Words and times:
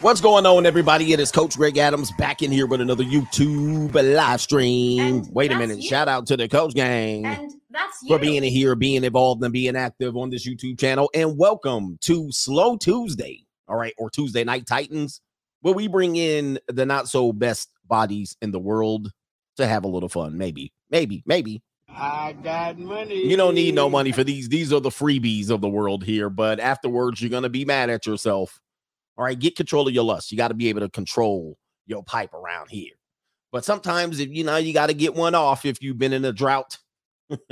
What's 0.00 0.20
going 0.20 0.44
on, 0.44 0.66
everybody? 0.66 1.12
It 1.12 1.20
is 1.20 1.30
Coach 1.30 1.56
Greg 1.56 1.78
Adams 1.78 2.10
back 2.18 2.42
in 2.42 2.50
here 2.50 2.66
with 2.66 2.80
another 2.80 3.04
YouTube 3.04 3.94
live 3.94 4.40
stream. 4.40 5.00
And 5.00 5.28
Wait 5.32 5.52
a 5.52 5.56
minute. 5.56 5.78
you. 5.78 5.88
Shout 5.88 6.08
out 6.08 6.26
to 6.26 6.36
the 6.36 6.48
Coach 6.48 6.74
Gang 6.74 7.24
And 7.24 7.52
that's 7.70 8.02
you. 8.02 8.08
for 8.08 8.18
being 8.18 8.42
here, 8.42 8.74
being 8.74 9.04
involved, 9.04 9.42
and 9.42 9.52
being 9.52 9.76
active 9.76 10.16
on 10.16 10.30
this 10.30 10.46
YouTube 10.46 10.78
channel. 10.78 11.10
And 11.14 11.38
welcome 11.38 11.96
to 12.02 12.30
Slow 12.32 12.76
Tuesday, 12.76 13.46
all 13.68 13.76
right, 13.76 13.94
or 13.96 14.10
Tuesday 14.10 14.42
Night 14.44 14.66
Titans, 14.66 15.20
where 15.62 15.74
we 15.74 15.86
bring 15.86 16.16
in 16.16 16.58
the 16.68 16.84
not 16.84 17.08
so 17.08 17.32
best 17.32 17.70
bodies 17.86 18.36
in 18.42 18.50
the 18.50 18.60
world 18.60 19.10
to 19.56 19.66
have 19.66 19.84
a 19.84 19.88
little 19.88 20.08
fun. 20.08 20.36
Maybe, 20.36 20.72
maybe, 20.90 21.22
maybe. 21.24 21.62
I 21.88 22.34
got 22.42 22.78
money. 22.78 23.26
You 23.26 23.36
don't 23.36 23.54
need 23.54 23.74
no 23.76 23.88
money 23.88 24.10
for 24.10 24.24
these. 24.24 24.48
These 24.48 24.72
are 24.72 24.80
the 24.80 24.90
freebies 24.90 25.50
of 25.50 25.60
the 25.60 25.68
world 25.68 26.02
here. 26.04 26.28
But 26.28 26.58
afterwards, 26.58 27.22
you're 27.22 27.30
gonna 27.30 27.48
be 27.48 27.64
mad 27.64 27.88
at 27.90 28.04
yourself. 28.06 28.60
All 29.16 29.24
right, 29.24 29.38
get 29.38 29.56
control 29.56 29.86
of 29.86 29.94
your 29.94 30.04
lust. 30.04 30.32
You 30.32 30.38
got 30.38 30.48
to 30.48 30.54
be 30.54 30.68
able 30.68 30.80
to 30.80 30.88
control 30.88 31.56
your 31.86 32.02
pipe 32.02 32.32
around 32.34 32.70
here. 32.70 32.92
But 33.52 33.64
sometimes, 33.64 34.18
if 34.18 34.30
you 34.30 34.42
know, 34.42 34.56
you 34.56 34.72
got 34.72 34.88
to 34.88 34.94
get 34.94 35.14
one 35.14 35.34
off. 35.34 35.64
If 35.64 35.80
you've 35.80 35.98
been 35.98 36.12
in 36.12 36.24
a 36.24 36.32
drought, 36.32 36.78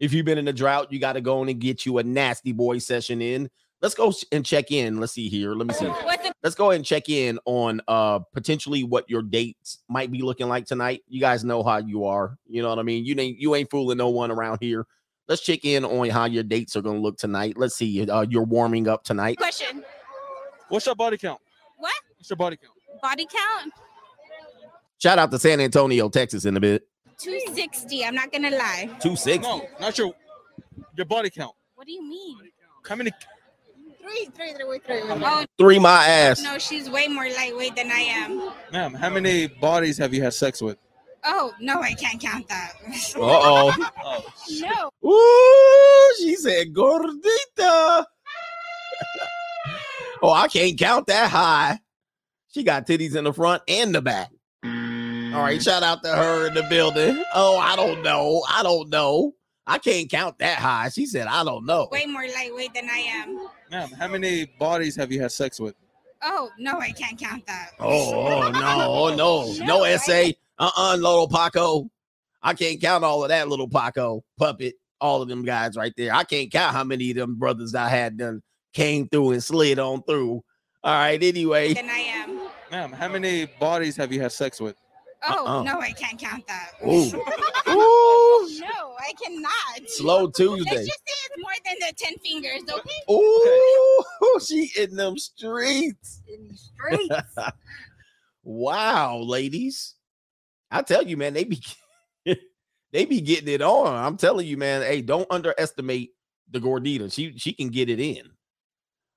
if 0.00 0.12
you've 0.12 0.24
been 0.24 0.38
in 0.38 0.48
a 0.48 0.52
drought, 0.52 0.90
you 0.90 0.98
got 0.98 1.14
to 1.14 1.20
go 1.20 1.42
in 1.42 1.48
and 1.50 1.60
get 1.60 1.84
you 1.84 1.98
a 1.98 2.02
nasty 2.02 2.52
boy 2.52 2.78
session 2.78 3.20
in. 3.20 3.50
Let's 3.82 3.94
go 3.94 4.14
and 4.32 4.46
check 4.46 4.70
in. 4.70 4.98
Let's 4.98 5.12
see 5.12 5.28
here. 5.28 5.52
Let 5.52 5.66
me 5.66 5.74
see. 5.74 5.92
Let's 6.42 6.54
go 6.54 6.70
ahead 6.70 6.76
and 6.76 6.86
check 6.86 7.10
in 7.10 7.38
on 7.44 7.82
uh 7.86 8.20
potentially 8.32 8.82
what 8.82 9.08
your 9.10 9.20
dates 9.20 9.82
might 9.90 10.10
be 10.10 10.22
looking 10.22 10.48
like 10.48 10.64
tonight. 10.64 11.02
You 11.06 11.20
guys 11.20 11.44
know 11.44 11.62
how 11.62 11.78
you 11.78 12.06
are. 12.06 12.38
You 12.48 12.62
know 12.62 12.70
what 12.70 12.78
I 12.78 12.82
mean? 12.82 13.04
You 13.04 13.14
ain't 13.20 13.38
you 13.38 13.54
ain't 13.54 13.70
fooling 13.70 13.98
no 13.98 14.08
one 14.08 14.30
around 14.30 14.58
here. 14.62 14.86
Let's 15.28 15.42
check 15.42 15.66
in 15.66 15.84
on 15.84 16.08
how 16.08 16.24
your 16.24 16.44
dates 16.44 16.76
are 16.76 16.82
gonna 16.82 16.98
look 16.98 17.18
tonight. 17.18 17.58
Let's 17.58 17.74
see. 17.74 18.08
Uh, 18.08 18.22
you're 18.22 18.44
warming 18.44 18.88
up 18.88 19.04
tonight. 19.04 19.36
question? 19.36 19.84
What's 20.74 20.86
your 20.86 20.96
body 20.96 21.16
count? 21.16 21.40
What? 21.78 21.94
What's 22.16 22.28
your 22.28 22.36
body 22.36 22.56
count? 22.56 22.72
Body 23.00 23.28
count? 23.32 23.72
Shout 24.98 25.20
out 25.20 25.30
to 25.30 25.38
San 25.38 25.60
Antonio, 25.60 26.08
Texas, 26.08 26.46
in 26.46 26.56
a 26.56 26.60
bit. 26.60 26.82
260. 27.18 28.04
I'm 28.04 28.16
not 28.16 28.32
gonna 28.32 28.50
lie. 28.50 28.90
Two 28.98 29.14
six. 29.14 29.44
No, 29.44 29.68
not 29.80 29.96
your 29.96 30.12
your 30.96 31.06
body 31.06 31.30
count. 31.30 31.54
What 31.76 31.86
do 31.86 31.92
you 31.92 32.02
mean? 32.02 32.38
How 32.88 32.96
many? 32.96 33.12
Three, 34.00 34.24
three, 34.34 34.52
three, 34.54 34.78
three. 34.84 35.00
Oh 35.04 35.44
Three 35.58 35.78
my 35.78 36.08
ass. 36.08 36.42
no, 36.42 36.58
she's 36.58 36.90
way 36.90 37.06
more 37.06 37.28
lightweight 37.28 37.76
than 37.76 37.92
I 37.92 38.00
am. 38.00 38.50
Ma'am, 38.72 38.94
how 38.94 39.10
many 39.10 39.46
bodies 39.46 39.96
have 39.98 40.12
you 40.12 40.24
had 40.24 40.34
sex 40.34 40.60
with? 40.60 40.76
Oh 41.24 41.52
no, 41.60 41.82
I 41.82 41.94
can't 41.94 42.20
count 42.20 42.48
that. 42.48 42.72
Uh 43.14 43.20
oh. 43.20 43.90
Oh, 44.04 44.24
no. 45.02 45.08
Ooh, 45.08 46.14
she 46.18 46.34
said 46.34 46.74
gordita. 46.74 48.06
Oh, 50.24 50.32
I 50.32 50.48
can't 50.48 50.78
count 50.78 51.06
that 51.08 51.30
high. 51.30 51.78
She 52.48 52.62
got 52.62 52.86
titties 52.86 53.14
in 53.16 53.24
the 53.24 53.32
front 53.32 53.62
and 53.68 53.94
the 53.94 54.00
back. 54.00 54.30
All 54.64 54.70
right, 54.70 55.58
mm. 55.58 55.64
shout 55.64 55.82
out 55.82 56.02
to 56.04 56.08
her 56.10 56.46
in 56.46 56.54
the 56.54 56.62
building. 56.64 57.22
Oh, 57.34 57.58
I 57.58 57.76
don't 57.76 58.02
know. 58.02 58.42
I 58.48 58.62
don't 58.62 58.88
know. 58.88 59.32
I 59.66 59.78
can't 59.78 60.08
count 60.10 60.38
that 60.38 60.58
high. 60.58 60.88
She 60.90 61.06
said, 61.06 61.26
I 61.26 61.42
don't 61.42 61.66
know. 61.66 61.88
Way 61.90 62.06
more 62.06 62.22
lightweight 62.22 62.72
than 62.74 62.88
I 62.88 62.98
am. 62.98 63.48
ma'am, 63.70 63.88
how 63.98 64.08
many 64.08 64.46
bodies 64.58 64.94
have 64.96 65.10
you 65.10 65.20
had 65.20 65.32
sex 65.32 65.58
with? 65.58 65.74
Oh 66.22 66.50
no, 66.58 66.78
I 66.78 66.92
can't 66.92 67.18
count 67.18 67.44
that. 67.46 67.70
Oh, 67.78 68.14
oh 68.14 68.50
no, 68.50 68.60
oh 68.62 69.14
no, 69.14 69.52
no 69.58 69.64
No, 69.66 69.84
I- 69.84 69.90
essay. 69.92 70.36
Uh-uh, 70.58 70.94
little 70.96 71.28
Paco. 71.28 71.90
I 72.40 72.54
can't 72.54 72.80
count 72.80 73.02
all 73.02 73.24
of 73.24 73.30
that 73.30 73.48
little 73.48 73.68
Paco 73.68 74.22
puppet. 74.38 74.74
All 75.00 75.20
of 75.20 75.28
them 75.28 75.44
guys 75.44 75.76
right 75.76 75.92
there. 75.96 76.14
I 76.14 76.22
can't 76.22 76.50
count 76.52 76.74
how 76.76 76.84
many 76.84 77.10
of 77.10 77.16
them 77.16 77.34
brothers 77.34 77.74
I 77.74 77.88
had 77.88 78.16
done 78.16 78.40
came 78.74 79.08
through 79.08 79.30
and 79.32 79.42
slid 79.42 79.78
on 79.78 80.02
through. 80.02 80.44
All 80.82 80.92
right, 80.92 81.22
anyway. 81.22 81.72
Than 81.72 81.88
I 81.88 81.98
am. 81.98 82.40
Ma'am, 82.70 82.92
how 82.92 83.08
many 83.08 83.46
bodies 83.58 83.96
have 83.96 84.12
you 84.12 84.20
had 84.20 84.32
sex 84.32 84.60
with? 84.60 84.76
Oh 85.26 85.46
Uh-uh. 85.46 85.62
no, 85.62 85.80
I 85.80 85.92
can't 85.92 86.18
count 86.18 86.46
that. 86.48 86.72
Ooh. 86.86 87.06
Ooh, 87.70 88.60
no, 88.60 88.94
I 89.00 89.12
cannot. 89.22 89.88
slow 89.88 90.26
Tuesday. 90.28 90.58
Let's 90.58 90.70
Tuesday. 90.70 90.84
just 90.84 90.98
say 90.98 91.14
it's 91.26 91.38
more 91.38 91.52
than 91.64 91.76
the 91.80 91.94
10 91.96 92.18
fingers, 92.18 92.62
okay? 92.70 93.10
Ooh, 93.10 94.40
she 94.46 94.70
in 94.76 94.94
them 94.96 95.16
streets. 95.16 96.20
In 96.28 96.48
the 96.48 96.56
streets. 96.56 97.34
Wow, 98.46 99.20
ladies. 99.20 99.94
I 100.70 100.82
tell 100.82 101.02
you, 101.02 101.16
man, 101.16 101.32
they 101.32 101.44
be 101.44 101.62
they 102.92 103.06
be 103.06 103.22
getting 103.22 103.48
it 103.48 103.62
on. 103.62 103.94
I'm 103.94 104.18
telling 104.18 104.46
you, 104.46 104.58
man. 104.58 104.82
Hey, 104.82 105.00
don't 105.00 105.26
underestimate 105.30 106.10
the 106.50 106.60
gordita. 106.60 107.10
She 107.10 107.38
she 107.38 107.54
can 107.54 107.68
get 107.70 107.88
it 107.88 107.98
in. 108.00 108.30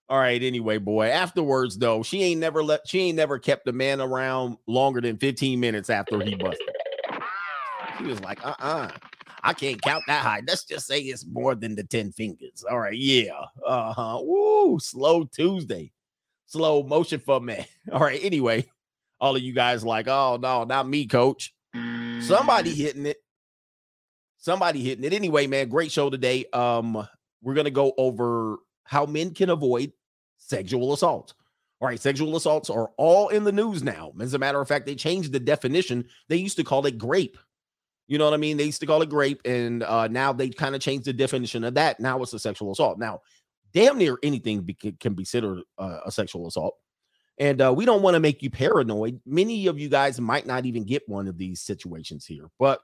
All 0.10 0.18
right, 0.18 0.42
anyway, 0.42 0.78
boy. 0.78 1.08
Afterwards, 1.08 1.78
though, 1.78 2.02
she 2.02 2.24
ain't 2.24 2.40
never 2.40 2.64
let 2.64 2.88
she 2.88 3.00
ain't 3.02 3.18
never 3.18 3.40
kept 3.40 3.68
a 3.68 3.74
man 3.74 4.00
around 4.00 4.58
longer 4.68 5.02
than 5.02 5.18
15 5.18 5.60
minutes 5.60 5.90
after 5.90 6.22
he 6.22 6.36
busted. 6.36 6.68
He 8.00 8.06
was 8.06 8.22
like, 8.22 8.46
uh-uh. 8.46 8.90
I 9.44 9.54
can't 9.54 9.82
count 9.82 10.04
that 10.08 10.24
high. 10.24 10.42
Let's 10.48 10.64
just 10.66 10.88
say 10.88 11.00
it's 11.00 11.26
more 11.26 11.56
than 11.56 11.76
the 11.76 11.84
10 11.84 12.12
fingers. 12.12 12.64
All 12.70 12.80
right, 12.80 12.98
yeah. 12.98 13.32
Uh-huh. 13.66 14.20
Woo, 14.22 14.80
slow 14.80 15.26
Tuesday. 15.26 15.92
Slow 16.46 16.84
motion 16.84 17.20
for 17.20 17.40
me. 17.40 17.66
All 17.92 18.00
right, 18.00 18.20
anyway 18.24 18.66
all 19.20 19.36
of 19.36 19.42
you 19.42 19.54
guys 19.54 19.84
like, 19.84 20.08
oh 20.08 20.38
no, 20.42 20.64
not 20.64 20.88
me, 20.88 21.06
coach. 21.06 21.54
Somebody 22.22 22.74
hitting 22.74 23.06
it. 23.06 23.18
Somebody 24.38 24.84
hitting 24.84 25.04
it. 25.04 25.14
Anyway, 25.14 25.48
man, 25.48 25.70
great 25.70 25.92
show 25.92 26.10
today. 26.10 26.46
Um, 26.54 27.08
we're 27.42 27.54
gonna 27.54 27.70
go 27.70 27.94
over 27.98 28.58
how 28.84 29.06
men 29.06 29.34
can 29.34 29.50
avoid 29.50 29.92
sexual 30.38 30.94
assault. 30.94 31.34
All 31.80 31.88
right, 31.88 32.00
sexual 32.00 32.36
assaults 32.36 32.70
are 32.70 32.90
all 32.98 33.30
in 33.30 33.44
the 33.44 33.52
news 33.52 33.84
now. 33.84 34.12
As 34.20 34.34
a 34.34 34.40
matter 34.40 34.60
of 34.60 34.68
fact, 34.68 34.86
they 34.86 34.96
changed 34.96 35.32
the 35.32 35.40
definition. 35.40 36.06
They 36.28 36.38
used 36.38 36.58
to 36.58 36.64
call 36.64 36.86
it 36.88 36.98
grape. 36.98 37.38
You 38.08 38.18
know 38.18 38.26
what 38.26 38.34
I 38.34 38.38
mean? 38.38 38.58
They 38.58 38.64
used 38.64 38.80
to 38.80 38.88
call 38.88 39.02
it 39.02 39.10
grape, 39.10 39.42
and 39.46 39.84
uh, 39.84 40.08
now 40.08 40.34
they 40.34 40.50
kind 40.50 40.76
of 40.76 40.82
changed 40.82 41.06
the 41.06 41.14
definition 41.14 41.64
of 41.64 41.76
that. 41.76 42.00
Now 42.00 42.22
it's 42.24 42.34
a 42.34 42.40
sexual 42.40 42.72
assault. 42.72 42.98
Now, 42.98 43.22
damn 43.74 43.98
near 43.98 44.18
anything 44.24 44.62
be- 44.62 44.74
can 44.74 45.14
be 45.14 45.24
considered 45.24 45.62
uh, 45.78 46.00
a 46.06 46.12
sexual 46.12 46.48
assault. 46.48 46.76
And 47.40 47.62
uh, 47.62 47.72
we 47.76 47.86
don't 47.86 48.02
want 48.02 48.16
to 48.16 48.20
make 48.20 48.42
you 48.42 48.50
paranoid. 48.50 49.22
Many 49.26 49.68
of 49.68 49.78
you 49.78 49.90
guys 49.90 50.20
might 50.20 50.48
not 50.48 50.66
even 50.66 50.84
get 50.84 51.08
one 51.08 51.28
of 51.28 51.38
these 51.38 51.62
situations 51.62 52.26
here, 52.26 52.50
but 52.58 52.80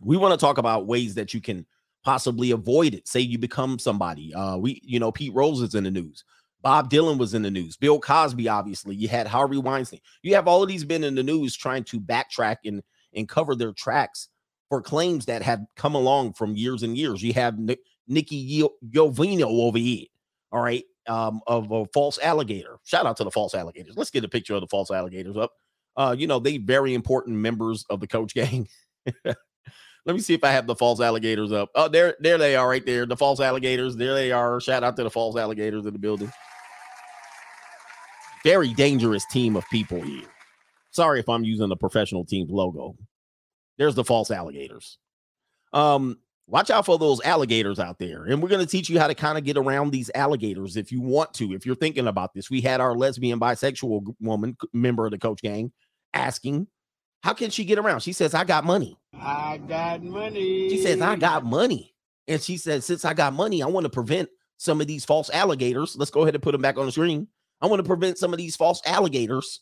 we 0.00 0.16
want 0.16 0.38
to 0.38 0.44
talk 0.44 0.58
about 0.58 0.86
ways 0.86 1.14
that 1.14 1.34
you 1.34 1.40
can 1.40 1.66
possibly 2.04 2.52
avoid 2.52 2.94
it. 2.94 3.08
Say 3.08 3.20
you 3.20 3.38
become 3.38 3.78
somebody. 3.78 4.32
Uh, 4.34 4.56
we, 4.56 4.80
you 4.84 5.00
know, 5.00 5.10
Pete 5.10 5.34
Rose 5.34 5.60
is 5.60 5.74
in 5.74 5.84
the 5.84 5.90
news. 5.90 6.24
Bob 6.62 6.90
Dylan 6.90 7.18
was 7.18 7.34
in 7.34 7.42
the 7.42 7.50
news. 7.50 7.76
Bill 7.76 7.98
Cosby, 7.98 8.48
obviously. 8.48 8.94
You 8.94 9.08
had 9.08 9.26
Harvey 9.26 9.58
Weinstein. 9.58 10.00
You 10.22 10.34
have 10.34 10.48
all 10.48 10.62
of 10.62 10.68
these 10.68 10.84
been 10.84 11.04
in 11.04 11.14
the 11.14 11.22
news 11.22 11.56
trying 11.56 11.84
to 11.84 12.00
backtrack 12.00 12.58
and 12.64 12.82
and 13.14 13.28
cover 13.28 13.54
their 13.54 13.72
tracks 13.72 14.28
for 14.70 14.80
claims 14.80 15.26
that 15.26 15.42
have 15.42 15.60
come 15.76 15.94
along 15.94 16.32
from 16.32 16.56
years 16.56 16.82
and 16.82 16.96
years. 16.96 17.22
You 17.22 17.34
have 17.34 17.58
Ni- 17.58 17.76
Nikki 18.08 18.62
Giovino 18.88 19.44
over 19.44 19.78
here. 19.78 20.06
All 20.50 20.62
right 20.62 20.84
um, 21.06 21.40
of 21.46 21.70
a 21.70 21.86
false 21.86 22.18
alligator. 22.22 22.78
Shout 22.84 23.06
out 23.06 23.16
to 23.18 23.24
the 23.24 23.30
false 23.30 23.54
alligators. 23.54 23.96
Let's 23.96 24.10
get 24.10 24.24
a 24.24 24.28
picture 24.28 24.54
of 24.54 24.60
the 24.60 24.68
false 24.68 24.90
alligators 24.90 25.36
up. 25.36 25.52
Uh, 25.96 26.14
you 26.16 26.26
know, 26.26 26.38
they 26.38 26.58
very 26.58 26.94
important 26.94 27.36
members 27.36 27.84
of 27.90 28.00
the 28.00 28.06
coach 28.06 28.34
gang. 28.34 28.68
Let 29.24 30.16
me 30.16 30.20
see 30.20 30.34
if 30.34 30.42
I 30.42 30.50
have 30.50 30.66
the 30.66 30.74
false 30.74 31.00
alligators 31.00 31.52
up. 31.52 31.70
Oh, 31.74 31.88
there, 31.88 32.16
there 32.20 32.38
they 32.38 32.56
are 32.56 32.68
right 32.68 32.84
there. 32.84 33.06
The 33.06 33.16
false 33.16 33.40
alligators. 33.40 33.94
There 33.94 34.14
they 34.14 34.32
are. 34.32 34.60
Shout 34.60 34.82
out 34.82 34.96
to 34.96 35.04
the 35.04 35.10
false 35.10 35.36
alligators 35.36 35.86
in 35.86 35.92
the 35.92 35.98
building. 35.98 36.32
Very 38.44 38.74
dangerous 38.74 39.24
team 39.26 39.56
of 39.56 39.64
people 39.70 40.00
here. 40.00 40.26
Sorry 40.90 41.20
if 41.20 41.28
I'm 41.28 41.44
using 41.44 41.68
the 41.68 41.76
professional 41.76 42.24
team's 42.24 42.50
logo. 42.50 42.96
There's 43.78 43.94
the 43.94 44.04
false 44.04 44.30
alligators. 44.30 44.98
Um, 45.72 46.18
watch 46.46 46.70
out 46.70 46.84
for 46.84 46.98
those 46.98 47.20
alligators 47.22 47.78
out 47.78 47.98
there. 47.98 48.24
And 48.24 48.42
we're 48.42 48.48
going 48.48 48.64
to 48.64 48.70
teach 48.70 48.90
you 48.90 48.98
how 48.98 49.06
to 49.06 49.14
kind 49.14 49.38
of 49.38 49.44
get 49.44 49.56
around 49.56 49.90
these 49.90 50.10
alligators 50.14 50.76
if 50.76 50.92
you 50.92 51.00
want 51.00 51.32
to. 51.34 51.52
If 51.52 51.64
you're 51.64 51.74
thinking 51.74 52.08
about 52.08 52.34
this, 52.34 52.50
we 52.50 52.60
had 52.60 52.80
our 52.80 52.94
lesbian 52.94 53.40
bisexual 53.40 54.14
woman, 54.20 54.56
member 54.72 55.06
of 55.06 55.12
the 55.12 55.18
coach 55.18 55.40
gang, 55.40 55.72
asking, 56.12 56.66
How 57.22 57.32
can 57.32 57.50
she 57.50 57.64
get 57.64 57.78
around? 57.78 58.00
She 58.00 58.12
says, 58.12 58.34
I 58.34 58.44
got 58.44 58.64
money. 58.64 58.98
I 59.14 59.58
got 59.66 60.02
money. 60.02 60.68
She 60.68 60.82
says, 60.82 61.00
I 61.00 61.16
got 61.16 61.44
money. 61.44 61.94
And 62.28 62.40
she 62.40 62.56
said, 62.56 62.84
Since 62.84 63.04
I 63.04 63.14
got 63.14 63.32
money, 63.32 63.62
I 63.62 63.66
want 63.66 63.84
to 63.84 63.90
prevent 63.90 64.28
some 64.58 64.80
of 64.80 64.86
these 64.86 65.04
false 65.04 65.30
alligators. 65.30 65.96
Let's 65.96 66.10
go 66.10 66.22
ahead 66.22 66.34
and 66.34 66.42
put 66.42 66.52
them 66.52 66.62
back 66.62 66.76
on 66.76 66.86
the 66.86 66.92
screen. 66.92 67.28
I 67.62 67.66
want 67.66 67.78
to 67.78 67.86
prevent 67.86 68.18
some 68.18 68.32
of 68.34 68.38
these 68.38 68.56
false 68.56 68.82
alligators 68.84 69.60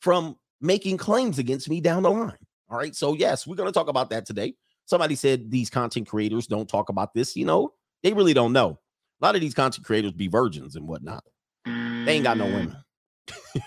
from 0.00 0.36
making 0.60 0.96
claims 0.96 1.38
against 1.38 1.68
me 1.68 1.80
down 1.80 2.04
the 2.04 2.10
line. 2.10 2.38
All 2.70 2.78
right. 2.78 2.94
So, 2.94 3.14
yes, 3.14 3.46
we're 3.46 3.56
going 3.56 3.68
to 3.68 3.72
talk 3.72 3.88
about 3.88 4.10
that 4.10 4.26
today. 4.26 4.54
Somebody 4.86 5.16
said 5.16 5.50
these 5.50 5.68
content 5.68 6.08
creators 6.08 6.46
don't 6.46 6.68
talk 6.68 6.88
about 6.88 7.12
this. 7.12 7.36
You 7.36 7.44
know, 7.44 7.72
they 8.02 8.12
really 8.12 8.32
don't 8.32 8.52
know. 8.52 8.78
A 9.20 9.24
lot 9.24 9.34
of 9.34 9.40
these 9.40 9.54
content 9.54 9.84
creators 9.84 10.12
be 10.12 10.28
virgins 10.28 10.76
and 10.76 10.86
whatnot. 10.86 11.24
They 11.64 12.12
ain't 12.12 12.24
got 12.24 12.38
no 12.38 12.46
women. 12.46 12.76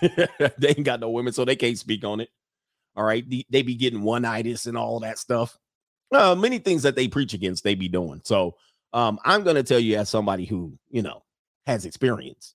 they 0.58 0.68
ain't 0.68 0.84
got 0.84 1.00
no 1.00 1.10
women, 1.10 1.34
so 1.34 1.44
they 1.44 1.56
can't 1.56 1.78
speak 1.78 2.04
on 2.04 2.20
it. 2.20 2.30
All 2.96 3.04
right. 3.04 3.28
They, 3.28 3.44
they 3.50 3.62
be 3.62 3.74
getting 3.74 4.02
one 4.02 4.24
itis 4.24 4.66
and 4.66 4.78
all 4.78 5.00
that 5.00 5.18
stuff. 5.18 5.58
Uh, 6.12 6.34
many 6.34 6.58
things 6.58 6.82
that 6.82 6.96
they 6.96 7.08
preach 7.08 7.34
against, 7.34 7.62
they 7.62 7.74
be 7.74 7.88
doing. 7.88 8.22
So 8.24 8.56
um, 8.94 9.18
I'm 9.24 9.44
going 9.44 9.56
to 9.56 9.62
tell 9.62 9.78
you, 9.78 9.96
as 9.98 10.08
somebody 10.08 10.46
who, 10.46 10.78
you 10.88 11.02
know, 11.02 11.22
has 11.66 11.84
experience, 11.84 12.54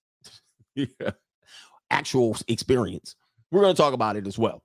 actual 1.90 2.38
experience. 2.48 3.16
We're 3.52 3.62
going 3.62 3.76
to 3.76 3.82
talk 3.82 3.94
about 3.94 4.16
it 4.16 4.28
as 4.28 4.38
well. 4.38 4.62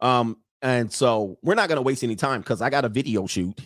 Um, 0.00 0.38
and 0.62 0.92
so 0.92 1.38
we're 1.42 1.54
not 1.54 1.68
going 1.68 1.76
to 1.76 1.82
waste 1.82 2.04
any 2.04 2.16
time 2.16 2.40
because 2.40 2.60
I 2.60 2.70
got 2.70 2.84
a 2.84 2.88
video 2.88 3.26
shoot 3.26 3.58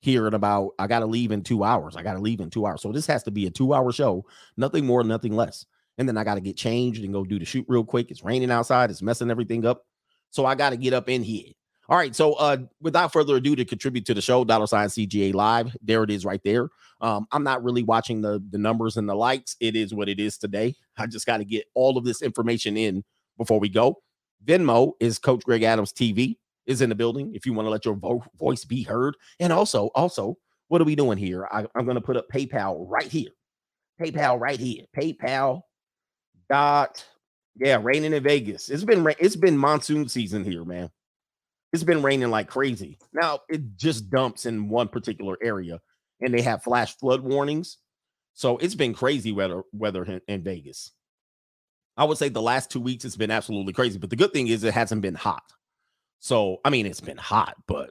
here 0.00 0.26
in 0.26 0.34
about, 0.34 0.70
I 0.78 0.86
got 0.86 1.00
to 1.00 1.06
leave 1.06 1.30
in 1.30 1.42
two 1.42 1.62
hours. 1.62 1.96
I 1.96 2.02
got 2.02 2.14
to 2.14 2.20
leave 2.20 2.40
in 2.40 2.50
two 2.50 2.66
hours. 2.66 2.82
So 2.82 2.92
this 2.92 3.06
has 3.06 3.22
to 3.24 3.30
be 3.30 3.46
a 3.46 3.50
two 3.50 3.74
hour 3.74 3.92
show, 3.92 4.24
nothing 4.56 4.86
more, 4.86 5.04
nothing 5.04 5.36
less. 5.36 5.66
And 5.98 6.08
then 6.08 6.16
I 6.16 6.24
got 6.24 6.36
to 6.36 6.40
get 6.40 6.56
changed 6.56 7.04
and 7.04 7.12
go 7.12 7.24
do 7.24 7.38
the 7.38 7.44
shoot 7.44 7.66
real 7.68 7.84
quick. 7.84 8.10
It's 8.10 8.24
raining 8.24 8.50
outside, 8.50 8.90
it's 8.90 9.02
messing 9.02 9.30
everything 9.30 9.66
up. 9.66 9.84
So 10.30 10.46
I 10.46 10.54
got 10.54 10.70
to 10.70 10.76
get 10.76 10.94
up 10.94 11.08
in 11.08 11.22
here. 11.22 11.52
All 11.90 11.96
right. 11.96 12.14
So 12.14 12.34
uh 12.34 12.58
without 12.80 13.12
further 13.12 13.36
ado, 13.36 13.56
to 13.56 13.64
contribute 13.64 14.06
to 14.06 14.14
the 14.14 14.22
show, 14.22 14.44
dollar 14.44 14.68
sign 14.68 14.88
CGA 14.88 15.34
live. 15.34 15.76
There 15.82 16.04
it 16.04 16.10
is 16.10 16.24
right 16.24 16.40
there. 16.44 16.68
Um, 17.00 17.26
I'm 17.32 17.42
not 17.42 17.64
really 17.64 17.82
watching 17.82 18.20
the 18.20 18.42
the 18.50 18.58
numbers 18.58 18.96
and 18.96 19.08
the 19.08 19.14
likes. 19.14 19.56
It 19.60 19.74
is 19.74 19.92
what 19.92 20.08
it 20.08 20.20
is 20.20 20.38
today. 20.38 20.76
I 20.96 21.06
just 21.06 21.26
got 21.26 21.38
to 21.38 21.44
get 21.44 21.64
all 21.74 21.98
of 21.98 22.04
this 22.04 22.22
information 22.22 22.76
in 22.76 23.02
before 23.36 23.58
we 23.58 23.68
go. 23.68 24.00
Venmo 24.44 24.92
is 25.00 25.18
Coach 25.18 25.42
Greg 25.44 25.64
Adams 25.64 25.92
TV 25.92 26.36
is 26.66 26.80
in 26.80 26.88
the 26.88 26.94
building. 26.94 27.34
If 27.34 27.44
you 27.44 27.52
want 27.52 27.66
to 27.66 27.70
let 27.70 27.84
your 27.84 27.94
vo- 27.94 28.24
voice 28.38 28.64
be 28.64 28.82
heard, 28.82 29.16
and 29.40 29.52
also, 29.52 29.86
also, 29.94 30.36
what 30.68 30.80
are 30.80 30.84
we 30.84 30.94
doing 30.94 31.18
here? 31.18 31.48
I, 31.50 31.66
I'm 31.74 31.84
going 31.84 31.96
to 31.96 32.00
put 32.00 32.16
up 32.16 32.28
PayPal 32.32 32.84
right 32.88 33.06
here. 33.06 33.30
PayPal 34.00 34.38
right 34.38 34.58
here. 34.58 34.84
PayPal 34.96 35.62
dot 36.48 37.04
yeah, 37.56 37.78
raining 37.82 38.12
in 38.12 38.22
Vegas. 38.22 38.70
It's 38.70 38.84
been 38.84 39.06
it's 39.18 39.36
been 39.36 39.58
monsoon 39.58 40.08
season 40.08 40.44
here, 40.44 40.64
man. 40.64 40.90
It's 41.72 41.84
been 41.84 42.02
raining 42.02 42.30
like 42.30 42.48
crazy. 42.48 42.98
Now 43.12 43.40
it 43.48 43.76
just 43.76 44.10
dumps 44.10 44.46
in 44.46 44.68
one 44.68 44.88
particular 44.88 45.36
area, 45.42 45.80
and 46.20 46.34
they 46.34 46.42
have 46.42 46.62
flash 46.62 46.96
flood 46.96 47.22
warnings. 47.22 47.78
So 48.34 48.56
it's 48.58 48.74
been 48.74 48.94
crazy 48.94 49.32
weather 49.32 49.62
weather 49.72 50.20
in, 50.26 50.42
Vegas. 50.42 50.92
I 51.96 52.04
would 52.04 52.18
say 52.18 52.28
the 52.28 52.42
last 52.42 52.70
two 52.70 52.80
weeks 52.80 53.04
it's 53.04 53.16
been 53.16 53.30
absolutely 53.30 53.72
crazy. 53.72 53.98
But 53.98 54.10
the 54.10 54.16
good 54.16 54.32
thing 54.32 54.48
is 54.48 54.64
it 54.64 54.74
hasn't 54.74 55.02
been 55.02 55.14
hot. 55.14 55.42
So 56.18 56.58
I 56.64 56.70
mean 56.70 56.86
it's 56.86 57.00
been 57.00 57.16
hot, 57.16 57.54
but 57.66 57.90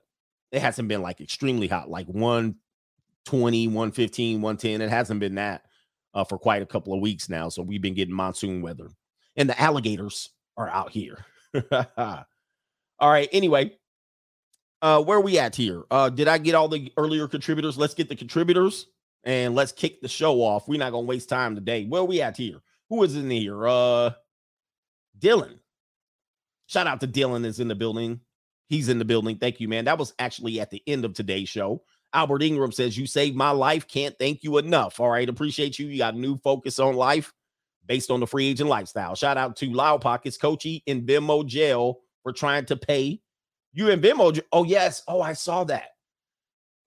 it 0.51 0.61
hasn't 0.61 0.87
been 0.87 1.01
like 1.01 1.21
extremely 1.21 1.67
hot, 1.67 1.89
like 1.89 2.07
120, 2.07 3.67
115, 3.67 4.41
110. 4.41 4.81
It 4.81 4.89
hasn't 4.89 5.19
been 5.19 5.35
that 5.35 5.63
uh, 6.13 6.23
for 6.23 6.37
quite 6.37 6.61
a 6.61 6.65
couple 6.65 6.93
of 6.93 7.01
weeks 7.01 7.29
now. 7.29 7.49
So 7.49 7.61
we've 7.61 7.81
been 7.81 7.93
getting 7.93 8.15
monsoon 8.15 8.61
weather. 8.61 8.89
And 9.35 9.49
the 9.49 9.59
alligators 9.61 10.29
are 10.57 10.69
out 10.69 10.91
here. 10.91 11.25
all 12.99 13.09
right. 13.09 13.29
Anyway, 13.31 13.73
uh, 14.81 15.01
where 15.03 15.19
we 15.19 15.39
at 15.39 15.55
here? 15.55 15.83
Uh, 15.91 16.09
did 16.09 16.27
I 16.27 16.37
get 16.37 16.55
all 16.55 16.67
the 16.67 16.91
earlier 16.97 17.27
contributors? 17.27 17.77
Let's 17.77 17.93
get 17.93 18.09
the 18.09 18.15
contributors 18.15 18.87
and 19.23 19.55
let's 19.55 19.71
kick 19.71 20.01
the 20.01 20.07
show 20.07 20.41
off. 20.41 20.67
We're 20.67 20.79
not 20.79 20.91
gonna 20.91 21.05
waste 21.05 21.29
time 21.29 21.55
today. 21.55 21.85
Where 21.85 22.03
we 22.03 22.21
at 22.21 22.37
here? 22.37 22.59
Who 22.89 23.03
is 23.03 23.15
in 23.15 23.29
here? 23.29 23.67
Uh, 23.67 24.11
Dylan. 25.17 25.59
Shout 26.67 26.87
out 26.87 27.01
to 27.01 27.07
Dylan 27.07 27.45
is 27.45 27.59
in 27.59 27.67
the 27.67 27.75
building. 27.75 28.21
He's 28.67 28.89
in 28.89 28.99
the 28.99 29.05
building. 29.05 29.37
Thank 29.37 29.59
you, 29.59 29.67
man. 29.67 29.85
That 29.85 29.97
was 29.97 30.13
actually 30.19 30.59
at 30.59 30.69
the 30.69 30.83
end 30.85 31.03
of 31.03 31.13
today's 31.13 31.49
show. 31.49 31.83
Albert 32.13 32.43
Ingram 32.43 32.71
says, 32.71 32.97
You 32.97 33.07
saved 33.07 33.35
my 33.35 33.51
life. 33.51 33.87
Can't 33.87 34.17
thank 34.19 34.43
you 34.43 34.57
enough. 34.59 34.99
All 34.99 35.09
right. 35.09 35.27
Appreciate 35.27 35.79
you. 35.79 35.87
You 35.87 35.97
got 35.97 36.13
a 36.13 36.19
new 36.19 36.37
focus 36.37 36.79
on 36.79 36.95
life 36.95 37.33
based 37.85 38.11
on 38.11 38.19
the 38.19 38.27
free 38.27 38.47
agent 38.47 38.69
lifestyle. 38.69 39.15
Shout 39.15 39.37
out 39.37 39.55
to 39.57 39.71
Loud 39.71 40.01
Pockets, 40.01 40.37
Coachy 40.37 40.83
in 40.85 41.05
Venmo 41.05 41.45
jail 41.45 41.99
trying 42.31 42.65
to 42.65 42.75
pay 42.77 43.19
you 43.73 43.89
and 43.91 44.01
Venmo. 44.01 44.39
Oh, 44.51 44.63
yes. 44.63 45.03
Oh, 45.07 45.21
I 45.21 45.33
saw 45.33 45.63
that. 45.65 45.89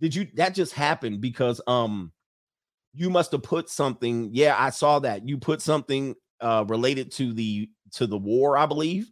Did 0.01 0.15
you 0.15 0.27
that 0.35 0.55
just 0.55 0.73
happened 0.73 1.21
because 1.21 1.61
um 1.69 2.11
you 2.93 3.09
must 3.09 3.33
have 3.33 3.43
put 3.43 3.71
something. 3.71 4.31
Yeah, 4.33 4.57
I 4.59 4.71
saw 4.71 4.99
that. 4.99 5.29
You 5.29 5.39
put 5.39 5.63
something 5.63 6.17
uh 6.41 6.65
related 6.67 7.13
to 7.13 7.33
the 7.33 7.71
to 7.93 8.07
the 8.07 8.19
war, 8.19 8.57
I 8.57 8.67
believe. 8.67 9.11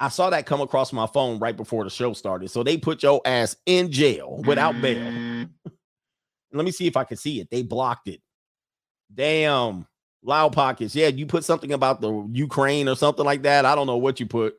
I 0.00 0.08
saw 0.08 0.30
that 0.30 0.46
come 0.46 0.60
across 0.60 0.92
my 0.92 1.06
phone 1.06 1.38
right 1.38 1.56
before 1.56 1.84
the 1.84 1.90
show 1.90 2.12
started. 2.12 2.50
So 2.50 2.64
they 2.64 2.76
put 2.76 3.04
your 3.04 3.20
ass 3.24 3.54
in 3.66 3.92
jail 3.92 4.42
without 4.44 4.80
bail. 4.82 5.46
Let 6.52 6.64
me 6.64 6.72
see 6.72 6.88
if 6.88 6.96
I 6.96 7.04
can 7.04 7.16
see 7.16 7.40
it. 7.40 7.48
They 7.50 7.62
blocked 7.62 8.08
it. 8.08 8.20
Damn. 9.14 9.86
Loud 10.24 10.52
pockets. 10.52 10.96
Yeah, 10.96 11.06
you 11.08 11.26
put 11.26 11.44
something 11.44 11.72
about 11.72 12.00
the 12.00 12.28
Ukraine 12.32 12.88
or 12.88 12.96
something 12.96 13.24
like 13.24 13.42
that. 13.42 13.64
I 13.64 13.76
don't 13.76 13.86
know 13.86 13.96
what 13.96 14.18
you 14.18 14.26
put. 14.26 14.56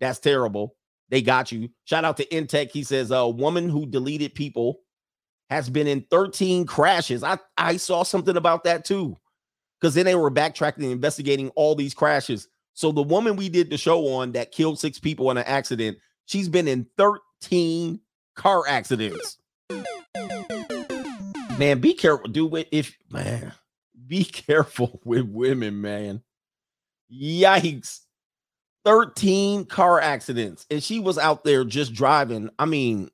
That's 0.00 0.18
terrible. 0.18 0.76
They 1.08 1.22
got 1.22 1.52
you. 1.52 1.68
Shout 1.84 2.04
out 2.04 2.16
to 2.16 2.26
Intech. 2.26 2.70
He 2.70 2.82
says 2.82 3.10
a 3.10 3.28
woman 3.28 3.68
who 3.68 3.86
deleted 3.86 4.34
people 4.34 4.80
has 5.50 5.68
been 5.68 5.86
in 5.86 6.04
13 6.10 6.66
crashes. 6.66 7.22
I, 7.22 7.38
I 7.56 7.76
saw 7.76 8.02
something 8.02 8.36
about 8.36 8.64
that 8.64 8.84
too. 8.84 9.16
Because 9.80 9.94
then 9.94 10.06
they 10.06 10.14
were 10.14 10.30
backtracking 10.30 10.78
and 10.78 10.92
investigating 10.92 11.50
all 11.50 11.74
these 11.74 11.94
crashes. 11.94 12.48
So 12.72 12.90
the 12.90 13.02
woman 13.02 13.36
we 13.36 13.48
did 13.48 13.70
the 13.70 13.76
show 13.76 14.08
on 14.14 14.32
that 14.32 14.50
killed 14.50 14.78
six 14.78 14.98
people 14.98 15.30
in 15.30 15.36
an 15.36 15.44
accident, 15.46 15.98
she's 16.26 16.48
been 16.48 16.66
in 16.66 16.86
13 16.96 18.00
car 18.34 18.64
accidents. 18.66 19.38
Man, 21.58 21.80
be 21.80 21.94
careful, 21.94 22.28
dude. 22.28 22.66
If 22.72 22.96
man, 23.10 23.52
be 24.06 24.24
careful 24.24 25.00
with 25.04 25.26
women, 25.26 25.80
man. 25.80 26.22
Yikes. 27.12 28.00
13 28.84 29.64
car 29.66 30.00
accidents. 30.00 30.66
And 30.70 30.82
she 30.82 31.00
was 31.00 31.18
out 31.18 31.44
there 31.44 31.64
just 31.64 31.94
driving. 31.94 32.50
I 32.58 32.66
mean, 32.66 33.10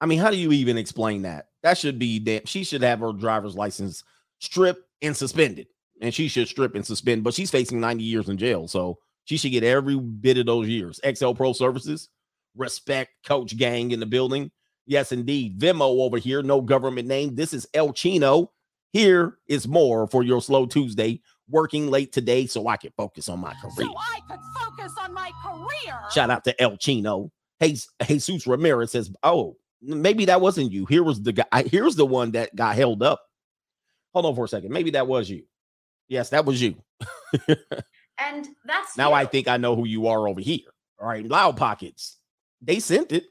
I 0.00 0.06
mean, 0.06 0.18
how 0.18 0.30
do 0.30 0.36
you 0.36 0.52
even 0.52 0.78
explain 0.78 1.22
that? 1.22 1.48
That 1.62 1.78
should 1.78 1.98
be 1.98 2.18
damn. 2.18 2.44
She 2.46 2.64
should 2.64 2.82
have 2.82 3.00
her 3.00 3.12
driver's 3.12 3.54
license 3.54 4.02
stripped 4.40 4.82
and 5.00 5.16
suspended. 5.16 5.68
And 6.00 6.12
she 6.12 6.26
should 6.26 6.48
strip 6.48 6.74
and 6.74 6.84
suspend, 6.84 7.22
but 7.22 7.34
she's 7.34 7.50
facing 7.50 7.78
90 7.78 8.02
years 8.02 8.28
in 8.28 8.36
jail. 8.36 8.66
So 8.66 8.98
she 9.24 9.36
should 9.36 9.52
get 9.52 9.62
every 9.62 9.96
bit 9.96 10.38
of 10.38 10.46
those 10.46 10.66
years. 10.66 11.00
XL 11.08 11.32
Pro 11.32 11.52
Services, 11.52 12.08
respect, 12.56 13.12
coach 13.24 13.56
gang 13.56 13.92
in 13.92 14.00
the 14.00 14.06
building. 14.06 14.50
Yes, 14.86 15.12
indeed. 15.12 15.60
Venmo 15.60 16.00
over 16.00 16.18
here, 16.18 16.42
no 16.42 16.60
government 16.60 17.06
name. 17.06 17.36
This 17.36 17.54
is 17.54 17.68
El 17.72 17.92
Chino. 17.92 18.50
Here 18.92 19.38
is 19.46 19.68
more 19.68 20.08
for 20.08 20.24
your 20.24 20.42
slow 20.42 20.66
Tuesday. 20.66 21.20
Working 21.52 21.88
late 21.88 22.12
today 22.12 22.46
so 22.46 22.66
I 22.66 22.76
can 22.76 22.92
focus 22.96 23.28
on 23.28 23.38
my 23.38 23.54
career. 23.54 23.86
So 23.86 23.94
I 23.96 24.20
could 24.28 24.40
focus 24.58 24.92
on 25.00 25.14
my 25.14 25.30
career. 25.44 25.98
Shout 26.12 26.30
out 26.30 26.44
to 26.44 26.60
El 26.60 26.76
Chino. 26.76 27.30
Hey, 27.60 27.76
Jesus 28.08 28.46
Ramirez 28.46 28.90
says, 28.90 29.12
"Oh, 29.22 29.56
maybe 29.80 30.24
that 30.24 30.40
wasn't 30.40 30.72
you. 30.72 30.86
Here 30.86 31.04
was 31.04 31.22
the 31.22 31.32
guy. 31.32 31.64
Here's 31.66 31.94
the 31.94 32.06
one 32.06 32.32
that 32.32 32.56
got 32.56 32.74
held 32.74 33.02
up. 33.02 33.22
Hold 34.14 34.26
on 34.26 34.34
for 34.34 34.46
a 34.46 34.48
second. 34.48 34.72
Maybe 34.72 34.90
that 34.90 35.06
was 35.06 35.30
you. 35.30 35.44
Yes, 36.08 36.30
that 36.30 36.44
was 36.44 36.60
you. 36.60 36.74
And 38.18 38.48
that's 38.64 38.96
Now 38.96 39.12
I 39.12 39.24
think 39.24 39.48
I 39.48 39.56
know 39.56 39.74
who 39.74 39.86
you 39.86 40.06
are 40.06 40.28
over 40.28 40.40
here. 40.40 40.68
All 41.00 41.08
right, 41.08 41.26
Loud 41.26 41.56
Pockets. 41.56 42.18
They 42.60 42.78
sent 42.78 43.12
it. 43.12 43.24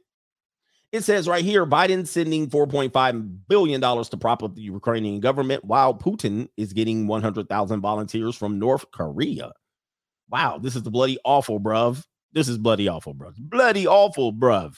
It 0.91 1.05
says 1.05 1.27
right 1.27 1.43
here 1.43 1.65
Biden 1.65 2.05
sending 2.05 2.50
$4.5 2.50 3.38
billion 3.48 3.81
to 3.81 4.17
prop 4.17 4.43
up 4.43 4.55
the 4.55 4.62
Ukrainian 4.62 5.21
government 5.21 5.63
while 5.63 5.93
Putin 5.93 6.50
is 6.57 6.74
getting 6.74 7.07
100,000 7.07 7.81
volunteers 7.81 8.36
from 8.36 8.60
North 8.60 8.89
Korea. 8.91 9.53
Wow, 10.29 10.57
this 10.57 10.75
is 10.75 10.83
the 10.83 10.91
bloody 10.91 11.17
awful, 11.24 11.60
bruv. 11.60 12.03
This 12.33 12.48
is 12.48 12.57
bloody 12.57 12.88
awful, 12.89 13.13
bruv. 13.13 13.36
Bloody 13.38 13.88
awful, 13.88 14.33
bruv. 14.33 14.75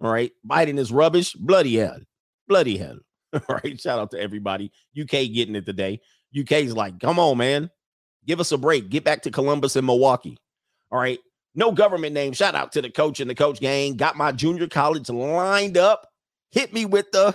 All 0.00 0.12
right, 0.12 0.30
Biden 0.48 0.78
is 0.78 0.92
rubbish. 0.92 1.32
Bloody 1.32 1.76
hell. 1.76 2.00
Bloody 2.46 2.76
hell. 2.76 2.98
All 3.32 3.60
right, 3.62 3.80
shout 3.80 3.98
out 3.98 4.10
to 4.12 4.20
everybody. 4.20 4.70
UK 5.00 5.32
getting 5.32 5.56
it 5.56 5.66
today. 5.66 6.00
UK's 6.38 6.74
like, 6.74 7.00
come 7.00 7.18
on, 7.18 7.38
man. 7.38 7.70
Give 8.26 8.40
us 8.40 8.52
a 8.52 8.58
break. 8.58 8.90
Get 8.90 9.04
back 9.04 9.22
to 9.22 9.30
Columbus 9.30 9.76
and 9.76 9.86
Milwaukee. 9.86 10.38
All 10.90 10.98
right. 10.98 11.18
No 11.56 11.72
government 11.72 12.12
name. 12.12 12.34
Shout 12.34 12.54
out 12.54 12.70
to 12.72 12.82
the 12.82 12.90
coach 12.90 13.18
and 13.18 13.30
the 13.30 13.34
coach 13.34 13.60
gang. 13.60 13.96
Got 13.96 14.16
my 14.16 14.30
junior 14.30 14.68
college 14.68 15.08
lined 15.08 15.78
up. 15.78 16.06
Hit 16.50 16.72
me 16.74 16.84
with 16.84 17.10
the. 17.12 17.34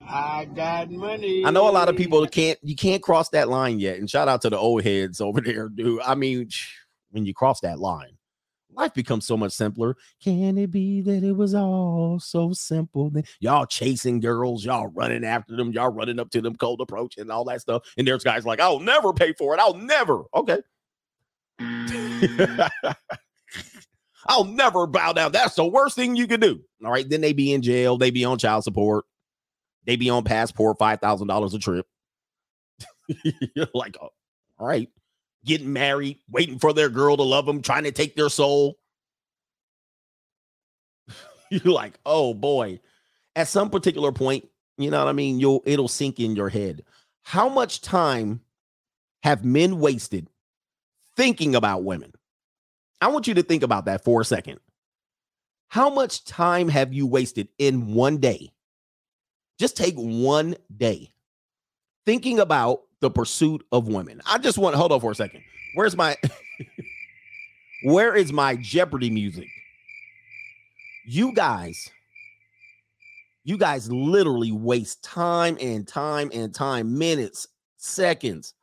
I 0.00 0.46
got 0.46 0.90
money. 0.90 1.44
I 1.44 1.50
know 1.50 1.68
a 1.68 1.70
lot 1.70 1.90
of 1.90 1.96
people 1.96 2.26
can't. 2.26 2.58
You 2.62 2.74
can't 2.74 3.02
cross 3.02 3.28
that 3.28 3.50
line 3.50 3.78
yet. 3.78 3.98
And 3.98 4.08
shout 4.08 4.28
out 4.28 4.40
to 4.42 4.50
the 4.50 4.56
old 4.56 4.82
heads 4.82 5.20
over 5.20 5.40
there, 5.44 5.68
dude. 5.68 6.00
I 6.00 6.14
mean, 6.14 6.48
when 7.10 7.26
you 7.26 7.34
cross 7.34 7.60
that 7.60 7.78
line, 7.78 8.16
life 8.72 8.94
becomes 8.94 9.26
so 9.26 9.36
much 9.36 9.52
simpler. 9.52 9.94
Can 10.24 10.56
it 10.56 10.70
be 10.70 11.02
that 11.02 11.22
it 11.22 11.36
was 11.36 11.54
all 11.54 12.18
so 12.18 12.54
simple? 12.54 13.10
Then 13.10 13.24
y'all 13.40 13.66
chasing 13.66 14.20
girls, 14.20 14.64
y'all 14.64 14.86
running 14.86 15.22
after 15.22 15.54
them, 15.54 15.70
y'all 15.72 15.92
running 15.92 16.18
up 16.18 16.30
to 16.30 16.40
them, 16.40 16.56
cold 16.56 16.80
approach, 16.80 17.18
and 17.18 17.30
all 17.30 17.44
that 17.44 17.60
stuff. 17.60 17.82
And 17.98 18.08
there's 18.08 18.24
guys 18.24 18.46
like, 18.46 18.58
I'll 18.58 18.80
never 18.80 19.12
pay 19.12 19.34
for 19.34 19.52
it. 19.52 19.60
I'll 19.60 19.74
never. 19.74 20.24
Okay. 20.34 20.60
Mm. 21.60 22.70
I'll 24.26 24.44
never 24.44 24.86
bow 24.86 25.12
down. 25.12 25.32
That's 25.32 25.54
the 25.54 25.64
worst 25.64 25.96
thing 25.96 26.16
you 26.16 26.26
can 26.26 26.40
do. 26.40 26.60
All 26.84 26.90
right. 26.90 27.08
Then 27.08 27.20
they 27.20 27.32
be 27.32 27.52
in 27.52 27.62
jail. 27.62 27.96
They 27.96 28.10
be 28.10 28.24
on 28.24 28.38
child 28.38 28.64
support. 28.64 29.04
They 29.86 29.96
be 29.96 30.10
on 30.10 30.24
passport, 30.24 30.78
$5,000 30.78 31.54
a 31.54 31.58
trip. 31.58 31.86
You're 33.56 33.66
like, 33.74 33.96
oh, 34.00 34.10
all 34.58 34.66
right. 34.66 34.88
Getting 35.44 35.72
married, 35.72 36.18
waiting 36.28 36.58
for 36.58 36.72
their 36.72 36.90
girl 36.90 37.16
to 37.16 37.22
love 37.22 37.46
them, 37.46 37.62
trying 37.62 37.84
to 37.84 37.92
take 37.92 38.14
their 38.14 38.28
soul. 38.28 38.78
You're 41.50 41.72
like, 41.72 41.98
oh 42.04 42.34
boy. 42.34 42.80
At 43.34 43.48
some 43.48 43.70
particular 43.70 44.12
point, 44.12 44.46
you 44.76 44.90
know 44.90 44.98
what 44.98 45.08
I 45.08 45.12
mean? 45.12 45.40
You'll 45.40 45.62
it'll 45.64 45.88
sink 45.88 46.20
in 46.20 46.36
your 46.36 46.50
head. 46.50 46.84
How 47.22 47.48
much 47.48 47.80
time 47.80 48.42
have 49.22 49.44
men 49.44 49.80
wasted 49.80 50.28
thinking 51.16 51.54
about 51.54 51.84
women. 51.84 52.12
I 53.00 53.08
want 53.08 53.26
you 53.26 53.34
to 53.34 53.42
think 53.42 53.62
about 53.62 53.86
that 53.86 54.04
for 54.04 54.20
a 54.20 54.24
second. 54.24 54.60
How 55.68 55.88
much 55.88 56.24
time 56.24 56.68
have 56.68 56.92
you 56.92 57.06
wasted 57.06 57.48
in 57.58 57.94
one 57.94 58.18
day? 58.18 58.52
Just 59.58 59.76
take 59.76 59.94
one 59.94 60.56
day 60.76 61.12
thinking 62.06 62.40
about 62.40 62.82
the 63.00 63.10
pursuit 63.10 63.64
of 63.72 63.88
women. 63.88 64.20
I 64.26 64.38
just 64.38 64.58
want 64.58 64.74
hold 64.76 64.92
on 64.92 65.00
for 65.00 65.12
a 65.12 65.14
second. 65.14 65.42
Where's 65.74 65.96
my 65.96 66.16
where 67.84 68.14
is 68.14 68.32
my 68.32 68.56
Jeopardy 68.56 69.10
music? 69.10 69.48
You 71.06 71.32
guys, 71.32 71.90
you 73.44 73.56
guys 73.56 73.90
literally 73.90 74.52
waste 74.52 75.02
time 75.02 75.56
and 75.60 75.86
time 75.86 76.30
and 76.32 76.54
time, 76.54 76.98
minutes, 76.98 77.46
seconds, 77.76 78.54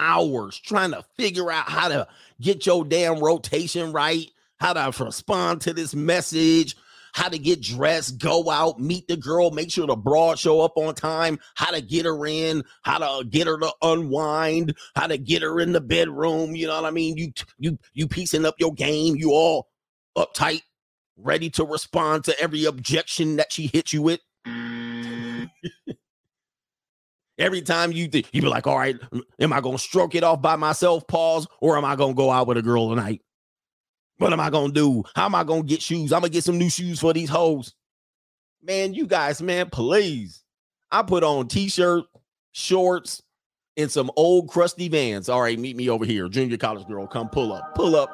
hours 0.00 0.58
trying 0.58 0.90
to 0.92 1.04
figure 1.16 1.52
out 1.52 1.68
how 1.68 1.88
to 1.88 2.08
get 2.40 2.66
your 2.66 2.84
damn 2.84 3.20
rotation 3.20 3.92
right, 3.92 4.26
how 4.58 4.72
to 4.72 5.04
respond 5.04 5.60
to 5.60 5.72
this 5.72 5.94
message, 5.94 6.76
how 7.12 7.28
to 7.28 7.38
get 7.38 7.60
dressed, 7.60 8.18
go 8.18 8.50
out, 8.50 8.80
meet 8.80 9.06
the 9.08 9.16
girl, 9.16 9.50
make 9.50 9.70
sure 9.70 9.86
the 9.86 9.96
broad 9.96 10.38
show 10.38 10.60
up 10.60 10.72
on 10.76 10.94
time, 10.94 11.38
how 11.54 11.70
to 11.70 11.80
get 11.80 12.04
her 12.04 12.26
in, 12.26 12.62
how 12.82 12.98
to 12.98 13.06
uh, 13.06 13.22
get 13.22 13.46
her 13.46 13.58
to 13.58 13.72
unwind, 13.82 14.74
how 14.94 15.06
to 15.06 15.18
get 15.18 15.42
her 15.42 15.60
in 15.60 15.72
the 15.72 15.80
bedroom. 15.80 16.54
You 16.54 16.66
know 16.66 16.76
what 16.76 16.86
I 16.88 16.90
mean? 16.90 17.16
You 17.16 17.32
you 17.58 17.78
you 17.92 18.08
piecing 18.08 18.44
up 18.44 18.54
your 18.58 18.72
game, 18.72 19.16
you 19.16 19.32
all 19.32 19.68
uptight, 20.16 20.62
ready 21.16 21.50
to 21.50 21.64
respond 21.64 22.24
to 22.24 22.40
every 22.40 22.64
objection 22.64 23.36
that 23.36 23.52
she 23.52 23.66
hits 23.66 23.92
you 23.92 24.02
with. 24.02 24.20
Mm. 24.46 25.50
Every 27.40 27.62
time 27.62 27.90
you 27.90 28.06
think 28.06 28.28
you 28.32 28.42
be 28.42 28.48
like, 28.48 28.66
all 28.66 28.76
right, 28.76 28.96
am 29.40 29.52
I 29.52 29.62
gonna 29.62 29.78
stroke 29.78 30.14
it 30.14 30.22
off 30.22 30.42
by 30.42 30.56
myself, 30.56 31.06
pause, 31.06 31.48
or 31.60 31.78
am 31.78 31.86
I 31.86 31.96
gonna 31.96 32.14
go 32.14 32.30
out 32.30 32.46
with 32.46 32.58
a 32.58 32.62
girl 32.62 32.90
tonight? 32.90 33.22
What 34.18 34.34
am 34.34 34.40
I 34.40 34.50
gonna 34.50 34.74
do? 34.74 35.02
How 35.16 35.24
am 35.24 35.34
I 35.34 35.44
gonna 35.44 35.62
get 35.62 35.80
shoes? 35.80 36.12
I'm 36.12 36.20
gonna 36.20 36.28
get 36.28 36.44
some 36.44 36.58
new 36.58 36.68
shoes 36.68 37.00
for 37.00 37.14
these 37.14 37.30
hoes. 37.30 37.74
Man, 38.62 38.92
you 38.92 39.06
guys, 39.06 39.40
man, 39.40 39.70
please. 39.70 40.44
I 40.92 41.02
put 41.02 41.24
on 41.24 41.48
t-shirt, 41.48 42.04
shorts, 42.52 43.22
and 43.78 43.90
some 43.90 44.10
old 44.16 44.50
crusty 44.50 44.88
vans. 44.88 45.30
All 45.30 45.40
right, 45.40 45.58
meet 45.58 45.76
me 45.76 45.88
over 45.88 46.04
here. 46.04 46.28
Junior 46.28 46.58
college 46.58 46.86
girl, 46.86 47.06
come 47.06 47.30
pull 47.30 47.54
up. 47.54 47.74
Pull 47.74 47.96
up. 47.96 48.10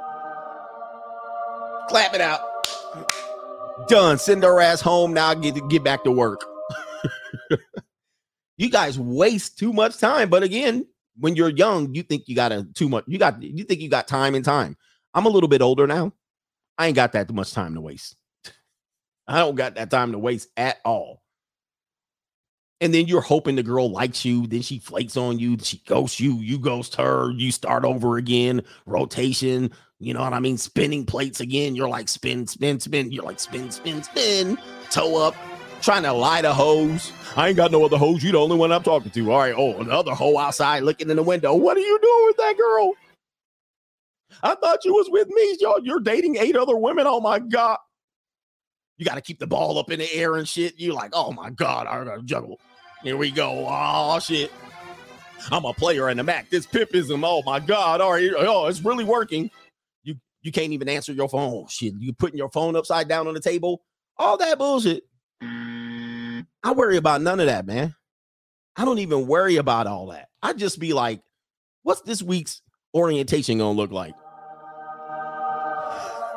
Clap 1.88 2.14
it 2.14 2.20
out. 2.20 2.40
Done. 3.88 4.18
Send 4.18 4.44
her 4.44 4.60
ass 4.60 4.80
home. 4.80 5.12
Now 5.12 5.30
I 5.30 5.34
get 5.34 5.56
to 5.56 5.66
get 5.66 5.82
back 5.82 6.04
to 6.04 6.12
work. 6.12 6.44
you 8.56 8.70
guys 8.70 8.98
waste 8.98 9.58
too 9.58 9.72
much 9.72 9.98
time. 9.98 10.28
But 10.28 10.42
again, 10.42 10.86
when 11.18 11.36
you're 11.36 11.50
young, 11.50 11.94
you 11.94 12.02
think 12.02 12.28
you 12.28 12.36
got 12.36 12.52
a 12.52 12.66
too 12.74 12.88
much. 12.88 13.04
You 13.06 13.18
got 13.18 13.42
you 13.42 13.64
think 13.64 13.80
you 13.80 13.88
got 13.88 14.08
time 14.08 14.34
and 14.34 14.44
time. 14.44 14.76
I'm 15.14 15.26
a 15.26 15.30
little 15.30 15.48
bit 15.48 15.62
older 15.62 15.86
now. 15.86 16.12
I 16.78 16.88
ain't 16.88 16.96
got 16.96 17.12
that 17.12 17.32
much 17.32 17.52
time 17.52 17.74
to 17.74 17.80
waste. 17.80 18.16
I 19.28 19.38
don't 19.38 19.54
got 19.54 19.76
that 19.76 19.90
time 19.90 20.12
to 20.12 20.18
waste 20.18 20.48
at 20.56 20.78
all. 20.84 21.22
And 22.82 22.92
then 22.92 23.06
you're 23.06 23.22
hoping 23.22 23.56
the 23.56 23.62
girl 23.62 23.90
likes 23.90 24.22
you, 24.22 24.46
then 24.46 24.60
she 24.60 24.78
flakes 24.78 25.16
on 25.16 25.38
you, 25.38 25.56
she 25.62 25.82
ghosts 25.86 26.20
you, 26.20 26.40
you 26.40 26.58
ghost 26.58 26.94
her, 26.96 27.30
you 27.30 27.50
start 27.50 27.86
over 27.86 28.18
again, 28.18 28.62
rotation, 28.84 29.70
you 29.98 30.12
know 30.12 30.20
what 30.20 30.34
I 30.34 30.40
mean? 30.40 30.58
Spinning 30.58 31.06
plates 31.06 31.40
again. 31.40 31.74
You're 31.74 31.88
like 31.88 32.08
spin, 32.08 32.46
spin, 32.46 32.78
spin. 32.80 33.10
You're 33.10 33.24
like 33.24 33.40
spin, 33.40 33.70
spin, 33.70 34.02
spin, 34.02 34.58
toe 34.90 35.16
up, 35.16 35.34
trying 35.86 36.02
to 36.02 36.12
lie 36.12 36.42
to 36.42 36.52
hoes. 36.52 37.12
I 37.36 37.46
ain't 37.46 37.56
got 37.56 37.70
no 37.70 37.84
other 37.84 37.96
hoes. 37.96 38.22
You 38.24 38.32
the 38.32 38.38
only 38.38 38.56
one 38.56 38.72
I'm 38.72 38.82
talking 38.82 39.12
to. 39.12 39.32
All 39.32 39.38
right. 39.38 39.54
Oh, 39.56 39.78
another 39.80 40.14
hoe 40.14 40.36
outside 40.36 40.82
looking 40.82 41.08
in 41.10 41.16
the 41.16 41.22
window. 41.22 41.54
What 41.54 41.76
are 41.76 41.80
you 41.80 41.98
doing 42.02 42.24
with 42.26 42.36
that 42.38 42.58
girl? 42.58 42.92
I 44.42 44.56
thought 44.56 44.84
you 44.84 44.92
was 44.92 45.08
with 45.10 45.28
me. 45.28 45.56
Y'all, 45.60 45.78
you're 45.80 46.00
dating 46.00 46.38
eight 46.38 46.56
other 46.56 46.76
women. 46.76 47.06
Oh 47.06 47.20
my 47.20 47.38
God. 47.38 47.78
You 48.98 49.06
got 49.06 49.14
to 49.14 49.20
keep 49.20 49.38
the 49.38 49.46
ball 49.46 49.78
up 49.78 49.92
in 49.92 50.00
the 50.00 50.12
air 50.12 50.34
and 50.34 50.48
shit. 50.48 50.74
You're 50.76 50.92
like, 50.92 51.12
oh 51.14 51.30
my 51.30 51.50
God, 51.50 51.86
I 51.86 52.02
gotta 52.04 52.22
juggle. 52.22 52.58
Here 53.04 53.16
we 53.16 53.30
go. 53.30 53.66
Oh 53.68 54.18
shit. 54.18 54.50
I'm 55.52 55.64
a 55.64 55.72
player 55.72 56.10
in 56.10 56.16
the 56.16 56.24
Mac. 56.24 56.50
This 56.50 56.66
pipism. 56.66 57.22
Oh 57.24 57.42
my 57.46 57.60
God. 57.60 58.00
All 58.00 58.10
right. 58.10 58.32
Oh, 58.36 58.66
it's 58.66 58.80
really 58.84 59.04
working. 59.04 59.52
You 60.02 60.16
you 60.42 60.50
can't 60.50 60.72
even 60.72 60.88
answer 60.88 61.12
your 61.12 61.28
phone. 61.28 61.52
Oh, 61.54 61.66
shit. 61.68 61.94
You 61.96 62.12
putting 62.12 62.38
your 62.38 62.50
phone 62.50 62.74
upside 62.74 63.06
down 63.06 63.28
on 63.28 63.34
the 63.34 63.40
table. 63.40 63.82
All 64.18 64.36
that 64.38 64.58
bullshit. 64.58 65.04
I 66.66 66.72
worry 66.72 66.96
about 66.96 67.22
none 67.22 67.38
of 67.38 67.46
that, 67.46 67.64
man. 67.64 67.94
I 68.74 68.84
don't 68.84 68.98
even 68.98 69.28
worry 69.28 69.54
about 69.54 69.86
all 69.86 70.08
that. 70.08 70.30
I 70.42 70.52
just 70.52 70.80
be 70.80 70.92
like, 70.92 71.22
what's 71.84 72.00
this 72.00 72.20
week's 72.20 72.60
orientation 72.92 73.58
gonna 73.58 73.70
look 73.70 73.92
like? 73.92 74.14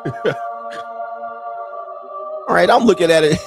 All 2.48 2.56
right, 2.56 2.70
I'm 2.70 2.84
looking 2.84 3.10
at 3.10 3.24
it. 3.24 3.34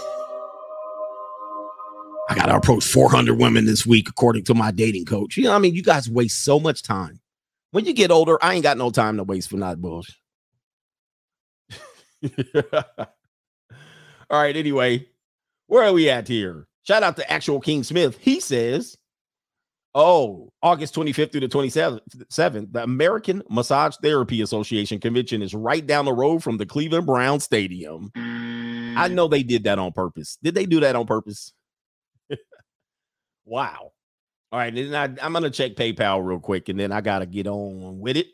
I 2.29 2.35
got 2.35 2.47
to 2.47 2.57
approach 2.57 2.85
400 2.85 3.35
women 3.35 3.65
this 3.65 3.87
week, 3.87 4.09
according 4.09 4.43
to 4.47 4.55
my 4.55 4.73
dating 4.73 5.05
coach. 5.05 5.37
You 5.37 5.45
know, 5.45 5.55
I 5.55 5.59
mean, 5.59 5.77
you 5.77 5.85
guys 5.85 6.11
waste 6.11 6.43
so 6.43 6.59
much 6.59 6.83
time. 6.83 7.21
When 7.71 7.85
you 7.85 7.93
get 7.93 8.11
older, 8.11 8.39
I 8.43 8.55
ain't 8.55 8.65
got 8.65 8.77
no 8.77 8.91
time 8.91 9.19
to 9.19 9.23
waste 9.23 9.51
for 9.51 9.57
not 9.57 9.81
bullshit. 9.81 10.17
All 14.31 14.31
right, 14.31 14.57
anyway, 14.57 15.07
where 15.69 15.85
are 15.85 15.93
we 15.93 16.11
at 16.11 16.27
here? 16.27 16.67
Shout 16.85 17.03
out 17.03 17.17
to 17.17 17.33
actual 17.33 17.61
King 17.61 17.83
Smith. 17.83 18.19
He 18.19 18.41
says, 18.41 18.97
Oh, 19.95 20.51
August 20.63 20.95
25th 20.95 21.33
through 21.33 21.43
the 21.43 21.49
27th, 21.49 22.73
the 22.73 22.83
American 22.83 23.43
Massage 23.51 23.97
Therapy 24.03 24.41
Association 24.41 24.99
convention 24.99 25.43
is 25.43 25.55
right 25.55 25.87
down 25.87 26.07
the 26.07 26.15
road 26.15 26.43
from 26.43 26.57
the 26.57 26.65
Cleveland 26.65 27.05
Brown 27.05 27.41
Stadium. 27.41 28.11
I 28.15 28.19
mm. 29.09 29.13
know 29.13 29.29
they 29.29 29.43
did 29.43 29.65
that 29.65 29.79
on 29.79 29.93
purpose. 29.93 30.39
Did 30.43 30.55
they 30.55 30.65
do 30.65 30.81
that 30.81 30.97
on 30.97 31.07
purpose? 31.07 31.53
wow. 33.45 33.93
All 34.51 34.59
right, 34.59 34.75
then 34.75 34.95
I, 34.95 35.25
I'm 35.25 35.33
gonna 35.33 35.51
check 35.51 35.75
PayPal 35.75 36.25
real 36.25 36.41
quick, 36.41 36.69
and 36.69 36.81
then 36.81 36.91
I 36.91 37.01
gotta 37.03 37.27
get 37.27 37.47
on 37.47 38.01
with 38.01 38.17
it. 38.17 38.29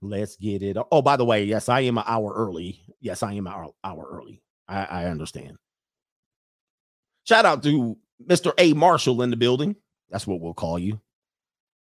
Let's 0.00 0.36
get 0.36 0.62
it. 0.62 0.76
Oh, 0.90 1.02
by 1.02 1.16
the 1.16 1.24
way, 1.24 1.44
yes, 1.44 1.68
I 1.68 1.80
am 1.80 1.98
an 1.98 2.04
hour 2.06 2.32
early. 2.34 2.80
Yes, 3.00 3.22
I 3.22 3.32
am 3.32 3.46
an 3.46 3.52
hour, 3.52 3.70
hour 3.84 4.08
early. 4.12 4.42
I, 4.68 4.84
I 4.84 5.04
understand. 5.06 5.56
Shout 7.24 7.44
out 7.44 7.62
to 7.62 7.96
Mr. 8.26 8.52
A. 8.58 8.72
Marshall 8.72 9.22
in 9.22 9.30
the 9.30 9.36
building. 9.36 9.76
That's 10.10 10.26
what 10.26 10.40
we'll 10.40 10.54
call 10.54 10.78
you. 10.78 11.00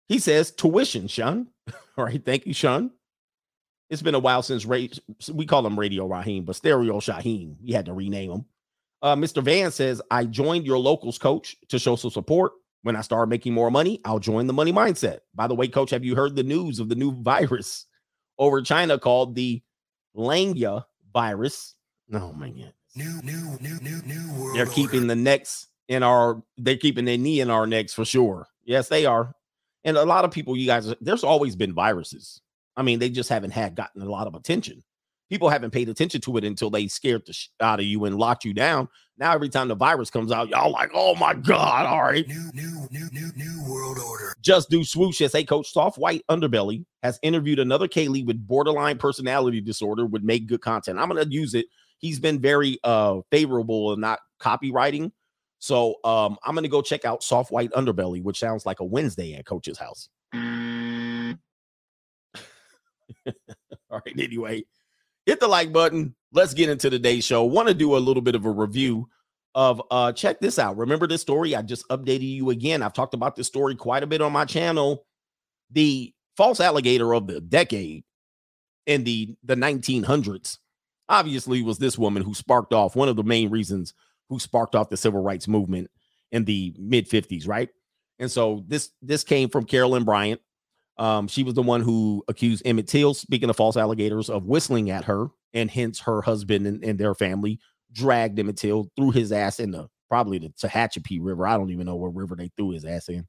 He 0.08 0.20
says 0.20 0.52
tuition, 0.52 1.08
Sean. 1.08 1.48
All 1.98 2.06
right. 2.06 2.24
Thank 2.24 2.46
you, 2.46 2.54
Sean. 2.54 2.92
It's 3.90 4.02
been 4.02 4.16
a 4.16 4.20
while 4.20 4.42
since 4.42 4.66
Ray, 4.66 4.90
we 5.32 5.46
call 5.46 5.66
him 5.66 5.80
Radio 5.80 6.08
Raheem, 6.08 6.44
but 6.44 6.56
Stereo 6.56 7.00
Shaheen. 7.00 7.56
We 7.64 7.72
had 7.72 7.86
to 7.86 7.94
rename 7.94 8.32
him. 8.32 8.46
Uh, 9.02 9.16
Mr. 9.16 9.44
Van 9.44 9.72
says, 9.72 10.02
I 10.10 10.26
joined 10.26 10.66
your 10.66 10.80
locals 10.80 11.20
coach 11.20 11.56
to 11.70 11.78
show 11.78 11.96
some 11.96 12.10
support. 12.10 12.54
When 12.82 12.96
I 12.96 13.02
start 13.02 13.30
making 13.30 13.54
more 13.54 13.72
money, 13.72 14.00
I'll 14.06 14.20
join 14.20 14.48
the 14.48 14.54
money 14.54 14.72
mindset. 14.72 15.20
By 15.34 15.48
the 15.48 15.56
way, 15.56 15.68
coach, 15.68 15.90
have 15.92 16.04
you 16.04 16.16
heard 16.16 16.36
the 16.36 16.44
news 16.44 16.80
of 16.80 16.90
the 16.90 16.96
new 16.96 17.12
virus 17.24 17.86
over 18.38 18.62
China 18.62 19.00
called 19.00 19.36
the 19.36 19.62
Langya 20.16 20.86
virus? 21.14 21.76
Oh 22.14 22.32
god. 22.32 22.75
New, 22.96 23.22
new, 23.24 23.58
new, 23.60 23.78
new, 23.82 24.02
new 24.06 24.34
world. 24.42 24.56
They're 24.56 24.66
keeping 24.66 25.08
the 25.08 25.16
necks 25.16 25.68
in 25.88 26.02
our 26.02 26.42
they're 26.58 26.78
keeping 26.78 27.06
their 27.06 27.18
knee 27.18 27.42
in 27.42 27.50
our 27.50 27.68
necks 27.68 27.94
for 27.94 28.06
sure. 28.06 28.48
Yes, 28.64 28.88
they 28.88 29.06
are. 29.06 29.34
And 29.84 29.98
a 29.98 30.06
lot 30.06 30.26
of 30.26 30.32
people, 30.32 30.58
you 30.58 30.66
guys, 30.66 30.94
there's 31.02 31.24
always 31.24 31.56
been 31.56 31.74
viruses. 31.74 32.42
I 32.76 32.82
mean, 32.82 33.00
they 33.00 33.10
just 33.10 33.30
haven't 33.30 33.52
had 33.52 33.76
gotten 33.76 34.02
a 34.02 34.10
lot 34.10 34.28
of 34.28 34.34
attention. 34.34 34.84
People 35.30 35.50
haven't 35.50 35.72
paid 35.72 35.90
attention 35.90 36.22
to 36.22 36.38
it 36.38 36.44
until 36.44 36.70
they 36.70 36.88
scared 36.88 37.24
the 37.26 37.34
sh- 37.34 37.50
out 37.60 37.80
of 37.80 37.86
you 37.86 38.06
and 38.06 38.18
locked 38.18 38.46
you 38.46 38.54
down. 38.54 38.88
Now, 39.18 39.34
every 39.34 39.48
time 39.48 39.70
the 39.70 39.76
virus 39.76 40.10
comes 40.10 40.32
out, 40.32 40.50
y'all 40.50 40.72
like, 40.72 40.92
oh 40.94 41.16
my 41.16 41.34
God, 41.34 41.86
all 41.86 42.04
right. 42.04 42.28
New, 42.28 42.52
new, 42.54 42.88
new, 42.92 43.08
new, 43.14 43.32
new 43.36 43.64
world 43.72 43.98
order. 43.98 44.34
Just 44.42 44.70
do 44.70 44.84
swoosh 44.84 45.22
as 45.22 45.32
hey 45.32 45.46
coach, 45.46 45.72
soft 45.72 45.98
white 45.98 46.24
underbelly 46.30 46.86
has 47.02 47.18
interviewed 47.22 47.60
another 47.60 47.88
Kaylee 47.88 48.26
with 48.26 48.46
borderline 48.46 48.98
personality 48.98 49.62
disorder 49.62 50.06
would 50.06 50.26
make 50.26 50.48
good 50.48 50.62
content. 50.62 51.00
I'm 51.00 51.08
gonna 51.08 51.26
use 51.30 51.54
it. 51.54 51.68
He's 52.00 52.20
been 52.20 52.42
very 52.42 52.78
uh 52.84 53.22
favorable 53.32 53.94
and 53.94 54.02
not 54.02 54.20
copywriting. 54.42 55.12
So 55.60 55.96
um, 56.04 56.38
I'm 56.44 56.54
gonna 56.54 56.68
go 56.68 56.82
check 56.82 57.06
out 57.06 57.24
Soft 57.24 57.52
White 57.52 57.72
Underbelly, 57.72 58.22
which 58.22 58.40
sounds 58.40 58.66
like 58.66 58.82
a 58.82 58.86
Wednesday 58.86 59.34
at 59.36 59.46
Coach's 59.46 59.78
house. 59.78 60.10
All 63.90 64.02
right, 64.06 64.20
anyway, 64.20 64.66
hit 65.26 65.40
the 65.40 65.48
like 65.48 65.74
button. 65.74 66.16
Let's 66.32 66.54
get 66.54 66.70
into 66.70 66.90
today's 66.90 67.24
show. 67.26 67.44
Want 67.44 67.68
to 67.68 67.74
do 67.74 67.96
a 67.96 68.00
little 68.00 68.22
bit 68.22 68.36
of 68.36 68.46
a 68.46 68.52
review 68.52 69.10
of 69.54 69.82
uh 69.90 70.12
check 70.12 70.40
this 70.40 70.60
out. 70.60 70.78
Remember 70.78 71.08
this 71.08 71.22
story? 71.22 71.56
I 71.56 71.62
just 71.62 71.88
updated 71.90 72.30
you 72.30 72.50
again. 72.50 72.82
I've 72.82 72.94
talked 72.94 73.14
about 73.14 73.36
this 73.36 73.48
story 73.48 73.76
quite 73.76 74.04
a 74.04 74.08
bit 74.08 74.22
on 74.22 74.34
my 74.34 74.46
channel. 74.46 75.06
The 75.72 76.14
false 76.36 76.60
alligator 76.60 77.14
of 77.14 77.28
the 77.28 77.40
decade 77.40 78.04
in 78.86 79.04
the 79.04 79.36
the 79.44 79.56
1900s 79.56 80.58
obviously 81.08 81.62
was 81.62 81.78
this 81.78 81.98
woman 81.98 82.24
who 82.24 82.34
sparked 82.34 82.74
off 82.74 82.96
one 82.96 83.10
of 83.10 83.16
the 83.16 83.24
main 83.24 83.50
reasons 83.50 83.94
who 84.30 84.40
sparked 84.40 84.76
off 84.76 84.90
the 84.90 84.98
civil 84.98 85.22
rights 85.22 85.48
movement 85.48 85.90
in 86.32 86.46
the 86.46 86.76
mid 86.78 87.10
50s, 87.10 87.48
right? 87.48 87.70
And 88.20 88.32
so 88.32 88.64
this 88.68 88.92
this 89.02 89.24
came 89.24 89.50
from 89.50 89.66
Carolyn 89.66 90.04
Bryant. 90.04 90.42
Um, 90.98 91.28
she 91.28 91.44
was 91.44 91.54
the 91.54 91.62
one 91.62 91.82
who 91.82 92.24
accused 92.28 92.64
Emmett 92.66 92.88
Till, 92.88 93.14
speaking 93.14 93.50
of 93.50 93.56
false 93.56 93.78
alligators, 93.78 94.30
of 94.30 94.46
whistling 94.46 94.90
at 94.90 95.06
her, 95.06 95.28
and 95.54 95.70
hence 95.70 96.00
her 96.02 96.22
husband 96.22 96.68
and, 96.68 96.84
and 96.84 96.98
their 97.00 97.14
family 97.14 97.60
dragged 97.92 98.40
Emmett 98.40 98.58
Till, 98.58 98.90
threw 98.96 99.12
his 99.12 99.32
ass 99.32 99.60
in 99.60 99.72
the 99.72 99.88
probably 100.10 100.38
the 100.38 100.50
Tallahatchie 100.50 101.20
River. 101.20 101.48
I 101.48 101.58
don't 101.58 101.72
even 101.72 101.86
know 101.86 101.96
what 101.96 102.16
river 102.16 102.36
they 102.36 102.50
threw 102.56 102.72
his 102.72 102.86
ass 102.86 103.10
in. 103.10 103.28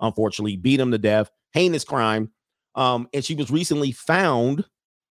Unfortunately, 0.00 0.56
beat 0.56 0.80
him 0.80 0.90
to 0.90 0.98
death. 0.98 1.30
Heinous 1.54 1.84
crime. 1.84 2.30
Um, 2.74 3.08
and 3.12 3.24
she 3.24 3.34
was 3.34 3.50
recently 3.50 3.92
found 3.92 4.64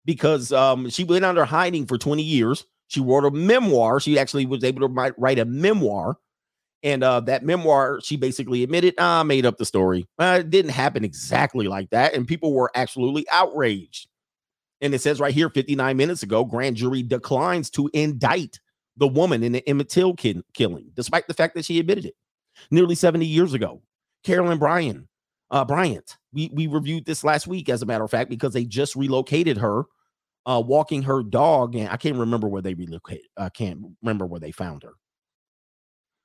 because 0.04 0.52
um, 0.52 0.88
she 0.88 1.04
went 1.04 1.24
under 1.24 1.44
hiding 1.44 1.86
for 1.86 1.98
20 1.98 2.22
years. 2.22 2.64
She 2.86 3.00
wrote 3.00 3.24
a 3.24 3.30
memoir. 3.30 4.00
She 4.00 4.18
actually 4.18 4.46
was 4.46 4.64
able 4.64 4.80
to 4.80 4.86
write, 4.86 5.18
write 5.18 5.38
a 5.38 5.44
memoir. 5.44 6.16
And 6.82 7.02
uh, 7.02 7.20
that 7.20 7.44
memoir, 7.44 8.00
she 8.00 8.16
basically 8.16 8.62
admitted, 8.62 8.94
I 8.98 9.22
made 9.24 9.44
up 9.44 9.56
the 9.56 9.64
story. 9.64 10.06
Uh, 10.18 10.38
it 10.40 10.50
didn't 10.50 10.70
happen 10.70 11.04
exactly 11.04 11.66
like 11.66 11.90
that. 11.90 12.14
And 12.14 12.26
people 12.26 12.52
were 12.52 12.70
absolutely 12.74 13.26
outraged. 13.30 14.08
And 14.80 14.94
it 14.94 15.00
says 15.00 15.18
right 15.18 15.34
here 15.34 15.50
59 15.50 15.96
minutes 15.96 16.22
ago, 16.22 16.44
grand 16.44 16.76
jury 16.76 17.02
declines 17.02 17.68
to 17.70 17.90
indict 17.92 18.60
the 18.96 19.08
woman 19.08 19.42
in 19.42 19.52
the 19.52 19.68
Emmett 19.68 19.88
Till 19.88 20.14
killing, 20.14 20.90
despite 20.94 21.26
the 21.26 21.34
fact 21.34 21.54
that 21.54 21.64
she 21.64 21.78
admitted 21.78 22.04
it 22.04 22.14
nearly 22.70 22.94
70 22.94 23.26
years 23.26 23.54
ago. 23.54 23.82
Carolyn 24.24 24.58
Bryan, 24.58 25.08
uh, 25.50 25.64
Bryant, 25.64 26.16
we, 26.32 26.50
we 26.52 26.66
reviewed 26.66 27.06
this 27.06 27.24
last 27.24 27.46
week, 27.46 27.68
as 27.68 27.82
a 27.82 27.86
matter 27.86 28.04
of 28.04 28.10
fact, 28.10 28.30
because 28.30 28.52
they 28.52 28.64
just 28.64 28.96
relocated 28.96 29.56
her, 29.58 29.84
uh, 30.46 30.62
walking 30.64 31.02
her 31.02 31.22
dog. 31.22 31.74
And 31.74 31.88
I 31.88 31.96
can't 31.96 32.16
remember 32.16 32.48
where 32.48 32.62
they 32.62 32.74
relocated. 32.74 33.26
I 33.36 33.48
can't 33.48 33.80
remember 34.02 34.26
where 34.26 34.40
they 34.40 34.50
found 34.52 34.82
her. 34.82 34.92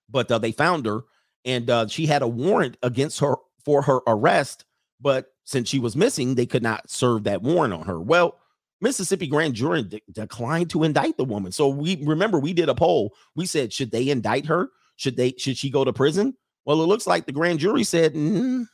But 0.10 0.32
uh, 0.32 0.38
they 0.38 0.52
found 0.52 0.86
her, 0.86 1.02
and 1.46 1.70
uh, 1.70 1.88
she 1.88 2.06
had 2.06 2.22
a 2.22 2.28
warrant 2.28 2.78
against 2.84 3.20
her 3.20 3.36
for 3.66 3.82
her 3.84 4.00
arrest. 4.08 4.66
But 5.02 5.28
since 5.46 5.70
she 5.70 5.80
was 5.80 5.96
missing, 5.96 6.36
they 6.36 6.46
could 6.46 6.64
not 6.64 6.90
serve 6.90 7.24
that 7.24 7.42
warrant 7.42 7.74
on 7.74 7.86
her. 7.86 8.00
Well, 8.00 8.40
Mississippi 8.82 9.28
grand 9.28 9.54
jury 9.54 9.84
de- 9.84 10.02
declined 10.12 10.70
to 10.72 10.84
indict 10.84 11.18
the 11.18 11.24
woman. 11.24 11.52
So 11.52 11.70
we 11.70 12.04
remember 12.04 12.40
we 12.40 12.54
did 12.54 12.70
a 12.70 12.76
poll. 12.76 13.14
We 13.36 13.46
said, 13.46 13.72
should 13.72 13.92
they 13.92 14.10
indict 14.10 14.46
her? 14.48 14.70
Should 14.98 15.18
they? 15.18 15.34
Should 15.38 15.58
she 15.58 15.70
go 15.70 15.84
to 15.84 15.94
prison? 15.94 16.36
Well, 16.66 16.82
it 16.82 16.88
looks 16.88 17.08
like 17.08 17.26
the 17.26 17.32
grand 17.32 17.60
jury 17.60 17.84
said, 17.84 18.14
"Mm, 18.14 18.68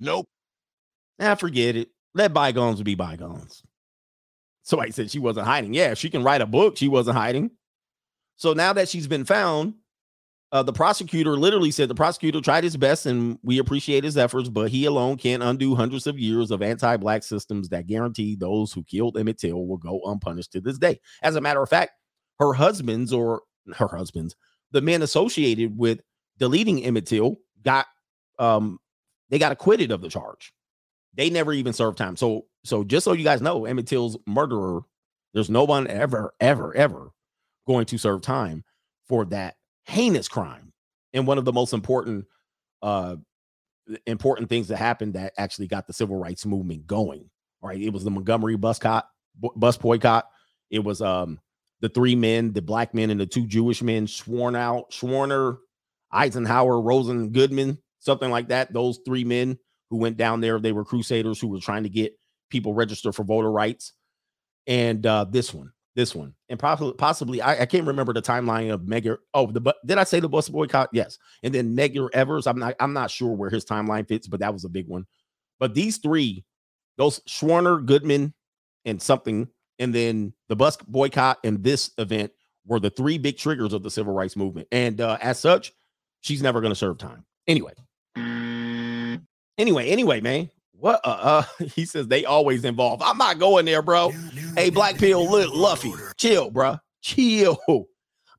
nope. 0.00 0.26
Nah, 1.18 1.34
forget 1.34 1.76
it. 1.76 1.88
Let 2.14 2.32
bygones 2.32 2.82
be 2.82 2.94
bygones. 2.94 3.62
Somebody 4.62 4.92
said 4.92 5.10
she 5.10 5.18
wasn't 5.18 5.46
hiding. 5.46 5.74
Yeah, 5.74 5.94
she 5.94 6.10
can 6.10 6.22
write 6.22 6.40
a 6.40 6.46
book. 6.46 6.76
She 6.76 6.88
wasn't 6.88 7.16
hiding. 7.16 7.50
So 8.36 8.52
now 8.52 8.72
that 8.74 8.88
she's 8.88 9.06
been 9.06 9.24
found, 9.24 9.74
uh, 10.52 10.62
the 10.62 10.72
prosecutor 10.72 11.36
literally 11.36 11.70
said 11.70 11.88
the 11.88 11.94
prosecutor 11.94 12.40
tried 12.40 12.62
his 12.64 12.76
best 12.76 13.06
and 13.06 13.38
we 13.42 13.58
appreciate 13.58 14.04
his 14.04 14.16
efforts, 14.16 14.48
but 14.48 14.70
he 14.70 14.84
alone 14.84 15.16
can't 15.16 15.42
undo 15.42 15.74
hundreds 15.74 16.06
of 16.06 16.18
years 16.18 16.50
of 16.50 16.62
anti 16.62 16.96
black 16.96 17.24
systems 17.24 17.68
that 17.68 17.86
guarantee 17.86 18.36
those 18.36 18.72
who 18.72 18.84
killed 18.84 19.18
Emmett 19.18 19.38
Till 19.38 19.66
will 19.66 19.76
go 19.76 20.00
unpunished 20.04 20.52
to 20.52 20.60
this 20.60 20.78
day. 20.78 21.00
As 21.22 21.34
a 21.34 21.40
matter 21.40 21.62
of 21.62 21.68
fact, 21.68 21.92
her 22.38 22.52
husbands 22.52 23.12
or 23.12 23.42
her 23.74 23.88
husbands, 23.88 24.36
the 24.70 24.80
men 24.80 25.02
associated 25.02 25.76
with 25.76 26.00
deleting 26.38 26.84
Emmett 26.84 27.06
Till 27.06 27.36
got 27.64 27.86
um 28.38 28.78
they 29.30 29.38
got 29.38 29.52
acquitted 29.52 29.90
of 29.90 30.00
the 30.00 30.08
charge. 30.08 30.52
They 31.14 31.28
never 31.28 31.52
even 31.52 31.72
served 31.72 31.98
time. 31.98 32.16
So 32.16 32.46
so 32.64 32.84
just 32.84 33.04
so 33.04 33.14
you 33.14 33.24
guys 33.24 33.42
know, 33.42 33.64
Emmett 33.64 33.88
Till's 33.88 34.16
murderer, 34.26 34.82
there's 35.34 35.50
no 35.50 35.64
one 35.64 35.88
ever, 35.88 36.34
ever, 36.40 36.74
ever 36.76 37.10
going 37.66 37.86
to 37.86 37.98
serve 37.98 38.22
time 38.22 38.62
for 39.08 39.24
that 39.26 39.56
heinous 39.86 40.28
crime. 40.28 40.72
And 41.12 41.26
one 41.26 41.38
of 41.38 41.44
the 41.44 41.52
most 41.52 41.72
important 41.72 42.26
uh 42.82 43.16
important 44.06 44.48
things 44.48 44.68
that 44.68 44.76
happened 44.76 45.14
that 45.14 45.32
actually 45.38 45.68
got 45.68 45.86
the 45.86 45.92
civil 45.92 46.16
rights 46.16 46.44
movement 46.44 46.86
going. 46.86 47.30
Right? 47.62 47.80
It 47.80 47.92
was 47.92 48.04
the 48.04 48.10
Montgomery 48.10 48.56
bus 48.56 48.78
cot, 48.78 49.08
bus 49.56 49.76
boycott. 49.76 50.28
It 50.70 50.80
was 50.80 51.00
um 51.00 51.40
the 51.80 51.88
three 51.88 52.16
men, 52.16 52.52
the 52.52 52.62
black 52.62 52.94
men 52.94 53.10
and 53.10 53.20
the 53.20 53.26
two 53.26 53.46
Jewish 53.46 53.82
men, 53.82 54.06
sworn 54.06 54.56
out, 54.56 54.90
Schwerner, 54.90 55.58
Eisenhower, 56.10 56.80
Rosen, 56.80 57.30
Goodman, 57.30 57.78
something 58.00 58.30
like 58.30 58.48
that. 58.48 58.72
Those 58.72 58.98
three 59.04 59.24
men 59.24 59.58
who 59.90 59.98
went 59.98 60.16
down 60.16 60.40
there, 60.40 60.58
they 60.58 60.72
were 60.72 60.84
crusaders 60.84 61.40
who 61.40 61.48
were 61.48 61.60
trying 61.60 61.82
to 61.82 61.88
get 61.88 62.18
people 62.50 62.74
registered 62.74 63.14
for 63.14 63.24
voter 63.24 63.50
rights. 63.50 63.92
And 64.66 65.04
uh, 65.06 65.24
this 65.24 65.52
one, 65.52 65.72
this 65.96 66.14
one, 66.14 66.34
and 66.48 66.58
possibly, 66.58 66.92
possibly, 66.92 67.42
I, 67.42 67.62
I 67.62 67.66
can't 67.66 67.86
remember 67.86 68.12
the 68.12 68.22
timeline 68.22 68.72
of 68.72 68.82
Medgar. 68.82 69.16
Oh, 69.34 69.50
the 69.50 69.60
but 69.60 69.76
did 69.84 69.98
I 69.98 70.04
say 70.04 70.20
the 70.20 70.28
bus 70.28 70.48
boycott? 70.48 70.90
Yes. 70.92 71.18
And 71.42 71.52
then 71.52 71.74
Medgar 71.76 72.08
Evers. 72.12 72.46
I'm 72.46 72.58
not. 72.58 72.74
I'm 72.78 72.92
not 72.92 73.10
sure 73.10 73.34
where 73.34 73.50
his 73.50 73.64
timeline 73.64 74.06
fits, 74.06 74.28
but 74.28 74.40
that 74.40 74.52
was 74.52 74.64
a 74.64 74.68
big 74.68 74.86
one. 74.86 75.06
But 75.58 75.74
these 75.74 75.96
three, 75.96 76.44
those 76.98 77.20
Schwerner, 77.20 77.84
Goodman, 77.84 78.34
and 78.84 79.02
something, 79.02 79.48
and 79.78 79.92
then 79.92 80.34
the 80.48 80.56
bus 80.56 80.76
boycott 80.76 81.38
and 81.42 81.64
this 81.64 81.90
event 81.98 82.30
were 82.66 82.78
the 82.78 82.90
three 82.90 83.18
big 83.18 83.38
triggers 83.38 83.72
of 83.72 83.82
the 83.82 83.90
civil 83.90 84.12
rights 84.12 84.36
movement. 84.36 84.68
And 84.70 85.00
uh, 85.00 85.18
as 85.20 85.40
such, 85.40 85.72
she's 86.20 86.42
never 86.42 86.60
going 86.60 86.72
to 86.72 86.76
serve 86.76 86.98
time. 86.98 87.24
Anyway. 87.46 87.72
Anyway, 89.58 89.88
anyway, 89.88 90.20
man. 90.20 90.50
What 90.78 91.00
uh, 91.04 91.44
uh 91.58 91.64
he 91.74 91.84
says 91.84 92.08
they 92.08 92.24
always 92.24 92.64
involve. 92.64 93.02
I'm 93.02 93.18
not 93.18 93.38
going 93.38 93.64
there, 93.64 93.82
bro. 93.82 94.12
Hey, 94.54 94.70
Black 94.70 94.96
Pill, 94.98 95.28
look, 95.28 95.52
Luffy, 95.52 95.92
chill, 96.16 96.50
bro. 96.50 96.78
Chill. 97.02 97.58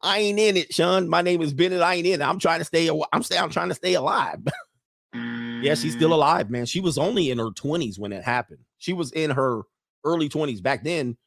I 0.02 0.20
ain't 0.20 0.40
in 0.40 0.58
it, 0.58 0.74
Sean. 0.74 1.10
My 1.10 1.22
name 1.22 1.42
is 1.42 1.54
Bennett. 1.54 1.82
I 1.82 1.96
ain't 1.96 2.08
in 2.08 2.22
it. 2.22 2.24
I'm 2.24 2.40
trying 2.40 2.60
to 2.60 2.66
stay. 2.66 2.90
I'm 3.12 3.24
staying. 3.24 3.42
I'm 3.42 3.50
trying 3.50 3.70
to 3.70 3.76
stay 3.76 3.96
alive. 3.96 4.40
yeah, 5.14 5.74
she's 5.74 5.94
still 5.94 6.14
alive, 6.14 6.50
man. 6.50 6.66
She 6.66 6.80
was 6.80 6.98
only 6.98 7.32
in 7.32 7.40
her 7.40 7.50
20s 7.50 7.98
when 7.98 8.14
it 8.14 8.24
happened. 8.24 8.60
She 8.78 8.94
was 8.94 9.12
in 9.12 9.32
her 9.32 9.64
early 10.04 10.30
20s 10.30 10.62
back 10.62 10.84
then. 10.84 11.18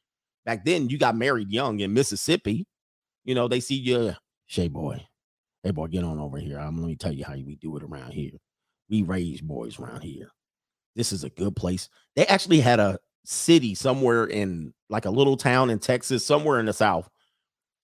Back 0.45 0.65
then, 0.65 0.89
you 0.89 0.99
got 0.99 1.17
married 1.17 1.51
young 1.51 1.81
in 1.81 1.93
Mississippi. 1.93 2.67
You 3.25 3.35
know, 3.35 3.49
they 3.49 3.61
see 3.61 3.75
you, 3.75 4.15
Shay 4.47 4.69
boy. 4.69 5.05
Hey 5.63 5.73
boy, 5.73 5.89
get 5.89 6.05
on 6.05 6.19
over 6.19 6.39
here. 6.39 6.59
I'm 6.59 6.79
let 6.81 6.87
me 6.87 6.97
tell 6.97 7.13
you 7.13 7.25
how 7.25 7.35
we 7.35 7.57
do 7.57 7.77
it 7.77 7.83
around 7.83 8.13
here. 8.13 8.33
We 8.89 9.03
raise 9.03 9.41
boys 9.41 9.79
around 9.79 10.03
here. 10.03 10.31
This 10.97 11.13
is 11.13 11.25
a 11.25 11.31
good 11.31 11.57
place. 11.57 11.89
They 12.17 12.27
actually 12.27 12.61
had 12.61 12.81
a 12.81 12.99
city 13.25 13.75
somewhere 13.75 14.25
in 14.27 14.73
like 14.89 15.05
a 15.05 15.11
little 15.11 15.37
town 15.37 15.71
in 15.71 15.79
Texas, 15.79 16.25
somewhere 16.25 16.59
in 16.59 16.67
the 16.67 16.73
South. 16.73 17.09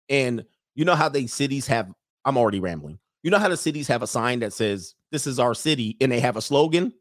And 0.08 0.44
you 0.74 0.84
know 0.84 0.94
how 0.94 1.08
they 1.08 1.26
cities 1.26 1.66
have, 1.66 1.90
I'm 2.24 2.36
already 2.36 2.60
rambling. 2.60 2.98
You 3.22 3.30
know 3.30 3.38
how 3.38 3.48
the 3.48 3.56
cities 3.56 3.88
have 3.88 4.02
a 4.02 4.06
sign 4.06 4.40
that 4.40 4.52
says, 4.52 4.94
This 5.10 5.26
is 5.26 5.38
our 5.38 5.54
city, 5.54 5.96
and 6.00 6.12
they 6.12 6.20
have 6.20 6.36
a 6.36 6.42
slogan? 6.42 6.92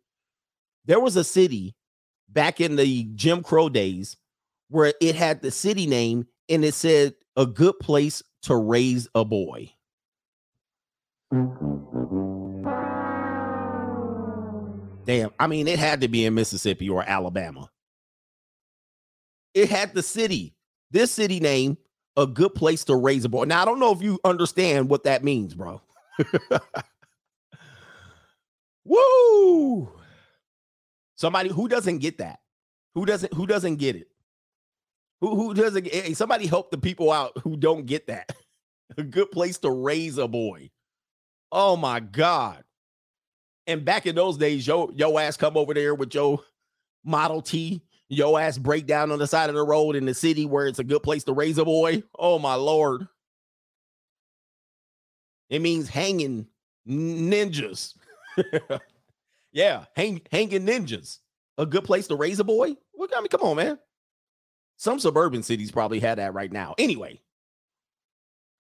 There 0.86 1.00
was 1.00 1.16
a 1.16 1.24
city 1.24 1.76
back 2.30 2.62
in 2.62 2.76
the 2.76 3.10
Jim 3.16 3.44
Crow 3.44 3.70
days 3.70 4.18
where 4.70 4.94
it 5.02 5.16
had 5.16 5.42
the 5.42 5.52
city 5.52 5.88
name 5.88 6.28
and 6.50 6.64
it 6.64 6.74
said, 6.74 7.16
A 7.36 7.46
good 7.46 7.80
place 7.80 8.24
to 8.44 8.56
raise 8.56 9.08
a 9.16 9.26
boy. 9.26 9.72
Damn. 15.06 15.32
I 15.40 15.48
mean, 15.48 15.68
it 15.68 15.80
had 15.80 16.02
to 16.02 16.08
be 16.08 16.26
in 16.26 16.34
Mississippi 16.34 16.90
or 16.90 17.04
Alabama. 17.04 17.70
It 19.54 19.70
had 19.70 19.94
the 19.94 20.04
city, 20.04 20.56
this 20.92 21.12
city 21.12 21.40
name, 21.40 21.78
a 22.18 22.26
good 22.28 22.56
place 22.56 22.84
to 22.86 22.96
raise 22.96 23.24
a 23.26 23.30
boy. 23.30 23.44
Now, 23.46 23.62
I 23.62 23.66
don't 23.66 23.80
know 23.80 23.92
if 23.92 24.02
you 24.02 24.20
understand 24.24 24.90
what 24.90 25.04
that 25.04 25.24
means, 25.24 25.54
bro. 25.54 25.82
Woo! 28.86 29.90
Somebody 31.16 31.50
who 31.50 31.68
doesn't 31.68 32.00
get 32.00 32.18
that. 32.20 32.40
Who 32.94 33.06
doesn't 33.06 33.34
who 33.34 33.46
doesn't 33.46 33.76
get 33.78 33.96
it? 33.96 34.08
Who 35.22 35.36
who 35.36 35.54
doesn't 35.54 35.88
hey, 35.88 36.14
somebody 36.14 36.48
help 36.48 36.72
the 36.72 36.78
people 36.78 37.12
out 37.12 37.38
who 37.44 37.58
don't 37.58 37.86
get 37.86 38.08
that. 38.08 38.36
a 38.98 39.04
good 39.04 39.32
place 39.32 39.58
to 39.60 39.72
raise 39.72 40.18
a 40.18 40.28
boy. 40.28 40.70
Oh 41.52 41.76
my 41.76 42.00
god. 42.00 42.64
And 43.68 43.84
back 43.84 44.06
in 44.06 44.16
those 44.16 44.38
days, 44.38 44.66
yo, 44.68 44.92
yo 44.92 45.18
ass 45.18 45.38
come 45.38 45.58
over 45.58 45.74
there 45.74 45.96
with 45.96 46.14
your 46.14 46.40
Model 47.04 47.42
T, 47.42 47.82
yo 48.10 48.38
ass 48.38 48.58
break 48.58 48.86
down 48.86 49.12
on 49.12 49.20
the 49.20 49.28
side 49.28 49.50
of 49.50 49.56
the 49.56 49.64
road 49.64 49.96
in 49.96 50.06
the 50.06 50.14
city 50.14 50.46
where 50.46 50.68
it's 50.68 50.80
a 50.80 50.84
good 50.84 51.04
place 51.04 51.24
to 51.26 51.34
raise 51.34 51.58
a 51.58 51.66
boy. 51.66 52.04
Oh 52.18 52.40
my 52.40 52.56
lord. 52.56 53.08
It 55.50 55.62
means 55.62 55.88
hanging 55.88 56.48
ninjas. 56.88 57.96
yeah, 59.52 59.86
hang, 59.96 60.22
hanging 60.32 60.66
ninjas. 60.66 61.20
A 61.58 61.66
good 61.66 61.84
place 61.84 62.08
to 62.08 62.16
raise 62.16 62.40
a 62.40 62.44
boy? 62.44 62.76
Look, 62.98 63.12
I 63.16 63.20
mean, 63.22 63.30
come 63.30 63.42
on, 63.42 63.56
man. 63.56 63.80
Some 64.78 65.00
suburban 65.00 65.44
cities 65.44 65.72
probably 65.72 66.00
had 66.00 66.18
that 66.18 66.34
right 66.34 66.52
now. 66.52 66.76
Anyway, 66.78 67.22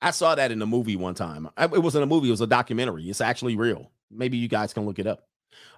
I 0.01 0.11
saw 0.11 0.35
that 0.35 0.51
in 0.51 0.61
a 0.61 0.65
movie 0.65 0.95
one 0.95 1.15
time. 1.15 1.49
It 1.57 1.81
wasn't 1.81 2.03
a 2.03 2.07
movie, 2.07 2.29
it 2.29 2.31
was 2.31 2.41
a 2.41 2.47
documentary. 2.47 3.09
It's 3.09 3.21
actually 3.21 3.55
real. 3.55 3.91
Maybe 4.11 4.37
you 4.37 4.47
guys 4.47 4.73
can 4.73 4.85
look 4.85 4.99
it 4.99 5.07
up. 5.07 5.27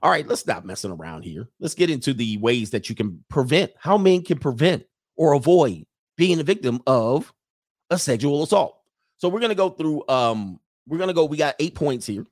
All 0.02 0.10
right, 0.10 0.28
let's 0.28 0.42
stop 0.42 0.66
messing 0.66 0.92
around 0.92 1.24
here. 1.24 1.50
Let's 1.60 1.76
get 1.76 1.90
into 1.90 2.13
the 2.13 2.38
ways 2.38 2.72
that 2.72 2.90
you 2.90 2.96
can 2.96 3.24
prevent, 3.30 3.72
how 3.78 3.98
men 3.98 4.24
can 4.24 4.40
prevent 4.40 4.86
or 5.16 5.34
avoid 5.34 5.86
being 6.18 6.40
a 6.40 6.44
victim 6.44 6.82
of 6.88 7.32
a 7.90 8.00
sexual 8.00 8.44
assault. 8.44 8.78
So 9.18 9.30
we're 9.30 9.40
going 9.40 9.50
to 9.50 9.56
go 9.56 9.70
through 9.70 10.04
um 10.10 10.60
we're 10.88 10.98
going 10.98 11.10
to 11.10 11.13
go 11.13 11.26
we 11.26 11.38
got 11.38 11.56
8 11.60 11.76
points 11.76 12.06
here. 12.06 12.26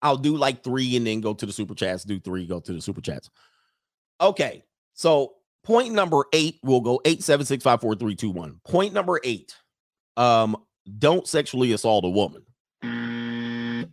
I'll 0.00 0.16
do 0.16 0.36
like 0.36 0.62
3 0.62 0.96
and 0.96 1.06
then 1.06 1.20
go 1.20 1.34
to 1.34 1.46
the 1.46 1.52
super 1.52 1.74
chats, 1.74 2.04
do 2.04 2.20
3, 2.20 2.46
go 2.46 2.60
to 2.60 2.72
the 2.72 2.80
super 2.80 3.00
chats. 3.00 3.30
Okay. 4.20 4.64
So 4.94 5.34
point 5.64 5.92
number 5.92 6.24
eight, 6.32 6.58
we'll 6.62 6.80
go 6.80 7.00
eight 7.04 7.22
seven 7.22 7.46
six 7.46 7.62
five 7.62 7.80
four 7.80 7.94
three 7.94 8.16
two 8.16 8.30
one. 8.30 8.60
Point 8.64 8.92
number 8.92 9.20
eight. 9.22 9.54
Um, 10.16 10.56
don't 10.98 11.26
sexually 11.26 11.72
assault 11.72 12.04
a 12.04 12.08
woman. 12.08 12.42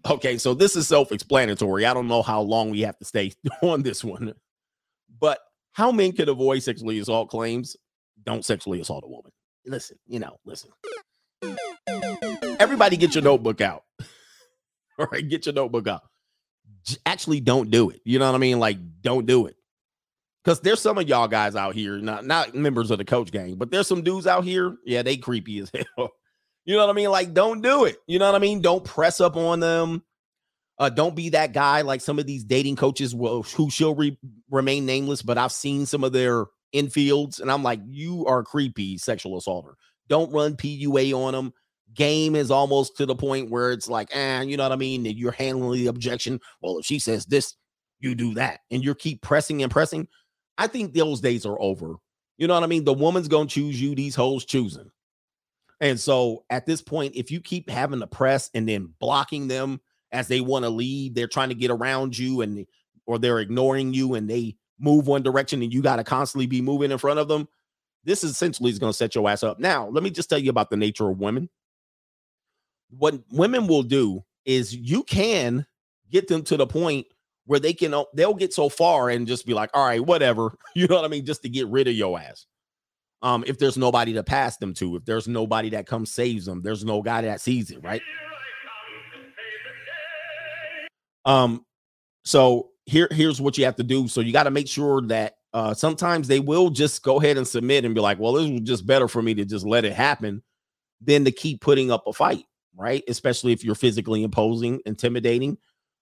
Okay, 0.09 0.37
so 0.37 0.53
this 0.53 0.75
is 0.75 0.87
self-explanatory. 0.87 1.85
I 1.85 1.93
don't 1.93 2.07
know 2.07 2.21
how 2.21 2.41
long 2.41 2.69
we 2.69 2.81
have 2.81 2.97
to 2.99 3.05
stay 3.05 3.33
on 3.63 3.81
this 3.81 4.03
one, 4.03 4.33
but 5.19 5.39
how 5.73 5.91
men 5.91 6.11
can 6.11 6.29
avoid 6.29 6.61
sexually 6.61 6.99
assault 6.99 7.29
claims? 7.29 7.75
Don't 8.23 8.45
sexually 8.45 8.79
assault 8.79 9.03
a 9.03 9.07
woman. 9.07 9.31
Listen, 9.65 9.97
you 10.07 10.19
know, 10.19 10.37
listen. 10.45 10.69
Everybody 12.59 12.97
get 12.97 13.15
your 13.15 13.23
notebook 13.23 13.61
out. 13.61 13.83
All 14.99 15.07
right, 15.11 15.27
get 15.27 15.45
your 15.45 15.53
notebook 15.53 15.87
out. 15.87 16.03
Actually, 17.05 17.39
don't 17.39 17.71
do 17.71 17.89
it. 17.89 17.99
You 18.05 18.19
know 18.19 18.27
what 18.27 18.35
I 18.35 18.39
mean? 18.39 18.59
Like, 18.59 18.77
don't 19.01 19.25
do 19.25 19.47
it. 19.47 19.55
Because 20.43 20.59
there's 20.59 20.79
some 20.79 20.99
of 20.99 21.09
y'all 21.09 21.27
guys 21.27 21.55
out 21.55 21.73
here, 21.73 21.97
not 21.97 22.25
not 22.25 22.53
members 22.53 22.91
of 22.91 22.99
the 22.99 23.05
coach 23.05 23.31
gang, 23.31 23.55
but 23.55 23.71
there's 23.71 23.87
some 23.87 24.03
dudes 24.03 24.27
out 24.27 24.43
here. 24.43 24.75
Yeah, 24.85 25.01
they 25.01 25.17
creepy 25.17 25.59
as 25.59 25.71
hell. 25.97 26.11
You 26.65 26.75
know 26.75 26.81
what 26.85 26.89
I 26.89 26.93
mean? 26.93 27.11
Like, 27.11 27.33
don't 27.33 27.61
do 27.61 27.85
it. 27.85 27.97
You 28.07 28.19
know 28.19 28.25
what 28.25 28.35
I 28.35 28.39
mean? 28.39 28.61
Don't 28.61 28.83
press 28.83 29.21
up 29.21 29.37
on 29.37 29.59
them. 29.59 30.03
Uh, 30.77 30.89
don't 30.89 31.15
be 31.15 31.29
that 31.29 31.53
guy 31.53 31.81
like 31.81 32.01
some 32.01 32.19
of 32.19 32.25
these 32.25 32.43
dating 32.43 32.75
coaches 32.75 33.15
will 33.15 33.43
who 33.43 33.69
shall 33.69 33.95
re- 33.95 34.17
remain 34.49 34.85
nameless, 34.85 35.21
but 35.21 35.37
I've 35.37 35.51
seen 35.51 35.85
some 35.85 36.03
of 36.03 36.11
their 36.11 36.45
infields, 36.73 37.39
and 37.39 37.49
I'm 37.49 37.63
like, 37.63 37.79
you 37.87 38.25
are 38.25 38.43
creepy 38.43 38.97
sexual 38.97 39.37
assaulter. 39.37 39.77
Don't 40.09 40.33
run 40.33 40.55
PUA 40.57 41.13
on 41.13 41.33
them. 41.33 41.53
Game 41.93 42.35
is 42.35 42.51
almost 42.51 42.97
to 42.97 43.05
the 43.05 43.15
point 43.15 43.51
where 43.51 43.71
it's 43.71 43.87
like, 43.87 44.13
eh, 44.13 44.41
you 44.41 44.57
know 44.57 44.63
what 44.63 44.73
I 44.73 44.75
mean? 44.75 45.05
You're 45.05 45.31
handling 45.31 45.79
the 45.79 45.87
objection. 45.87 46.41
Well, 46.61 46.79
if 46.79 46.85
she 46.85 46.99
says 46.99 47.25
this, 47.25 47.55
you 47.99 48.15
do 48.15 48.33
that, 48.33 48.59
and 48.69 48.83
you 48.83 48.93
keep 48.95 49.21
pressing 49.21 49.63
and 49.63 49.71
pressing. 49.71 50.07
I 50.57 50.67
think 50.67 50.93
those 50.93 51.21
days 51.21 51.45
are 51.45 51.59
over. 51.61 51.95
You 52.37 52.47
know 52.47 52.53
what 52.53 52.63
I 52.63 52.67
mean? 52.67 52.83
The 52.83 52.93
woman's 52.93 53.29
gonna 53.29 53.47
choose 53.47 53.79
you, 53.79 53.95
these 53.95 54.15
hoes 54.15 54.43
choosing. 54.43 54.91
And 55.81 55.99
so 55.99 56.45
at 56.49 56.65
this 56.65 56.81
point, 56.81 57.15
if 57.15 57.31
you 57.31 57.41
keep 57.41 57.69
having 57.69 57.99
to 57.99 58.07
press 58.07 58.49
and 58.53 58.67
then 58.67 58.93
blocking 58.99 59.47
them 59.47 59.81
as 60.11 60.27
they 60.27 60.41
want 60.41 60.63
to 60.63 60.69
leave, 60.69 61.13
they're 61.13 61.27
trying 61.27 61.49
to 61.49 61.55
get 61.55 61.71
around 61.71 62.17
you 62.17 62.41
and 62.41 62.65
or 63.05 63.19
they're 63.19 63.39
ignoring 63.39 63.93
you 63.93 64.15
and 64.15 64.29
they 64.29 64.55
move 64.79 65.07
one 65.07 65.23
direction 65.23 65.61
and 65.61 65.73
you 65.73 65.81
got 65.81 65.97
to 65.97 66.03
constantly 66.03 66.47
be 66.47 66.61
moving 66.61 66.91
in 66.91 66.97
front 66.97 67.19
of 67.19 67.27
them. 67.27 67.47
This 68.03 68.23
essentially 68.23 68.71
is 68.71 68.79
going 68.79 68.91
to 68.91 68.97
set 68.97 69.15
your 69.15 69.29
ass 69.29 69.43
up. 69.43 69.59
Now, 69.59 69.87
let 69.87 70.03
me 70.03 70.09
just 70.09 70.29
tell 70.29 70.39
you 70.39 70.49
about 70.49 70.69
the 70.69 70.77
nature 70.77 71.09
of 71.09 71.19
women. 71.19 71.49
What 72.89 73.19
women 73.31 73.67
will 73.67 73.83
do 73.83 74.23
is 74.45 74.75
you 74.75 75.03
can 75.03 75.65
get 76.11 76.27
them 76.27 76.43
to 76.43 76.57
the 76.57 76.67
point 76.67 77.07
where 77.45 77.59
they 77.59 77.73
can 77.73 77.93
they'll 78.13 78.33
get 78.33 78.53
so 78.53 78.69
far 78.69 79.09
and 79.09 79.27
just 79.27 79.45
be 79.45 79.53
like, 79.53 79.69
all 79.73 79.85
right, 79.85 80.03
whatever. 80.03 80.57
You 80.75 80.87
know 80.87 80.95
what 80.95 81.05
I 81.05 81.07
mean? 81.07 81.25
Just 81.25 81.41
to 81.43 81.49
get 81.49 81.67
rid 81.67 81.87
of 81.87 81.95
your 81.95 82.19
ass. 82.19 82.45
Um, 83.25 83.43
if 83.47 83.57
there's 83.57 83.75
nobody 83.75 84.13
to 84.13 84.23
pass 84.23 84.57
them 84.57 84.71
to, 84.75 84.97
if 84.97 85.05
there's 85.05 85.27
nobody 85.27 85.71
that 85.71 85.87
comes 85.87 86.11
saves 86.11 86.45
them, 86.45 86.61
there's 86.61 86.85
no 86.85 87.01
guy 87.01 87.21
that 87.21 87.41
sees 87.41 87.71
it, 87.71 87.83
right? 87.83 88.03
Um, 91.25 91.65
so 92.23 92.69
here, 92.85 93.07
here's 93.09 93.41
what 93.41 93.57
you 93.57 93.65
have 93.65 93.77
to 93.77 93.83
do. 93.83 94.07
So 94.07 94.21
you 94.21 94.31
got 94.31 94.43
to 94.43 94.51
make 94.51 94.67
sure 94.67 95.01
that 95.07 95.37
uh 95.53 95.73
sometimes 95.73 96.27
they 96.27 96.39
will 96.39 96.69
just 96.69 97.01
go 97.01 97.19
ahead 97.19 97.37
and 97.37 97.47
submit 97.47 97.83
and 97.83 97.95
be 97.95 98.01
like, 98.01 98.19
well, 98.19 98.33
this 98.33 98.47
was 98.47 98.61
just 98.61 98.85
better 98.85 99.07
for 99.07 99.23
me 99.23 99.33
to 99.33 99.43
just 99.43 99.65
let 99.65 99.85
it 99.85 99.93
happen 99.93 100.43
than 101.01 101.25
to 101.25 101.31
keep 101.31 101.61
putting 101.61 101.89
up 101.89 102.05
a 102.05 102.13
fight, 102.13 102.45
right? 102.75 103.03
Especially 103.07 103.53
if 103.53 103.63
you're 103.63 103.73
physically 103.73 104.23
imposing, 104.23 104.81
intimidating, 104.85 105.57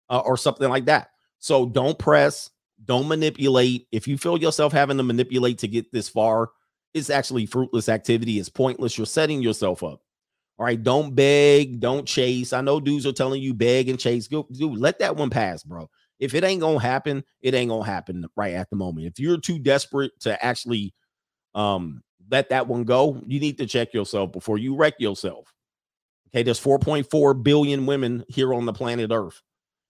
uh, 0.09 0.19
or 0.25 0.36
something 0.36 0.67
like 0.67 0.86
that. 0.86 1.07
So 1.39 1.67
don't 1.67 1.97
press, 1.97 2.49
don't 2.83 3.07
manipulate. 3.07 3.88
If 3.93 4.09
you 4.09 4.17
feel 4.17 4.38
yourself 4.38 4.73
having 4.73 4.97
to 4.97 5.03
manipulate 5.03 5.59
to 5.59 5.69
get 5.69 5.89
this 5.93 6.09
far, 6.09 6.49
it's 6.93 7.10
actually 7.10 7.45
fruitless 7.45 7.89
activity. 7.89 8.39
It's 8.39 8.49
pointless. 8.49 8.97
You're 8.97 9.08
setting 9.08 9.41
yourself 9.41 9.84
up. 9.84 10.01
All 10.60 10.65
right. 10.65 10.82
Don't 10.82 11.15
beg. 11.15 11.79
Don't 11.79 12.08
chase. 12.08 12.53
I 12.53 12.62
know 12.62 12.79
dudes 12.79 13.06
are 13.06 13.12
telling 13.12 13.41
you 13.41 13.53
beg 13.53 13.89
and 13.89 13.99
chase. 13.99 14.27
Go, 14.27 14.47
dude, 14.51 14.77
let 14.77 14.99
that 14.99 15.15
one 15.15 15.29
pass, 15.29 15.63
bro. 15.63 15.89
If 16.19 16.36
it 16.36 16.43
ain't 16.43 16.62
gonna 16.62 16.79
happen, 16.79 17.23
it 17.41 17.53
ain't 17.53 17.69
gonna 17.69 17.86
happen 17.86 18.25
right 18.36 18.53
at 18.53 18.69
the 18.69 18.75
moment. 18.75 19.08
If 19.08 19.19
you're 19.19 19.39
too 19.39 19.60
desperate 19.60 20.12
to 20.21 20.43
actually 20.43 20.93
um 21.56 22.03
let 22.29 22.49
that 22.49 22.67
one 22.67 22.84
go, 22.84 23.21
you 23.27 23.39
need 23.39 23.58
to 23.58 23.65
check 23.65 23.93
yourself 23.93 24.32
before 24.32 24.58
you 24.58 24.75
wreck 24.75 24.93
yourself. 24.99 25.51
Okay, 26.29 26.43
there's 26.43 26.60
4.4 26.60 27.43
billion 27.43 27.86
women 27.86 28.23
here 28.27 28.53
on 28.53 28.65
the 28.65 28.73
planet 28.73 29.12
Earth. 29.12 29.41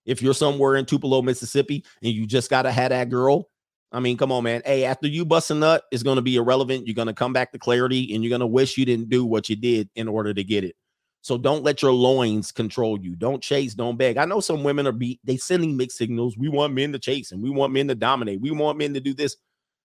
If 0.04 0.20
you're 0.20 0.34
somewhere 0.34 0.76
in 0.76 0.84
Tupelo, 0.84 1.22
Mississippi, 1.22 1.84
and 2.02 2.12
you 2.12 2.26
just 2.26 2.50
gotta 2.50 2.70
have 2.70 2.90
that 2.90 3.10
girl, 3.10 3.48
I 3.94 4.00
mean, 4.00 4.16
come 4.16 4.32
on, 4.32 4.42
man. 4.42 4.60
Hey, 4.64 4.84
after 4.84 5.06
you 5.06 5.24
bust 5.24 5.52
a 5.52 5.54
nut, 5.54 5.84
it's 5.92 6.02
going 6.02 6.16
to 6.16 6.22
be 6.22 6.34
irrelevant. 6.34 6.84
You're 6.84 6.96
going 6.96 7.06
to 7.06 7.14
come 7.14 7.32
back 7.32 7.52
to 7.52 7.60
clarity 7.60 8.12
and 8.12 8.24
you're 8.24 8.28
going 8.28 8.40
to 8.40 8.46
wish 8.46 8.76
you 8.76 8.84
didn't 8.84 9.08
do 9.08 9.24
what 9.24 9.48
you 9.48 9.54
did 9.54 9.88
in 9.94 10.08
order 10.08 10.34
to 10.34 10.42
get 10.42 10.64
it. 10.64 10.74
So 11.22 11.38
don't 11.38 11.62
let 11.62 11.80
your 11.80 11.92
loins 11.92 12.50
control 12.50 12.98
you. 13.00 13.14
Don't 13.14 13.40
chase, 13.40 13.72
don't 13.72 13.96
beg. 13.96 14.18
I 14.18 14.24
know 14.24 14.40
some 14.40 14.64
women 14.64 14.88
are 14.88 14.92
be 14.92 15.20
they 15.22 15.36
sending 15.36 15.76
mixed 15.76 15.96
signals. 15.96 16.36
We 16.36 16.48
want 16.48 16.74
men 16.74 16.92
to 16.92 16.98
chase 16.98 17.30
and 17.30 17.40
we 17.40 17.50
want 17.50 17.72
men 17.72 17.86
to 17.86 17.94
dominate. 17.94 18.40
We 18.40 18.50
want 18.50 18.78
men 18.78 18.94
to 18.94 19.00
do 19.00 19.14
this. 19.14 19.36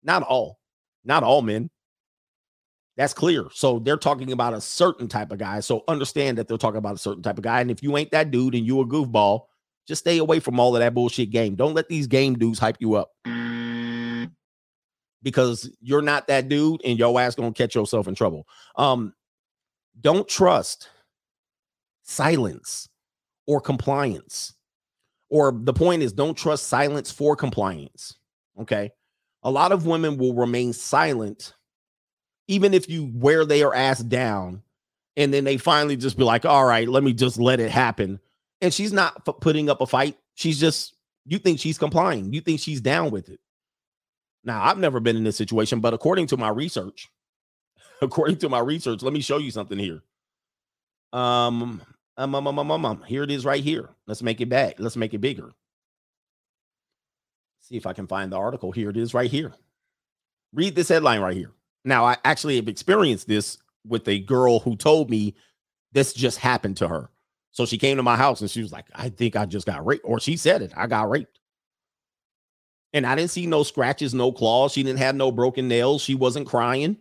Not 0.04 0.24
all, 0.24 0.60
not 1.06 1.22
all 1.22 1.44
men. 1.44 1.70
That's 2.98 3.14
clear. 3.14 3.46
So 3.54 3.78
they're 3.78 3.96
talking 3.96 4.32
about 4.32 4.56
a 4.56 4.60
certain 4.60 5.08
type 5.08 5.32
of 5.32 5.38
guy. 5.38 5.60
So 5.60 5.84
understand 5.88 6.40
that 6.40 6.48
they're 6.48 6.58
talking 6.58 6.80
about 6.80 6.96
a 6.96 6.98
certain 6.98 7.24
type 7.24 7.38
of 7.38 7.44
guy. 7.44 7.62
And 7.62 7.70
if 7.70 7.84
you 7.84 7.96
ain't 7.96 8.12
that 8.12 8.32
dude 8.32 8.56
and 8.56 8.66
you 8.66 8.82
a 8.82 8.86
goofball, 8.86 9.44
just 9.88 10.02
stay 10.02 10.18
away 10.18 10.40
from 10.40 10.60
all 10.60 10.76
of 10.76 10.82
that 10.82 10.96
bullshit 10.96 11.30
game. 11.30 11.56
Don't 11.56 11.76
let 11.76 11.88
these 11.88 12.08
game 12.08 12.38
dudes 12.38 12.60
hype 12.60 12.78
you 12.80 12.96
up 12.96 13.12
because 15.22 15.70
you're 15.82 16.02
not 16.02 16.28
that 16.28 16.50
dude 16.50 16.82
and 16.84 16.98
your 16.98 17.20
ass 17.20 17.36
gonna 17.36 17.52
catch 17.52 17.76
yourself 17.76 18.08
in 18.08 18.16
trouble. 18.16 18.48
Um, 18.76 19.14
don't 20.02 20.28
trust 20.28 20.90
silence 22.04 22.90
or 23.46 23.60
compliance. 23.60 24.54
Or 25.30 25.52
the 25.54 25.74
point 25.74 26.02
is, 26.02 26.12
don't 26.12 26.38
trust 26.38 26.68
silence 26.68 27.12
for 27.12 27.36
compliance. 27.36 28.18
Okay. 28.60 28.92
A 29.44 29.52
lot 29.52 29.72
of 29.72 29.86
women 29.86 30.18
will 30.18 30.34
remain 30.34 30.74
silent 30.74 31.54
even 32.48 32.74
if 32.74 32.90
you 32.90 33.12
wear 33.14 33.46
their 33.46 33.76
ass 33.76 34.00
down 34.00 34.64
and 35.16 35.34
then 35.34 35.44
they 35.44 35.58
finally 35.58 35.96
just 35.96 36.18
be 36.18 36.24
like, 36.24 36.46
all 36.46 36.66
right, 36.66 36.90
let 36.90 37.04
me 37.04 37.14
just 37.14 37.38
let 37.38 37.60
it 37.60 37.70
happen. 37.70 38.20
And 38.62 38.74
she's 38.74 38.92
not 38.92 39.24
putting 39.40 39.70
up 39.70 39.82
a 39.82 39.86
fight. 39.86 40.18
She's 40.34 40.60
just, 40.60 40.96
you 41.26 41.38
think 41.38 41.60
she's 41.60 41.78
complying. 41.78 42.34
You 42.34 42.42
think 42.42 42.60
she's 42.60 42.82
down 42.82 43.12
with 43.12 43.30
it. 43.30 43.40
Now, 44.44 44.64
I've 44.64 44.78
never 44.78 45.00
been 45.00 45.18
in 45.18 45.24
this 45.24 45.38
situation, 45.38 45.80
but 45.80 45.94
according 45.94 46.28
to 46.28 46.38
my 46.38 46.50
research, 46.50 47.10
according 48.02 48.38
to 48.38 48.50
my 48.50 48.60
research, 48.60 49.02
let 49.02 49.14
me 49.14 49.22
show 49.22 49.38
you 49.38 49.52
something 49.52 49.78
here. 49.78 50.02
Um, 51.12 51.82
um, 52.18 52.36
um, 52.36 52.48
um, 52.48 52.60
um, 52.60 52.72
um, 52.72 52.86
um, 52.86 53.04
here 53.04 53.24
it 53.24 53.32
is 53.32 53.46
right 53.46 53.64
here. 53.64 53.90
Let's 54.08 54.22
make 54.22 54.42
it 54.42 54.50
back. 54.50 54.76
Let's 54.78 54.98
make 54.98 55.14
it 55.14 55.20
bigger. 55.20 55.52
See 57.62 57.78
if 57.78 57.86
I 57.86 57.94
can 57.94 58.08
find 58.08 58.32
the 58.32 58.38
article. 58.38 58.72
Here 58.72 58.90
it 58.90 58.98
is 58.98 59.14
right 59.14 59.30
here. 59.30 59.54
Read 60.54 60.76
this 60.76 60.90
headline 60.90 61.22
right 61.22 61.36
here. 61.36 61.52
Now, 61.86 62.06
I 62.06 62.18
actually 62.26 62.56
have 62.58 62.68
experienced 62.68 63.28
this 63.28 63.58
with 63.88 64.08
a 64.08 64.20
girl 64.20 64.60
who 64.60 64.76
told 64.76 65.10
me 65.10 65.36
this 65.92 66.14
just 66.14 66.38
happened 66.38 66.78
to 66.78 66.88
her. 66.88 67.10
So 67.52 67.66
she 67.66 67.78
came 67.78 67.98
to 67.98 68.04
my 68.04 68.16
house 68.16 68.42
and 68.42 68.50
she 68.50 68.62
was 68.62 68.72
like, 68.72 68.86
I 68.94 69.10
think 69.10 69.36
I 69.36 69.46
just 69.46 69.66
got 69.66 69.86
raped. 69.86 70.06
Or 70.06 70.20
she 70.20 70.38
said 70.38 70.62
it, 70.62 70.74
I 70.76 70.88
got 70.88 71.10
raped. 71.10 71.39
And 72.94 73.06
I 73.06 73.16
didn't 73.16 73.32
see 73.32 73.46
no 73.46 73.64
scratches, 73.64 74.14
no 74.14 74.32
claws. 74.32 74.74
She 74.74 74.84
didn't 74.84 75.00
have 75.00 75.16
no 75.16 75.32
broken 75.32 75.68
nails. 75.68 76.02
She 76.02 76.16
wasn't 76.16 76.48
crying. 76.48 76.98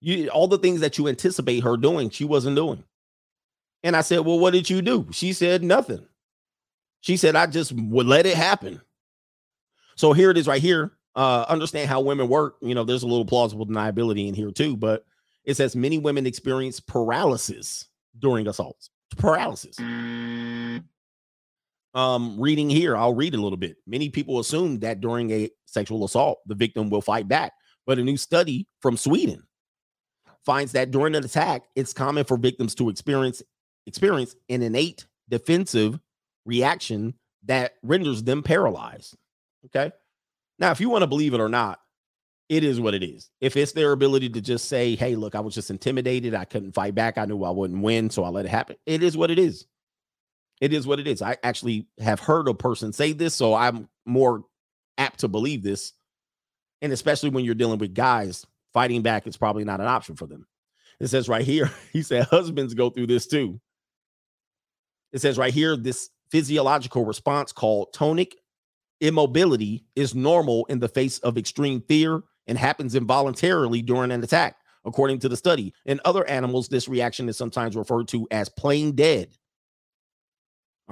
You 0.00 0.28
all 0.30 0.48
the 0.48 0.58
things 0.58 0.80
that 0.80 0.98
you 0.98 1.06
anticipate 1.06 1.62
her 1.62 1.76
doing, 1.76 2.10
she 2.10 2.24
wasn't 2.24 2.56
doing. 2.56 2.82
And 3.84 3.96
I 3.96 4.00
said, 4.00 4.20
Well, 4.20 4.38
what 4.38 4.52
did 4.52 4.68
you 4.68 4.82
do? 4.82 5.06
She 5.12 5.32
said 5.32 5.62
nothing. 5.62 6.04
She 7.00 7.16
said, 7.16 7.36
I 7.36 7.46
just 7.46 7.72
would 7.72 8.06
let 8.06 8.26
it 8.26 8.36
happen. 8.36 8.80
So 9.96 10.12
here 10.12 10.30
it 10.30 10.38
is 10.38 10.46
right 10.46 10.62
here. 10.62 10.92
Uh, 11.14 11.44
understand 11.48 11.88
how 11.88 12.00
women 12.00 12.28
work. 12.28 12.56
You 12.62 12.74
know, 12.74 12.84
there's 12.84 13.02
a 13.02 13.08
little 13.08 13.24
plausible 13.24 13.66
deniability 13.66 14.28
in 14.28 14.34
here 14.34 14.50
too, 14.50 14.76
but 14.76 15.04
it 15.44 15.54
says 15.54 15.76
many 15.76 15.98
women 15.98 16.26
experience 16.26 16.80
paralysis 16.80 17.88
during 18.18 18.48
assaults. 18.48 18.90
Paralysis. 19.16 19.78
Um, 21.94 22.40
reading 22.40 22.70
here, 22.70 22.96
I'll 22.96 23.14
read 23.14 23.34
a 23.34 23.40
little 23.40 23.58
bit. 23.58 23.76
Many 23.86 24.08
people 24.08 24.38
assume 24.38 24.78
that 24.80 25.00
during 25.00 25.30
a 25.30 25.50
sexual 25.66 26.04
assault, 26.04 26.38
the 26.46 26.54
victim 26.54 26.88
will 26.88 27.02
fight 27.02 27.28
back. 27.28 27.52
But 27.86 27.98
a 27.98 28.02
new 28.02 28.16
study 28.16 28.66
from 28.80 28.96
Sweden 28.96 29.42
finds 30.44 30.72
that 30.72 30.90
during 30.90 31.14
an 31.14 31.24
attack, 31.24 31.64
it's 31.76 31.92
common 31.92 32.24
for 32.24 32.36
victims 32.36 32.74
to 32.76 32.88
experience 32.88 33.42
experience 33.86 34.36
an 34.48 34.62
innate 34.62 35.06
defensive 35.28 35.98
reaction 36.44 37.14
that 37.44 37.72
renders 37.82 38.22
them 38.22 38.42
paralyzed. 38.42 39.16
Okay. 39.66 39.92
Now, 40.58 40.70
if 40.70 40.80
you 40.80 40.88
want 40.88 41.02
to 41.02 41.08
believe 41.08 41.34
it 41.34 41.40
or 41.40 41.48
not, 41.48 41.80
it 42.48 42.64
is 42.64 42.78
what 42.78 42.94
it 42.94 43.02
is. 43.02 43.30
If 43.40 43.56
it's 43.56 43.72
their 43.72 43.92
ability 43.92 44.28
to 44.30 44.40
just 44.40 44.68
say, 44.68 44.94
hey, 44.94 45.16
look, 45.16 45.34
I 45.34 45.40
was 45.40 45.54
just 45.54 45.70
intimidated. 45.70 46.34
I 46.34 46.44
couldn't 46.44 46.72
fight 46.72 46.94
back. 46.94 47.18
I 47.18 47.24
knew 47.24 47.42
I 47.44 47.50
wouldn't 47.50 47.82
win. 47.82 48.10
So 48.10 48.24
I 48.24 48.28
let 48.28 48.44
it 48.44 48.50
happen. 48.50 48.76
It 48.86 49.02
is 49.02 49.16
what 49.16 49.30
it 49.30 49.38
is. 49.38 49.66
It 50.62 50.72
is 50.72 50.86
what 50.86 51.00
it 51.00 51.08
is. 51.08 51.20
I 51.20 51.36
actually 51.42 51.88
have 51.98 52.20
heard 52.20 52.46
a 52.46 52.54
person 52.54 52.92
say 52.92 53.12
this. 53.12 53.34
So 53.34 53.52
I'm 53.52 53.88
more 54.06 54.44
apt 54.96 55.18
to 55.20 55.28
believe 55.28 55.64
this. 55.64 55.92
And 56.80 56.92
especially 56.92 57.30
when 57.30 57.44
you're 57.44 57.56
dealing 57.56 57.80
with 57.80 57.94
guys, 57.94 58.46
fighting 58.72 59.02
back 59.02 59.26
is 59.26 59.36
probably 59.36 59.64
not 59.64 59.80
an 59.80 59.88
option 59.88 60.14
for 60.14 60.28
them. 60.28 60.46
It 61.00 61.08
says 61.08 61.28
right 61.28 61.44
here, 61.44 61.68
he 61.92 62.02
said 62.02 62.26
husbands 62.26 62.74
go 62.74 62.90
through 62.90 63.08
this 63.08 63.26
too. 63.26 63.60
It 65.12 65.20
says 65.20 65.36
right 65.36 65.52
here, 65.52 65.76
this 65.76 66.10
physiological 66.30 67.04
response 67.04 67.50
called 67.50 67.92
tonic 67.92 68.36
immobility 69.00 69.84
is 69.96 70.14
normal 70.14 70.64
in 70.66 70.78
the 70.78 70.88
face 70.88 71.18
of 71.18 71.36
extreme 71.36 71.82
fear 71.88 72.22
and 72.46 72.56
happens 72.56 72.94
involuntarily 72.94 73.82
during 73.82 74.12
an 74.12 74.22
attack, 74.22 74.58
according 74.84 75.18
to 75.18 75.28
the 75.28 75.36
study. 75.36 75.74
In 75.86 76.00
other 76.04 76.24
animals, 76.28 76.68
this 76.68 76.86
reaction 76.86 77.28
is 77.28 77.36
sometimes 77.36 77.74
referred 77.74 78.06
to 78.08 78.28
as 78.30 78.48
playing 78.48 78.92
dead. 78.92 79.36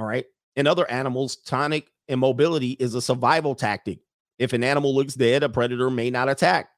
All 0.00 0.06
right. 0.06 0.24
In 0.56 0.66
other 0.66 0.90
animals, 0.90 1.36
tonic 1.36 1.90
immobility 2.08 2.70
is 2.72 2.94
a 2.94 3.02
survival 3.02 3.54
tactic. 3.54 3.98
If 4.38 4.54
an 4.54 4.64
animal 4.64 4.94
looks 4.94 5.14
dead, 5.14 5.42
a 5.42 5.48
predator 5.50 5.90
may 5.90 6.08
not 6.08 6.30
attack. 6.30 6.70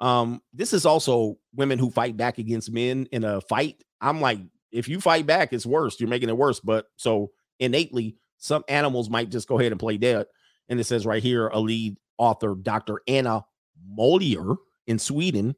Um, 0.00 0.42
this 0.52 0.72
is 0.72 0.84
also 0.84 1.38
women 1.54 1.78
who 1.78 1.90
fight 1.90 2.16
back 2.16 2.38
against 2.38 2.72
men 2.72 3.06
in 3.12 3.22
a 3.22 3.40
fight. 3.40 3.84
I'm 4.00 4.20
like, 4.20 4.40
if 4.72 4.88
you 4.88 5.00
fight 5.00 5.26
back, 5.26 5.52
it's 5.52 5.64
worse. 5.64 6.00
You're 6.00 6.08
making 6.08 6.28
it 6.28 6.36
worse. 6.36 6.58
But 6.58 6.86
so 6.96 7.30
innately, 7.60 8.16
some 8.38 8.64
animals 8.68 9.08
might 9.08 9.30
just 9.30 9.46
go 9.46 9.60
ahead 9.60 9.70
and 9.70 9.80
play 9.80 9.96
dead. 9.96 10.26
And 10.68 10.80
it 10.80 10.84
says 10.84 11.06
right 11.06 11.22
here, 11.22 11.46
a 11.46 11.60
lead 11.60 11.96
author, 12.18 12.56
Dr. 12.60 13.00
Anna 13.06 13.44
Molier 13.88 14.56
in 14.88 14.98
Sweden. 14.98 15.54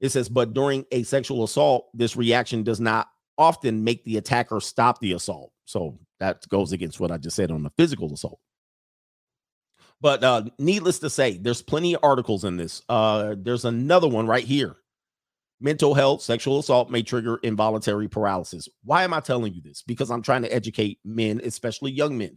It 0.00 0.10
says, 0.10 0.28
but 0.28 0.52
during 0.52 0.84
a 0.90 1.04
sexual 1.04 1.44
assault, 1.44 1.86
this 1.94 2.16
reaction 2.16 2.64
does 2.64 2.80
not 2.80 3.06
often 3.38 3.84
make 3.84 4.04
the 4.04 4.16
attacker 4.16 4.60
stop 4.60 5.00
the 5.00 5.12
assault. 5.12 5.52
So 5.64 5.98
that 6.20 6.46
goes 6.48 6.72
against 6.72 7.00
what 7.00 7.10
I 7.10 7.18
just 7.18 7.36
said 7.36 7.50
on 7.50 7.62
the 7.62 7.70
physical 7.76 8.12
assault. 8.12 8.38
But 10.00 10.24
uh, 10.24 10.44
needless 10.58 10.98
to 10.98 11.10
say, 11.10 11.38
there's 11.38 11.62
plenty 11.62 11.94
of 11.94 12.00
articles 12.02 12.44
in 12.44 12.56
this. 12.56 12.82
Uh, 12.88 13.36
there's 13.38 13.64
another 13.64 14.08
one 14.08 14.26
right 14.26 14.44
here. 14.44 14.76
Mental 15.60 15.94
health, 15.94 16.22
sexual 16.22 16.58
assault 16.58 16.90
may 16.90 17.02
trigger 17.02 17.36
involuntary 17.44 18.08
paralysis. 18.08 18.68
Why 18.82 19.04
am 19.04 19.14
I 19.14 19.20
telling 19.20 19.54
you 19.54 19.62
this? 19.62 19.82
Because 19.82 20.10
I'm 20.10 20.22
trying 20.22 20.42
to 20.42 20.52
educate 20.52 20.98
men, 21.04 21.40
especially 21.44 21.92
young 21.92 22.18
men. 22.18 22.36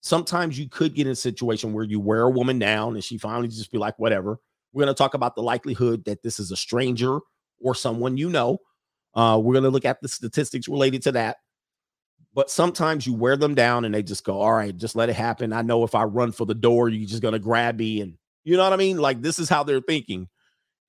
Sometimes 0.00 0.58
you 0.58 0.68
could 0.68 0.94
get 0.94 1.06
in 1.06 1.12
a 1.12 1.16
situation 1.16 1.72
where 1.72 1.84
you 1.84 2.00
wear 2.00 2.22
a 2.22 2.30
woman 2.30 2.58
down 2.58 2.94
and 2.94 3.04
she 3.04 3.16
finally 3.16 3.46
just 3.46 3.70
be 3.70 3.78
like, 3.78 3.96
whatever. 3.98 4.40
We're 4.72 4.84
going 4.84 4.94
to 4.94 4.98
talk 4.98 5.14
about 5.14 5.36
the 5.36 5.42
likelihood 5.42 6.04
that 6.06 6.24
this 6.24 6.40
is 6.40 6.50
a 6.50 6.56
stranger 6.56 7.20
or 7.60 7.76
someone 7.76 8.16
you 8.16 8.28
know. 8.28 8.58
Uh, 9.14 9.40
we're 9.42 9.54
going 9.54 9.64
to 9.64 9.70
look 9.70 9.84
at 9.84 10.00
the 10.00 10.08
statistics 10.08 10.68
related 10.68 11.02
to 11.02 11.12
that. 11.12 11.38
But 12.34 12.50
sometimes 12.50 13.06
you 13.06 13.14
wear 13.14 13.36
them 13.36 13.54
down 13.54 13.84
and 13.84 13.94
they 13.94 14.02
just 14.02 14.24
go, 14.24 14.40
all 14.40 14.52
right, 14.52 14.76
just 14.76 14.96
let 14.96 15.08
it 15.08 15.14
happen. 15.14 15.52
I 15.52 15.62
know 15.62 15.84
if 15.84 15.94
I 15.94 16.02
run 16.02 16.32
for 16.32 16.44
the 16.44 16.54
door, 16.54 16.88
you're 16.88 17.08
just 17.08 17.22
going 17.22 17.32
to 17.32 17.38
grab 17.38 17.78
me. 17.78 18.00
And 18.00 18.18
you 18.42 18.56
know 18.56 18.64
what 18.64 18.72
I 18.72 18.76
mean? 18.76 18.98
Like 18.98 19.22
this 19.22 19.38
is 19.38 19.48
how 19.48 19.62
they're 19.62 19.80
thinking. 19.80 20.28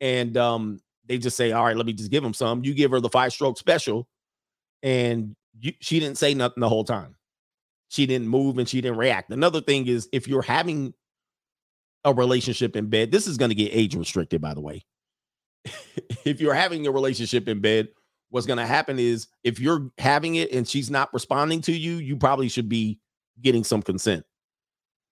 And 0.02 0.36
um, 0.38 0.80
they 1.06 1.20
just 1.20 1.38
say, 1.38 1.52
all 1.52 1.64
right, 1.64 1.78
let 1.78 1.86
me 1.86 1.94
just 1.94 2.10
give 2.10 2.24
them 2.24 2.34
some. 2.34 2.66
You 2.66 2.74
give 2.74 2.92
her 2.92 3.00
the 3.00 3.10
five 3.10 3.32
stroke 3.32 3.60
special. 3.60 4.08
And 4.82 5.36
you, 5.60 5.74
she 5.80 6.00
didn't 6.00 6.18
say 6.18 6.34
nothing 6.34 6.62
the 6.62 6.70
whole 6.70 6.84
time. 6.84 7.16
She 7.90 8.08
didn't 8.08 8.28
move 8.28 8.58
and 8.58 8.68
she 8.68 8.82
didn't 8.82 8.98
react. 8.98 9.32
Another 9.32 9.62
thing 9.62 9.86
is 9.86 10.10
if 10.12 10.28
you're 10.28 10.42
having 10.42 10.96
a 12.04 12.14
relationship 12.14 12.76
in 12.76 12.90
bed, 12.90 13.12
this 13.12 13.28
is 13.28 13.38
going 13.38 13.50
to 13.50 13.56
get 13.56 13.70
age 13.72 13.96
restricted, 13.96 14.42
by 14.42 14.56
the 14.56 14.62
way. 14.62 14.84
if 16.26 16.42
you're 16.42 16.54
having 16.54 16.88
a 16.88 16.92
relationship 16.92 17.48
in 17.48 17.62
bed, 17.62 17.90
what's 18.36 18.46
going 18.46 18.58
to 18.58 18.66
happen 18.66 19.00
is 19.00 19.28
if 19.46 19.62
you're 19.62 19.90
having 19.98 20.36
it 20.36 20.52
and 20.52 20.68
she's 20.68 20.92
not 20.92 21.14
responding 21.14 21.62
to 21.62 21.72
you, 21.72 21.94
you 21.94 22.18
probably 22.18 22.50
should 22.50 22.68
be 22.68 23.00
getting 23.42 23.64
some 23.64 23.82
consent, 23.82 24.26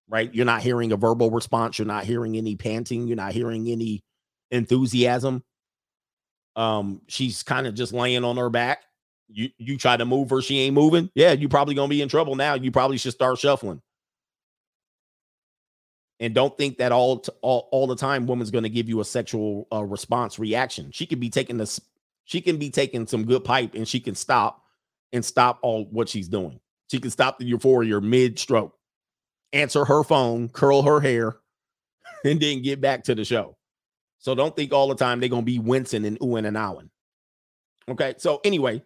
right? 0.10 0.36
You're 0.36 0.46
not 0.46 0.62
hearing 0.62 0.92
a 0.92 0.98
verbal 0.98 1.32
response. 1.32 1.80
You're 1.80 1.88
not 1.88 2.04
hearing 2.04 2.36
any 2.36 2.58
panting. 2.58 3.08
You're 3.08 3.16
not 3.16 3.32
hearing 3.32 3.70
any 3.70 4.04
enthusiasm. 4.52 5.42
Um, 6.58 7.02
she's 7.08 7.44
kind 7.44 7.66
of 7.66 7.76
just 7.76 7.94
laying 7.94 8.26
on 8.26 8.36
her 8.36 8.50
back. 8.50 8.84
You 9.30 9.50
you 9.58 9.78
try 9.78 9.96
to 9.96 10.04
move 10.04 10.30
her, 10.30 10.42
she 10.42 10.60
ain't 10.60 10.76
moving. 10.76 11.10
Yeah, 11.16 11.32
you 11.32 11.48
probably 11.48 11.76
gonna 11.76 11.88
be 11.88 12.02
in 12.02 12.10
trouble 12.10 12.36
now. 12.36 12.56
You 12.56 12.72
probably 12.72 12.98
should 12.98 13.14
start 13.14 13.40
shuffling. 13.40 13.82
And 16.20 16.36
don't 16.36 16.58
think 16.58 16.78
that 16.80 16.92
all 16.92 17.24
all, 17.42 17.70
all 17.72 17.88
the 17.88 17.96
time 17.96 18.28
woman's 18.28 18.52
to 18.52 18.70
give 18.70 18.90
you 18.90 19.00
a 19.00 19.06
sexual 19.06 19.66
uh, 19.72 19.86
response 19.86 20.40
reaction. 20.40 20.92
She 20.92 21.06
could 21.06 21.22
be 21.22 21.30
taking 21.30 21.56
this 21.58 21.80
she 22.26 22.42
can 22.42 22.58
be 22.58 22.70
taking 22.70 23.08
some 23.08 23.26
good 23.26 23.44
pipe 23.44 23.76
and 23.76 23.88
she 23.88 24.00
can 24.00 24.16
stop 24.16 24.64
and 25.12 25.24
stop 25.24 25.60
all 25.62 25.86
what 25.86 26.10
she's 26.10 26.28
doing. 26.28 26.60
She 26.90 27.00
can 27.00 27.12
stop 27.12 27.40
the 27.40 27.46
euphoria 27.46 28.00
mid 28.02 28.40
stroke, 28.40 28.76
answer 29.52 29.86
her 29.86 30.04
phone, 30.04 30.50
curl 30.50 30.82
her 30.84 31.00
hair, 31.00 31.38
and 32.26 32.40
then 32.40 32.62
get 32.62 32.82
back 32.82 33.04
to 33.06 33.16
the 33.16 33.26
show. 33.26 33.58
So 34.20 34.36
don't 34.36 34.56
think 34.56 34.72
all 34.72 34.88
the 34.88 34.96
time 34.96 35.20
they're 35.20 35.30
gonna 35.30 35.42
be 35.42 35.60
wincing 35.60 36.06
and 36.06 36.20
oohing 36.20 36.48
and 36.48 36.56
ahhing. 36.56 36.90
Okay. 37.90 38.16
So 38.18 38.40
anyway, 38.44 38.82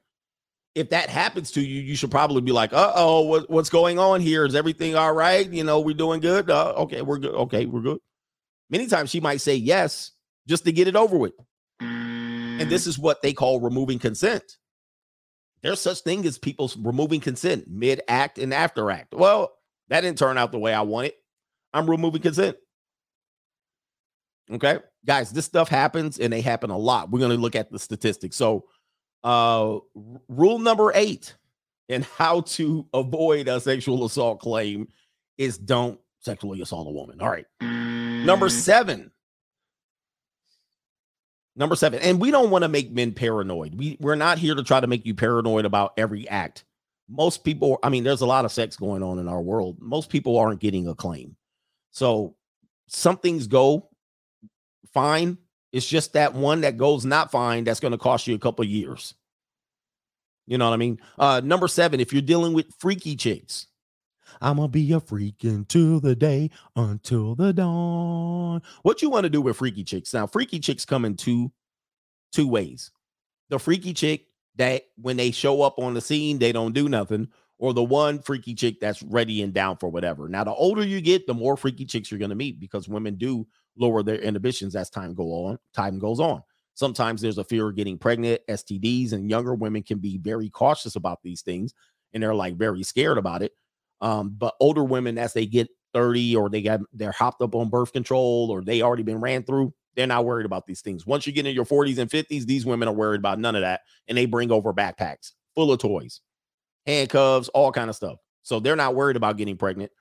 if 0.74 0.90
that 0.90 1.10
happens 1.10 1.52
to 1.52 1.62
you, 1.62 1.82
you 1.82 1.96
should 1.96 2.12
probably 2.12 2.42
be 2.42 2.52
like, 2.52 2.74
uh 2.74 2.94
oh, 2.96 3.22
what, 3.22 3.50
what's 3.50 3.70
going 3.70 4.00
on 4.00 4.22
here? 4.22 4.46
Is 4.46 4.56
everything 4.56 4.96
all 4.96 5.14
right? 5.14 5.50
You 5.50 5.64
know, 5.64 5.80
we're 5.80 5.96
doing 5.96 6.20
good. 6.20 6.50
Uh, 6.50 6.74
okay, 6.78 7.02
we're 7.02 7.20
good. 7.20 7.34
Okay, 7.34 7.66
we're 7.66 7.82
good. 7.82 8.00
Many 8.70 8.88
times 8.88 9.10
she 9.10 9.20
might 9.20 9.42
say 9.42 9.56
yes 9.56 10.12
just 10.48 10.66
to 10.66 10.72
get 10.72 10.88
it 10.88 10.96
over 10.96 11.18
with. 11.18 11.34
And 12.60 12.72
this 12.72 12.88
is 12.88 12.98
what 12.98 13.22
they 13.22 13.34
call 13.34 13.60
removing 13.60 14.00
consent. 14.00 14.58
There's 15.62 15.80
such 15.80 16.00
thing 16.00 16.26
as 16.26 16.38
people 16.38 16.72
removing 16.80 17.20
consent 17.20 17.68
mid 17.68 18.02
act 18.08 18.40
and 18.40 18.54
after 18.54 18.90
act. 18.90 19.14
Well, 19.14 19.52
that 19.90 20.02
didn't 20.02 20.18
turn 20.18 20.38
out 20.38 20.52
the 20.52 20.60
way 20.60 20.74
I 20.74 20.82
wanted. 20.82 21.14
I'm 21.74 21.90
removing 21.90 22.22
consent. 22.22 22.58
Okay, 24.50 24.80
guys, 25.06 25.32
this 25.32 25.46
stuff 25.46 25.68
happens 25.68 26.20
and 26.20 26.32
they 26.32 26.42
happen 26.42 26.70
a 26.70 26.78
lot. 26.78 27.12
We're 27.12 27.20
going 27.20 27.32
to 27.32 27.38
look 27.38 27.56
at 27.56 27.72
the 27.72 27.80
statistics. 27.80 28.36
So, 28.38 28.66
uh, 29.24 29.80
rule 30.30 30.60
number 30.60 30.92
eight 30.96 31.36
and 31.90 32.06
how 32.06 32.42
to 32.42 32.88
avoid 32.94 33.48
a 33.48 33.60
sexual 33.60 34.06
assault 34.06 34.40
claim 34.40 34.88
is 35.38 35.58
don't 35.58 36.00
sexually 36.20 36.62
assault 36.62 36.88
a 36.88 36.92
woman. 36.92 37.20
All 37.22 37.30
right. 37.30 37.46
Number 37.62 38.50
seven, 38.50 39.12
Number 41.58 41.76
seven, 41.76 42.00
and 42.02 42.22
we 42.22 42.30
don't 42.30 42.52
want 42.52 42.62
to 42.62 42.70
make 42.70 42.92
men 42.92 43.14
paranoid. 43.14 43.74
We 43.74 43.98
we're 44.00 44.14
not 44.14 44.38
here 44.38 44.54
to 44.54 44.64
try 44.64 44.80
to 44.80 44.86
make 44.86 45.08
you 45.08 45.16
paranoid 45.16 45.66
about 45.66 45.94
every 45.98 46.30
act. 46.30 46.64
Most 47.10 47.44
people, 47.44 47.80
I 47.82 47.90
mean, 47.90 48.04
there's 48.04 48.22
a 48.22 48.28
lot 48.28 48.46
of 48.46 48.52
sex 48.52 48.76
going 48.76 49.02
on 49.02 49.18
in 49.18 49.28
our 49.28 49.42
world. 49.42 49.78
Most 49.80 50.12
people 50.12 50.38
aren't 50.38 50.60
getting 50.60 50.88
a 50.88 50.94
claim. 50.94 51.36
So 51.90 52.36
some 52.86 53.18
things 53.18 53.48
go 53.48 53.90
fine. 54.94 55.40
It's 55.72 55.88
just 55.88 56.14
that 56.14 56.36
one 56.36 56.62
that 56.62 56.78
goes 56.78 57.06
not 57.06 57.32
fine 57.32 57.64
that's 57.64 57.80
going 57.80 57.92
to 57.92 57.98
cost 57.98 58.28
you 58.28 58.36
a 58.36 58.40
couple 58.40 58.64
years. 58.64 59.16
You 60.46 60.60
know 60.60 60.70
what 60.70 60.76
I 60.76 60.78
mean? 60.78 61.00
Uh 61.18 61.42
number 61.44 61.68
seven, 61.68 62.00
if 62.00 62.14
you're 62.14 62.22
dealing 62.22 62.54
with 62.54 62.68
freaky 62.78 63.16
chicks, 63.16 63.66
I'm 64.42 64.58
gonna 64.58 64.68
be 64.68 64.92
a 64.92 65.00
freak 65.00 65.44
until 65.44 66.00
the 66.00 66.16
day, 66.16 66.50
until 66.76 67.36
the 67.36 67.54
dawn. 67.54 68.62
What 68.84 69.02
you 69.02 69.10
want 69.10 69.24
to 69.24 69.30
do 69.30 69.42
with 69.42 69.58
freaky 69.58 69.84
chicks? 69.84 70.14
Now, 70.14 70.28
freaky 70.28 70.60
chicks 70.60 70.86
come 70.86 71.06
in 71.06 71.16
two 71.16 71.52
two 72.32 72.48
ways. 72.48 72.92
The 73.50 73.60
freaky 73.60 73.94
chick 73.94 74.26
that 74.58 74.84
when 74.96 75.18
they 75.18 75.32
show 75.32 75.62
up 75.62 75.80
on 75.80 75.94
the 75.94 76.02
scene, 76.02 76.40
they 76.40 76.52
don't 76.52 76.74
do 76.74 76.90
nothing, 76.90 77.30
or 77.60 77.74
the 77.74 77.84
one 77.84 78.20
freaky 78.20 78.56
chick 78.56 78.80
that's 78.80 79.04
ready 79.04 79.42
and 79.42 79.54
down 79.54 79.78
for 79.78 79.90
whatever. 79.90 80.28
Now, 80.28 80.44
the 80.44 80.54
older 80.54 80.84
you 80.84 81.02
get, 81.02 81.28
the 81.28 81.34
more 81.34 81.58
freaky 81.58 81.86
chicks 81.86 82.12
you're 82.12 82.20
gonna 82.20 82.36
meet 82.36 82.60
because 82.60 82.88
women 82.88 83.16
do 83.16 83.48
lower 83.78 84.04
their 84.04 84.20
inhibitions 84.20 84.76
as 84.76 84.90
time 84.90 85.14
go 85.14 85.46
on, 85.46 85.60
time 85.74 86.00
goes 86.00 86.20
on. 86.20 86.42
Sometimes 86.74 87.22
there's 87.22 87.40
a 87.40 87.44
fear 87.44 87.70
of 87.70 87.76
getting 87.76 87.98
pregnant, 87.98 88.42
STDs, 88.48 89.14
and 89.14 89.30
younger 89.30 89.56
women 89.56 89.82
can 89.82 89.98
be 89.98 90.20
very 90.20 90.50
cautious 90.50 90.96
about 90.96 91.24
these 91.24 91.42
things 91.42 91.74
and 92.14 92.24
they're 92.24 92.36
like 92.36 92.56
very 92.56 92.84
scared 92.84 93.18
about 93.18 93.42
it. 93.42 93.54
Um, 94.02 94.36
but 94.38 94.56
older 94.60 94.84
women, 94.84 95.18
as 95.18 95.34
they 95.34 95.46
get 95.46 95.70
30 95.94 96.36
or 96.36 96.50
they 96.50 96.62
got 96.62 96.82
they're 96.94 97.12
hopped 97.12 97.42
up 97.42 97.56
on 97.56 97.70
birth 97.70 97.94
control 97.94 98.50
or 98.52 98.62
they 98.62 98.82
already 98.82 99.04
been 99.04 99.20
ran 99.22 99.44
through, 99.44 99.74
they're 99.96 100.08
not 100.08 100.26
worried 100.26 100.46
about 100.46 100.68
these 100.68 100.82
things. 100.82 101.08
Once 101.08 101.26
you 101.26 101.34
get 101.34 101.48
in 101.48 101.56
your 101.56 101.66
40s 101.66 101.98
and 101.98 102.10
50s, 102.10 102.46
these 102.46 102.66
women 102.66 102.88
are 102.88 102.94
worried 102.94 103.20
about 103.20 103.40
none 103.40 103.56
of 103.56 103.62
that, 103.62 103.82
and 104.08 104.18
they 104.18 104.26
bring 104.26 104.52
over 104.52 104.74
backpacks 104.74 105.32
full 105.56 105.72
of 105.72 105.80
toys, 105.80 106.22
handcuffs, 106.86 107.50
all 107.50 107.72
kind 107.72 107.90
of 107.90 107.96
stuff. 107.96 108.20
So 108.44 108.60
they're 108.60 108.76
not 108.76 108.94
worried 108.94 109.18
about 109.18 109.38
getting 109.38 109.58
pregnant, 109.58 109.92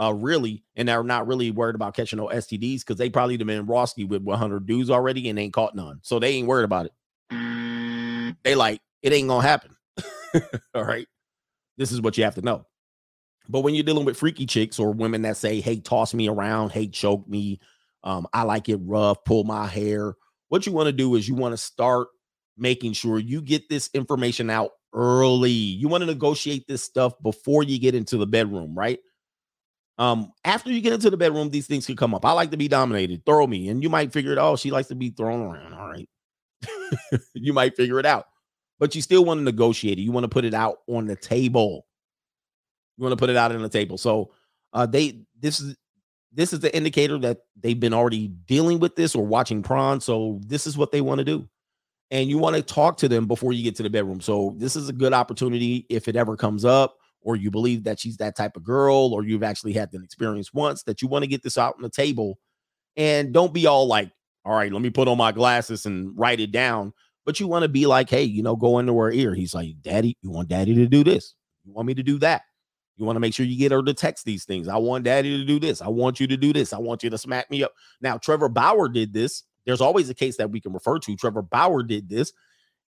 uh, 0.00 0.12
really, 0.12 0.62
and 0.76 0.86
they're 0.86 1.02
not 1.02 1.26
really 1.26 1.50
worried 1.50 1.74
about 1.74 1.96
catching 1.96 2.18
no 2.18 2.26
STDs 2.26 2.80
because 2.80 2.96
they 2.96 3.08
probably 3.08 3.38
have 3.38 3.46
been 3.46 3.66
Roski 3.66 4.06
with 4.06 4.22
100 4.22 4.66
dudes 4.66 4.90
already 4.90 5.28
and 5.30 5.38
ain't 5.38 5.54
caught 5.54 5.74
none. 5.74 6.00
So 6.02 6.18
they 6.18 6.34
ain't 6.34 6.46
worried 6.46 6.64
about 6.64 6.86
it. 6.86 8.36
They 8.44 8.54
like 8.54 8.80
it 9.02 9.12
ain't 9.12 9.28
gonna 9.28 9.46
happen. 9.46 9.74
all 10.74 10.84
right, 10.84 11.08
this 11.78 11.90
is 11.92 12.00
what 12.02 12.18
you 12.18 12.24
have 12.24 12.34
to 12.34 12.42
know. 12.42 12.66
But 13.48 13.60
when 13.60 13.74
you're 13.74 13.84
dealing 13.84 14.04
with 14.04 14.16
freaky 14.16 14.46
chicks 14.46 14.78
or 14.78 14.92
women 14.92 15.22
that 15.22 15.36
say, 15.36 15.60
hey, 15.60 15.80
toss 15.80 16.14
me 16.14 16.28
around, 16.28 16.72
hey, 16.72 16.88
choke 16.88 17.28
me, 17.28 17.60
um, 18.04 18.26
I 18.32 18.42
like 18.42 18.68
it 18.68 18.78
rough, 18.82 19.24
pull 19.24 19.44
my 19.44 19.66
hair, 19.66 20.14
what 20.48 20.66
you 20.66 20.72
want 20.72 20.86
to 20.86 20.92
do 20.92 21.14
is 21.14 21.28
you 21.28 21.34
want 21.34 21.52
to 21.52 21.56
start 21.56 22.08
making 22.56 22.92
sure 22.92 23.18
you 23.18 23.42
get 23.42 23.68
this 23.68 23.90
information 23.94 24.50
out 24.50 24.70
early. 24.94 25.50
You 25.50 25.88
want 25.88 26.02
to 26.02 26.06
negotiate 26.06 26.66
this 26.66 26.82
stuff 26.82 27.12
before 27.22 27.62
you 27.62 27.78
get 27.78 27.94
into 27.94 28.16
the 28.16 28.26
bedroom, 28.26 28.74
right? 28.76 28.98
Um, 29.98 30.32
after 30.44 30.70
you 30.70 30.80
get 30.80 30.92
into 30.92 31.10
the 31.10 31.16
bedroom, 31.16 31.50
these 31.50 31.66
things 31.66 31.86
can 31.86 31.96
come 31.96 32.14
up. 32.14 32.24
I 32.24 32.32
like 32.32 32.50
to 32.50 32.56
be 32.56 32.68
dominated. 32.68 33.24
Throw 33.24 33.46
me, 33.46 33.68
and 33.68 33.82
you 33.82 33.88
might 33.88 34.12
figure 34.12 34.32
it. 34.32 34.38
Oh, 34.38 34.56
she 34.56 34.70
likes 34.70 34.88
to 34.88 34.94
be 34.94 35.10
thrown 35.10 35.40
around. 35.40 35.72
All 35.72 35.88
right, 35.88 36.08
you 37.34 37.54
might 37.54 37.76
figure 37.76 37.98
it 37.98 38.06
out, 38.06 38.26
but 38.78 38.94
you 38.94 39.00
still 39.00 39.24
want 39.24 39.38
to 39.38 39.44
negotiate 39.44 39.98
it. 39.98 40.02
You 40.02 40.12
want 40.12 40.24
to 40.24 40.28
put 40.28 40.44
it 40.44 40.52
out 40.54 40.78
on 40.86 41.06
the 41.06 41.16
table. 41.16 41.86
You 42.96 43.02
want 43.02 43.12
to 43.12 43.16
put 43.16 43.30
it 43.30 43.36
out 43.36 43.52
on 43.52 43.62
the 43.62 43.68
table. 43.68 43.98
So, 43.98 44.32
uh, 44.72 44.86
they 44.86 45.20
this 45.40 45.60
is 45.60 45.76
this 46.36 46.52
is 46.52 46.60
the 46.60 46.74
indicator 46.76 47.18
that 47.18 47.38
they've 47.58 47.80
been 47.80 47.94
already 47.94 48.28
dealing 48.28 48.78
with 48.78 48.94
this 48.94 49.14
or 49.14 49.26
watching 49.26 49.62
prawn. 49.62 50.00
So 50.00 50.38
this 50.46 50.66
is 50.66 50.76
what 50.76 50.92
they 50.92 51.00
want 51.00 51.18
to 51.18 51.24
do. 51.24 51.48
And 52.10 52.28
you 52.28 52.38
want 52.38 52.56
to 52.56 52.62
talk 52.62 52.98
to 52.98 53.08
them 53.08 53.26
before 53.26 53.52
you 53.52 53.64
get 53.64 53.74
to 53.76 53.82
the 53.82 53.90
bedroom. 53.90 54.20
So 54.20 54.54
this 54.58 54.76
is 54.76 54.88
a 54.88 54.92
good 54.92 55.14
opportunity 55.14 55.86
if 55.88 56.08
it 56.08 56.14
ever 56.14 56.36
comes 56.36 56.64
up, 56.64 56.98
or 57.22 57.36
you 57.36 57.50
believe 57.50 57.84
that 57.84 57.98
she's 57.98 58.18
that 58.18 58.36
type 58.36 58.56
of 58.56 58.62
girl, 58.62 59.12
or 59.14 59.24
you've 59.24 59.42
actually 59.42 59.72
had 59.72 59.92
an 59.94 60.04
experience 60.04 60.52
once 60.52 60.82
that 60.84 61.00
you 61.00 61.08
want 61.08 61.22
to 61.24 61.26
get 61.26 61.42
this 61.42 61.58
out 61.58 61.74
on 61.76 61.82
the 61.82 61.90
table. 61.90 62.38
And 62.96 63.32
don't 63.32 63.52
be 63.52 63.66
all 63.66 63.86
like, 63.86 64.10
all 64.44 64.54
right, 64.54 64.70
let 64.70 64.82
me 64.82 64.90
put 64.90 65.08
on 65.08 65.18
my 65.18 65.32
glasses 65.32 65.86
and 65.86 66.16
write 66.16 66.38
it 66.38 66.52
down. 66.52 66.92
But 67.24 67.40
you 67.40 67.48
want 67.48 67.64
to 67.64 67.68
be 67.68 67.86
like, 67.86 68.08
hey, 68.08 68.22
you 68.22 68.42
know, 68.42 68.54
go 68.54 68.78
into 68.78 68.96
her 68.98 69.10
ear. 69.10 69.34
He's 69.34 69.54
like, 69.54 69.70
Daddy, 69.80 70.16
you 70.22 70.30
want 70.30 70.48
daddy 70.48 70.74
to 70.74 70.86
do 70.86 71.02
this? 71.02 71.34
You 71.64 71.72
want 71.72 71.88
me 71.88 71.94
to 71.94 72.02
do 72.02 72.18
that? 72.20 72.42
You 72.96 73.04
want 73.04 73.16
to 73.16 73.20
make 73.20 73.34
sure 73.34 73.44
you 73.44 73.58
get 73.58 73.72
her 73.72 73.82
to 73.82 73.94
text 73.94 74.24
these 74.24 74.44
things. 74.44 74.68
I 74.68 74.76
want 74.76 75.04
daddy 75.04 75.36
to 75.36 75.44
do 75.44 75.60
this. 75.60 75.82
I 75.82 75.88
want 75.88 76.18
you 76.18 76.26
to 76.28 76.36
do 76.36 76.52
this. 76.52 76.72
I 76.72 76.78
want 76.78 77.02
you 77.02 77.10
to 77.10 77.18
smack 77.18 77.50
me 77.50 77.62
up. 77.62 77.72
Now, 78.00 78.16
Trevor 78.16 78.48
Bauer 78.48 78.88
did 78.88 79.12
this. 79.12 79.42
There's 79.66 79.80
always 79.80 80.08
a 80.08 80.14
case 80.14 80.36
that 80.38 80.50
we 80.50 80.60
can 80.60 80.72
refer 80.72 80.98
to. 81.00 81.16
Trevor 81.16 81.42
Bauer 81.42 81.82
did 81.82 82.08
this. 82.08 82.32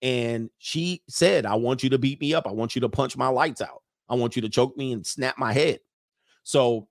And 0.01 0.49
she 0.59 1.01
said, 1.09 1.45
I 1.45 1.55
want 1.55 1.81
you 1.81 1.89
to 1.91 1.97
beat 1.97 2.21
me 2.21 2.33
up. 2.33 2.47
I 2.47 2.51
want 2.51 2.75
you 2.75 2.81
to 2.81 2.89
punch 2.89 3.17
my 3.17 3.29
lights 3.29 3.61
out. 3.61 3.81
I 4.07 4.15
want 4.15 4.35
you 4.35 4.41
to 4.43 4.49
choke 4.49 4.77
me 4.77 4.91
and 4.91 5.05
snap 5.05 5.37
my 5.37 5.53
head. 5.53 5.79
So 6.43 6.87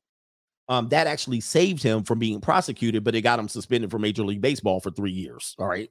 um, 0.69 0.89
that 0.89 1.07
actually 1.07 1.41
saved 1.41 1.83
him 1.83 2.03
from 2.03 2.19
being 2.19 2.41
prosecuted, 2.41 3.05
but 3.05 3.15
it 3.15 3.21
got 3.21 3.39
him 3.39 3.49
suspended 3.49 3.91
from 3.91 4.03
Major 4.03 4.25
League 4.25 4.41
Baseball 4.41 4.81
for 4.81 4.91
three 4.91 5.13
years. 5.13 5.55
All 5.59 5.69
right. 5.69 5.91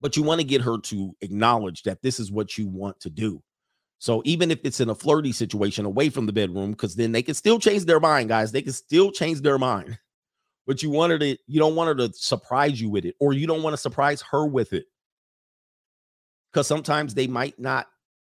But 0.00 0.16
you 0.16 0.22
want 0.22 0.40
to 0.40 0.46
get 0.46 0.62
her 0.62 0.78
to 0.78 1.14
acknowledge 1.20 1.82
that 1.82 2.02
this 2.02 2.18
is 2.18 2.32
what 2.32 2.56
you 2.56 2.66
want 2.66 2.98
to 3.00 3.10
do. 3.10 3.42
So 3.98 4.22
even 4.24 4.50
if 4.50 4.60
it's 4.64 4.80
in 4.80 4.90
a 4.90 4.94
flirty 4.94 5.32
situation 5.32 5.84
away 5.84 6.08
from 6.08 6.26
the 6.26 6.32
bedroom, 6.32 6.72
because 6.72 6.94
then 6.94 7.12
they 7.12 7.22
can 7.22 7.34
still 7.34 7.58
change 7.58 7.84
their 7.84 8.00
mind, 8.00 8.28
guys. 8.28 8.52
They 8.52 8.62
can 8.62 8.72
still 8.72 9.10
change 9.10 9.40
their 9.40 9.58
mind. 9.58 9.98
But 10.66 10.82
you 10.82 10.90
want 10.90 11.12
her 11.12 11.18
to, 11.18 11.36
you 11.46 11.58
don't 11.58 11.74
want 11.74 11.88
her 11.88 12.06
to 12.06 12.14
surprise 12.14 12.80
you 12.80 12.90
with 12.90 13.04
it, 13.04 13.16
or 13.18 13.32
you 13.32 13.46
don't 13.46 13.62
want 13.62 13.72
to 13.72 13.78
surprise 13.78 14.22
her 14.30 14.46
with 14.46 14.72
it. 14.72 14.86
Because 16.52 16.66
sometimes 16.66 17.14
they 17.14 17.26
might 17.26 17.58
not 17.58 17.88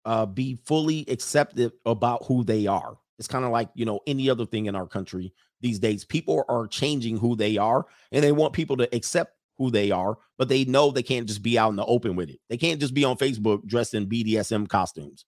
uh, 0.04 0.26
be 0.26 0.58
fully 0.64 1.04
accepted 1.08 1.72
about 1.84 2.24
who 2.26 2.44
they 2.44 2.66
are. 2.66 2.96
It's 3.18 3.28
kind 3.28 3.44
of 3.44 3.50
like, 3.50 3.68
you 3.74 3.84
know, 3.84 4.00
any 4.06 4.30
other 4.30 4.46
thing 4.46 4.66
in 4.66 4.76
our 4.76 4.86
country 4.86 5.32
these 5.60 5.78
days. 5.78 6.04
People 6.04 6.44
are 6.48 6.66
changing 6.68 7.16
who 7.16 7.34
they 7.34 7.56
are 7.56 7.86
and 8.12 8.22
they 8.22 8.32
want 8.32 8.52
people 8.52 8.76
to 8.76 8.94
accept 8.94 9.34
who 9.56 9.70
they 9.70 9.90
are, 9.90 10.16
but 10.38 10.48
they 10.48 10.64
know 10.64 10.90
they 10.90 11.02
can't 11.02 11.26
just 11.26 11.42
be 11.42 11.58
out 11.58 11.70
in 11.70 11.76
the 11.76 11.84
open 11.84 12.14
with 12.14 12.30
it. 12.30 12.38
They 12.48 12.56
can't 12.56 12.80
just 12.80 12.94
be 12.94 13.04
on 13.04 13.16
Facebook 13.16 13.66
dressed 13.66 13.94
in 13.94 14.06
BDSM 14.06 14.68
costumes. 14.68 15.24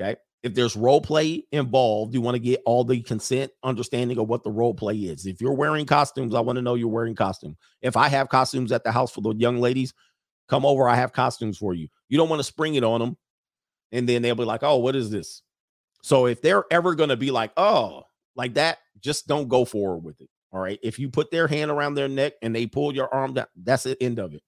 Okay. 0.00 0.16
If 0.42 0.54
there's 0.54 0.76
role 0.76 1.00
play 1.00 1.46
involved, 1.52 2.12
you 2.12 2.20
want 2.20 2.34
to 2.34 2.38
get 2.38 2.60
all 2.66 2.84
the 2.84 3.00
consent 3.00 3.50
understanding 3.62 4.18
of 4.18 4.28
what 4.28 4.42
the 4.42 4.50
role 4.50 4.74
play 4.74 4.94
is. 4.94 5.24
If 5.24 5.40
you're 5.40 5.54
wearing 5.54 5.86
costumes, 5.86 6.34
I 6.34 6.40
want 6.40 6.56
to 6.56 6.62
know 6.62 6.74
you're 6.74 6.88
wearing 6.88 7.14
costume. 7.14 7.56
If 7.80 7.96
I 7.96 8.08
have 8.08 8.28
costumes 8.28 8.70
at 8.70 8.84
the 8.84 8.92
house 8.92 9.10
for 9.10 9.22
the 9.22 9.34
young 9.34 9.58
ladies, 9.58 9.94
come 10.48 10.66
over. 10.66 10.86
I 10.86 10.96
have 10.96 11.14
costumes 11.14 11.56
for 11.56 11.72
you. 11.72 11.88
You 12.10 12.18
don't 12.18 12.28
want 12.28 12.40
to 12.40 12.44
spring 12.44 12.74
it 12.74 12.84
on 12.84 13.00
them. 13.00 13.16
And 13.92 14.06
then 14.06 14.20
they'll 14.20 14.34
be 14.34 14.44
like, 14.44 14.62
oh, 14.62 14.76
what 14.78 14.96
is 14.96 15.10
this? 15.10 15.40
So 16.02 16.26
if 16.26 16.42
they're 16.42 16.64
ever 16.70 16.94
going 16.94 17.08
to 17.08 17.16
be 17.16 17.30
like, 17.30 17.52
oh, 17.56 18.02
like 18.36 18.54
that, 18.54 18.78
just 19.00 19.26
don't 19.26 19.48
go 19.48 19.64
forward 19.64 20.04
with 20.04 20.20
it. 20.20 20.28
All 20.52 20.60
right. 20.60 20.78
If 20.82 20.98
you 20.98 21.08
put 21.08 21.30
their 21.30 21.48
hand 21.48 21.70
around 21.70 21.94
their 21.94 22.08
neck 22.08 22.34
and 22.42 22.54
they 22.54 22.66
pull 22.66 22.94
your 22.94 23.12
arm 23.12 23.34
down, 23.34 23.46
that's 23.56 23.84
the 23.84 24.00
end 24.02 24.18
of 24.18 24.34
it. 24.34 24.42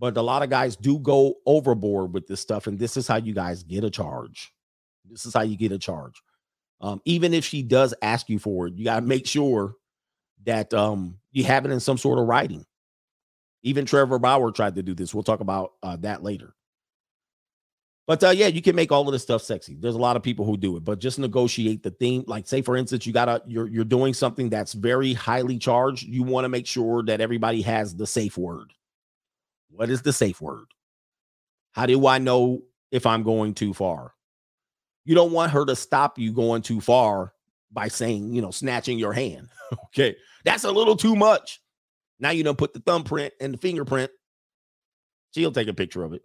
But 0.00 0.16
a 0.16 0.22
lot 0.22 0.42
of 0.42 0.48
guys 0.48 0.76
do 0.76 0.98
go 0.98 1.34
overboard 1.44 2.14
with 2.14 2.26
this 2.26 2.40
stuff. 2.40 2.66
And 2.66 2.78
this 2.78 2.96
is 2.96 3.06
how 3.06 3.16
you 3.16 3.34
guys 3.34 3.62
get 3.62 3.84
a 3.84 3.90
charge. 3.90 4.50
This 5.08 5.26
is 5.26 5.34
how 5.34 5.42
you 5.42 5.56
get 5.56 5.72
a 5.72 5.78
charge. 5.78 6.22
Um, 6.80 7.02
even 7.04 7.34
if 7.34 7.44
she 7.44 7.62
does 7.62 7.94
ask 8.00 8.30
you 8.30 8.38
for 8.38 8.66
it, 8.66 8.74
you 8.74 8.84
got 8.84 9.00
to 9.00 9.06
make 9.06 9.26
sure 9.26 9.74
that 10.46 10.72
um, 10.72 11.18
you 11.32 11.44
have 11.44 11.66
it 11.66 11.70
in 11.70 11.80
some 11.80 11.98
sort 11.98 12.18
of 12.18 12.26
writing. 12.26 12.64
Even 13.62 13.84
Trevor 13.84 14.18
Bauer 14.18 14.50
tried 14.52 14.76
to 14.76 14.82
do 14.82 14.94
this. 14.94 15.14
We'll 15.14 15.22
talk 15.22 15.40
about 15.40 15.72
uh, 15.82 15.96
that 15.96 16.22
later. 16.22 16.54
But 18.06 18.24
uh, 18.24 18.30
yeah, 18.30 18.46
you 18.46 18.62
can 18.62 18.74
make 18.74 18.90
all 18.90 19.06
of 19.06 19.12
this 19.12 19.22
stuff 19.22 19.42
sexy. 19.42 19.76
There's 19.78 19.94
a 19.94 19.98
lot 19.98 20.16
of 20.16 20.22
people 20.22 20.46
who 20.46 20.56
do 20.56 20.76
it, 20.78 20.84
but 20.84 20.98
just 20.98 21.18
negotiate 21.18 21.82
the 21.82 21.90
thing. 21.90 22.24
Like, 22.26 22.48
say 22.48 22.62
for 22.62 22.76
instance, 22.76 23.06
you 23.06 23.12
gotta 23.12 23.42
you're 23.46 23.68
you're 23.68 23.84
doing 23.84 24.14
something 24.14 24.48
that's 24.48 24.72
very 24.72 25.12
highly 25.12 25.58
charged. 25.58 26.04
You 26.04 26.22
want 26.22 26.46
to 26.46 26.48
make 26.48 26.66
sure 26.66 27.02
that 27.04 27.20
everybody 27.20 27.60
has 27.62 27.94
the 27.94 28.06
safe 28.06 28.38
word. 28.38 28.72
What 29.70 29.90
is 29.90 30.02
the 30.02 30.12
safe 30.12 30.40
word? 30.40 30.66
How 31.72 31.86
do 31.86 32.06
I 32.06 32.18
know 32.18 32.62
if 32.90 33.06
I'm 33.06 33.22
going 33.22 33.54
too 33.54 33.72
far? 33.72 34.14
You 35.04 35.14
don't 35.14 35.32
want 35.32 35.52
her 35.52 35.64
to 35.64 35.76
stop 35.76 36.18
you 36.18 36.32
going 36.32 36.62
too 36.62 36.80
far 36.80 37.32
by 37.72 37.88
saying, 37.88 38.34
you 38.34 38.42
know, 38.42 38.50
snatching 38.50 38.98
your 38.98 39.12
hand. 39.12 39.48
okay. 39.86 40.16
That's 40.44 40.64
a 40.64 40.70
little 40.70 40.96
too 40.96 41.16
much. 41.16 41.60
Now 42.18 42.30
you 42.30 42.44
don't 42.44 42.58
put 42.58 42.74
the 42.74 42.80
thumbprint 42.80 43.32
and 43.40 43.54
the 43.54 43.58
fingerprint. 43.58 44.10
She'll 45.34 45.52
take 45.52 45.68
a 45.68 45.74
picture 45.74 46.04
of 46.04 46.12
it. 46.12 46.22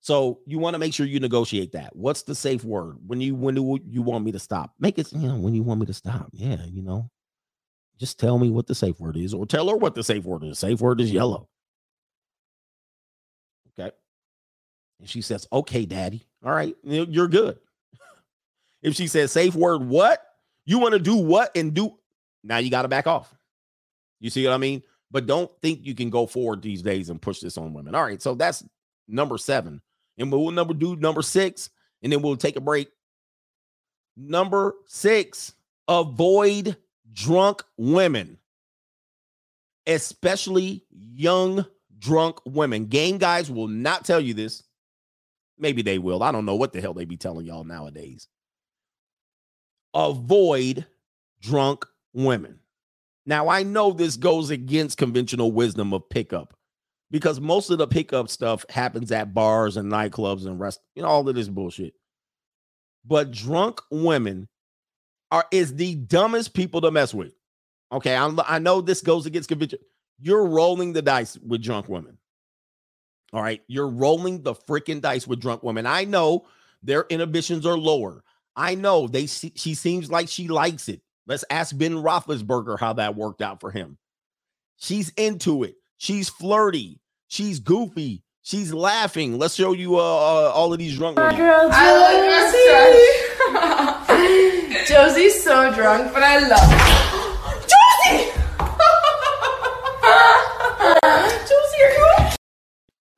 So 0.00 0.40
you 0.46 0.58
want 0.58 0.74
to 0.74 0.78
make 0.78 0.92
sure 0.92 1.06
you 1.06 1.20
negotiate 1.20 1.72
that. 1.72 1.94
What's 1.94 2.22
the 2.22 2.34
safe 2.34 2.64
word 2.64 2.96
when 3.06 3.20
you 3.20 3.36
when 3.36 3.54
do 3.54 3.78
you 3.88 4.02
want 4.02 4.24
me 4.24 4.32
to 4.32 4.38
stop? 4.40 4.72
Make 4.80 4.98
it 4.98 5.12
you 5.12 5.28
know 5.28 5.36
when 5.36 5.54
you 5.54 5.62
want 5.62 5.78
me 5.78 5.86
to 5.86 5.94
stop. 5.94 6.28
Yeah, 6.32 6.64
you 6.64 6.82
know, 6.82 7.08
just 8.00 8.18
tell 8.18 8.36
me 8.36 8.50
what 8.50 8.66
the 8.66 8.74
safe 8.74 8.98
word 8.98 9.16
is, 9.16 9.32
or 9.32 9.46
tell 9.46 9.68
her 9.68 9.76
what 9.76 9.94
the 9.94 10.02
safe 10.02 10.24
word 10.24 10.42
is. 10.42 10.58
Safe 10.58 10.80
word 10.80 11.00
is 11.00 11.12
yellow. 11.12 11.48
And 15.02 15.10
she 15.10 15.20
says, 15.20 15.46
"Okay, 15.52 15.84
Daddy. 15.84 16.24
All 16.42 16.52
right, 16.52 16.74
you're 16.82 17.28
good." 17.28 17.58
if 18.82 18.94
she 18.94 19.06
says 19.06 19.32
safe 19.32 19.54
word, 19.54 19.84
what 19.84 20.24
you 20.64 20.78
want 20.78 20.94
to 20.94 20.98
do, 20.98 21.16
what 21.16 21.54
and 21.54 21.74
do 21.74 21.98
now, 22.42 22.58
you 22.58 22.70
got 22.70 22.82
to 22.82 22.88
back 22.88 23.06
off. 23.06 23.34
You 24.20 24.30
see 24.30 24.44
what 24.44 24.52
I 24.52 24.58
mean? 24.58 24.82
But 25.10 25.26
don't 25.26 25.50
think 25.60 25.80
you 25.84 25.94
can 25.94 26.10
go 26.10 26.26
forward 26.26 26.62
these 26.62 26.82
days 26.82 27.10
and 27.10 27.20
push 27.20 27.40
this 27.40 27.58
on 27.58 27.74
women. 27.74 27.94
All 27.94 28.02
right, 28.02 28.20
so 28.20 28.34
that's 28.34 28.64
number 29.06 29.38
seven. 29.38 29.80
And 30.18 30.30
we'll 30.30 30.50
number 30.50 30.74
do 30.74 30.96
number 30.96 31.22
six, 31.22 31.70
and 32.02 32.12
then 32.12 32.22
we'll 32.22 32.36
take 32.36 32.56
a 32.56 32.60
break. 32.60 32.88
Number 34.16 34.74
six, 34.86 35.54
avoid 35.88 36.76
drunk 37.12 37.62
women, 37.76 38.38
especially 39.86 40.84
young 40.90 41.64
drunk 41.98 42.38
women. 42.44 42.86
Game 42.86 43.18
guys 43.18 43.50
will 43.50 43.68
not 43.68 44.04
tell 44.04 44.20
you 44.20 44.34
this. 44.34 44.62
Maybe 45.58 45.82
they 45.82 45.98
will. 45.98 46.22
I 46.22 46.32
don't 46.32 46.46
know 46.46 46.56
what 46.56 46.72
the 46.72 46.80
hell 46.80 46.94
they 46.94 47.04
be 47.04 47.16
telling 47.16 47.46
y'all 47.46 47.64
nowadays. 47.64 48.28
Avoid 49.94 50.86
drunk 51.40 51.86
women. 52.12 52.60
Now, 53.26 53.48
I 53.48 53.62
know 53.62 53.92
this 53.92 54.16
goes 54.16 54.50
against 54.50 54.98
conventional 54.98 55.52
wisdom 55.52 55.92
of 55.92 56.08
pickup 56.08 56.54
because 57.10 57.40
most 57.40 57.70
of 57.70 57.78
the 57.78 57.86
pickup 57.86 58.28
stuff 58.28 58.64
happens 58.68 59.12
at 59.12 59.34
bars 59.34 59.76
and 59.76 59.92
nightclubs 59.92 60.46
and 60.46 60.58
rest, 60.58 60.80
you 60.96 61.02
know, 61.02 61.08
all 61.08 61.28
of 61.28 61.34
this 61.34 61.48
bullshit. 61.48 61.94
But 63.04 63.30
drunk 63.30 63.80
women 63.90 64.48
are 65.30 65.44
is 65.50 65.74
the 65.74 65.94
dumbest 65.94 66.54
people 66.54 66.80
to 66.80 66.90
mess 66.90 67.14
with. 67.14 67.34
Okay, 67.92 68.16
I, 68.16 68.34
I 68.46 68.58
know 68.58 68.80
this 68.80 69.02
goes 69.02 69.26
against 69.26 69.48
convention. 69.48 69.78
You're 70.20 70.46
rolling 70.46 70.92
the 70.92 71.02
dice 71.02 71.38
with 71.38 71.62
drunk 71.62 71.88
women. 71.88 72.18
All 73.32 73.42
right, 73.42 73.62
you're 73.66 73.88
rolling 73.88 74.42
the 74.42 74.54
freaking 74.54 75.00
dice 75.00 75.26
with 75.26 75.40
drunk 75.40 75.62
women. 75.62 75.86
I 75.86 76.04
know 76.04 76.46
their 76.82 77.06
inhibitions 77.08 77.64
are 77.64 77.78
lower. 77.78 78.22
I 78.54 78.74
know 78.74 79.06
they 79.06 79.26
see, 79.26 79.52
she 79.56 79.74
seems 79.74 80.10
like 80.10 80.28
she 80.28 80.48
likes 80.48 80.88
it. 80.88 81.00
Let's 81.26 81.44
ask 81.48 81.76
Ben 81.76 81.94
Roethlisberger 81.94 82.78
how 82.78 82.92
that 82.94 83.16
worked 83.16 83.40
out 83.40 83.60
for 83.60 83.70
him. 83.70 83.96
She's 84.76 85.10
into 85.16 85.62
it. 85.62 85.76
She's 85.96 86.28
flirty. 86.28 87.00
She's 87.28 87.60
goofy. 87.60 88.22
She's 88.42 88.74
laughing. 88.74 89.38
Let's 89.38 89.54
show 89.54 89.72
you 89.72 89.96
uh, 89.96 90.00
uh 90.00 90.52
all 90.52 90.72
of 90.72 90.78
these 90.78 90.98
drunk 90.98 91.16
women. 91.16 91.36
I 91.40 91.92
love 91.96 92.52
Josie. 94.18 94.84
Josie's 94.92 95.42
so 95.42 95.72
drunk, 95.72 96.12
but 96.12 96.22
I 96.22 96.40
love 96.48 96.70
Josie. 97.62 98.32
Josie, 101.46 101.82
are 101.84 101.92
you? 101.92 102.36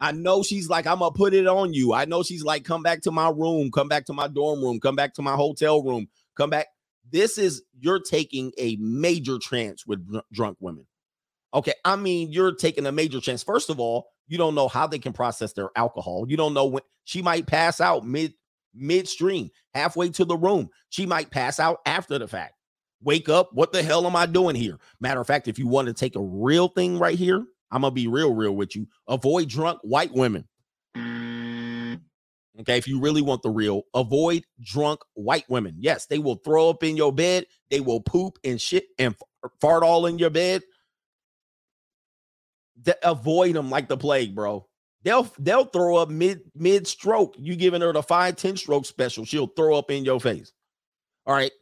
I 0.00 0.12
know 0.12 0.42
she's 0.42 0.68
like, 0.68 0.86
I'm 0.86 0.98
gonna 0.98 1.12
put 1.12 1.34
it 1.34 1.46
on 1.46 1.72
you. 1.72 1.92
I 1.92 2.04
know 2.04 2.22
she's 2.22 2.44
like, 2.44 2.64
come 2.64 2.82
back 2.82 3.02
to 3.02 3.10
my 3.10 3.30
room, 3.30 3.70
come 3.70 3.88
back 3.88 4.06
to 4.06 4.12
my 4.12 4.28
dorm 4.28 4.62
room, 4.62 4.80
come 4.80 4.96
back 4.96 5.14
to 5.14 5.22
my 5.22 5.34
hotel 5.34 5.82
room, 5.82 6.08
come 6.36 6.50
back. 6.50 6.66
This 7.10 7.38
is 7.38 7.62
you're 7.78 8.00
taking 8.00 8.52
a 8.58 8.76
major 8.76 9.38
chance 9.38 9.86
with 9.86 10.06
dr- 10.06 10.24
drunk 10.32 10.58
women. 10.60 10.86
Okay, 11.54 11.74
I 11.84 11.96
mean, 11.96 12.32
you're 12.32 12.54
taking 12.54 12.86
a 12.86 12.92
major 12.92 13.20
chance. 13.20 13.42
First 13.42 13.70
of 13.70 13.78
all, 13.78 14.08
you 14.26 14.38
don't 14.38 14.54
know 14.54 14.68
how 14.68 14.86
they 14.86 14.98
can 14.98 15.12
process 15.12 15.52
their 15.52 15.70
alcohol. 15.76 16.26
You 16.28 16.36
don't 16.36 16.54
know 16.54 16.66
when 16.66 16.82
she 17.04 17.22
might 17.22 17.46
pass 17.46 17.80
out 17.80 18.04
mid 18.04 18.34
midstream, 18.74 19.50
halfway 19.72 20.10
to 20.10 20.24
the 20.24 20.36
room. 20.36 20.68
She 20.90 21.06
might 21.06 21.30
pass 21.30 21.60
out 21.60 21.78
after 21.86 22.18
the 22.18 22.26
fact. 22.26 22.54
Wake 23.02 23.28
up. 23.28 23.50
What 23.52 23.72
the 23.72 23.82
hell 23.82 24.06
am 24.06 24.16
I 24.16 24.26
doing 24.26 24.56
here? 24.56 24.78
Matter 25.00 25.20
of 25.20 25.26
fact, 25.26 25.46
if 25.46 25.58
you 25.58 25.68
want 25.68 25.88
to 25.88 25.94
take 25.94 26.16
a 26.16 26.22
real 26.22 26.68
thing 26.68 26.98
right 26.98 27.18
here, 27.18 27.44
I'm 27.74 27.82
gonna 27.82 27.92
be 27.92 28.06
real, 28.06 28.34
real 28.34 28.54
with 28.56 28.76
you. 28.76 28.86
Avoid 29.08 29.48
drunk 29.50 29.80
white 29.82 30.14
women. 30.14 30.48
Mm. 30.96 32.00
Okay, 32.60 32.78
if 32.78 32.86
you 32.86 33.00
really 33.00 33.22
want 33.22 33.42
the 33.42 33.50
real, 33.50 33.82
avoid 33.94 34.44
drunk 34.60 35.00
white 35.14 35.44
women. 35.48 35.76
Yes, 35.80 36.06
they 36.06 36.20
will 36.20 36.36
throw 36.36 36.70
up 36.70 36.84
in 36.84 36.96
your 36.96 37.12
bed, 37.12 37.46
they 37.70 37.80
will 37.80 38.00
poop 38.00 38.38
and 38.44 38.60
shit 38.60 38.86
and 38.98 39.14
f- 39.14 39.22
er, 39.44 39.50
fart 39.60 39.82
all 39.82 40.06
in 40.06 40.18
your 40.20 40.30
bed. 40.30 40.62
Th- 42.84 42.96
avoid 43.02 43.56
them 43.56 43.70
like 43.70 43.88
the 43.88 43.96
plague, 43.96 44.36
bro. 44.36 44.68
They'll 45.02 45.28
they'll 45.40 45.66
throw 45.66 45.96
up 45.96 46.10
mid 46.10 46.42
mid 46.54 46.86
stroke. 46.86 47.34
You 47.38 47.56
giving 47.56 47.80
her 47.82 47.92
the 47.92 48.02
five 48.04 48.36
ten 48.36 48.56
stroke 48.56 48.86
special, 48.86 49.24
she'll 49.24 49.48
throw 49.48 49.76
up 49.76 49.90
in 49.90 50.04
your 50.04 50.20
face. 50.20 50.52
All 51.26 51.34
right, 51.34 51.52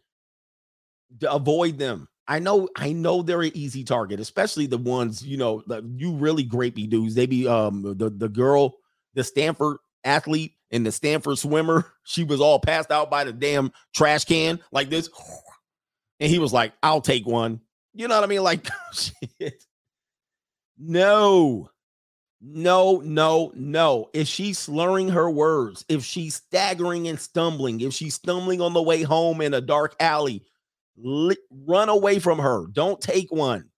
D- 1.16 1.26
avoid 1.30 1.78
them. 1.78 2.08
I 2.28 2.38
know, 2.38 2.68
I 2.76 2.92
know 2.92 3.22
they're 3.22 3.42
an 3.42 3.50
easy 3.54 3.84
target, 3.84 4.20
especially 4.20 4.66
the 4.66 4.78
ones 4.78 5.24
you 5.24 5.36
know, 5.36 5.62
the, 5.66 5.82
you 5.96 6.14
really 6.14 6.44
grapey 6.44 6.88
dudes. 6.88 7.14
They 7.14 7.26
be 7.26 7.48
um 7.48 7.82
the 7.82 8.10
the 8.10 8.28
girl, 8.28 8.74
the 9.14 9.24
Stanford 9.24 9.78
athlete 10.04 10.52
and 10.70 10.86
the 10.86 10.92
Stanford 10.92 11.38
swimmer. 11.38 11.86
She 12.04 12.24
was 12.24 12.40
all 12.40 12.58
passed 12.58 12.90
out 12.90 13.12
by 13.12 13.22
the 13.22 13.32
damn 13.32 13.70
trash 13.94 14.24
can 14.24 14.58
like 14.72 14.90
this, 14.90 15.08
and 16.20 16.28
he 16.28 16.40
was 16.40 16.52
like, 16.52 16.72
"I'll 16.82 17.00
take 17.00 17.26
one." 17.26 17.60
You 17.94 18.08
know 18.08 18.16
what 18.16 18.24
I 18.24 18.26
mean? 18.26 18.42
Like, 18.42 18.68
shit. 18.92 19.64
No, 20.78 21.70
no, 22.40 23.00
no, 23.04 23.52
no. 23.54 24.10
If 24.12 24.26
she's 24.26 24.58
slurring 24.58 25.10
her 25.10 25.30
words, 25.30 25.84
if 25.88 26.04
she's 26.04 26.34
staggering 26.34 27.06
and 27.06 27.20
stumbling, 27.20 27.80
if 27.80 27.92
she's 27.92 28.14
stumbling 28.14 28.60
on 28.60 28.72
the 28.72 28.82
way 28.82 29.02
home 29.02 29.40
in 29.40 29.54
a 29.54 29.60
dark 29.60 29.94
alley, 30.00 30.44
run 30.96 31.88
away 31.88 32.18
from 32.18 32.38
her. 32.38 32.66
Don't 32.72 33.00
take 33.00 33.32
one. 33.32 33.70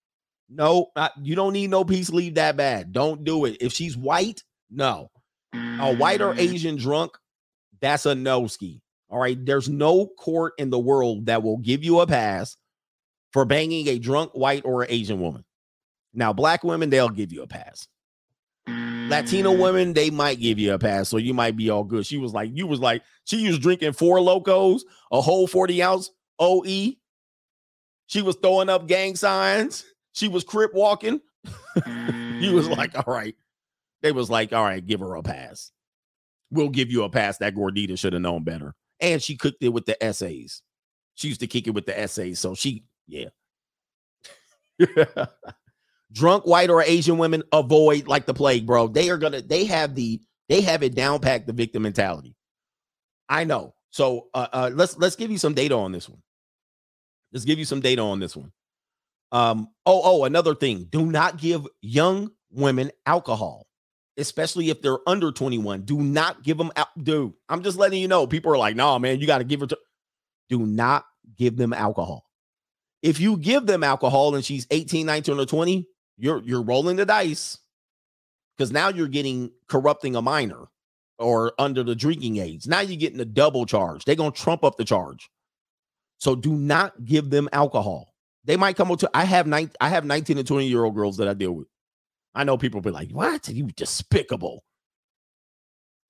No, 0.48 0.90
not- 0.94 1.12
you 1.22 1.34
don't 1.34 1.52
need 1.52 1.70
no 1.70 1.84
peace 1.84 2.10
leave 2.10 2.34
that 2.34 2.56
bad. 2.56 2.92
Don't 2.92 3.24
do 3.24 3.44
it. 3.44 3.58
If 3.60 3.72
she's 3.72 3.96
white, 3.96 4.42
no. 4.70 5.10
A 5.52 5.94
white 5.94 6.20
or 6.20 6.34
mm. 6.34 6.38
Asian 6.38 6.76
drunk, 6.76 7.16
that's 7.80 8.06
a 8.06 8.14
no 8.14 8.46
ski. 8.46 8.82
All 9.08 9.18
right. 9.18 9.38
There's 9.44 9.68
no 9.68 10.06
court 10.06 10.54
in 10.58 10.70
the 10.70 10.78
world 10.78 11.26
that 11.26 11.42
will 11.42 11.58
give 11.58 11.84
you 11.84 12.00
a 12.00 12.06
pass 12.06 12.56
for 13.32 13.44
banging 13.44 13.88
a 13.88 13.98
drunk 13.98 14.32
white 14.32 14.64
or 14.64 14.86
Asian 14.88 15.20
woman. 15.20 15.44
Now, 16.12 16.32
black 16.32 16.64
women, 16.64 16.90
they'll 16.90 17.08
give 17.08 17.32
you 17.32 17.42
a 17.42 17.46
pass. 17.46 17.88
Latino 18.66 19.52
mm. 19.52 19.60
women, 19.60 19.92
they 19.92 20.10
might 20.10 20.40
give 20.40 20.58
you 20.58 20.72
a 20.72 20.78
pass, 20.78 21.08
so 21.08 21.18
you 21.18 21.34
might 21.34 21.56
be 21.56 21.70
all 21.70 21.84
good. 21.84 22.06
She 22.06 22.16
was 22.16 22.32
like, 22.32 22.50
you 22.52 22.66
was 22.66 22.80
like, 22.80 23.02
she 23.24 23.46
was 23.46 23.58
drinking 23.58 23.92
Four 23.92 24.18
Lokos, 24.18 24.82
a 25.12 25.20
whole 25.20 25.46
40 25.46 25.82
ounce 25.82 26.10
OE. 26.38 26.94
She 28.06 28.22
was 28.22 28.36
throwing 28.36 28.68
up 28.68 28.86
gang 28.86 29.16
signs. 29.16 29.84
She 30.12 30.28
was 30.28 30.44
crip 30.44 30.72
walking. 30.74 31.20
he 32.38 32.50
was 32.52 32.68
like, 32.68 32.96
all 32.96 33.12
right. 33.12 33.34
They 34.02 34.12
was 34.12 34.30
like, 34.30 34.52
all 34.52 34.62
right, 34.62 34.84
give 34.84 35.00
her 35.00 35.14
a 35.16 35.22
pass. 35.22 35.72
We'll 36.50 36.68
give 36.68 36.90
you 36.90 37.04
a 37.04 37.10
pass. 37.10 37.38
That 37.38 37.54
Gordita 37.54 37.98
should 37.98 38.12
have 38.12 38.22
known 38.22 38.44
better. 38.44 38.74
And 39.00 39.22
she 39.22 39.36
cooked 39.36 39.62
it 39.62 39.70
with 39.70 39.86
the 39.86 40.02
essays. 40.02 40.62
She 41.14 41.28
used 41.28 41.40
to 41.40 41.46
kick 41.46 41.66
it 41.66 41.74
with 41.74 41.86
the 41.86 41.98
essays. 41.98 42.38
So 42.38 42.54
she, 42.54 42.84
yeah. 43.06 43.28
Drunk 46.12 46.46
white 46.46 46.70
or 46.70 46.82
Asian 46.82 47.18
women 47.18 47.42
avoid 47.52 48.06
like 48.06 48.26
the 48.26 48.34
plague, 48.34 48.66
bro. 48.66 48.88
They 48.88 49.10
are 49.10 49.18
gonna, 49.18 49.42
they 49.42 49.64
have 49.64 49.94
the, 49.94 50.20
they 50.48 50.60
have 50.60 50.82
it 50.82 50.94
down 50.94 51.20
packed 51.20 51.46
the 51.46 51.52
victim 51.52 51.82
mentality. 51.82 52.36
I 53.28 53.44
know. 53.44 53.74
So 53.90 54.28
uh, 54.34 54.48
uh 54.52 54.70
let's 54.74 54.98
let's 54.98 55.16
give 55.16 55.30
you 55.30 55.38
some 55.38 55.54
data 55.54 55.74
on 55.74 55.92
this 55.92 56.08
one. 56.08 56.20
Let's 57.34 57.44
give 57.44 57.58
you 57.58 57.64
some 57.64 57.80
data 57.80 58.00
on 58.00 58.20
this 58.20 58.36
one. 58.36 58.52
Um, 59.32 59.68
oh, 59.84 60.00
oh, 60.04 60.24
another 60.24 60.54
thing. 60.54 60.84
Do 60.84 61.04
not 61.04 61.36
give 61.36 61.66
young 61.82 62.30
women 62.52 62.92
alcohol, 63.04 63.66
especially 64.16 64.70
if 64.70 64.80
they're 64.80 65.06
under 65.08 65.32
21. 65.32 65.82
Do 65.82 66.00
not 66.00 66.44
give 66.44 66.56
them 66.56 66.70
out. 66.76 66.86
Dude, 67.02 67.32
I'm 67.48 67.64
just 67.64 67.76
letting 67.76 68.00
you 68.00 68.06
know. 68.06 68.28
People 68.28 68.52
are 68.52 68.56
like, 68.56 68.76
no, 68.76 68.96
man, 69.00 69.20
you 69.20 69.26
got 69.26 69.38
to 69.38 69.44
give 69.44 69.60
her 69.60 69.66
to. 69.66 69.78
Do 70.48 70.64
not 70.64 71.04
give 71.36 71.56
them 71.56 71.72
alcohol. 71.72 72.24
If 73.02 73.18
you 73.18 73.36
give 73.36 73.66
them 73.66 73.82
alcohol 73.82 74.36
and 74.36 74.44
she's 74.44 74.68
18, 74.70 75.04
19, 75.04 75.40
or 75.40 75.44
20, 75.44 75.88
you're 76.16 76.40
you're 76.44 76.62
rolling 76.62 76.96
the 76.96 77.04
dice 77.04 77.58
because 78.56 78.70
now 78.70 78.88
you're 78.88 79.08
getting 79.08 79.50
corrupting 79.68 80.14
a 80.14 80.22
minor 80.22 80.66
or 81.18 81.52
under 81.58 81.82
the 81.82 81.96
drinking 81.96 82.36
age. 82.36 82.68
Now 82.68 82.80
you're 82.80 82.96
getting 82.96 83.20
a 83.20 83.24
double 83.24 83.66
charge. 83.66 84.04
They're 84.04 84.14
gonna 84.14 84.30
trump 84.30 84.62
up 84.62 84.76
the 84.76 84.84
charge. 84.84 85.28
So 86.24 86.34
do 86.34 86.54
not 86.54 87.04
give 87.04 87.28
them 87.28 87.50
alcohol. 87.52 88.14
They 88.46 88.56
might 88.56 88.76
come 88.76 88.90
up 88.90 88.98
to 89.00 89.10
I 89.12 89.24
have 89.24 89.46
nine, 89.46 89.70
I 89.78 89.90
have 89.90 90.06
19 90.06 90.38
and 90.38 90.48
20 90.48 90.66
year 90.66 90.82
old 90.82 90.94
girls 90.94 91.18
that 91.18 91.28
I 91.28 91.34
deal 91.34 91.52
with. 91.52 91.66
I 92.34 92.44
know 92.44 92.56
people 92.56 92.80
be 92.80 92.90
like, 92.90 93.10
what? 93.10 93.46
You 93.46 93.66
despicable. 93.76 94.64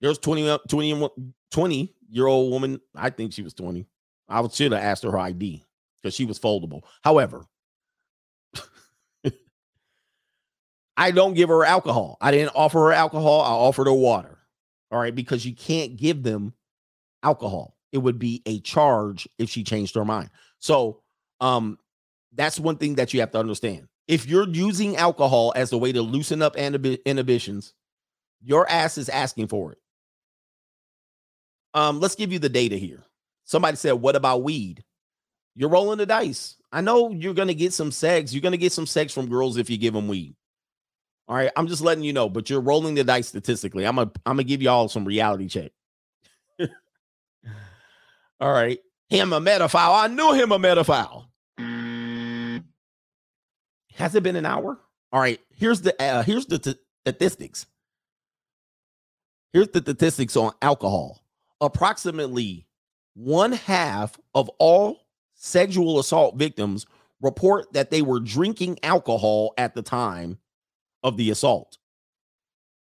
There's 0.00 0.18
20, 0.18 0.48
uh, 0.48 0.58
20, 0.68 0.92
and 0.92 1.10
20 1.50 1.96
year 2.10 2.28
old 2.28 2.52
woman. 2.52 2.80
I 2.94 3.10
think 3.10 3.32
she 3.32 3.42
was 3.42 3.54
20. 3.54 3.88
I 4.28 4.46
should 4.46 4.70
have 4.70 4.84
asked 4.84 5.02
her 5.02 5.10
her 5.10 5.18
ID 5.18 5.64
because 6.00 6.14
she 6.14 6.26
was 6.26 6.38
foldable. 6.38 6.82
However, 7.02 7.44
I 10.96 11.10
don't 11.10 11.34
give 11.34 11.48
her 11.48 11.64
alcohol. 11.64 12.18
I 12.20 12.30
didn't 12.30 12.52
offer 12.54 12.78
her 12.78 12.92
alcohol. 12.92 13.40
I 13.40 13.50
offered 13.50 13.88
her 13.88 13.92
water. 13.92 14.38
All 14.92 15.00
right, 15.00 15.14
because 15.14 15.44
you 15.44 15.56
can't 15.56 15.96
give 15.96 16.22
them 16.22 16.54
alcohol. 17.24 17.74
It 17.95 17.99
would 17.99 18.18
be 18.18 18.42
a 18.45 18.59
charge 18.61 19.28
if 19.38 19.49
she 19.49 19.62
changed 19.62 19.95
her 19.95 20.05
mind. 20.05 20.28
So, 20.59 21.01
um, 21.40 21.78
that's 22.34 22.59
one 22.59 22.76
thing 22.76 22.97
that 22.97 23.14
you 23.14 23.20
have 23.20 23.30
to 23.30 23.38
understand. 23.38 23.86
If 24.09 24.26
you're 24.26 24.49
using 24.49 24.97
alcohol 24.97 25.53
as 25.55 25.72
a 25.72 25.78
way 25.78 25.92
to 25.92 26.03
loosen 26.03 26.42
up 26.42 26.57
inhibi- 26.57 27.03
inhibitions, 27.07 27.72
your 28.42 28.68
ass 28.68 28.99
is 28.99 29.09
asking 29.09 29.47
for 29.47 29.72
it. 29.72 29.78
Um, 31.72 32.01
let's 32.01 32.16
give 32.16 32.32
you 32.32 32.40
the 32.40 32.49
data 32.49 32.76
here. 32.76 33.05
Somebody 33.45 33.76
said, 33.76 33.92
"What 33.92 34.16
about 34.16 34.42
weed?" 34.42 34.82
You're 35.55 35.70
rolling 35.70 35.99
the 35.99 36.07
dice. 36.07 36.57
I 36.72 36.80
know 36.80 37.12
you're 37.12 37.34
gonna 37.34 37.55
get 37.55 37.72
some 37.72 37.92
sex. 37.92 38.34
You're 38.34 38.42
gonna 38.42 38.57
get 38.57 38.72
some 38.72 38.86
sex 38.86 39.12
from 39.12 39.28
girls 39.28 39.57
if 39.57 39.70
you 39.70 39.78
give 39.78 39.95
them 39.95 40.09
weed. 40.09 40.34
All 41.28 41.36
right, 41.36 41.53
I'm 41.57 41.68
just 41.68 41.82
letting 41.82 42.05
you 42.05 42.12
know, 42.12 42.28
but 42.28 42.51
you're 42.51 42.61
rolling 42.61 42.97
the 42.97 43.05
dice 43.05 43.28
statistically. 43.28 43.86
I'm 43.86 43.97
gonna 43.97 44.11
I'm 44.26 44.34
gonna 44.34 44.45
give 44.45 44.62
y'all 44.62 44.88
some 44.88 45.05
reality 45.05 45.49
check. 45.49 45.70
All 48.45 48.53
right, 48.53 48.78
him 49.09 49.32
a 49.32 49.40
metaphile. 49.40 49.95
I 49.95 50.07
knew 50.09 50.34
him 50.34 50.53
a 50.53 50.59
metaphile. 50.59 51.30
Has 53.95 54.14
it 54.14 54.22
been 54.22 54.36
an 54.36 54.45
hour? 54.45 54.78
All 55.12 55.20
right, 55.20 55.40
here's 55.57 55.80
the 55.80 55.95
uh, 55.99 56.22
here's 56.22 56.45
the 56.45 56.59
t- 56.59 56.74
statistics. 57.07 57.64
Here's 59.55 59.68
the 59.68 59.78
statistics 59.78 60.36
on 60.36 60.53
alcohol. 60.61 61.24
Approximately 61.62 62.66
one 63.14 63.53
half 63.53 64.20
of 64.34 64.51
all 64.59 65.07
sexual 65.32 65.99
assault 65.99 66.36
victims 66.36 66.84
report 67.22 67.72
that 67.72 67.90
they 67.90 68.03
were 68.03 68.20
drinking 68.20 68.78
alcohol 68.82 69.55
at 69.57 69.74
the 69.74 69.80
time 69.80 70.36
of 71.03 71.16
the 71.16 71.30
assault, 71.30 71.78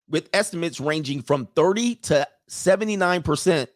with 0.07 0.29
estimates 0.33 0.79
ranging 0.79 1.23
from 1.23 1.47
30 1.55 1.95
to 1.95 2.27
79%. 2.47 3.67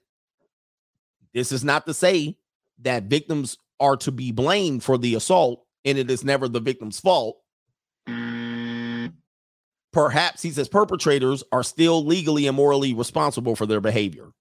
This 1.34 1.52
is 1.52 1.64
not 1.64 1.86
to 1.86 1.94
say 1.94 2.38
that 2.80 3.04
victims 3.04 3.58
are 3.80 3.98
to 3.98 4.12
be 4.12 4.32
blamed 4.32 4.84
for 4.84 4.98
the 4.98 5.16
assault 5.16 5.66
and 5.86 5.98
it 5.98 6.12
is 6.12 6.24
never 6.24 6.48
the 6.48 6.60
victim's 6.60 7.00
fault. 7.00 7.38
Perhaps 9.94 10.42
he 10.42 10.52
says 10.52 10.70
perpetrators 10.70 11.44
are 11.52 11.64
still 11.64 12.06
legally 12.06 12.48
and 12.48 12.56
morally 12.56 12.94
responsible 12.94 13.56
for 13.56 13.66
their 13.66 13.82
behavior. 13.82 14.32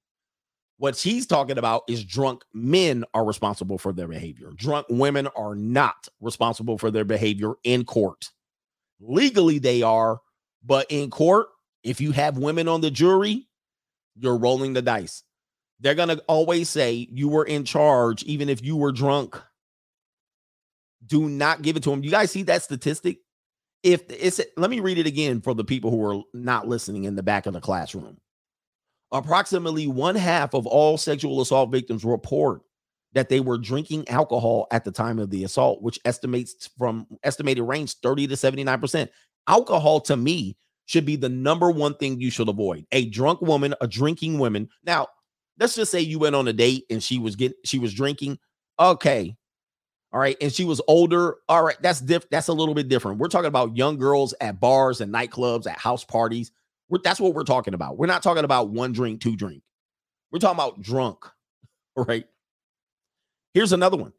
What 0.77 0.97
she's 0.97 1.27
talking 1.27 1.59
about 1.59 1.83
is 1.89 2.05
drunk 2.05 2.43
men 2.55 3.05
are 3.13 3.25
responsible 3.25 3.77
for 3.77 3.93
their 3.93 4.09
behavior. 4.09 4.51
Drunk 4.57 4.87
women 4.89 5.27
are 5.37 5.55
not 5.55 6.09
responsible 6.21 6.79
for 6.79 6.91
their 6.91 7.05
behavior 7.05 7.53
in 7.65 7.85
court. 7.85 8.31
Legally, 9.01 9.59
they 9.59 9.83
are, 9.83 10.21
but 10.65 10.87
in 10.89 11.11
court, 11.11 11.49
if 11.83 12.01
you 12.01 12.13
have 12.13 12.39
women 12.39 12.69
on 12.69 12.81
the 12.81 12.91
jury, 12.91 13.47
you're 14.17 14.39
rolling 14.39 14.73
the 14.73 14.83
dice. 14.83 15.23
They're 15.81 15.95
going 15.95 16.11
to 16.11 16.23
always 16.27 16.69
say 16.69 17.09
you 17.11 17.29
were 17.29 17.45
in 17.45 17.65
charge, 17.65 18.23
even 18.25 18.49
if 18.49 18.63
you 18.63 18.77
were 18.77 18.93
drunk. 18.93 19.41
Do 21.07 21.29
not 21.29 21.63
give 21.63 21.77
it 21.77 21.83
to 21.85 21.91
them. 21.91 22.05
You 22.05 22.11
guys 22.11 22.31
see 22.31 22.43
that 22.45 22.63
statistic? 22.63 23.19
If 23.83 24.03
it's, 24.11 24.41
let 24.59 24.71
me 24.71 24.81
read 24.81 24.99
it 24.99 25.07
again 25.07 25.41
for 25.41 25.55
the 25.55 25.65
people 25.65 25.91
who 25.91 26.05
are 26.05 26.23
not 26.35 26.69
listening 26.69 27.05
in 27.05 27.17
the 27.17 27.23
back 27.23 27.47
of 27.47 27.55
the 27.55 27.61
classroom. 27.61 28.19
Approximately 29.11 29.87
one 29.87 30.15
half 30.15 30.55
of 30.55 30.67
all 30.67 30.99
sexual 30.99 31.41
assault 31.41 31.73
victims 31.73 32.05
report 32.05 32.61
that 33.15 33.29
they 33.29 33.41
were 33.41 33.59
drinking 33.59 34.09
alcohol 34.09 34.67
at 34.71 34.85
the 34.85 34.93
time 34.93 35.19
of 35.19 35.31
the 35.31 35.45
assault, 35.45 35.83
which 35.83 35.99
estimates 36.05 36.69
from 36.79 37.07
estimated 37.25 37.65
range 37.65 37.95
30 38.03 38.29
to 38.29 38.35
79%. 38.35 39.09
Alcohol 39.49 40.01
to 40.03 40.17
me 40.17 40.57
should 40.85 41.07
be 41.07 41.17
the 41.17 41.29
number 41.29 41.71
one 41.71 41.95
thing 41.95 42.21
you 42.21 42.31
should 42.31 42.49
avoid. 42.49 42.87
A 42.93 43.07
drunk 43.07 43.41
woman, 43.41 43.75
a 43.81 43.89
drinking 43.89 44.39
woman. 44.39 44.69
Now, 44.85 45.09
let's 45.61 45.75
just 45.77 45.93
say 45.93 46.01
you 46.01 46.19
went 46.19 46.35
on 46.35 46.49
a 46.49 46.53
date 46.53 46.87
and 46.91 47.03
she 47.03 47.19
was 47.19 47.37
getting 47.37 47.59
she 47.65 47.79
was 47.79 47.95
drinking. 47.95 48.39
Okay. 48.81 49.37
All 50.13 50.19
right. 50.19 50.37
And 50.41 50.53
she 50.53 50.65
was 50.65 50.81
older. 50.89 51.37
All 51.49 51.63
right. 51.63 51.81
That's 51.81 52.01
diff 52.01 52.29
that's 52.31 52.49
a 52.49 52.53
little 52.53 52.75
bit 52.75 52.89
different. 52.89 53.19
We're 53.19 53.29
talking 53.29 53.47
about 53.47 53.77
young 53.77 53.99
girls 53.99 54.35
at 54.41 54.59
bars 54.59 55.01
and 55.01 55.13
nightclubs, 55.13 55.69
at 55.69 55.79
house 55.79 56.05
parties. 56.05 56.51
We're, 56.89 56.99
that's 57.05 57.21
what 57.21 57.35
we're 57.35 57.45
talking 57.45 57.75
about. 57.75 57.99
We're 57.99 58.07
not 58.07 58.23
talking 58.23 58.45
about 58.45 58.71
one 58.71 58.93
drink, 58.93 59.21
two 59.21 59.37
drink. 59.37 59.63
We're 60.33 60.41
talking 60.41 60.57
about 60.57 60.81
drunk. 60.81 61.25
All 61.97 62.05
right. 62.05 62.25
Here's 63.55 63.73
another 63.73 63.97
one. 63.97 64.13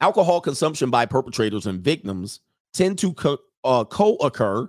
Alcohol 0.00 0.40
consumption 0.40 0.90
by 0.90 1.06
perpetrators 1.06 1.66
and 1.66 1.80
victims 1.80 2.40
tend 2.72 2.98
to 2.98 3.12
co- 3.12 3.38
uh, 3.62 3.84
co-occur. 3.84 4.68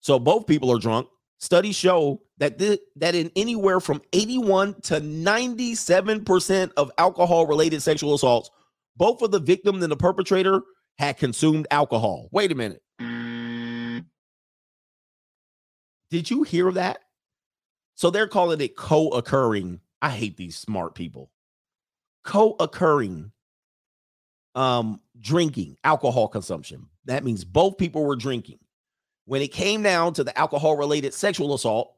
So 0.00 0.18
both 0.18 0.46
people 0.46 0.70
are 0.72 0.78
drunk. 0.78 1.08
Studies 1.44 1.76
show 1.76 2.22
that 2.38 2.56
that 2.96 3.14
in 3.14 3.30
anywhere 3.36 3.78
from 3.78 4.00
81 4.14 4.80
to 4.80 4.98
97% 4.98 6.72
of 6.78 6.90
alcohol 6.96 7.46
related 7.46 7.82
sexual 7.82 8.14
assaults, 8.14 8.50
both 8.96 9.20
of 9.20 9.30
the 9.30 9.40
victim 9.40 9.82
and 9.82 9.92
the 9.92 9.96
perpetrator 9.96 10.62
had 10.96 11.18
consumed 11.18 11.66
alcohol. 11.70 12.30
Wait 12.32 12.50
a 12.50 12.54
minute. 12.54 12.80
Did 16.08 16.30
you 16.30 16.44
hear 16.44 16.72
that? 16.72 17.00
So 17.94 18.08
they're 18.08 18.26
calling 18.26 18.62
it 18.62 18.74
co-occurring. 18.74 19.80
I 20.00 20.08
hate 20.08 20.38
these 20.38 20.56
smart 20.56 20.94
people. 20.94 21.30
Co-occurring 22.22 23.32
um 24.54 24.98
drinking, 25.20 25.76
alcohol 25.84 26.28
consumption. 26.28 26.86
That 27.04 27.22
means 27.22 27.44
both 27.44 27.76
people 27.76 28.02
were 28.02 28.16
drinking. 28.16 28.60
When 29.26 29.42
it 29.42 29.52
came 29.52 29.82
down 29.82 30.14
to 30.14 30.24
the 30.24 30.36
alcohol 30.38 30.76
related 30.76 31.14
sexual 31.14 31.54
assault, 31.54 31.94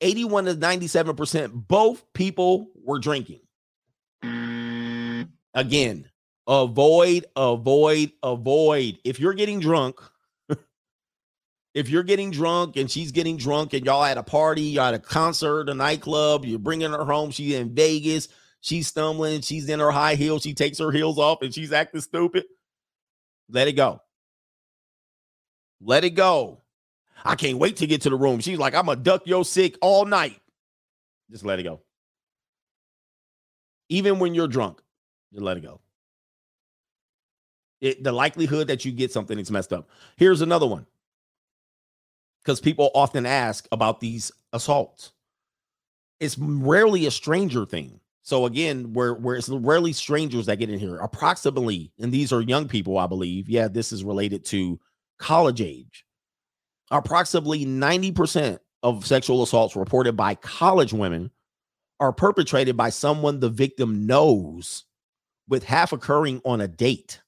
81 0.00 0.46
to 0.46 0.54
97% 0.54 1.52
both 1.68 2.04
people 2.12 2.68
were 2.82 2.98
drinking. 2.98 3.40
Mm. 4.24 5.28
Again, 5.54 6.10
avoid, 6.46 7.26
avoid, 7.34 8.12
avoid. 8.22 8.98
If 9.04 9.18
you're 9.20 9.34
getting 9.34 9.60
drunk, 9.60 10.00
if 11.74 11.88
you're 11.88 12.02
getting 12.02 12.30
drunk 12.30 12.76
and 12.76 12.90
she's 12.90 13.12
getting 13.12 13.36
drunk 13.36 13.72
and 13.72 13.86
y'all 13.86 14.04
at 14.04 14.18
a 14.18 14.22
party, 14.22 14.62
y'all 14.62 14.86
at 14.86 14.94
a 14.94 14.98
concert, 14.98 15.68
a 15.68 15.74
nightclub, 15.74 16.44
you're 16.44 16.58
bringing 16.58 16.90
her 16.90 17.04
home, 17.04 17.30
she's 17.30 17.54
in 17.54 17.74
Vegas, 17.74 18.28
she's 18.60 18.88
stumbling, 18.88 19.40
she's 19.40 19.68
in 19.68 19.80
her 19.80 19.90
high 19.90 20.14
heels, 20.16 20.42
she 20.42 20.52
takes 20.52 20.78
her 20.78 20.90
heels 20.90 21.18
off 21.18 21.42
and 21.42 21.54
she's 21.54 21.72
acting 21.72 22.00
stupid. 22.00 22.44
Let 23.48 23.68
it 23.68 23.72
go. 23.72 24.00
Let 25.80 26.04
it 26.04 26.10
go. 26.10 26.62
I 27.24 27.34
can't 27.34 27.58
wait 27.58 27.76
to 27.78 27.86
get 27.86 28.02
to 28.02 28.10
the 28.10 28.16
room. 28.16 28.40
She's 28.40 28.58
like, 28.58 28.74
I'm 28.74 28.86
gonna 28.86 29.00
duck 29.00 29.26
your 29.26 29.44
sick 29.44 29.76
all 29.80 30.04
night. 30.04 30.40
Just 31.30 31.44
let 31.44 31.58
it 31.58 31.64
go. 31.64 31.80
Even 33.88 34.18
when 34.18 34.34
you're 34.34 34.48
drunk, 34.48 34.80
just 35.32 35.42
let 35.42 35.56
it 35.56 35.62
go. 35.62 35.80
It, 37.80 38.02
the 38.02 38.12
likelihood 38.12 38.68
that 38.68 38.84
you 38.84 38.92
get 38.92 39.12
something 39.12 39.38
is 39.38 39.50
messed 39.50 39.72
up. 39.72 39.88
Here's 40.16 40.40
another 40.40 40.66
one. 40.66 40.86
Because 42.42 42.60
people 42.60 42.90
often 42.94 43.26
ask 43.26 43.66
about 43.72 44.00
these 44.00 44.32
assaults. 44.52 45.12
It's 46.20 46.38
rarely 46.38 47.06
a 47.06 47.10
stranger 47.10 47.66
thing. 47.66 48.00
So 48.22 48.46
again, 48.46 48.92
where 48.92 49.14
where 49.14 49.36
it's 49.36 49.48
rarely 49.48 49.92
strangers 49.92 50.46
that 50.46 50.56
get 50.56 50.70
in 50.70 50.78
here. 50.78 50.96
Approximately, 50.96 51.92
and 51.98 52.10
these 52.10 52.32
are 52.32 52.40
young 52.40 52.66
people, 52.66 52.98
I 52.98 53.06
believe. 53.06 53.48
Yeah, 53.48 53.68
this 53.68 53.92
is 53.92 54.04
related 54.04 54.44
to 54.46 54.80
college 55.18 55.60
age. 55.60 56.04
Approximately 56.90 57.66
90% 57.66 58.58
of 58.82 59.06
sexual 59.06 59.42
assaults 59.42 59.74
reported 59.74 60.16
by 60.16 60.34
college 60.36 60.92
women 60.92 61.30
are 61.98 62.12
perpetrated 62.12 62.76
by 62.76 62.90
someone 62.90 63.40
the 63.40 63.48
victim 63.48 64.06
knows, 64.06 64.84
with 65.48 65.64
half 65.64 65.92
occurring 65.92 66.40
on 66.44 66.60
a 66.60 66.68
date. 66.68 67.20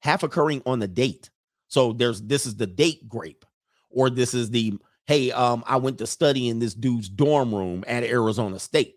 Half 0.00 0.22
occurring 0.22 0.62
on 0.66 0.80
the 0.80 0.88
date. 0.88 1.30
So 1.68 1.92
there's 1.92 2.20
this 2.20 2.44
is 2.44 2.56
the 2.56 2.66
date 2.66 3.08
grape, 3.08 3.44
or 3.88 4.10
this 4.10 4.34
is 4.34 4.50
the 4.50 4.74
hey, 5.06 5.30
um, 5.32 5.64
I 5.66 5.76
went 5.76 5.98
to 5.98 6.06
study 6.06 6.48
in 6.48 6.58
this 6.58 6.74
dude's 6.74 7.08
dorm 7.08 7.54
room 7.54 7.84
at 7.86 8.02
Arizona 8.02 8.58
State, 8.58 8.96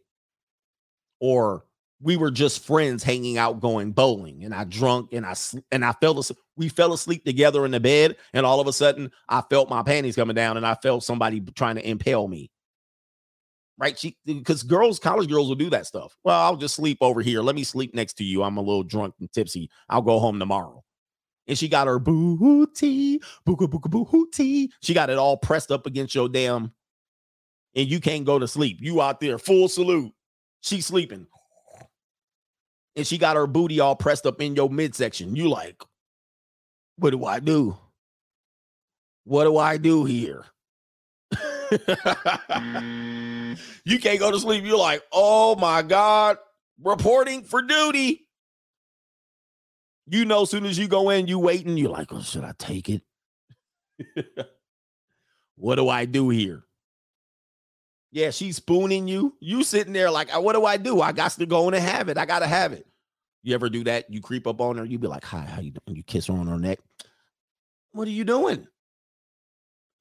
or 1.20 1.66
we 2.02 2.18
were 2.18 2.32
just 2.32 2.66
friends 2.66 3.04
hanging 3.04 3.38
out 3.38 3.62
going 3.62 3.91
bowling, 3.91 4.43
and 4.43 4.54
I 4.54 4.66
drunk 4.66 5.14
and 5.14 5.26
I 5.26 5.36
and 5.72 5.86
I 5.86 5.93
fell 5.93 6.20
asleep. 6.20 6.39
We 6.58 6.70
fell 6.70 6.93
asleep 6.93 7.26
together 7.26 7.66
in 7.66 7.72
the 7.72 7.80
bed, 7.80 8.18
and 8.34 8.46
all 8.46 8.60
of 8.60 8.68
a 8.68 8.74
sudden 8.74 9.12
I 9.30 9.41
felt 9.41 9.70
my 9.70 9.84
panties 9.84 10.16
coming 10.16 10.36
down, 10.36 10.58
and 10.58 10.66
I 10.66 10.76
felt 10.76 11.04
somebody 11.04 11.41
trying 11.56 11.76
to 11.76 11.88
impale 11.88 12.28
me. 12.28 12.52
Right? 13.78 13.98
She 13.98 14.18
because 14.26 14.64
girls, 14.64 15.00
college 15.00 15.30
girls 15.30 15.48
will 15.48 15.56
do 15.56 15.70
that 15.72 15.86
stuff. 15.86 16.16
Well, 16.24 16.39
I'll 16.39 16.56
just 16.56 16.76
sleep 16.76 17.00
over 17.02 17.22
here. 17.22 17.41
Let 17.41 17.56
me 17.56 17.64
sleep 17.64 17.93
next 17.93 18.14
to 18.16 18.24
you. 18.24 18.43
I'm 18.43 18.58
a 18.58 18.62
little 18.62 18.84
drunk 18.84 19.16
and 19.20 19.32
tipsy. 19.32 19.70
I'll 19.89 20.02
go 20.02 20.20
home 20.20 20.39
tomorrow 20.39 20.84
and 21.48 21.58
she 21.58 21.68
got 21.68 21.88
her 21.88 22.00
booty, 22.00 23.20
booga 23.48 23.68
booga 23.68 23.89
booty. 23.89 24.72
She 24.82 24.93
got 24.93 25.10
it 25.10 25.18
all 25.18 25.38
pressed 25.38 25.72
up 25.72 25.86
against 25.86 26.16
your 26.16 26.30
damn, 26.30 26.74
and 27.76 27.88
you 27.88 28.00
can't 28.00 28.26
go 28.26 28.39
to 28.39 28.48
sleep. 28.48 28.80
You 28.82 29.02
out 29.02 29.20
there 29.20 29.38
full 29.38 29.68
salute. 29.68 30.12
She's 30.62 30.86
sleeping, 30.86 31.28
and 32.96 33.06
she 33.06 33.18
got 33.18 33.36
her 33.36 33.48
booty 33.48 33.80
all 33.80 33.96
pressed 33.96 34.26
up 34.26 34.41
in 34.41 34.56
your 34.56 34.70
midsection. 34.70 35.36
You 35.36 35.50
like, 35.50 35.82
what 36.98 37.12
do 37.12 37.26
I 37.26 37.39
do? 37.39 37.78
What 39.26 39.43
do 39.46 39.58
I 39.58 39.78
do 39.78 40.06
here? 40.06 40.46
you 43.84 44.00
can't 44.00 44.20
go 44.20 44.32
to 44.32 44.39
sleep. 44.39 44.64
You're 44.64 44.78
like, 44.78 45.04
oh 45.12 45.56
my 45.56 45.82
god, 45.82 46.38
reporting 46.82 47.43
for 47.43 47.62
duty. 47.62 48.28
You 50.08 50.26
know, 50.26 50.43
as 50.43 50.52
soon 50.52 50.66
as 50.66 50.78
you 50.78 50.88
go 50.88 51.10
in, 51.10 51.28
you 51.28 51.39
waiting. 51.39 51.78
You're 51.78 51.89
like, 51.89 52.14
oh, 52.14 52.22
should 52.22 52.43
I 52.43 52.54
take 52.60 52.89
it? 52.89 53.02
what 55.56 55.76
do 55.76 55.89
I 55.89 56.06
do 56.06 56.30
here? 56.30 56.64
Yeah, 58.16 58.30
she's 58.30 58.55
spooning 58.55 59.09
you. 59.09 59.36
You 59.41 59.61
sitting 59.61 59.91
there 59.91 60.09
like, 60.09 60.34
uh, 60.34 60.39
what 60.39 60.53
do 60.53 60.63
I 60.63 60.78
do? 60.78 61.01
I 61.01 61.11
got 61.11 61.32
to 61.34 61.45
go 61.45 61.68
in 61.68 61.74
and 61.74 61.84
have 61.84 62.07
it. 62.07 62.18
I 62.18 62.26
gotta 62.26 62.47
have 62.47 62.72
it. 62.72 62.88
You 63.43 63.53
ever 63.53 63.70
do 63.70 63.84
that? 63.84 64.09
You 64.09 64.22
creep 64.22 64.47
up 64.47 64.61
on 64.61 64.78
her. 64.78 64.86
You 64.86 64.97
be 64.97 65.07
like, 65.07 65.26
"Hi, 65.26 65.41
how 65.41 65.59
you 65.59 65.72
doing?" 65.72 65.97
You 65.97 66.03
kiss 66.03 66.28
her 66.28 66.34
on 66.34 66.47
her 66.47 66.57
neck. 66.57 66.80
What 67.91 68.07
are 68.07 68.11
you 68.11 68.24
doing? 68.24 68.66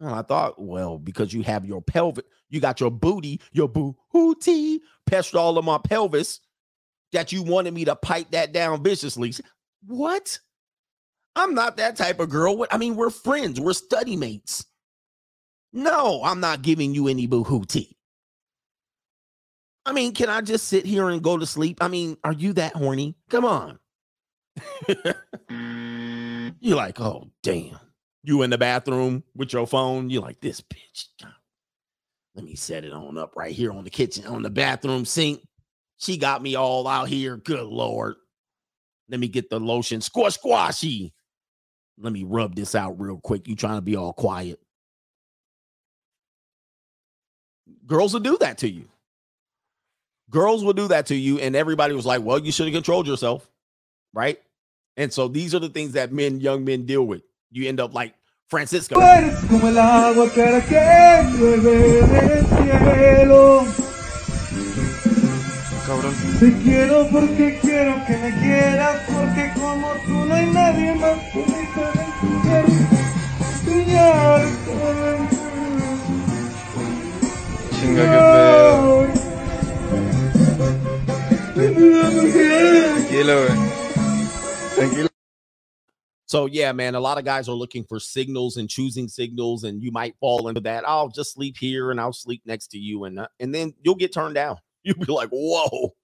Oh, 0.01 0.15
I 0.15 0.23
thought, 0.23 0.62
well, 0.62 0.97
because 0.97 1.35
you 1.35 1.43
have 1.43 1.65
your 1.65 1.83
pelvic, 1.83 2.25
you 2.51 2.61
got 2.61 2.79
your 2.79 2.93
booty, 2.93 3.41
your 3.51 3.69
booty 3.69 4.81
pressed 5.07 5.35
all 5.35 5.59
of 5.59 5.65
my 5.65 5.79
pelvis, 5.79 6.39
that 7.12 7.33
you 7.33 7.43
wanted 7.43 7.75
me 7.75 7.85
to 7.85 7.97
pipe 7.97 8.31
that 8.31 8.53
down 8.53 8.85
viciously. 8.85 9.35
What? 9.85 10.39
I'm 11.35 11.55
not 11.55 11.79
that 11.79 11.97
type 11.97 12.21
of 12.21 12.31
girl. 12.31 12.57
What? 12.57 12.73
I 12.73 12.79
mean, 12.79 12.95
we're 12.95 13.11
friends. 13.11 13.61
We're 13.61 13.73
study 13.73 14.15
mates. 14.15 14.65
No, 15.73 16.23
I'm 16.23 16.39
not 16.39 16.62
giving 16.62 16.95
you 16.95 17.09
any 17.09 17.27
boo 17.27 17.43
boohooty. 17.43 17.94
I 19.87 19.93
mean, 19.93 20.14
can 20.14 20.28
I 20.30 20.41
just 20.41 20.68
sit 20.68 20.87
here 20.87 21.09
and 21.11 21.22
go 21.22 21.37
to 21.37 21.47
sleep? 21.47 21.78
I 21.80 21.89
mean, 21.89 22.16
are 22.24 22.32
you 22.32 22.55
that 22.55 22.74
horny? 22.74 23.16
Come 23.28 23.45
on. 23.45 23.78
You're 26.61 26.76
like, 26.76 27.01
oh, 27.01 27.30
damn. 27.43 27.78
You 28.22 28.43
in 28.43 28.51
the 28.51 28.59
bathroom 28.59 29.22
with 29.37 29.53
your 29.53 29.66
phone. 29.66 30.09
You're 30.09 30.22
like, 30.22 30.41
this 30.41 30.62
bitch. 30.62 31.09
Let 32.35 32.45
me 32.45 32.55
set 32.55 32.85
it 32.85 32.93
on 32.93 33.18
up 33.18 33.37
right 33.37 33.55
here 33.55 33.72
on 33.72 33.85
the 33.85 33.91
kitchen, 33.91 34.26
on 34.26 34.43
the 34.43 34.51
bathroom 34.51 35.05
sink. 35.05 35.47
She 35.99 36.16
got 36.16 36.43
me 36.43 36.55
all 36.55 36.89
out 36.89 37.09
here. 37.09 37.37
Good 37.37 37.66
Lord. 37.66 38.14
Let 39.09 39.20
me 39.20 39.28
get 39.28 39.51
the 39.51 39.61
lotion. 39.61 40.01
Squash 40.01 40.39
squashy. 40.39 41.12
Let 41.99 42.12
me 42.12 42.24
rub 42.24 42.57
this 42.57 42.74
out 42.74 42.99
real 42.99 43.20
quick. 43.22 43.47
You 43.47 43.55
trying 43.55 43.76
to 43.76 43.82
be 43.82 43.97
all 43.97 44.12
quiet. 44.12 44.59
Girls 47.87 48.14
will 48.14 48.20
do 48.20 48.37
that 48.39 48.59
to 48.59 48.70
you. 48.70 48.89
Girls 50.35 50.64
will 50.64 50.72
do 50.72 50.89
that 50.89 51.07
to 51.07 51.14
you. 51.14 51.39
And 51.39 51.55
everybody 51.55 51.95
was 51.95 52.05
like, 52.05 52.20
well, 52.20 52.41
you 52.41 52.51
should 52.51 52.66
have 52.66 52.74
controlled 52.74 53.07
yourself. 53.07 53.49
Right. 54.12 54.43
And 54.97 55.12
so 55.12 55.28
these 55.28 55.55
are 55.55 55.61
the 55.61 55.68
things 55.68 55.93
that 55.93 56.12
men, 56.12 56.41
young 56.41 56.64
men 56.64 56.87
deal 56.87 57.07
with. 57.07 57.22
You 57.53 57.68
end 57.68 57.78
up 57.78 57.95
like 57.95 58.14
Francisco. 58.49 58.97
como 58.97 59.68
el 59.68 59.78
agua 59.78 60.28
clara 60.30 60.61
que 60.66 60.74
llueve 61.39 62.03
del 62.03 62.47
cielo. 62.47 63.64
Cabrón. 65.87 66.14
Te 66.41 66.53
quiero 66.64 67.09
porque 67.12 67.59
quiero 67.62 68.05
que 68.05 68.16
me 68.16 68.30
quieras, 68.41 69.03
porque 69.07 69.53
como 69.55 69.93
tú 70.05 70.24
no 70.26 70.35
hay 70.35 70.47
nadie 70.51 70.95
más 70.97 71.18
que 71.30 71.39
me 71.39 71.68
pueda 71.74 71.93
entender. 72.07 72.64
Chinga, 77.80 78.03
qué 78.03 78.09
pedo. 78.09 78.84
Tranquilo. 81.85 83.49
Tranquilo. 84.74 85.09
So 86.26 86.47
yeah, 86.47 86.72
man, 86.72 86.95
a 86.95 87.01
lot 87.01 87.18
of 87.18 87.24
guys 87.24 87.49
are 87.49 87.55
looking 87.55 87.85
for 87.85 88.01
signals 88.01 88.57
and 88.57 88.68
choosing 88.68 89.09
signals, 89.09 89.64
and 89.64 89.82
you 89.82 89.93
might 89.93 90.16
fall 90.18 90.49
into 90.49 90.61
that. 90.62 90.82
I'll 90.89 91.09
just 91.09 91.32
sleep 91.32 91.57
here 91.59 91.91
and 91.91 92.01
I'll 92.01 92.12
sleep 92.12 92.43
next 92.45 92.68
to 92.68 92.78
you, 92.78 93.05
and 93.05 93.20
uh, 93.20 93.28
and 93.39 93.55
then 93.55 93.74
you'll 93.82 93.95
get 93.95 94.12
turned 94.12 94.35
down. 94.35 94.57
You'll 94.85 94.99
be 94.99 95.11
like, 95.12 95.30
whoa. 95.30 95.95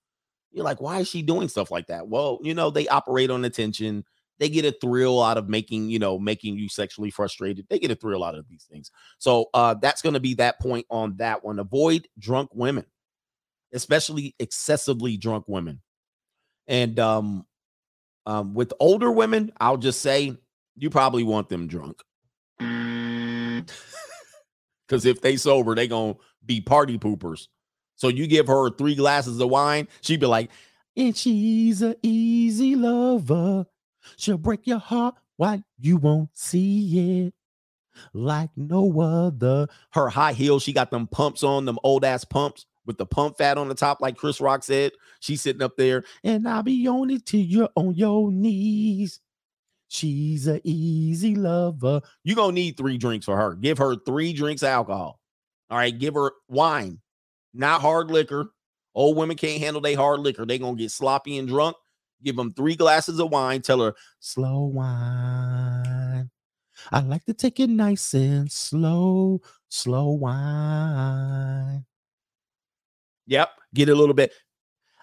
You're 0.53 0.65
like, 0.65 0.81
why 0.81 1.01
is 1.01 1.09
she 1.09 1.21
doing 1.21 1.49
stuff 1.49 1.71
like 1.71 1.89
that? 1.89 2.09
Well, 2.09 2.39
you 2.43 2.55
know, 2.55 2.71
they 2.71 2.89
operate 2.89 3.31
on 3.31 3.45
attention. 3.45 4.05
They 4.39 4.49
get 4.49 4.65
a 4.65 4.73
thrill 4.73 5.23
out 5.23 5.37
of 5.37 5.51
making, 5.51 5.91
you 5.91 5.99
know, 5.99 6.19
making 6.19 6.57
you 6.57 6.69
sexually 6.71 7.11
frustrated. 7.11 7.67
They 7.69 7.79
get 7.79 7.91
a 7.91 7.95
thrill 7.95 8.25
out 8.25 8.37
of 8.37 8.49
these 8.49 8.65
things. 8.65 8.91
So 9.19 9.51
uh 9.53 9.75
that's 9.75 10.01
going 10.01 10.15
to 10.15 10.21
be 10.21 10.33
that 10.35 10.59
point 10.61 10.87
on 10.91 11.15
that 11.19 11.45
one. 11.45 11.59
Avoid 11.59 12.09
drunk 12.19 12.49
women, 12.55 12.87
especially 13.73 14.35
excessively 14.39 15.17
drunk 15.17 15.45
women. 15.47 15.81
And 16.67 16.99
um 16.99 17.47
um 18.27 18.55
with 18.55 18.73
older 18.81 19.11
women, 19.11 19.53
I'll 19.61 19.77
just 19.77 20.01
say 20.01 20.37
you 20.77 20.91
probably 20.91 21.25
want 21.25 21.49
them 21.49 21.67
drunk. 21.67 22.03
Cuz 24.89 25.05
if 25.05 25.21
they 25.21 25.37
sober, 25.37 25.75
they 25.75 25.89
going 25.89 26.15
to 26.15 26.21
be 26.45 26.61
party 26.61 26.99
poopers. 26.99 27.49
So 27.97 28.09
you 28.09 28.27
give 28.27 28.47
her 28.47 28.71
three 28.71 28.95
glasses 28.95 29.41
of 29.41 29.51
wine, 29.51 29.89
she'd 30.01 30.21
be 30.21 30.27
like, 30.27 30.51
and 30.97 31.17
she's 31.17 31.83
a 31.83 31.97
easy 32.03 32.75
lover. 32.75 33.67
She'll 34.17 34.39
break 34.39 34.67
your 34.67 34.79
heart 34.79 35.17
while 35.37 35.63
you 35.79 35.97
won't 35.99 36.31
see 36.33 37.27
it. 37.27 37.35
Like 38.15 38.51
no 38.57 39.01
other. 39.01 39.69
Her 39.93 40.09
high 40.09 40.33
heels, 40.33 40.63
she 40.63 40.73
got 40.73 40.91
them 40.91 41.07
pumps 41.07 41.43
on, 41.43 41.67
them 41.67 41.79
old 41.85 42.05
ass 42.05 42.25
pumps 42.25 42.67
with 42.87 42.99
the 42.99 43.07
pump 43.07 43.39
fat 43.39 43.59
on 43.59 43.69
the 43.69 43.75
top, 43.75 44.01
like 44.01 44.17
Chris 44.17 44.41
Rock 44.41 44.63
said. 44.63 44.93
She's 45.21 45.43
sitting 45.43 45.63
up 45.63 45.77
there, 45.77 46.05
and 46.25 46.49
I'll 46.49 46.63
be 46.63 46.87
on 46.89 47.11
it 47.11 47.27
till 47.27 47.41
you're 47.41 47.69
on 47.77 47.95
your 47.95 48.31
knees. 48.33 49.21
She's 49.89 50.47
a 50.47 50.61
easy 50.65 51.35
lover. 51.35 52.01
You're 52.23 52.37
gonna 52.37 52.53
need 52.53 52.77
three 52.77 52.97
drinks 52.97 53.27
for 53.27 53.37
her. 53.37 53.55
Give 53.55 53.79
her 53.79 53.97
three 53.97 54.33
drinks 54.33 54.63
alcohol. 54.63 55.21
All 55.69 55.79
right, 55.79 55.97
give 55.97 56.15
her 56.15 56.33
wine, 56.49 57.01
not 57.53 57.81
hard 57.81 58.11
liquor. 58.11 58.53
Old 58.95 59.17
women 59.17 59.37
can't 59.37 59.63
handle 59.63 59.81
they 59.81 59.95
hard 59.95 60.21
liquor. 60.21 60.47
They 60.47 60.59
gonna 60.59 60.77
get 60.77 60.91
sloppy 60.91 61.39
and 61.39 61.49
drunk. 61.49 61.77
Give 62.23 62.37
them 62.37 62.53
three 62.53 62.77
glasses 62.77 63.19
of 63.19 63.31
wine. 63.31 63.63
Tell 63.63 63.81
her 63.81 63.95
slow 64.21 64.65
wine. 64.65 66.31
I 66.93 67.01
like 67.01 67.25
to 67.27 67.35
take 67.35 67.61
it 67.61 67.71
nice 67.71 68.15
and 68.15 68.51
slow, 68.51 69.41
slow 69.69 70.11
wine. 70.11 71.85
Yep, 73.31 73.49
get 73.75 73.89
a 73.89 73.95
little 73.95 74.13
bit. 74.13 74.33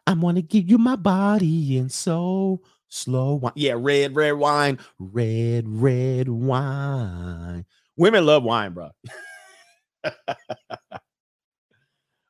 I'm 0.05 0.19
gonna 0.19 0.41
give 0.41 0.69
you 0.69 0.78
my 0.78 0.97
body 0.97 1.78
and 1.78 1.89
soul. 1.89 2.61
Slow 2.89 3.36
wine. 3.36 3.53
Yeah, 3.55 3.75
red, 3.78 4.15
red 4.15 4.34
wine. 4.34 4.80
Red, 4.99 5.65
red 5.67 6.28
wine. 6.28 7.65
Women 7.95 8.25
love 8.25 8.43
wine, 8.43 8.73
bro. 8.73 8.89
All 10.03 10.13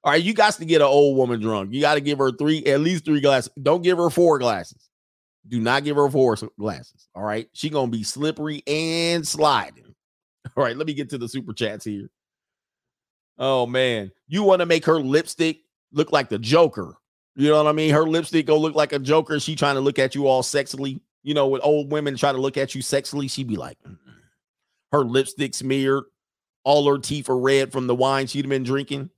right, 0.05 0.23
you 0.23 0.33
got 0.33 0.53
to 0.53 0.65
get 0.65 0.81
an 0.81 0.87
old 0.87 1.17
woman 1.17 1.41
drunk. 1.41 1.73
You 1.73 1.81
got 1.81 1.95
to 1.95 2.01
give 2.01 2.19
her 2.19 2.31
three, 2.31 2.63
at 2.65 2.79
least 2.79 3.03
three 3.03 3.19
glasses. 3.19 3.51
Don't 3.61 3.81
give 3.81 3.97
her 3.97 4.09
four 4.09 4.39
glasses. 4.39 4.89
Do 5.47 5.59
not 5.59 5.83
give 5.83 5.97
her 5.97 6.09
four 6.09 6.37
glasses. 6.59 7.07
All 7.15 7.23
right, 7.23 7.49
she 7.53 7.69
gonna 7.69 7.91
be 7.91 8.03
slippery 8.03 8.61
and 8.67 9.27
sliding. 9.27 9.95
All 10.55 10.63
right, 10.63 10.77
let 10.77 10.85
me 10.85 10.93
get 10.93 11.09
to 11.09 11.17
the 11.17 11.27
super 11.27 11.53
chats 11.53 11.85
here. 11.85 12.09
Oh 13.39 13.65
man, 13.65 14.11
you 14.27 14.43
want 14.43 14.59
to 14.59 14.67
make 14.67 14.85
her 14.85 14.99
lipstick 14.99 15.61
look 15.91 16.11
like 16.11 16.29
the 16.29 16.39
Joker? 16.39 16.95
You 17.35 17.49
know 17.49 17.63
what 17.63 17.69
I 17.69 17.73
mean? 17.73 17.93
Her 17.93 18.03
lipstick 18.03 18.47
go 18.47 18.57
look 18.57 18.75
like 18.75 18.93
a 18.93 18.99
Joker. 18.99 19.39
She 19.39 19.55
trying 19.55 19.75
to 19.75 19.81
look 19.81 19.99
at 19.99 20.15
you 20.15 20.27
all 20.27 20.41
sexily. 20.41 20.99
You 21.23 21.33
know, 21.33 21.47
with 21.47 21.61
old 21.63 21.91
women 21.91 22.15
trying 22.15 22.35
to 22.35 22.41
look 22.41 22.57
at 22.57 22.73
you 22.73 22.81
sexily, 22.81 23.29
she 23.29 23.43
be 23.43 23.57
like, 23.57 23.77
mm 23.83 23.97
her 24.91 25.03
lipstick 25.03 25.53
smeared, 25.53 26.03
all 26.63 26.87
her 26.87 26.97
teeth 26.97 27.29
are 27.29 27.37
red 27.37 27.71
from 27.71 27.87
the 27.87 27.95
wine 27.95 28.27
she'd 28.27 28.47
been 28.47 28.63
drinking. 28.63 29.09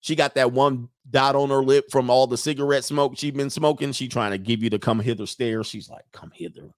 She 0.00 0.14
got 0.14 0.34
that 0.36 0.52
one 0.52 0.88
dot 1.10 1.34
on 1.34 1.50
her 1.50 1.62
lip 1.62 1.86
from 1.90 2.10
all 2.10 2.26
the 2.26 2.36
cigarette 2.36 2.84
smoke 2.84 3.16
she'd 3.16 3.36
been 3.36 3.50
smoking. 3.50 3.92
She 3.92 4.08
trying 4.08 4.30
to 4.32 4.38
give 4.38 4.62
you 4.62 4.70
the 4.70 4.78
come 4.78 5.00
hither 5.00 5.26
stare. 5.26 5.64
She's 5.64 5.90
like, 5.90 6.04
come 6.12 6.30
hither, 6.34 6.70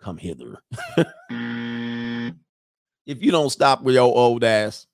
come 0.00 0.16
hither. 0.16 0.58
if 3.06 3.22
you 3.22 3.30
don't 3.30 3.50
stop 3.50 3.82
with 3.82 3.94
your 3.94 4.04
old 4.04 4.44
ass, 4.44 4.86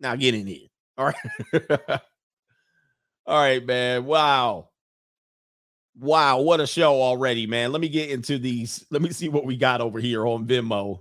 now 0.00 0.16
get 0.16 0.34
in 0.34 0.46
here. 0.46 0.68
All 0.98 1.06
right. 1.06 2.00
all 3.26 3.40
right, 3.40 3.64
man. 3.64 4.04
Wow. 4.04 4.68
Wow, 5.98 6.40
what 6.40 6.60
a 6.60 6.66
show 6.66 7.00
already, 7.00 7.46
man. 7.46 7.72
Let 7.72 7.80
me 7.80 7.88
get 7.88 8.10
into 8.10 8.38
these. 8.38 8.84
Let 8.90 9.00
me 9.00 9.10
see 9.10 9.28
what 9.28 9.46
we 9.46 9.56
got 9.56 9.80
over 9.80 9.98
here 9.98 10.26
on 10.26 10.46
Venmo. 10.46 11.00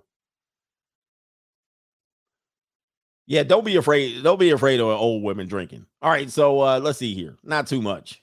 Yeah, 3.27 3.43
don't 3.43 3.65
be 3.65 3.75
afraid. 3.75 4.23
Don't 4.23 4.39
be 4.39 4.51
afraid 4.51 4.79
of 4.79 4.87
old 4.87 5.23
women 5.23 5.47
drinking. 5.47 5.85
All 6.01 6.11
right, 6.11 6.29
so 6.29 6.61
uh 6.61 6.79
let's 6.79 6.99
see 6.99 7.13
here. 7.13 7.37
Not 7.43 7.67
too 7.67 7.81
much. 7.81 8.21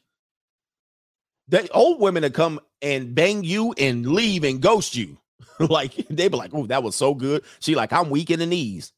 The 1.48 1.68
old 1.72 2.00
women 2.00 2.22
that 2.22 2.34
come 2.34 2.60
and 2.80 3.14
bang 3.14 3.44
you 3.44 3.74
and 3.78 4.06
leave 4.06 4.44
and 4.44 4.60
ghost 4.60 4.96
you. 4.96 5.18
like 5.58 5.94
they 6.08 6.28
be 6.28 6.36
like, 6.36 6.52
oh, 6.54 6.66
that 6.66 6.82
was 6.82 6.94
so 6.94 7.14
good. 7.14 7.44
She 7.60 7.74
like, 7.74 7.92
I'm 7.92 8.10
weak 8.10 8.30
in 8.30 8.38
the 8.38 8.46
knees. 8.46 8.92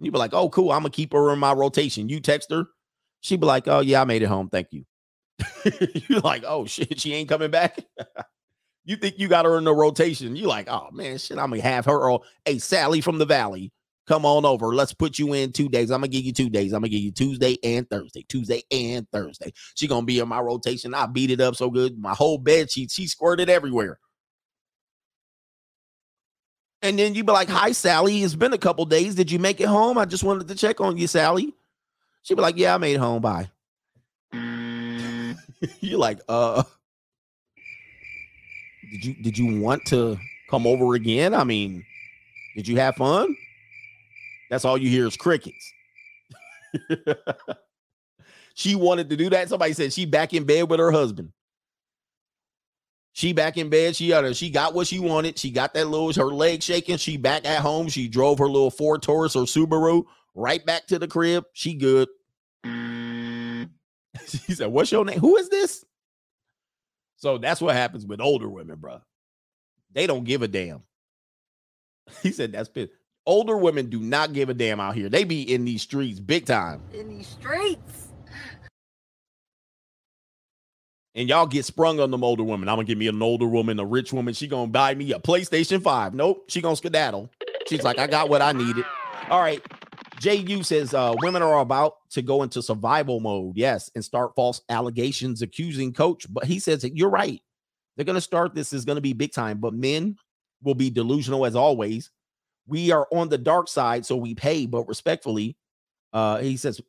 You 0.00 0.10
be 0.10 0.18
like, 0.18 0.34
oh, 0.34 0.48
cool. 0.48 0.72
I'm 0.72 0.80
gonna 0.80 0.90
keep 0.90 1.12
her 1.12 1.32
in 1.32 1.38
my 1.38 1.52
rotation. 1.52 2.08
You 2.08 2.20
text 2.20 2.50
her, 2.50 2.66
she 3.26 3.36
be 3.36 3.46
like, 3.46 3.66
oh 3.66 3.80
yeah, 3.80 4.00
I 4.00 4.04
made 4.04 4.22
it 4.22 4.26
home. 4.26 4.48
Thank 4.48 4.68
you. 4.70 4.84
You're 6.08 6.20
like, 6.20 6.44
oh 6.46 6.64
shit, 6.64 7.00
she 7.00 7.12
ain't 7.12 7.28
coming 7.28 7.50
back. 7.50 7.78
you 8.84 8.96
think 8.96 9.18
you 9.18 9.26
got 9.26 9.44
her 9.44 9.58
in 9.58 9.64
the 9.64 9.74
rotation? 9.74 10.36
You 10.36 10.46
like, 10.46 10.68
oh 10.70 10.88
man, 10.92 11.18
shit, 11.18 11.36
I'm 11.36 11.50
gonna 11.50 11.60
have 11.62 11.84
her. 11.86 12.08
Or 12.08 12.20
hey, 12.44 12.58
Sally 12.58 13.00
from 13.00 13.18
the 13.18 13.26
Valley, 13.26 13.72
come 14.06 14.24
on 14.24 14.44
over. 14.44 14.68
Let's 14.68 14.94
put 14.94 15.18
you 15.18 15.32
in 15.32 15.52
two 15.52 15.68
days. 15.68 15.90
I'm 15.90 16.00
gonna 16.00 16.08
give 16.08 16.24
you 16.24 16.32
two 16.32 16.48
days. 16.48 16.72
I'm 16.72 16.80
gonna 16.82 16.88
give 16.88 17.00
you 17.00 17.10
Tuesday 17.10 17.56
and 17.64 17.90
Thursday. 17.90 18.24
Tuesday 18.28 18.62
and 18.70 19.08
Thursday. 19.10 19.52
She 19.74 19.88
gonna 19.88 20.06
be 20.06 20.20
in 20.20 20.28
my 20.28 20.38
rotation. 20.38 20.94
I 20.94 21.06
beat 21.06 21.32
it 21.32 21.40
up 21.40 21.56
so 21.56 21.68
good. 21.68 21.98
My 21.98 22.14
whole 22.14 22.38
bed 22.38 22.70
sheet, 22.70 22.92
she 22.92 23.08
squirted 23.08 23.50
everywhere. 23.50 23.98
And 26.80 26.96
then 26.96 27.16
you 27.16 27.24
be 27.24 27.32
like, 27.32 27.48
"Hi, 27.48 27.72
Sally. 27.72 28.22
It's 28.22 28.36
been 28.36 28.52
a 28.52 28.58
couple 28.58 28.84
days. 28.84 29.16
Did 29.16 29.32
you 29.32 29.40
make 29.40 29.60
it 29.60 29.66
home? 29.66 29.98
I 29.98 30.04
just 30.04 30.22
wanted 30.22 30.46
to 30.46 30.54
check 30.54 30.80
on 30.80 30.96
you, 30.96 31.08
Sally." 31.08 31.55
She 32.26 32.34
be 32.34 32.42
like, 32.42 32.58
"Yeah, 32.58 32.74
I 32.74 32.78
made 32.78 32.96
home. 32.96 33.22
Bye." 33.22 33.48
You're 35.80 35.98
like, 35.98 36.18
"Uh, 36.28 36.64
did 38.90 39.04
you 39.04 39.14
did 39.22 39.38
you 39.38 39.60
want 39.60 39.84
to 39.86 40.18
come 40.50 40.66
over 40.66 40.94
again? 40.94 41.34
I 41.34 41.44
mean, 41.44 41.84
did 42.56 42.66
you 42.66 42.78
have 42.78 42.96
fun?" 42.96 43.36
That's 44.50 44.64
all 44.64 44.76
you 44.76 44.90
hear 44.90 45.06
is 45.06 45.16
crickets. 45.16 45.72
she 48.54 48.74
wanted 48.74 49.08
to 49.10 49.16
do 49.16 49.30
that. 49.30 49.48
Somebody 49.48 49.74
said 49.74 49.92
she 49.92 50.04
back 50.04 50.34
in 50.34 50.42
bed 50.42 50.68
with 50.68 50.80
her 50.80 50.90
husband. 50.90 51.30
She 53.12 53.32
back 53.34 53.56
in 53.56 53.70
bed. 53.70 53.94
She 53.94 54.08
got 54.08 54.34
she 54.34 54.50
got 54.50 54.74
what 54.74 54.88
she 54.88 54.98
wanted. 54.98 55.38
She 55.38 55.52
got 55.52 55.74
that 55.74 55.86
little 55.86 56.12
her 56.12 56.34
leg 56.34 56.60
shaking. 56.60 56.96
She 56.96 57.18
back 57.18 57.46
at 57.46 57.60
home. 57.60 57.88
She 57.88 58.08
drove 58.08 58.40
her 58.40 58.48
little 58.48 58.72
Ford 58.72 59.00
Taurus 59.00 59.36
or 59.36 59.44
Subaru 59.44 60.06
right 60.36 60.64
back 60.64 60.86
to 60.86 60.98
the 60.98 61.08
crib. 61.08 61.44
She 61.52 61.74
good. 61.74 62.08
Mm. 62.66 63.68
she 64.26 64.54
said, 64.54 64.68
"What's 64.68 64.92
your 64.92 65.04
name? 65.04 65.18
Who 65.18 65.36
is 65.36 65.48
this?" 65.48 65.84
So 67.16 67.38
that's 67.38 67.60
what 67.60 67.74
happens 67.74 68.06
with 68.06 68.20
older 68.20 68.48
women, 68.48 68.78
bro. 68.78 69.00
They 69.92 70.06
don't 70.06 70.24
give 70.24 70.42
a 70.42 70.48
damn. 70.48 70.82
He 72.22 72.32
said, 72.32 72.52
"That's 72.52 72.68
pit." 72.68 72.90
Older 73.26 73.56
women 73.56 73.90
do 73.90 73.98
not 73.98 74.32
give 74.32 74.50
a 74.50 74.54
damn 74.54 74.78
out 74.78 74.94
here. 74.94 75.08
They 75.08 75.24
be 75.24 75.42
in 75.52 75.64
these 75.64 75.82
streets 75.82 76.20
big 76.20 76.46
time. 76.46 76.80
In 76.94 77.08
these 77.08 77.26
streets. 77.26 78.06
And 81.16 81.30
y'all 81.30 81.46
get 81.46 81.64
sprung 81.64 81.98
on 81.98 82.10
them 82.10 82.22
older 82.22 82.44
women. 82.44 82.68
I'm 82.68 82.76
gonna 82.76 82.84
give 82.84 82.98
me 82.98 83.08
an 83.08 83.20
older 83.22 83.46
woman, 83.46 83.80
a 83.80 83.84
rich 83.84 84.12
woman. 84.12 84.34
She 84.34 84.46
gonna 84.46 84.70
buy 84.70 84.94
me 84.94 85.12
a 85.12 85.18
PlayStation 85.18 85.82
5. 85.82 86.14
Nope, 86.14 86.44
she 86.48 86.60
gonna 86.60 86.76
skedaddle. 86.76 87.30
She's 87.66 87.82
like, 87.82 87.98
I 87.98 88.06
got 88.06 88.28
what 88.28 88.42
I 88.42 88.52
needed. 88.52 88.84
All 89.30 89.40
right. 89.40 89.60
JU 90.18 90.62
says 90.62 90.94
uh, 90.94 91.14
women 91.20 91.42
are 91.42 91.60
about 91.60 91.94
to 92.10 92.22
go 92.22 92.42
into 92.42 92.62
survival 92.62 93.20
mode, 93.20 93.56
yes, 93.56 93.90
and 93.94 94.04
start 94.04 94.34
false 94.34 94.62
allegations 94.68 95.42
accusing 95.42 95.92
coach. 95.92 96.26
But 96.28 96.44
he 96.44 96.58
says 96.58 96.84
you're 96.94 97.10
right. 97.10 97.40
They're 97.96 98.04
gonna 98.04 98.20
start 98.20 98.54
this 98.54 98.72
is 98.72 98.84
gonna 98.84 99.00
be 99.00 99.12
big 99.12 99.32
time, 99.32 99.58
but 99.58 99.74
men 99.74 100.16
will 100.62 100.74
be 100.74 100.90
delusional 100.90 101.46
as 101.46 101.56
always 101.56 102.10
we 102.66 102.90
are 102.90 103.06
on 103.12 103.28
the 103.28 103.38
dark 103.38 103.68
side, 103.68 104.04
so 104.04 104.16
we 104.16 104.34
pay, 104.34 104.66
but 104.66 104.88
respectfully, 104.88 105.56
uh, 106.12 106.38
he 106.38 106.56
says, 106.56 106.80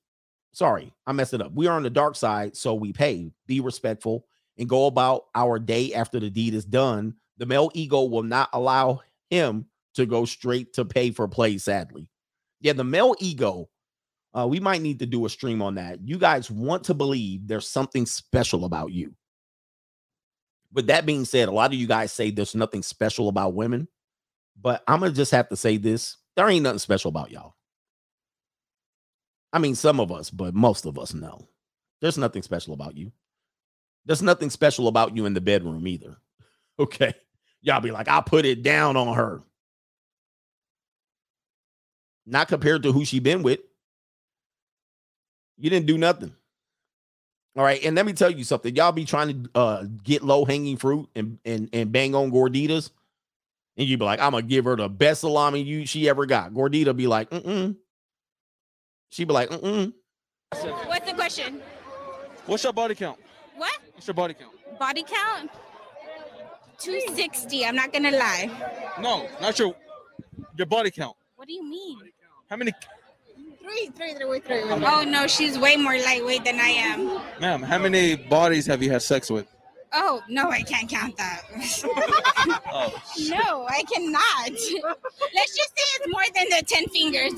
sorry, 0.52 0.94
I 1.06 1.12
messed 1.12 1.34
it 1.34 1.42
up. 1.42 1.54
We 1.54 1.68
are 1.68 1.76
on 1.76 1.84
the 1.84 1.90
dark 1.90 2.16
side, 2.16 2.56
so 2.58 2.74
we 2.74 2.94
pay. 2.94 3.32
Be 3.46 3.60
respectful 3.60 4.26
and 4.58 4.68
go 4.68 4.88
about 4.88 5.26
our 5.36 5.60
day 5.60 5.94
after 5.94 6.20
the 6.20 6.30
deed 6.30 6.54
is 6.54 6.66
done. 6.66 7.16
The 7.38 7.46
male 7.46 7.70
ego 7.74 8.04
will 8.04 8.24
not 8.24 8.50
allow 8.54 9.02
him 9.30 9.66
to 9.94 10.06
go 10.06 10.26
straight 10.26 10.74
to 10.74 10.86
pay 10.86 11.12
for 11.12 11.28
play, 11.28 11.58
sadly. 11.58 12.10
Yeah, 12.60 12.74
the 12.74 12.84
male 12.84 13.16
ego, 13.20 13.70
uh, 14.38 14.48
we 14.48 14.60
might 14.60 14.82
need 14.82 15.00
to 15.00 15.06
do 15.06 15.26
a 15.26 15.30
stream 15.30 15.62
on 15.62 15.76
that. 15.76 16.00
You 16.08 16.18
guys 16.18 16.52
want 16.52 16.84
to 16.86 16.94
believe 16.94 17.48
there's 17.48 17.70
something 17.70 18.06
special 18.06 18.66
about 18.66 18.92
you. 18.92 19.14
But 20.72 20.88
that 20.88 21.06
being 21.06 21.26
said, 21.26 21.48
a 21.48 21.52
lot 21.52 21.72
of 21.74 21.80
you 21.80 21.88
guys 21.88 22.12
say 22.12 22.30
there's 22.30 22.56
nothing 22.56 22.84
special 22.84 23.30
about 23.30 23.54
women. 23.54 23.88
But 24.60 24.84
I'm 24.88 25.00
gonna 25.00 25.12
just 25.12 25.32
have 25.32 25.50
to 25.50 25.56
say 25.56 25.78
this: 25.78 26.18
there 26.36 26.50
ain't 26.50 26.64
nothing 26.64 26.80
special 26.80 27.10
about 27.10 27.32
y'all. 27.32 27.56
I 29.54 29.60
mean, 29.60 29.76
some 29.76 30.00
of 30.00 30.12
us, 30.12 30.30
but 30.30 30.54
most 30.54 30.86
of 30.86 31.00
us 31.00 31.14
know. 31.14 31.48
There's 32.02 32.18
nothing 32.18 32.42
special 32.42 32.74
about 32.74 32.98
you. 32.98 33.12
There's 34.06 34.22
nothing 34.22 34.50
special 34.50 34.88
about 34.88 35.16
you 35.16 35.26
in 35.26 35.34
the 35.34 35.42
bedroom 35.42 35.88
either. 35.88 36.18
Okay. 36.80 37.12
Y'all 37.64 37.82
be 37.82 37.90
like, 37.90 38.08
I'll 38.08 38.22
put 38.22 38.46
it 38.46 38.62
down 38.62 38.96
on 38.96 39.16
her. 39.16 39.42
Not 42.28 42.50
compared 42.50 42.84
to 42.84 42.92
who 42.92 43.06
she 43.06 43.20
been 43.20 43.42
with. 43.42 43.62
You 45.58 45.70
didn't 45.70 45.88
do 45.88 45.98
nothing. 45.98 46.34
All 47.56 47.64
right. 47.64 47.84
And 47.84 47.96
let 47.96 48.06
me 48.06 48.14
tell 48.14 48.30
you 48.30 48.44
something. 48.44 48.76
Y'all 48.76 48.92
be 48.92 49.06
trying 49.06 49.44
to 49.44 49.50
uh, 49.56 49.86
get 50.04 50.24
low 50.24 50.46
hanging 50.46 50.78
fruit 50.78 51.10
and, 51.16 51.40
and, 51.46 51.70
and 51.74 51.92
bang 51.92 52.14
on 52.14 52.32
Gorditas. 52.32 52.92
And 53.78 53.88
you 53.88 53.98
be 53.98 54.06
like, 54.06 54.20
I'm 54.20 54.32
going 54.32 54.44
to 54.44 54.50
give 54.50 54.66
her 54.66 54.76
the 54.76 54.90
best 54.90 55.22
salami 55.22 55.62
you 55.62 55.86
she 55.86 56.10
ever 56.10 56.26
got. 56.26 56.54
Gordita 56.54 56.96
be 56.96 57.08
like, 57.08 57.30
mm-mm. 57.30 57.76
She 59.10 59.24
be 59.24 59.34
like, 59.34 59.50
mm-mm. 59.50 59.94
What's 60.50 61.06
the 61.10 61.14
question? 61.14 61.62
What's 62.46 62.64
your 62.64 62.74
body 62.74 62.96
count? 62.96 63.20
What? 63.56 63.80
What's 63.94 64.08
your 64.08 64.14
body 64.14 64.34
count? 64.34 64.54
Body 64.80 65.04
count? 65.04 65.50
260. 66.80 67.66
I'm 67.66 67.76
not 67.76 67.92
gonna 67.92 68.12
lie. 68.12 68.50
No, 69.02 69.28
not 69.42 69.58
your 69.58 69.76
your 70.56 70.68
body 70.68 70.92
count. 70.92 71.16
What 71.36 71.48
do 71.48 71.54
you 71.54 71.64
mean? 71.64 72.00
How 72.50 72.56
many, 72.56 72.72
Three, 73.62 73.88
three, 73.98 74.14
three, 74.14 74.40
three. 74.40 74.62
Oh 74.64 75.04
no, 75.06 75.28
she's 75.28 75.60
way 75.60 75.76
more 75.76 75.98
lightweight 76.00 76.46
than 76.46 76.60
I 76.60 76.70
am. 76.70 77.20
ma'am? 77.42 77.62
How 77.62 77.78
many 77.78 78.16
bodies 78.16 78.66
have 78.66 78.82
you 78.82 78.90
had 78.90 79.02
sex 79.02 79.30
with? 79.30 79.46
Oh 79.94 80.22
no, 80.30 80.50
I 80.50 80.62
can't 80.62 80.90
count 80.90 81.18
that. 81.18 81.42
Oh, 82.70 82.94
no, 83.28 83.66
I 83.68 83.84
cannot. 83.92 84.50
Let's 84.50 85.56
just 85.56 85.70
say 85.76 85.84
it's 85.96 86.08
more 86.10 86.24
than 86.34 86.46
the 86.50 86.64
10 86.66 86.88
fingers. 86.90 87.34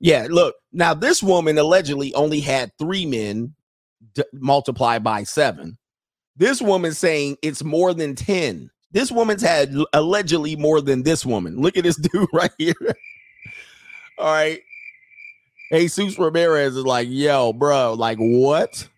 Yeah, 0.00 0.26
look. 0.30 0.54
Now 0.72 0.94
this 0.94 1.22
woman 1.22 1.58
allegedly 1.58 2.14
only 2.14 2.40
had 2.40 2.70
three 2.78 3.04
men 3.04 3.54
d- 4.14 4.22
multiplied 4.32 5.04
by 5.04 5.24
seven. 5.24 5.76
This 6.36 6.62
woman 6.62 6.94
saying 6.94 7.36
it's 7.42 7.62
more 7.64 7.92
than 7.92 8.14
10. 8.14 8.70
This 8.92 9.10
woman's 9.12 9.42
had 9.42 9.74
allegedly 9.92 10.56
more 10.56 10.80
than 10.80 11.02
this 11.02 11.26
woman. 11.26 11.60
Look 11.60 11.76
at 11.76 11.84
this 11.84 11.96
dude 12.12 12.28
right 12.32 12.52
here. 12.58 12.74
All 14.18 14.32
right. 14.32 14.60
Jesus 15.72 16.18
Ramirez 16.18 16.76
is 16.76 16.84
like, 16.84 17.08
yo, 17.10 17.52
bro, 17.52 17.94
like 17.94 18.18
what? 18.18 18.88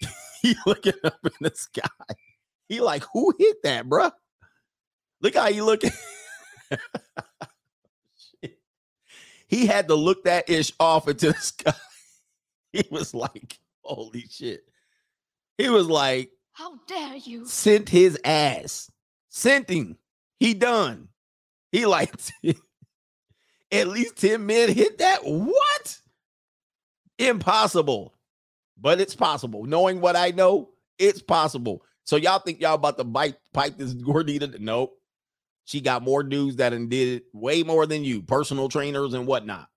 he 0.42 0.54
looking 0.66 0.94
up 1.04 1.18
in 1.24 1.32
the 1.40 1.52
sky. 1.54 1.82
He 2.68 2.80
like, 2.80 3.04
who 3.12 3.34
hit 3.38 3.58
that, 3.62 3.88
bro? 3.88 4.10
Look 5.20 5.34
how 5.34 5.46
he 5.50 5.60
looking. 5.62 5.90
he 9.48 9.66
had 9.66 9.88
to 9.88 9.94
look 9.94 10.24
that 10.24 10.48
ish 10.48 10.72
off 10.80 11.08
into 11.08 11.32
the 11.32 11.34
sky. 11.40 11.72
He 12.72 12.84
was 12.90 13.14
like, 13.14 13.58
holy 13.82 14.24
shit. 14.30 14.62
He 15.56 15.68
was 15.68 15.88
like, 15.88 16.30
How 16.52 16.78
dare 16.86 17.16
you? 17.16 17.46
sent 17.46 17.88
his 17.88 18.18
ass. 18.24 18.90
Sent 19.28 19.68
him. 19.68 19.98
He 20.38 20.54
done. 20.54 21.08
He 21.72 21.84
like 21.86 22.12
at 23.70 23.88
least 23.88 24.16
10 24.16 24.44
men 24.44 24.72
hit 24.72 24.98
that. 24.98 25.20
What? 25.24 26.00
Impossible. 27.18 28.14
But 28.80 29.00
it's 29.00 29.14
possible. 29.14 29.64
Knowing 29.64 30.00
what 30.00 30.16
I 30.16 30.30
know, 30.30 30.70
it's 30.98 31.22
possible. 31.22 31.82
So 32.04 32.16
y'all 32.16 32.38
think 32.38 32.60
y'all 32.60 32.74
about 32.74 32.96
to 32.98 33.04
bite 33.04 33.36
pipe 33.52 33.76
this 33.76 33.94
gordita? 33.94 34.58
Nope. 34.58 34.94
She 35.64 35.82
got 35.82 36.02
more 36.02 36.22
dudes 36.22 36.56
that 36.56 36.70
did 36.70 36.92
it 37.08 37.24
way 37.34 37.62
more 37.62 37.84
than 37.84 38.02
you, 38.02 38.22
personal 38.22 38.70
trainers 38.70 39.12
and 39.12 39.26
whatnot. 39.26 39.68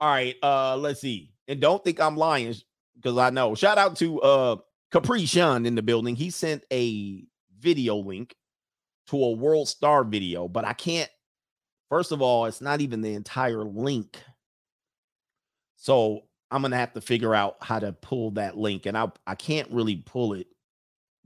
All 0.00 0.10
right, 0.10 0.34
uh, 0.42 0.78
let's 0.78 1.02
see. 1.02 1.34
And 1.46 1.60
don't 1.60 1.84
think 1.84 2.00
I'm 2.00 2.16
lying 2.16 2.54
because 2.96 3.18
I 3.18 3.28
know. 3.28 3.54
Shout 3.54 3.76
out 3.76 3.96
to 3.96 4.20
uh 4.22 4.56
Capri 4.90 5.26
Shun 5.26 5.66
in 5.66 5.74
the 5.74 5.82
building. 5.82 6.16
He 6.16 6.30
sent 6.30 6.64
a 6.72 7.22
video 7.58 7.96
link 7.96 8.34
to 9.08 9.22
a 9.22 9.32
World 9.32 9.68
Star 9.68 10.04
video, 10.04 10.48
but 10.48 10.64
I 10.64 10.72
can't. 10.72 11.10
First 11.88 12.12
of 12.12 12.22
all, 12.22 12.46
it's 12.46 12.60
not 12.60 12.80
even 12.80 13.00
the 13.00 13.14
entire 13.14 13.64
link. 13.64 14.18
So 15.76 16.22
I'm 16.50 16.62
gonna 16.62 16.76
have 16.76 16.92
to 16.94 17.00
figure 17.00 17.34
out 17.34 17.56
how 17.60 17.78
to 17.78 17.92
pull 17.92 18.30
that 18.32 18.56
link, 18.56 18.86
and 18.86 18.96
I 18.96 19.10
I 19.26 19.34
can't 19.34 19.70
really 19.70 19.96
pull 19.96 20.34
it 20.34 20.46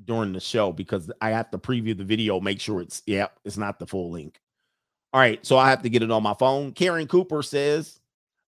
during 0.05 0.33
the 0.33 0.41
show 0.41 0.73
because 0.73 1.11
I 1.21 1.31
have 1.31 1.51
to 1.51 1.59
preview 1.59 1.97
the 1.97 2.05
video, 2.05 2.41
make 2.41 2.61
sure 2.61 2.81
it's 2.81 3.03
yep, 3.07 3.39
it's 3.45 3.57
not 3.57 3.79
the 3.79 3.87
full 3.87 4.11
link. 4.11 4.41
All 5.13 5.21
right, 5.21 5.45
so 5.45 5.57
I 5.57 5.71
have 5.71 5.83
to 5.83 5.91
get 5.91 6.03
it 6.03 6.11
on 6.11 6.23
my 6.23 6.35
phone. 6.35 6.73
Karen 6.73 7.07
Cooper 7.07 7.43
says, 7.43 8.01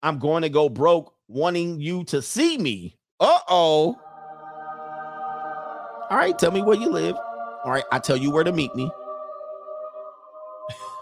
"I'm 0.02 0.18
going 0.18 0.42
to 0.42 0.48
go 0.48 0.68
broke, 0.68 1.14
wanting 1.28 1.80
you 1.80 2.04
to 2.04 2.20
see 2.20 2.58
me." 2.58 2.96
Uh 3.20 3.38
oh. 3.48 3.98
All 6.10 6.16
right, 6.16 6.38
tell 6.38 6.50
me 6.50 6.62
where 6.62 6.76
you 6.76 6.88
live. 6.88 7.16
All 7.64 7.70
right, 7.70 7.84
I 7.92 7.98
tell 7.98 8.16
you 8.16 8.30
where 8.30 8.44
to 8.44 8.52
meet 8.52 8.74
me. 8.74 8.90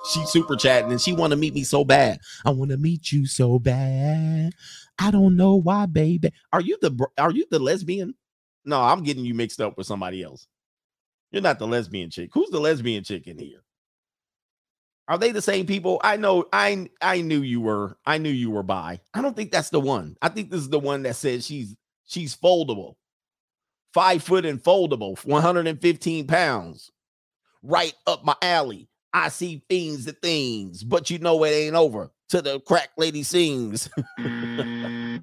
She's 0.09 0.31
super 0.31 0.57
chatting 0.57 0.93
and 0.93 1.01
she 1.01 1.13
want 1.13 1.33
to 1.33 1.37
meet 1.37 1.55
me 1.55 1.65
so 1.65 1.85
bad. 1.85 2.21
I 2.45 2.51
want 2.51 2.71
to 2.71 2.77
meet 2.77 3.13
you 3.13 3.27
so 3.27 3.59
bad. 3.59 4.53
I 4.99 5.11
don't 5.11 5.37
know 5.37 5.57
why, 5.57 5.87
baby. 5.87 6.31
Are 6.53 6.61
you 6.61 6.79
the 6.81 7.07
are 7.19 7.33
you 7.33 7.47
the 7.51 7.59
lesbian? 7.59 8.15
No, 8.65 8.81
I'm 8.81 9.03
getting 9.03 9.25
you 9.25 9.35
mixed 9.35 9.61
up 9.61 9.77
with 9.77 9.87
somebody 9.87 10.23
else. 10.23 10.47
You're 11.31 11.43
not 11.43 11.59
the 11.59 11.67
lesbian 11.67 12.11
chick. 12.11 12.31
Who's 12.33 12.51
the 12.51 12.61
lesbian 12.61 13.05
chick 13.05 13.27
in 13.27 13.39
here? 13.39 13.63
Are 15.09 15.19
they 15.19 15.31
the 15.33 15.43
same 15.43 15.67
people? 15.67 16.01
I 16.03 16.17
know 16.17 16.47
I 16.53 16.89
I 17.01 17.21
knew 17.21 17.43
you 17.43 17.61
were 17.61 17.97
I 18.07 18.19
knew 18.19 18.31
you 18.31 18.51
were 18.51 18.63
by. 18.63 19.01
I 19.15 19.23
don't 19.23 19.37
think 19.37 19.53
that's 19.53 19.71
the 19.71 19.81
one. 19.81 20.17
I 20.23 20.29
think 20.29 20.51
this 20.51 20.61
is 20.61 20.69
the 20.71 20.81
one 20.81 21.03
that 21.03 21.17
says 21.17 21.47
she's 21.47 21.77
she's 22.07 22.37
foldable. 22.37 22.95
Five 23.95 24.23
foot 24.23 24.45
and 24.45 24.63
foldable, 24.63 25.17
115 25.25 26.27
pounds. 26.27 26.91
Right 27.63 27.95
up 28.07 28.25
my 28.25 28.37
alley. 28.43 28.89
I 29.17 29.31
see 29.31 29.63
things 29.71 30.07
and 30.07 30.21
things, 30.21 30.85
but 30.85 31.09
you 31.09 31.19
know 31.19 31.43
it 31.45 31.49
ain't 31.49 31.75
over. 31.75 32.11
To 32.29 32.43
the 32.43 32.61
crack 32.61 32.91
lady 32.99 33.23
sings. 33.23 33.89
Mm. 34.19 35.23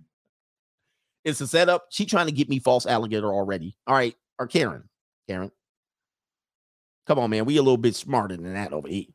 it's 1.24 1.42
a 1.42 1.48
setup. 1.48 1.86
She 1.90 2.06
trying 2.06 2.26
to 2.26 2.32
get 2.32 2.50
me 2.50 2.58
false 2.60 2.88
alligator 2.88 3.32
already. 3.32 3.76
All 3.86 3.94
right. 3.94 4.16
Or 4.40 4.48
Karen. 4.48 4.90
Karen. 5.28 5.52
Come 7.06 7.20
on, 7.20 7.30
man. 7.30 7.46
We 7.46 7.58
a 7.58 7.62
little 7.62 7.78
bit 7.78 7.96
smarter 7.96 8.36
than 8.36 8.54
that 8.54 8.74
over 8.74 8.88
here. 8.88 9.06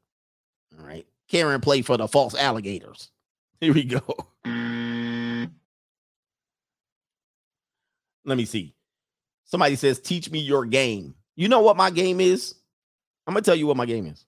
All 0.79 0.87
right. 0.87 1.07
Karen 1.29 1.61
played 1.61 1.87
for 1.87 1.97
the 1.97 2.07
false 2.07 2.35
alligators. 2.35 3.11
Here 3.61 3.74
we 3.74 3.83
go. 3.83 4.03
Mm. 4.47 5.51
Let 8.24 8.37
me 8.39 8.45
see. 8.45 8.74
Somebody 9.45 9.74
says, 9.74 9.99
teach 9.99 10.31
me 10.31 10.39
your 10.39 10.66
game. 10.66 11.14
You 11.35 11.49
know 11.49 11.61
what 11.62 11.76
my 11.76 11.91
game 11.91 12.20
is? 12.20 12.55
I'm 13.26 13.35
gonna 13.35 13.43
tell 13.43 13.57
you 13.57 13.66
what 13.66 13.76
my 13.76 13.87
game 13.87 14.07
is. 14.07 14.24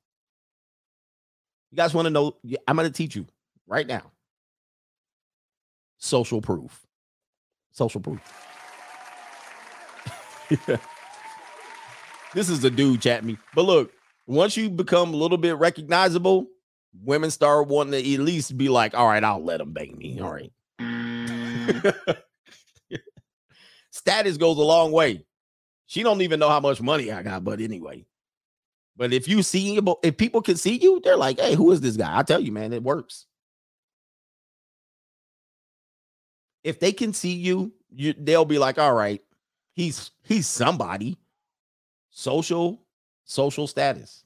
You 1.71 1.77
guys 1.77 1.95
want 1.95 2.07
to 2.07 2.11
know? 2.11 2.37
I'm 2.67 2.77
gonna 2.77 2.91
teach 2.91 3.15
you 3.15 3.27
right 3.67 3.87
now. 3.87 4.11
Social 5.99 6.41
proof. 6.41 6.87
Social 7.73 8.01
proof. 8.01 8.21
this 12.35 12.49
is 12.49 12.65
a 12.65 12.71
dude 12.71 13.03
chat 13.03 13.25
me. 13.25 13.39
But 13.55 13.63
look, 13.63 13.93
once 14.27 14.57
you 14.57 14.69
become 14.69 15.15
a 15.15 15.17
little 15.17 15.39
bit 15.39 15.57
recognizable, 15.57 16.47
women 17.05 17.31
start 17.31 17.69
wanting 17.69 17.93
to 18.03 18.15
at 18.15 18.21
least 18.21 18.57
be 18.57 18.69
like, 18.69 18.95
all 18.95 19.07
right, 19.07 19.23
I'll 19.23 19.45
let 19.45 19.59
them 19.59 19.73
bang 19.73 19.97
me. 19.97 20.21
All 20.21 20.33
right. 20.33 20.53
Status 23.91 24.37
goes 24.39 24.57
a 24.57 24.63
long 24.63 24.93
way. 24.93 25.25
She 25.87 26.03
don't 26.03 26.23
even 26.23 26.41
know 26.41 26.49
how 26.49 26.61
much 26.61 26.81
money 26.81 27.13
I 27.13 27.23
got, 27.23 27.45
but 27.45 27.61
anyway. 27.61 28.05
But 29.01 29.15
if 29.15 29.27
you 29.27 29.43
see, 29.43 29.81
if 30.03 30.17
people 30.19 30.43
can 30.43 30.59
see 30.59 30.77
you, 30.77 31.01
they're 31.03 31.17
like, 31.17 31.41
hey, 31.41 31.55
who 31.55 31.73
is 31.73 31.81
this 31.81 31.97
guy? 31.97 32.19
I 32.19 32.23
tell 32.23 32.39
you, 32.39 32.53
man, 32.53 32.75
it 32.75 32.83
works. 32.83 33.25
If 36.63 36.81
they 36.81 36.93
can 36.93 37.15
see 37.15 37.33
you, 37.33 37.73
you 37.91 38.13
they'll 38.13 38.45
be 38.45 38.59
like, 38.59 38.79
all 38.79 38.93
right, 38.93 39.23
he's 39.73 40.11
he's 40.23 40.47
somebody. 40.47 41.17
Social, 42.11 42.83
social 43.25 43.67
status. 43.67 44.23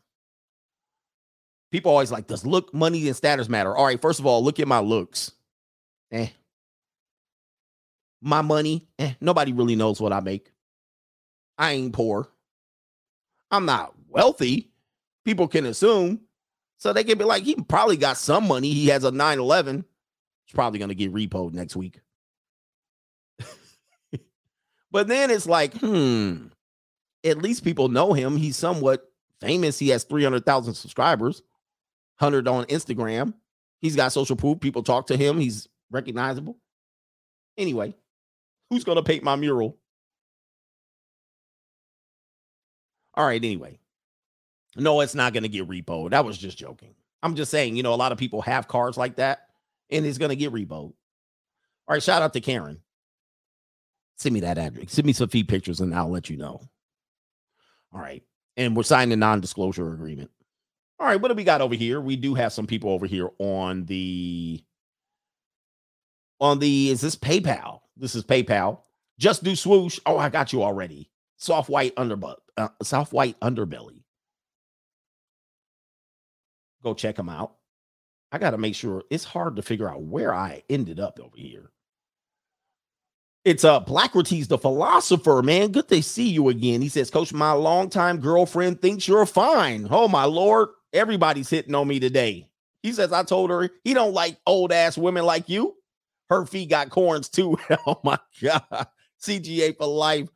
People 1.71 1.93
always 1.93 2.11
like, 2.11 2.27
does 2.27 2.45
look, 2.45 2.75
money, 2.75 3.07
and 3.07 3.15
status 3.15 3.49
matter? 3.49 3.77
All 3.77 3.87
right, 3.87 4.03
first 4.03 4.19
of 4.19 4.27
all, 4.27 4.43
look 4.43 4.59
at 4.59 4.67
my 4.67 4.81
looks. 4.81 5.31
Eh. 6.11 6.31
My 8.21 8.43
money, 8.43 8.89
eh, 8.99 9.13
nobody 9.21 9.53
really 9.53 9.77
knows 9.77 10.01
what 10.01 10.13
I 10.13 10.19
make. 10.19 10.51
I 11.59 11.73
ain't 11.75 11.93
poor. 11.93 12.29
I'm 13.53 13.67
not 13.67 13.95
wealthy. 14.15 14.71
People 15.25 15.49
can 15.49 15.67
assume. 15.67 16.21
So 16.79 16.93
they 16.93 17.05
can 17.05 17.19
be 17.19 17.25
like, 17.25 17.45
he 17.45 17.55
probably 17.55 17.97
got 17.97 18.17
some 18.17 18.49
money. 18.49 18.73
He 18.73 18.87
has 18.89 19.05
a 19.05 19.11
9 19.11 19.39
11. 19.39 19.85
He's 20.47 20.55
probably 20.55 20.79
going 20.79 20.91
to 20.91 20.95
get 20.95 21.13
repoed 21.13 21.53
next 21.53 21.77
week. 21.77 22.01
but 24.91 25.09
then 25.09 25.31
it's 25.31 25.47
like, 25.47 25.75
hmm, 25.75 26.47
at 27.25 27.39
least 27.39 27.65
people 27.65 27.89
know 27.89 28.13
him. 28.13 28.37
He's 28.37 28.57
somewhat 28.57 29.11
famous. 29.41 29.79
He 29.79 29.89
has 29.91 30.05
300,000 30.05 30.75
subscribers. 30.75 31.43
Hundred 32.17 32.47
on 32.47 32.65
Instagram. 32.67 33.35
He's 33.81 33.97
got 33.97 34.13
social 34.13 34.37
proof. 34.37 34.61
People 34.61 34.85
talk 34.85 35.09
to 35.09 35.17
him. 35.17 35.39
He's 35.39 35.69
recognizable. 35.91 36.57
Anyway, 37.59 37.95
who's 38.71 38.85
gonna 38.85 39.03
paint 39.03 39.25
my 39.25 39.35
mural? 39.37 39.77
All 43.15 43.27
right, 43.27 43.45
anyway. 43.45 43.79
No, 44.77 45.01
it's 45.01 45.15
not 45.15 45.33
gonna 45.33 45.49
get 45.49 45.69
repoed. 45.69 46.11
That 46.11 46.25
was 46.25 46.39
just 46.39 46.59
joking. 46.59 46.95
I'm 47.23 47.37
just 47.37 47.51
saying, 47.51 47.77
you 47.77 47.83
know, 47.83 47.95
a 47.95 47.97
lot 47.97 48.13
of 48.13 48.19
people 48.19 48.43
have 48.43 48.69
cars 48.69 48.97
like 48.97 49.17
that, 49.17 49.49
and 49.91 50.05
it's 50.05 50.19
gonna 50.19 50.37
get 50.37 50.53
repoed. 50.53 50.69
All 50.71 50.95
right, 51.89 52.03
shout 52.03 52.23
out 52.23 52.33
to 52.33 52.41
Karen. 52.41 52.81
Send 54.17 54.33
me 54.33 54.41
that 54.41 54.59
address. 54.59 54.93
Send 54.93 55.07
me 55.07 55.13
some 55.13 55.29
feed 55.29 55.49
pictures, 55.49 55.81
and 55.81 55.95
I'll 55.95 56.11
let 56.11 56.31
you 56.31 56.37
know. 56.37 56.61
All 57.93 58.01
right. 58.01 58.23
And 58.57 58.77
we're 58.77 58.85
signing 58.85 59.13
a 59.13 59.17
non-disclosure 59.17 59.93
agreement. 59.93 60.31
All 61.01 61.07
right, 61.07 61.21
what 61.21 61.29
do 61.29 61.35
we 61.35 61.45
got 61.45 61.61
over 61.61 61.75
here? 61.75 62.01
We 62.01 62.17
do 62.17 62.35
have 62.35 62.53
some 62.53 62.67
people 62.67 62.91
over 62.91 63.07
here 63.07 63.31
on 63.39 63.85
the 63.87 64.63
on 66.41 66.61
the 66.61 66.91
is 66.91 67.01
this 67.01 67.17
PayPal? 67.17 67.81
This 67.97 68.15
is 68.15 68.25
PayPal. 68.25 68.81
Just 69.19 69.43
do 69.43 69.57
swoosh. 69.57 69.99
Oh, 70.07 70.19
I 70.19 70.29
got 70.29 70.53
you 70.53 70.63
already. 70.63 71.11
Soft 71.37 71.69
white 71.69 71.95
underbutt, 71.97 72.37
uh, 72.57 72.69
soft 72.83 73.13
white 73.13 73.39
underbelly. 73.41 74.04
Go 76.85 76.95
check 76.95 77.17
them 77.17 77.31
out. 77.31 77.55
I 78.31 78.39
got 78.39 78.51
to 78.51 78.59
make 78.59 78.75
sure 78.75 79.03
it's 79.11 79.25
hard 79.25 79.57
to 79.57 79.63
figure 79.63 79.89
out 79.89 80.03
where 80.03 80.35
I 80.35 80.63
ended 80.69 81.01
up 81.01 81.19
over 81.19 81.37
here. 81.37 81.71
It's 83.45 83.65
uh 83.65 83.81
Blackrates, 83.81 84.49
the 84.49 84.59
philosopher, 84.59 85.43
man. 85.43 85.73
Good 85.73 85.89
to 85.89 86.03
see 86.03 86.29
you 86.29 86.49
again. 86.49 86.81
He 86.81 86.89
says, 86.89 87.11
Coach, 87.11 87.33
my 87.33 87.53
longtime 87.53 88.19
girlfriend 88.19 88.81
thinks 88.81 89.07
you're 89.07 89.27
fine. 89.27 89.87
Oh 89.91 90.09
my 90.09 90.25
lord, 90.25 90.71
everybody's 90.93 91.51
hitting 91.51 91.75
on 91.75 91.87
me 91.89 92.01
today. 92.01 92.49
He 92.83 92.93
says, 92.93 93.13
I 93.13 93.23
told 93.23 93.51
her 93.51 93.71
he 93.83 93.95
don't 93.95 94.15
like 94.15 94.39
old 94.47 94.73
ass 94.73 94.97
women 94.97 95.25
like 95.25 95.49
you. 95.49 95.75
Her 96.31 96.47
feet 96.47 96.71
got 96.71 96.91
corns 96.91 97.29
too. 97.29 97.59
oh 97.87 98.01
my 98.03 98.19
god. 98.43 98.87
CGA 99.23 99.77
for 99.77 99.87
life. 99.87 100.29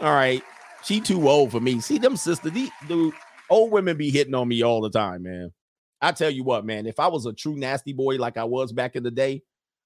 All 0.00 0.14
right. 0.14 0.42
She 0.84 1.00
too 1.00 1.28
old 1.28 1.50
for 1.50 1.60
me. 1.60 1.80
See 1.80 1.98
them 1.98 2.16
sister, 2.16 2.50
the 2.50 2.70
dude, 2.86 3.12
old 3.50 3.72
women 3.72 3.96
be 3.96 4.10
hitting 4.10 4.34
on 4.34 4.48
me 4.48 4.62
all 4.62 4.80
the 4.80 4.90
time, 4.90 5.22
man. 5.22 5.52
I 6.00 6.12
tell 6.12 6.30
you 6.30 6.44
what, 6.44 6.64
man, 6.64 6.86
if 6.86 7.00
I 7.00 7.08
was 7.08 7.26
a 7.26 7.32
true 7.32 7.56
nasty 7.56 7.92
boy 7.92 8.16
like 8.16 8.36
I 8.36 8.44
was 8.44 8.72
back 8.72 8.94
in 8.94 9.02
the 9.02 9.10
day, 9.10 9.42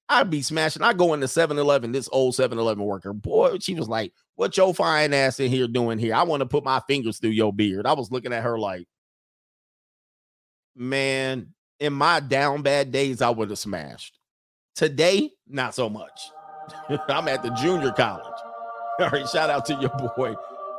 I'd 0.09 0.29
be 0.29 0.41
smashing. 0.41 0.83
I 0.83 0.93
go 0.93 1.13
into 1.13 1.27
7 1.27 1.57
Eleven, 1.57 1.91
this 1.91 2.09
old 2.11 2.35
7 2.35 2.57
Eleven 2.57 2.83
worker. 2.83 3.13
Boy, 3.13 3.57
she 3.59 3.73
was 3.73 3.87
like, 3.87 4.13
What 4.35 4.55
your 4.57 4.73
fine 4.73 5.13
ass 5.13 5.39
in 5.39 5.49
here 5.49 5.67
doing 5.67 5.97
here? 5.97 6.13
I 6.13 6.23
want 6.23 6.41
to 6.41 6.45
put 6.45 6.63
my 6.63 6.81
fingers 6.87 7.19
through 7.19 7.31
your 7.31 7.53
beard. 7.53 7.85
I 7.85 7.93
was 7.93 8.11
looking 8.11 8.33
at 8.33 8.43
her 8.43 8.59
like, 8.59 8.85
Man, 10.75 11.53
in 11.79 11.93
my 11.93 12.19
down 12.19 12.61
bad 12.61 12.91
days, 12.91 13.21
I 13.21 13.29
would 13.29 13.49
have 13.49 13.59
smashed. 13.59 14.19
Today, 14.75 15.31
not 15.47 15.73
so 15.73 15.89
much. 15.89 16.29
I'm 17.07 17.27
at 17.27 17.43
the 17.43 17.49
junior 17.51 17.91
college. 17.91 18.25
All 18.99 19.09
right, 19.09 19.27
shout 19.27 19.49
out 19.49 19.65
to 19.67 19.73
your 19.75 19.89
boy, 20.15 20.35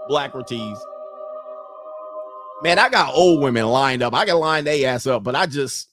Blackrates. 0.08 0.78
Man, 2.62 2.78
I 2.78 2.88
got 2.88 3.14
old 3.14 3.42
women 3.42 3.66
lined 3.66 4.02
up. 4.02 4.14
I 4.14 4.24
can 4.24 4.36
line 4.36 4.64
their 4.64 4.88
ass 4.94 5.06
up, 5.06 5.22
but 5.22 5.34
I 5.34 5.46
just 5.46 5.88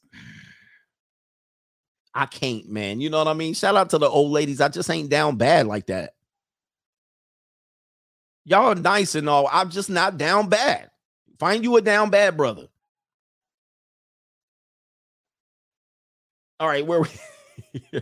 I 2.13 2.25
can't, 2.25 2.69
man. 2.69 3.01
You 3.01 3.09
know 3.09 3.17
what 3.19 3.27
I 3.27 3.33
mean? 3.33 3.53
Shout 3.53 3.75
out 3.75 3.89
to 3.91 3.97
the 3.97 4.09
old 4.09 4.31
ladies. 4.31 4.61
I 4.61 4.67
just 4.67 4.89
ain't 4.89 5.09
down 5.09 5.37
bad 5.37 5.67
like 5.67 5.87
that. 5.87 6.13
Y'all 8.43 8.71
are 8.71 8.75
nice 8.75 9.15
and 9.15 9.29
all. 9.29 9.47
I'm 9.51 9.69
just 9.69 9.89
not 9.89 10.17
down 10.17 10.49
bad. 10.49 10.89
Find 11.39 11.63
you 11.63 11.77
a 11.77 11.81
down 11.81 12.09
bad 12.09 12.35
brother. 12.37 12.67
All 16.59 16.67
right, 16.67 16.85
where 16.85 17.01
we 17.01 18.01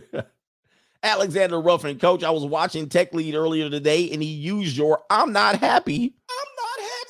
Alexander 1.02 1.60
Ruffin, 1.60 1.98
coach. 1.98 2.22
I 2.24 2.30
was 2.30 2.44
watching 2.44 2.88
Tech 2.88 3.14
Lead 3.14 3.34
earlier 3.34 3.70
today, 3.70 4.10
and 4.10 4.22
he 4.22 4.28
used 4.28 4.76
your 4.76 5.02
I'm 5.08 5.32
not 5.32 5.56
happy. 5.56 6.14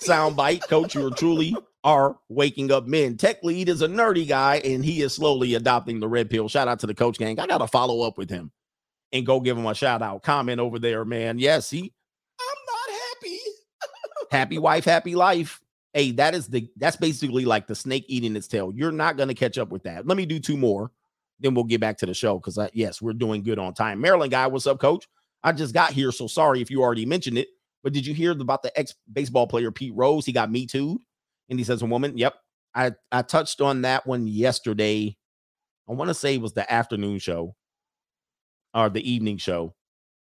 Soundbite, 0.03 0.67
coach. 0.69 0.95
You 0.95 1.07
are 1.07 1.11
truly 1.11 1.55
are 1.85 2.19
waking 2.29 2.71
up 2.71 2.87
men. 2.87 3.17
Tech 3.17 3.43
lead 3.43 3.69
is 3.69 3.83
a 3.83 3.89
nerdy 3.89 4.27
guy, 4.27 4.57
and 4.57 4.85
he 4.85 5.03
is 5.03 5.15
slowly 5.15 5.55
adopting 5.55 6.01
the 6.01 6.09
red 6.09 6.29
pill. 6.31 6.49
Shout 6.49 6.69
out 6.69 6.81
to 6.81 6.87
the 6.87 6.95
coach 6.95 7.19
gang. 7.19 7.39
I 7.39 7.47
got 7.47 7.59
to 7.59 7.67
follow 7.67 8.07
up 8.07 8.19
with 8.19 8.31
him 8.31 8.51
and 9.13 9.27
go 9.27 9.41
give 9.41 9.57
him 9.57 9.67
a 9.67 9.75
shout 9.75 10.03
out. 10.03 10.23
Comment 10.23 10.61
over 10.61 10.79
there, 10.79 11.05
man. 11.05 11.39
Yes, 11.39 11.71
he. 11.71 11.93
I'm 12.41 12.59
not 12.67 12.99
happy. 12.99 13.39
happy 14.31 14.59
wife, 14.59 14.85
happy 14.85 15.15
life. 15.15 15.61
Hey, 15.93 16.13
that 16.13 16.35
is 16.35 16.47
the 16.47 16.71
that's 16.77 16.97
basically 16.97 17.45
like 17.45 17.67
the 17.67 17.75
snake 17.75 18.05
eating 18.09 18.37
its 18.37 18.47
tail. 18.47 18.73
You're 18.75 18.93
not 18.93 19.17
gonna 19.17 19.35
catch 19.35 19.59
up 19.59 19.71
with 19.71 19.83
that. 19.85 20.07
Let 20.07 20.17
me 20.17 20.25
do 20.25 20.39
two 20.39 20.57
more, 20.57 20.93
then 21.41 21.55
we'll 21.55 21.65
get 21.65 21.81
back 21.81 21.99
to 21.99 22.07
the 22.07 22.15
show 22.15 22.39
because 22.39 22.59
yes, 22.73 23.03
we're 23.03 23.13
doing 23.13 23.43
good 23.43 23.59
on 23.59 23.75
time. 23.75 24.01
Maryland 24.01 24.31
guy, 24.31 24.47
what's 24.47 24.67
up, 24.67 24.79
coach? 24.79 25.09
I 25.43 25.53
just 25.53 25.75
got 25.75 25.93
here, 25.93 26.13
so 26.13 26.27
sorry 26.27 26.61
if 26.61 26.71
you 26.71 26.83
already 26.83 27.07
mentioned 27.07 27.39
it. 27.39 27.49
But 27.83 27.93
did 27.93 28.07
you 28.07 28.15
hear 28.15 28.33
about 28.33 28.63
the 28.63 28.79
ex 28.79 28.95
baseball 29.13 29.47
player 29.47 29.71
Pete 29.71 29.95
Rose? 29.95 30.27
He 30.27 30.33
got 30.33 30.51
me 30.51 30.67
too 30.67 31.01
and 31.51 31.59
he 31.59 31.65
says 31.65 31.83
a 31.83 31.87
woman. 31.87 32.17
Yep. 32.17 32.35
I, 32.75 32.93
I 33.11 33.23
touched 33.23 33.61
on 33.61 33.83
that 33.83 34.07
one 34.07 34.27
yesterday. 34.29 35.17
I 35.89 35.93
want 35.93 36.09
to 36.09 36.15
say 36.15 36.35
it 36.35 36.41
was 36.41 36.53
the 36.53 36.73
afternoon 36.73 37.19
show 37.19 37.57
or 38.73 38.89
the 38.89 39.09
evening 39.11 39.37
show. 39.39 39.75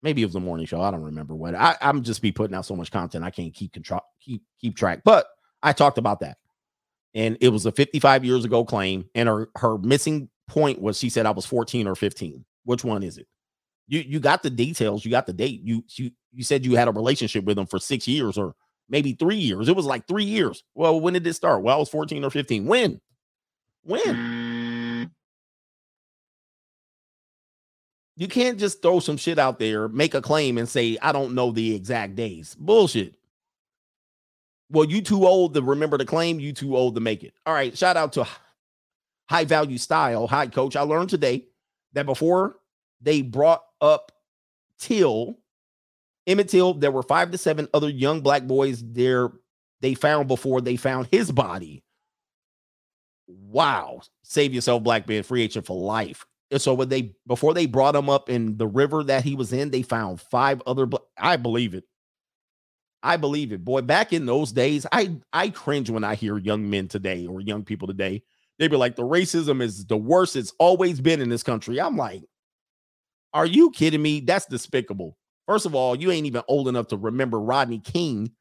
Maybe 0.03 0.23
it 0.23 0.27
was 0.27 0.35
the 0.35 0.41
morning 0.41 0.67
show. 0.67 0.81
I 0.81 0.93
don't 0.93 1.03
remember 1.03 1.35
what. 1.35 1.57
I, 1.57 1.77
I'm 1.81 2.05
just 2.05 2.23
be 2.23 2.31
putting 2.31 2.55
out 2.55 2.65
so 2.65 2.77
much 2.77 2.93
content. 2.93 3.25
I 3.25 3.31
can't 3.31 3.53
keep 3.53 3.73
control 3.73 4.03
keep 4.21 4.43
keep 4.61 4.77
track. 4.77 5.01
But 5.05 5.27
I 5.61 5.73
talked 5.73 5.99
about 5.99 6.21
that. 6.21 6.39
And 7.15 7.37
it 7.41 7.49
was 7.49 7.67
a 7.67 7.73
55 7.73 8.25
years 8.25 8.45
ago 8.45 8.65
claim. 8.65 9.07
And 9.17 9.29
her 9.29 9.49
her 9.57 9.77
missing 9.79 10.29
point 10.47 10.81
was 10.81 10.99
she 10.99 11.11
said 11.11 11.27
I 11.27 11.33
was 11.33 11.47
14 11.47 11.89
or 11.89 11.97
15. 11.97 12.45
Which 12.65 12.85
one 12.85 13.03
is 13.03 13.19
it? 13.19 13.27
You 13.89 14.01
you 14.01 14.21
got 14.21 14.43
the 14.43 14.51
details, 14.51 15.05
you 15.05 15.11
got 15.11 15.27
the 15.27 15.33
date. 15.33 15.63
You 15.65 15.83
you 15.97 16.11
you 16.33 16.45
said 16.45 16.65
you 16.65 16.77
had 16.77 16.89
a 16.89 16.93
relationship 16.93 17.45
with 17.45 17.59
him 17.59 17.67
for 17.67 17.79
six 17.79 18.07
years 18.07 18.39
or 18.39 18.55
maybe 18.89 19.15
three 19.15 19.37
years. 19.37 19.69
It 19.69 19.77
was 19.77 19.87
like 19.87 20.07
three 20.07 20.25
years. 20.25 20.63
Well, 20.75 21.01
when 21.01 21.15
did 21.15 21.25
this 21.25 21.37
start? 21.37 21.63
Well, 21.63 21.75
I 21.75 21.79
was 21.79 21.89
14 21.89 22.25
or 22.25 22.31
15. 22.31 22.67
When? 22.67 23.01
When? 23.83 25.11
You 28.17 28.29
can't 28.29 28.59
just 28.59 28.83
throw 28.83 28.99
some 29.01 29.17
shit 29.17 29.39
out 29.39 29.59
there, 29.59 29.89
make 29.89 30.15
a 30.15 30.21
claim, 30.21 30.59
and 30.59 30.69
say, 30.69 30.99
I 31.01 31.13
don't 31.13 31.35
know 31.35 31.53
the 31.53 31.75
exact 31.75 32.17
days. 32.17 32.57
Bullshit. 32.59 33.15
Well, 34.71 34.85
you 34.85 35.01
too 35.01 35.27
old 35.27 35.55
to 35.55 35.63
remember 35.63 35.97
the 35.97 36.05
claim, 36.05 36.41
you 36.41 36.53
too 36.53 36.77
old 36.77 36.97
to 36.97 37.01
make 37.01 37.23
it. 37.23 37.33
All 37.47 37.55
right. 37.55 37.77
Shout 37.77 37.97
out 37.97 38.13
to 38.15 38.27
high 39.29 39.45
value 39.45 39.79
style. 39.79 40.27
Hi, 40.27 40.47
coach. 40.47 40.77
I 40.77 40.83
learned 40.83 41.11
today 41.11 41.47
that 41.93 42.07
before 42.07 42.57
they 43.01 43.23
brought 43.23 43.63
up 43.81 44.13
Till 44.79 45.39
Emmett 46.29 46.49
Till, 46.49 46.75
there 46.75 46.93
were 46.93 47.03
five 47.03 47.31
to 47.31 47.39
seven 47.39 47.69
other 47.73 47.89
young 47.89 48.21
black 48.21 48.47
boys 48.47 48.85
there 48.85 49.31
they 49.81 49.95
found 49.95 50.29
before 50.29 50.61
they 50.61 50.77
found 50.77 51.09
his 51.11 51.33
body. 51.33 51.83
Wow. 53.27 54.03
Save 54.23 54.55
yourself, 54.55 54.83
black 54.83 55.09
man, 55.09 55.23
free 55.23 55.43
agent 55.43 55.67
for 55.67 55.77
life. 55.77 56.27
And 56.51 56.61
so 56.61 56.75
when 56.75 56.89
they 56.89 57.15
before 57.27 57.55
they 57.55 57.67
brought 57.67 57.97
him 57.97 58.11
up 58.11 58.29
in 58.29 58.59
the 58.59 58.67
river 58.67 59.03
that 59.05 59.25
he 59.25 59.35
was 59.35 59.53
in, 59.53 59.71
they 59.71 59.83
found 59.83 60.21
five 60.21 60.63
other 60.67 60.87
I 61.17 61.37
believe 61.37 61.75
it. 61.75 61.85
I 63.03 63.17
believe 63.17 63.53
it. 63.53 63.65
Boy, 63.65 63.83
back 63.83 64.13
in 64.13 64.27
those 64.27 64.53
days, 64.53 64.87
I 64.93 65.17
I 65.33 65.49
cringe 65.51 65.89
when 65.89 66.05
I 66.05 66.15
hear 66.15 66.37
young 66.37 66.69
men 66.69 66.89
today 66.89 67.27
or 67.27 67.41
young 67.41 67.65
people 67.65 67.89
today. 67.89 68.23
They 68.59 68.69
be 68.69 68.77
like, 68.77 68.97
the 68.97 69.03
racism 69.03 69.63
is 69.63 69.87
the 69.87 69.97
worst 69.97 70.37
it's 70.37 70.53
always 70.59 71.01
been 71.01 71.21
in 71.21 71.29
this 71.29 71.45
country. 71.45 71.81
I'm 71.81 71.97
like, 71.97 72.25
are 73.39 73.47
you 73.47 73.71
kidding 73.71 74.03
me? 74.03 74.19
That's 74.19 74.47
despicable. 74.47 75.17
First 75.47 75.65
of 75.65 75.73
all, 75.73 75.95
you 75.95 76.11
ain't 76.11 76.27
even 76.27 76.43
old 76.49 76.67
enough 76.67 76.89
to 76.89 76.97
remember 76.97 77.39
Rodney 77.39 77.79
King. 77.79 78.33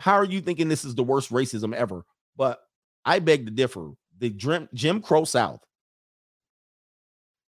How 0.00 0.14
are 0.14 0.24
you 0.24 0.40
thinking 0.40 0.68
this 0.68 0.84
is 0.84 0.96
the 0.96 1.04
worst 1.04 1.30
racism 1.30 1.72
ever? 1.72 2.04
But 2.36 2.60
I 3.04 3.20
beg 3.20 3.46
to 3.46 3.52
differ. 3.52 3.92
The 4.18 4.30
Jim, 4.30 5.00
Crow 5.00 5.22
South, 5.22 5.60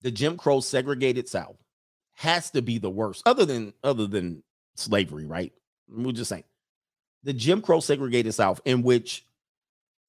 the 0.01 0.11
Jim 0.11 0.39
Crow 0.39 0.61
segregated 0.61 1.29
South, 1.29 1.59
has 2.15 2.51
to 2.53 2.63
be 2.63 2.79
the 2.79 2.89
worst, 2.89 3.23
other 3.27 3.45
than 3.45 3.75
other 3.83 4.07
than 4.07 4.43
slavery, 4.75 5.27
right? 5.27 5.53
We're 5.87 6.13
just 6.13 6.31
saying 6.31 6.45
the 7.25 7.35
Jim 7.35 7.61
Crow 7.61 7.81
segregated 7.81 8.33
South, 8.33 8.63
in 8.65 8.83
which 8.83 9.27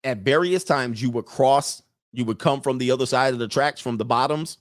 at 0.06 0.20
various 0.20 0.64
times 0.64 1.01
you 1.01 1.10
would 1.10 1.26
cross, 1.26 1.84
you 2.14 2.24
would 2.24 2.39
come 2.39 2.62
from 2.62 2.78
the 2.78 2.91
other 2.91 3.06
side 3.06 3.34
of 3.34 3.39
the 3.39 3.47
tracks 3.49 3.82
from 3.82 3.97
the 3.97 4.06
bottoms 4.06 4.60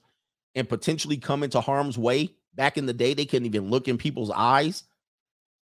and 0.55 0.69
potentially 0.69 1.17
come 1.17 1.43
into 1.43 1.61
harm's 1.61 1.99
way 1.99 2.31
Back 2.55 2.79
in 2.79 2.87
the 2.87 2.93
day, 2.93 3.15
they 3.15 3.27
couldn't 3.27 3.47
even 3.47 3.71
look 3.71 3.89
in 3.89 3.99
people's 3.99 4.31
eyes, 4.31 4.85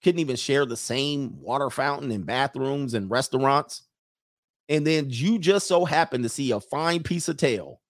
couldn't 0.03 0.19
even 0.19 0.36
share 0.36 0.65
the 0.65 0.77
same 0.77 1.41
water 1.41 1.69
fountain 1.69 2.11
and 2.11 2.25
bathrooms 2.25 2.93
and 2.93 3.09
restaurants. 3.09 3.83
And 4.69 4.86
then 4.86 5.07
you 5.09 5.39
just 5.39 5.67
so 5.67 5.86
happen 5.86 6.23
to 6.23 6.29
see 6.29 6.51
a 6.51 6.59
fine 6.59 7.03
piece 7.03 7.27
of 7.27 7.38
tail, 7.38 7.81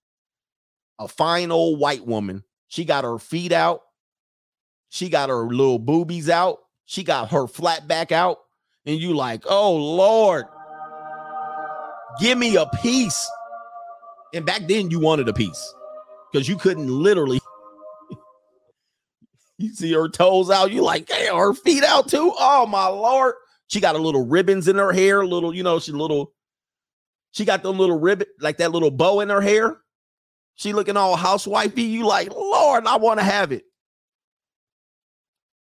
a 1.00 1.08
fine 1.08 1.52
old 1.52 1.80
white 1.80 2.06
woman. 2.06 2.44
She 2.68 2.86
got 2.86 3.04
her 3.04 3.20
feet 3.20 3.52
out, 3.52 3.82
she 4.90 5.10
got 5.10 5.30
her 5.30 5.46
little 5.46 5.80
boobies 5.80 6.30
out, 6.30 6.60
she 6.86 7.04
got 7.04 7.32
her 7.32 7.48
flat 7.48 7.88
back 7.88 8.12
out, 8.12 8.40
and 8.86 9.00
you 9.00 9.14
like, 9.14 9.44
oh 9.46 9.76
Lord, 9.76 10.46
give 12.20 12.38
me 12.38 12.56
a 12.56 12.66
piece. 12.82 13.30
And 14.34 14.46
back 14.46 14.68
then 14.68 14.90
you 14.90 15.00
wanted 15.00 15.28
a 15.30 15.34
piece 15.34 15.74
because 16.36 16.50
you 16.50 16.58
couldn't 16.58 16.90
literally 16.90 17.40
you 19.58 19.74
see 19.74 19.94
her 19.94 20.10
toes 20.10 20.50
out, 20.50 20.70
you 20.70 20.82
like, 20.82 21.06
damn, 21.06 21.38
her 21.38 21.54
feet 21.54 21.82
out 21.82 22.10
too. 22.10 22.34
Oh 22.38 22.66
my 22.66 22.88
lord. 22.88 23.36
She 23.68 23.80
got 23.80 23.96
a 23.96 24.00
little 24.00 24.26
ribbons 24.26 24.68
in 24.68 24.76
her 24.76 24.92
hair, 24.92 25.26
little, 25.26 25.56
you 25.56 25.64
know, 25.64 25.80
she 25.80 25.94
little, 25.94 26.34
she 27.32 27.46
got 27.46 27.64
the 27.64 27.72
little 27.72 27.98
ribbon, 27.98 28.28
like 28.42 28.58
that 28.58 28.74
little 28.74 28.92
bow 28.92 29.22
in 29.22 29.30
her 29.30 29.40
hair. 29.40 29.78
She 30.56 30.74
looking 30.74 30.98
all 30.98 31.16
housewifey. 31.16 31.90
You 31.90 32.06
like, 32.06 32.32
Lord, 32.32 32.86
I 32.86 32.98
want 32.98 33.22
to 33.22 33.26
have 33.26 33.54
it. 33.54 33.64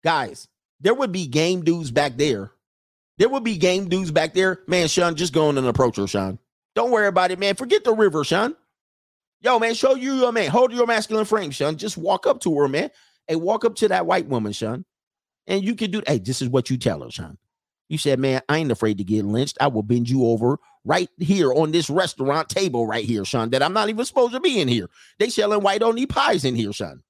Guys, 0.05 0.47
there 0.81 0.95
would 0.95 1.11
be 1.11 1.27
game 1.27 1.63
dudes 1.63 1.91
back 1.91 2.17
there. 2.17 2.53
There 3.19 3.29
would 3.29 3.45
be 3.45 3.59
game 3.59 3.89
dudes 3.89 4.13
back 4.13 4.35
there. 4.35 4.61
Man, 4.69 4.87
Sean, 4.87 5.17
just 5.17 5.33
go 5.33 5.49
on 5.49 5.59
and 5.59 5.67
approach 5.67 5.97
her, 5.97 6.07
Sean. 6.07 6.39
Don't 6.77 6.93
worry 6.93 7.09
about 7.09 7.33
it, 7.33 7.41
man. 7.41 7.57
Forget 7.57 7.85
the 7.85 7.93
river, 7.93 8.25
Sean. 8.25 8.55
Yo, 9.43 9.59
man, 9.59 9.75
show 9.75 9.95
you 9.95 10.15
your 10.15 10.33
man. 10.33 10.51
Hold 10.51 10.73
your 10.73 10.87
masculine 10.87 11.25
frame, 11.25 11.51
Sean. 11.51 11.77
Just 11.77 11.97
walk 11.97 12.27
up 12.27 12.41
to 12.41 12.55
her, 12.59 12.69
man. 12.69 12.91
Hey, 13.27 13.37
walk 13.37 13.65
up 13.65 13.75
to 13.77 13.89
that 13.89 14.07
white 14.07 14.27
woman, 14.27 14.53
Sean. 14.53 14.85
And 15.47 15.65
you 15.65 15.75
can 15.75 15.91
do, 15.91 16.03
hey, 16.07 16.19
this 16.19 16.43
is 16.43 16.49
what 16.49 16.69
you 16.69 16.77
tell 16.77 17.03
her, 17.03 17.11
Sean. 17.11 17.39
You 17.89 17.99
said, 17.99 18.21
man, 18.21 18.43
I 18.49 18.59
ain't 18.59 18.71
afraid 18.71 18.99
to 18.99 19.05
get 19.05 19.25
lynched. 19.25 19.57
I 19.61 19.67
will 19.67 19.83
bend 19.83 20.09
you 20.09 20.27
over 20.27 20.59
right 20.85 21.09
here 21.19 21.53
on 21.53 21.73
this 21.73 21.91
restaurant 21.91 22.49
table 22.49 22.87
right 22.87 23.05
here, 23.05 23.25
Sean, 23.25 23.51
that 23.51 23.63
I'm 23.63 23.73
not 23.73 23.89
even 23.89 24.05
supposed 24.05 24.33
to 24.33 24.41
be 24.41 24.61
in 24.61 24.69
here. 24.69 24.89
They 25.19 25.29
selling 25.29 25.63
white 25.63 25.83
only 25.83 26.07
pies 26.07 26.45
in 26.45 26.55
here, 26.55 26.73
Sean. 26.73 27.03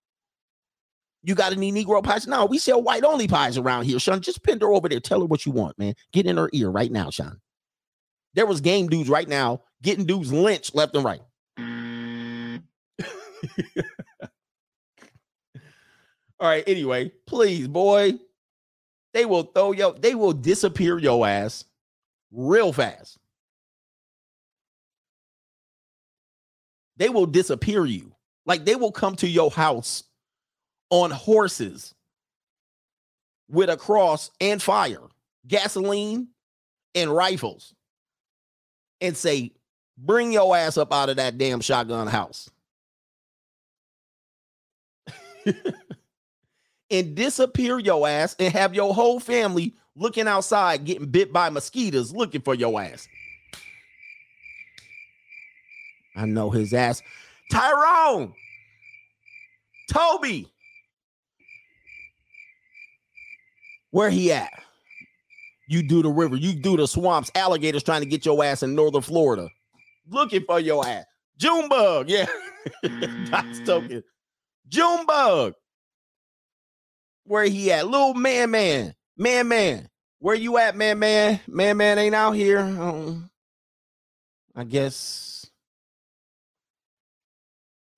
You 1.22 1.34
got 1.34 1.52
any 1.52 1.70
Negro 1.70 2.02
pies? 2.02 2.26
No, 2.26 2.46
we 2.46 2.58
sell 2.58 2.80
white 2.80 3.04
only 3.04 3.28
pies 3.28 3.58
around 3.58 3.84
here, 3.84 3.98
Sean. 3.98 4.22
Just 4.22 4.42
pin 4.42 4.58
her 4.60 4.72
over 4.72 4.88
there. 4.88 5.00
Tell 5.00 5.20
her 5.20 5.26
what 5.26 5.44
you 5.44 5.52
want, 5.52 5.78
man. 5.78 5.94
Get 6.12 6.26
in 6.26 6.38
her 6.38 6.48
ear 6.54 6.70
right 6.70 6.90
now, 6.90 7.10
Sean. 7.10 7.40
There 8.32 8.46
was 8.46 8.60
game 8.60 8.88
dudes 8.88 9.10
right 9.10 9.28
now 9.28 9.60
getting 9.82 10.06
dudes 10.06 10.32
lynched 10.32 10.74
left 10.74 10.94
and 10.94 11.04
right. 11.04 11.20
All 16.40 16.48
right. 16.48 16.64
Anyway, 16.66 17.12
please, 17.26 17.68
boy, 17.68 18.14
they 19.12 19.26
will 19.26 19.44
throw 19.44 19.72
yo, 19.72 19.92
they 19.92 20.14
will 20.14 20.32
disappear 20.32 20.98
your 20.98 21.26
ass 21.26 21.64
real 22.32 22.72
fast. 22.72 23.18
They 26.96 27.08
will 27.08 27.26
disappear 27.26 27.86
you. 27.86 28.12
Like 28.46 28.64
they 28.64 28.76
will 28.76 28.92
come 28.92 29.16
to 29.16 29.28
your 29.28 29.50
house 29.50 30.04
on 30.90 31.10
horses 31.10 31.94
with 33.48 33.70
a 33.70 33.76
cross 33.76 34.30
and 34.40 34.62
fire, 34.62 35.02
gasoline 35.46 36.28
and 36.94 37.14
rifles, 37.14 37.74
and 39.00 39.16
say, 39.16 39.52
Bring 39.98 40.32
your 40.32 40.56
ass 40.56 40.78
up 40.78 40.92
out 40.92 41.10
of 41.10 41.16
that 41.16 41.36
damn 41.36 41.60
shotgun 41.60 42.06
house. 42.06 42.50
and 46.90 47.14
disappear 47.14 47.78
your 47.78 48.08
ass 48.08 48.36
and 48.38 48.52
have 48.52 48.74
your 48.74 48.94
whole 48.94 49.20
family 49.20 49.74
looking 49.96 50.26
outside 50.26 50.84
getting 50.84 51.08
bit 51.08 51.32
by 51.32 51.50
mosquitoes 51.50 52.12
looking 52.12 52.40
for 52.40 52.54
your 52.54 52.80
ass. 52.80 53.08
I 56.16 56.26
know 56.26 56.50
his 56.50 56.72
ass. 56.72 57.02
Tyrone, 57.50 58.34
Toby, 59.90 60.48
where 63.90 64.10
he 64.10 64.32
at? 64.32 64.50
You 65.68 65.82
do 65.82 66.02
the 66.02 66.08
river, 66.08 66.36
you 66.36 66.54
do 66.54 66.76
the 66.76 66.86
swamps, 66.86 67.30
alligators 67.34 67.82
trying 67.82 68.00
to 68.00 68.08
get 68.08 68.24
your 68.24 68.42
ass 68.42 68.62
in 68.62 68.74
northern 68.74 69.02
Florida, 69.02 69.48
looking 70.08 70.44
for 70.44 70.58
your 70.58 70.86
ass. 70.86 71.04
Junebug, 71.38 72.10
yeah, 72.10 72.26
that's 72.82 73.60
mm. 73.60 73.66
token. 73.66 74.04
Junebug, 74.70 75.54
where 77.24 77.44
he 77.44 77.70
at? 77.72 77.86
Little 77.86 78.14
man, 78.14 78.50
man, 78.50 78.94
man, 79.16 79.48
man. 79.48 79.88
Where 80.20 80.34
you 80.34 80.58
at, 80.58 80.76
man, 80.76 80.98
man? 80.98 81.40
Man, 81.46 81.76
man 81.76 81.98
ain't 81.98 82.14
out 82.14 82.32
here. 82.32 82.60
Um, 82.60 83.30
I 84.54 84.64
guess 84.64 85.50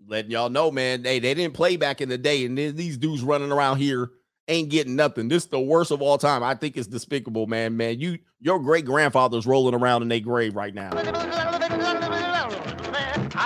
letting 0.07 0.31
y'all 0.31 0.51
know, 0.51 0.71
man. 0.71 1.03
They 1.03 1.19
they 1.19 1.35
didn't 1.35 1.55
play 1.55 1.77
back 1.77 2.01
in 2.01 2.09
the 2.09 2.19
day, 2.19 2.45
and 2.45 2.57
these 2.57 2.97
dudes 2.97 3.23
running 3.23 3.53
around 3.53 3.79
here 3.79 4.11
ain't 4.49 4.69
getting 4.69 4.97
nothing. 4.97 5.29
This 5.29 5.45
is 5.45 5.51
the 5.51 5.61
worst 5.61 5.91
of 5.91 6.03
all 6.03 6.19
time. 6.19 6.43
I 6.43 6.55
think 6.55 6.77
it's 6.77 6.87
despicable, 6.87 7.47
man. 7.47 7.77
Man, 7.77 8.01
you 8.01 8.19
your 8.41 8.59
great 8.61 8.85
grandfather's 8.85 9.47
rolling 9.47 9.75
around 9.75 10.03
in 10.03 10.09
their 10.09 10.21
grave 10.21 10.57
right 10.57 10.75
now. 10.75 11.52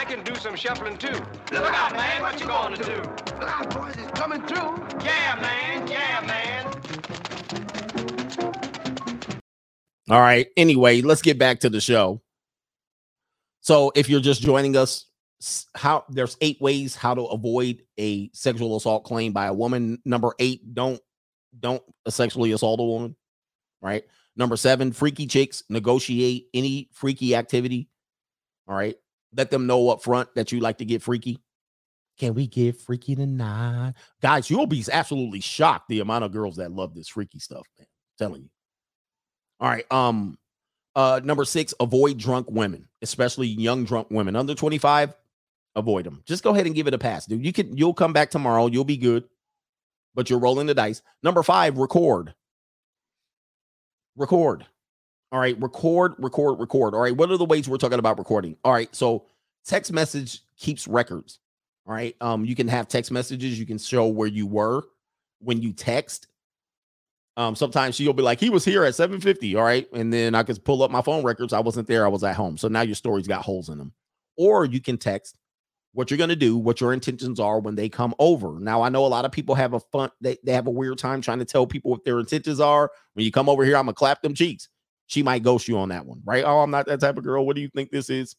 I 0.06 0.08
can 0.08 0.22
do 0.22 0.36
some 0.36 0.54
shuffling 0.54 0.96
too. 0.98 1.20
Look 1.50 1.64
out, 1.64 1.92
man. 1.94 2.22
What 2.22 2.38
you 2.38 2.46
going 2.46 2.76
to 2.76 2.84
do? 2.84 2.94
Look 3.40 3.42
out, 3.42 3.74
boys. 3.74 3.96
It's 3.98 4.12
coming 4.12 4.40
through. 4.42 4.78
Yeah, 5.04 5.36
man. 5.42 5.88
Yeah, 5.88 6.20
man. 6.24 6.72
All 10.08 10.20
right. 10.20 10.46
Anyway, 10.56 11.00
let's 11.00 11.22
get 11.22 11.40
back 11.40 11.58
to 11.60 11.68
the 11.68 11.80
show. 11.80 12.22
So, 13.62 13.90
if 13.96 14.08
you're 14.08 14.20
just 14.20 14.42
joining 14.42 14.76
us, 14.76 15.06
how 15.74 16.04
there's 16.08 16.36
eight 16.40 16.60
ways 16.60 16.94
how 16.94 17.14
to 17.14 17.22
avoid 17.22 17.82
a 17.98 18.30
sexual 18.32 18.76
assault 18.76 19.02
claim 19.02 19.32
by 19.32 19.46
a 19.46 19.52
woman. 19.52 20.00
Number 20.04 20.34
eight, 20.38 20.72
don't 20.72 21.00
don't 21.58 21.82
sexually 22.08 22.52
assault 22.52 22.78
a 22.78 22.84
woman. 22.84 23.16
Right. 23.82 24.04
Number 24.36 24.56
seven, 24.56 24.92
freaky 24.92 25.26
chicks 25.26 25.64
negotiate 25.68 26.46
any 26.54 26.90
freaky 26.92 27.34
activity. 27.34 27.88
All 28.68 28.76
right. 28.76 28.94
Let 29.34 29.50
them 29.50 29.66
know 29.66 29.88
up 29.90 30.02
front 30.02 30.28
that 30.34 30.52
you 30.52 30.60
like 30.60 30.78
to 30.78 30.84
get 30.84 31.02
freaky. 31.02 31.38
Can 32.18 32.34
we 32.34 32.46
get 32.46 32.80
freaky 32.80 33.14
tonight? 33.14 33.94
Guys, 34.22 34.48
you'll 34.48 34.66
be 34.66 34.84
absolutely 34.90 35.40
shocked 35.40 35.88
the 35.88 36.00
amount 36.00 36.24
of 36.24 36.32
girls 36.32 36.56
that 36.56 36.72
love 36.72 36.94
this 36.94 37.08
freaky 37.08 37.38
stuff, 37.38 37.66
man. 37.78 37.86
I'm 37.86 38.26
telling 38.26 38.42
you. 38.42 38.48
All 39.60 39.68
right. 39.68 39.90
Um, 39.92 40.38
uh, 40.94 41.20
number 41.22 41.44
six, 41.44 41.74
avoid 41.78 42.16
drunk 42.16 42.50
women, 42.50 42.88
especially 43.02 43.48
young 43.48 43.84
drunk 43.84 44.08
women 44.10 44.34
under 44.34 44.54
25. 44.54 45.14
Avoid 45.74 46.06
them. 46.06 46.22
Just 46.24 46.42
go 46.42 46.50
ahead 46.50 46.64
and 46.64 46.74
give 46.74 46.86
it 46.86 46.94
a 46.94 46.98
pass, 46.98 47.26
dude. 47.26 47.44
You 47.44 47.52
can 47.52 47.76
you'll 47.76 47.92
come 47.92 48.14
back 48.14 48.30
tomorrow, 48.30 48.66
you'll 48.66 48.84
be 48.84 48.96
good, 48.96 49.24
but 50.14 50.30
you're 50.30 50.38
rolling 50.38 50.66
the 50.66 50.74
dice. 50.74 51.02
Number 51.22 51.42
five, 51.42 51.76
record. 51.76 52.34
Record. 54.16 54.64
All 55.32 55.40
right, 55.40 55.60
record, 55.60 56.14
record, 56.18 56.60
record. 56.60 56.94
All 56.94 57.00
right, 57.00 57.16
what 57.16 57.30
are 57.30 57.36
the 57.36 57.44
ways 57.44 57.68
we're 57.68 57.78
talking 57.78 57.98
about 57.98 58.18
recording? 58.18 58.56
All 58.64 58.72
right, 58.72 58.94
so 58.94 59.26
text 59.64 59.92
message 59.92 60.40
keeps 60.56 60.86
records. 60.86 61.40
All 61.86 61.94
right, 61.94 62.16
um, 62.20 62.44
you 62.44 62.54
can 62.54 62.68
have 62.68 62.88
text 62.88 63.10
messages. 63.10 63.58
You 63.58 63.66
can 63.66 63.78
show 63.78 64.06
where 64.06 64.28
you 64.28 64.46
were 64.46 64.82
when 65.40 65.60
you 65.60 65.72
text. 65.72 66.28
Um, 67.36 67.54
sometimes 67.54 67.94
she'll 67.94 68.14
be 68.14 68.22
like, 68.22 68.40
he 68.40 68.48
was 68.48 68.64
here 68.64 68.84
at 68.84 68.94
750. 68.94 69.56
All 69.56 69.62
right. 69.62 69.86
And 69.92 70.10
then 70.10 70.34
I 70.34 70.42
could 70.42 70.64
pull 70.64 70.82
up 70.82 70.90
my 70.90 71.02
phone 71.02 71.22
records. 71.22 71.52
I 71.52 71.60
wasn't 71.60 71.86
there. 71.86 72.04
I 72.04 72.08
was 72.08 72.24
at 72.24 72.34
home. 72.34 72.56
So 72.56 72.68
now 72.68 72.80
your 72.80 72.94
story's 72.94 73.28
got 73.28 73.42
holes 73.42 73.68
in 73.68 73.76
them. 73.76 73.92
Or 74.38 74.64
you 74.64 74.80
can 74.80 74.96
text 74.96 75.36
what 75.92 76.10
you're 76.10 76.18
going 76.18 76.30
to 76.30 76.36
do, 76.36 76.56
what 76.56 76.80
your 76.80 76.92
intentions 76.92 77.40
are 77.40 77.58
when 77.58 77.74
they 77.74 77.88
come 77.88 78.14
over. 78.18 78.58
Now, 78.58 78.82
I 78.82 78.88
know 78.88 79.04
a 79.04 79.08
lot 79.08 79.24
of 79.24 79.32
people 79.32 79.54
have 79.54 79.72
a 79.72 79.80
fun, 79.80 80.10
they, 80.20 80.36
they 80.44 80.52
have 80.52 80.66
a 80.66 80.70
weird 80.70 80.98
time 80.98 81.20
trying 81.22 81.38
to 81.38 81.44
tell 81.44 81.66
people 81.66 81.90
what 81.90 82.04
their 82.04 82.20
intentions 82.20 82.60
are. 82.60 82.90
When 83.14 83.24
you 83.24 83.32
come 83.32 83.48
over 83.48 83.64
here, 83.64 83.76
I'm 83.76 83.86
to 83.86 83.94
clap 83.94 84.22
them 84.22 84.34
cheeks. 84.34 84.68
She 85.06 85.22
might 85.22 85.42
ghost 85.42 85.68
you 85.68 85.78
on 85.78 85.90
that 85.90 86.04
one, 86.04 86.20
right? 86.24 86.44
Oh, 86.44 86.60
I'm 86.60 86.70
not 86.70 86.86
that 86.86 87.00
type 87.00 87.16
of 87.16 87.24
girl. 87.24 87.46
What 87.46 87.56
do 87.56 87.62
you 87.62 87.68
think 87.68 87.90
this 87.90 88.10
is? 88.10 88.34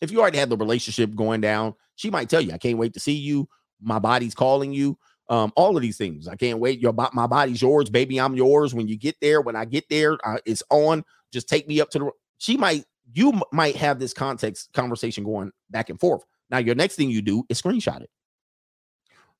If 0.00 0.10
you 0.10 0.20
already 0.20 0.38
had 0.38 0.50
the 0.50 0.56
relationship 0.56 1.14
going 1.14 1.40
down, 1.40 1.74
she 1.96 2.10
might 2.10 2.28
tell 2.28 2.40
you, 2.40 2.52
I 2.52 2.58
can't 2.58 2.78
wait 2.78 2.94
to 2.94 3.00
see 3.00 3.14
you. 3.14 3.48
My 3.80 3.98
body's 3.98 4.34
calling 4.34 4.72
you 4.72 4.98
um, 5.28 5.52
all 5.56 5.76
of 5.76 5.82
these 5.82 5.96
things. 5.96 6.28
I 6.28 6.36
can't 6.36 6.58
wait. 6.58 6.80
Your 6.80 6.92
my 6.92 7.26
body's 7.26 7.62
yours, 7.62 7.90
baby. 7.90 8.20
I'm 8.20 8.34
yours. 8.34 8.74
When 8.74 8.88
you 8.88 8.96
get 8.96 9.16
there, 9.20 9.40
when 9.40 9.56
I 9.56 9.64
get 9.64 9.88
there, 9.88 10.18
uh, 10.24 10.38
it's 10.44 10.62
on. 10.70 11.04
Just 11.32 11.48
take 11.48 11.66
me 11.66 11.80
up 11.80 11.90
to 11.90 11.98
the. 11.98 12.10
She 12.38 12.56
might, 12.56 12.84
you 13.12 13.40
might 13.52 13.76
have 13.76 13.98
this 13.98 14.12
context 14.12 14.72
conversation 14.72 15.24
going 15.24 15.50
back 15.70 15.90
and 15.90 15.98
forth. 15.98 16.24
Now, 16.50 16.58
your 16.58 16.74
next 16.74 16.96
thing 16.96 17.10
you 17.10 17.22
do 17.22 17.44
is 17.48 17.60
screenshot 17.60 18.02
it. 18.02 18.10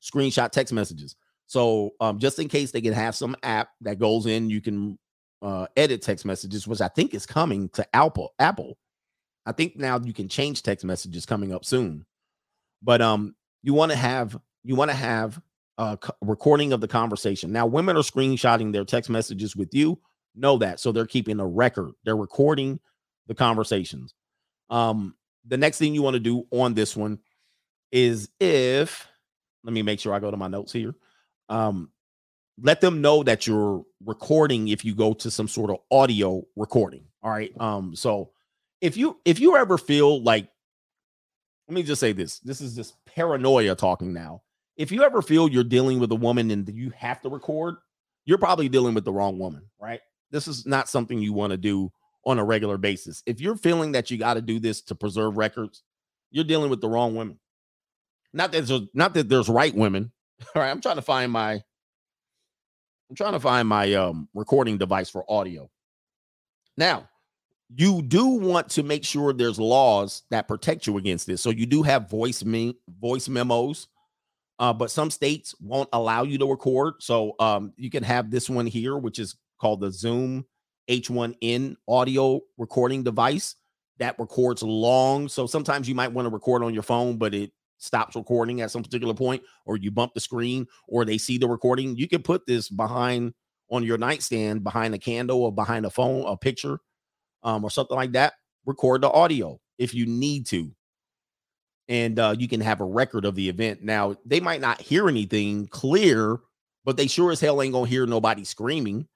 Screenshot 0.03 0.51
text 0.51 0.73
messages. 0.73 1.17
So, 1.47 1.91
um, 2.01 2.19
just 2.19 2.39
in 2.39 2.49
case 2.49 2.71
they 2.71 2.81
can 2.81 2.95
have 2.95 3.15
some 3.15 3.37
app 3.43 3.69
that 3.83 3.99
goes 3.99 4.27
in, 4.27 4.49
you 4.49 4.61
can 4.61 4.99
uh, 5.45 5.67
edit 5.77 6.01
text 6.01 6.25
messages, 6.25 6.67
which 6.67 6.81
I 6.81 6.89
think 6.89 7.15
is 7.15 7.27
coming 7.27 7.69
to 7.71 7.87
Apple. 7.95 8.35
Apple. 8.39 8.79
I 9.47 9.53
think 9.53 9.77
now 9.77 10.01
you 10.03 10.15
can 10.15 10.29
change 10.29 10.63
text 10.63 10.85
messages 10.87 11.27
coming 11.27 11.53
up 11.53 11.67
soon. 11.67 12.07
But 12.83 13.03
um, 13.03 13.37
you 13.63 13.75
want 13.75 13.93
to 13.93 13.97
have 13.97 14.37
you 14.65 14.75
want 14.75 14.91
to 14.91 14.97
have 14.97 15.41
uh, 15.77 15.97
recording 16.23 16.73
of 16.73 16.81
the 16.81 16.89
conversation. 16.89 17.53
Now, 17.53 17.67
women 17.67 17.97
are 17.97 18.01
screenshotting 18.01 18.73
their 18.73 18.85
text 18.85 19.11
messages 19.11 19.55
with 19.55 19.75
you. 19.75 20.01
Know 20.35 20.57
that. 20.59 20.81
So 20.81 20.93
they're 20.93 21.07
keeping 21.07 21.39
a 21.41 21.47
record. 21.47 21.93
They're 22.05 22.17
recording 22.17 22.81
the 23.27 23.35
conversations. 23.35 24.15
Um, 24.71 25.15
the 25.47 25.59
next 25.59 25.79
thing 25.79 25.95
you 25.95 26.03
want 26.03 26.15
to 26.15 26.21
do 26.21 26.47
on 26.51 26.73
this 26.73 26.97
one 26.97 27.19
is 27.93 28.31
if 28.41 29.07
let 29.63 29.73
me 29.73 29.83
make 29.83 30.01
sure 30.01 30.15
I 30.15 30.21
go 30.21 30.31
to 30.31 30.37
my 30.37 30.49
notes 30.49 30.73
here. 30.73 30.95
Um, 31.49 31.91
let 32.61 32.81
them 32.81 33.01
know 33.01 33.23
that 33.23 33.47
you're 33.47 33.85
recording 34.05 34.69
if 34.69 34.85
you 34.85 34.95
go 34.95 35.13
to 35.15 35.31
some 35.31 35.49
sort 35.49 35.71
of 35.71 35.79
audio 35.91 36.45
recording. 36.57 37.05
All 37.23 37.31
right. 37.31 37.53
Um, 37.59 37.97
so 37.97 38.31
if 38.81 38.97
you 38.97 39.19
if 39.25 39.41
you 39.41 39.57
ever 39.57 39.79
feel 39.79 40.23
like 40.23 40.49
let 41.69 41.75
me 41.75 41.83
just 41.83 42.01
say 42.01 42.13
this. 42.13 42.41
This 42.41 42.61
is 42.61 42.77
just 42.77 42.95
paranoia 43.07 43.75
talking 43.75 44.13
now. 44.13 44.43
If 44.77 44.93
you 44.93 45.03
ever 45.03 45.23
feel 45.23 45.49
you're 45.49 45.65
dealing 45.65 45.99
with 45.99 46.13
a 46.13 46.17
woman 46.17 46.51
and 46.51 46.69
you 46.69 46.91
have 46.97 47.21
to 47.23 47.29
record, 47.29 47.77
you're 48.27 48.39
probably 48.39 48.69
dealing 48.69 48.95
with 48.95 49.05
the 49.05 49.13
wrong 49.13 49.39
woman, 49.39 49.63
right? 49.81 50.01
This 50.31 50.49
is 50.49 50.67
not 50.67 50.89
something 50.89 51.19
you 51.19 51.33
want 51.33 51.53
to 51.53 51.57
do 51.57 51.91
on 52.27 52.39
a 52.39 52.45
regular 52.45 52.77
basis. 52.77 53.23
If 53.27 53.41
you're 53.41 53.57
feeling 53.57 53.93
that 53.93 54.11
you 54.11 54.19
got 54.19 54.35
to 54.35 54.43
do 54.43 54.59
this 54.59 54.83
to 54.83 54.95
preserve 54.95 55.37
records, 55.37 55.83
you're 56.31 56.45
dealing 56.45 56.71
with 56.71 56.81
the 56.81 56.89
wrong 56.89 57.15
women. 57.15 57.39
Not 58.33 58.51
that 58.53 58.67
there's 58.67 58.83
not 58.93 59.15
that 59.15 59.29
there's 59.29 59.49
right 59.49 59.75
women. 59.75 60.13
All 60.55 60.63
right, 60.63 60.71
I'm 60.71 60.81
trying 60.81 60.97
to 60.97 61.03
find 61.03 61.31
my 61.31 61.63
I'm 63.15 63.17
trying 63.17 63.35
to 63.35 63.41
find 63.41 63.69
my 63.69 63.95
um 63.95 64.29
recording 64.35 64.77
device 64.77 65.09
for 65.09 65.25
audio. 65.31 65.71
Now, 66.77 67.09
you 67.77 68.03
do 68.03 68.27
want 68.27 68.69
to 68.71 68.83
make 68.83 69.05
sure 69.05 69.33
there's 69.33 69.61
laws 69.61 70.25
that 70.31 70.49
protect 70.49 70.89
you 70.89 70.99
against 70.99 71.29
this. 71.29 71.41
So 71.41 71.51
you 71.51 71.65
do 71.65 71.85
have 71.85 72.11
voice 72.11 72.45
me- 72.45 72.77
voice 73.01 73.29
memos, 73.29 73.87
uh, 74.59 74.73
but 74.73 74.91
some 74.91 75.13
states 75.13 75.55
won't 75.61 75.89
allow 75.93 76.25
you 76.25 76.39
to 76.39 76.47
record. 76.51 76.95
So 76.99 77.37
um, 77.39 77.73
you 77.77 77.89
can 77.89 78.03
have 78.03 78.33
this 78.33 78.51
one 78.51 78.67
here, 78.67 78.99
which 78.99 79.21
is 79.21 79.37
called 79.61 79.81
the 79.81 79.93
Zoom 79.93 80.45
H1N 80.91 81.77
audio 81.87 82.41
recording 82.59 83.05
device 83.05 83.55
that 83.99 84.19
records 84.19 84.61
long. 84.61 85.29
So 85.29 85.47
sometimes 85.47 85.89
you 85.89 85.95
might 85.95 86.11
want 86.11 86.27
to 86.27 86.31
record 86.31 86.65
on 86.65 86.75
your 86.75 86.83
phone, 86.83 87.17
but 87.17 87.33
it 87.33 87.53
stops 87.79 88.17
recording 88.17 88.61
at 88.61 88.71
some 88.71 88.83
particular 88.83 89.15
point, 89.15 89.43
or 89.67 89.77
you 89.77 89.91
bump 89.91 90.15
the 90.15 90.21
screen, 90.21 90.67
or 90.89 91.05
they 91.05 91.19
see 91.19 91.39
the 91.39 91.49
recording. 91.49 91.97
You 91.97 92.09
can 92.09 92.23
put 92.23 92.47
this 92.47 92.69
behind 92.69 93.35
on 93.71 93.83
your 93.83 93.99
nightstand, 93.99 94.63
behind 94.63 94.95
a 94.95 94.99
candle, 94.99 95.43
or 95.43 95.53
behind 95.53 95.87
a 95.87 95.91
phone, 95.91 96.25
a 96.27 96.37
picture 96.37 96.79
um, 97.45 97.63
or 97.63 97.71
something 97.71 97.97
like 97.97 98.13
that, 98.13 98.35
record 98.67 99.03
the 99.03 99.11
audio 99.11 99.61
if 99.79 99.95
you 99.95 100.07
need 100.07 100.47
to. 100.47 100.73
And 101.89 102.19
uh, 102.19 102.35
you 102.39 102.49
can 102.49 102.63
have 102.63 102.81
a 102.81 102.85
record 102.85 103.27
of 103.27 103.35
the 103.35 103.49
event. 103.49 103.83
Now, 103.83 104.17
they 104.25 104.41
might 104.41 104.63
not 104.63 104.81
hear 104.81 105.09
anything 105.09 105.67
clear, 105.67 106.39
but 106.85 106.97
they 106.97 107.07
sure 107.07 107.31
as 107.31 107.41
hell 107.41 107.61
ain't 107.61 107.75
gonna 107.75 107.87
hear 107.87 108.07
nobody 108.07 108.45
screaming. 108.45 109.07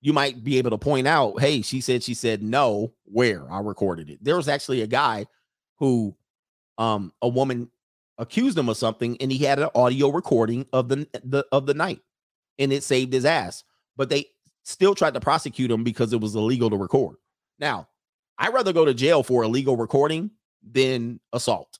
You 0.00 0.12
might 0.12 0.42
be 0.42 0.58
able 0.58 0.70
to 0.70 0.78
point 0.78 1.06
out, 1.06 1.40
hey, 1.40 1.62
she 1.62 1.80
said, 1.80 2.02
she 2.02 2.14
said 2.14 2.42
no, 2.42 2.92
where 3.04 3.50
I 3.50 3.60
recorded 3.60 4.10
it. 4.10 4.18
There 4.22 4.36
was 4.36 4.48
actually 4.48 4.82
a 4.82 4.88
guy 4.88 5.26
who 5.78 6.16
um 6.78 7.12
a 7.22 7.28
woman 7.28 7.70
accused 8.18 8.56
him 8.56 8.68
of 8.68 8.76
something 8.76 9.16
and 9.20 9.32
he 9.32 9.38
had 9.38 9.58
an 9.58 9.68
audio 9.74 10.08
recording 10.08 10.66
of 10.72 10.88
the, 10.88 11.06
the 11.24 11.44
of 11.52 11.66
the 11.66 11.74
night 11.74 12.00
and 12.58 12.72
it 12.72 12.82
saved 12.82 13.12
his 13.12 13.24
ass. 13.24 13.64
But 13.96 14.08
they 14.08 14.26
still 14.62 14.94
tried 14.94 15.14
to 15.14 15.20
prosecute 15.20 15.70
him 15.70 15.84
because 15.84 16.12
it 16.12 16.20
was 16.20 16.34
illegal 16.34 16.70
to 16.70 16.76
record. 16.76 17.16
Now, 17.58 17.88
I'd 18.38 18.54
rather 18.54 18.72
go 18.72 18.84
to 18.84 18.94
jail 18.94 19.22
for 19.22 19.42
illegal 19.44 19.76
recording 19.76 20.30
than 20.62 21.20
assault. 21.32 21.78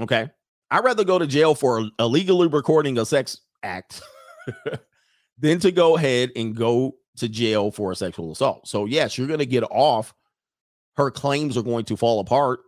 Okay. 0.00 0.30
I'd 0.70 0.84
rather 0.84 1.04
go 1.04 1.18
to 1.18 1.26
jail 1.26 1.54
for 1.54 1.88
illegally 1.98 2.48
recording 2.48 2.98
a 2.98 3.06
sex 3.06 3.40
act 3.62 4.02
than 5.38 5.58
to 5.60 5.70
go 5.70 5.96
ahead 5.96 6.32
and 6.36 6.56
go 6.56 6.96
to 7.16 7.28
jail 7.28 7.70
for 7.70 7.92
a 7.92 7.96
sexual 7.96 8.32
assault. 8.32 8.66
So, 8.66 8.84
yes, 8.84 9.16
you're 9.16 9.28
going 9.28 9.38
to 9.38 9.46
get 9.46 9.62
off. 9.64 10.12
Her 10.96 11.10
claims 11.10 11.56
are 11.56 11.62
going 11.62 11.84
to 11.86 11.96
fall 11.96 12.20
apart. 12.20 12.60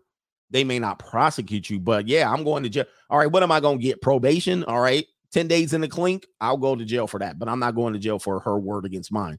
They 0.50 0.64
may 0.64 0.78
not 0.78 0.98
prosecute 0.98 1.68
you, 1.68 1.78
but 1.78 2.08
yeah, 2.08 2.30
I'm 2.30 2.44
going 2.44 2.62
to 2.62 2.68
jail. 2.68 2.84
All 3.10 3.18
right, 3.18 3.30
what 3.30 3.42
am 3.42 3.52
I 3.52 3.60
going 3.60 3.78
to 3.78 3.82
get? 3.82 4.00
Probation? 4.00 4.64
All 4.64 4.80
right. 4.80 5.06
10 5.32 5.46
days 5.46 5.74
in 5.74 5.82
the 5.82 5.88
clink, 5.88 6.26
I'll 6.40 6.56
go 6.56 6.74
to 6.74 6.84
jail 6.86 7.06
for 7.06 7.18
that, 7.18 7.38
but 7.38 7.48
I'm 7.48 7.58
not 7.58 7.74
going 7.74 7.92
to 7.92 7.98
jail 7.98 8.18
for 8.18 8.40
her 8.40 8.58
word 8.58 8.86
against 8.86 9.12
mine. 9.12 9.38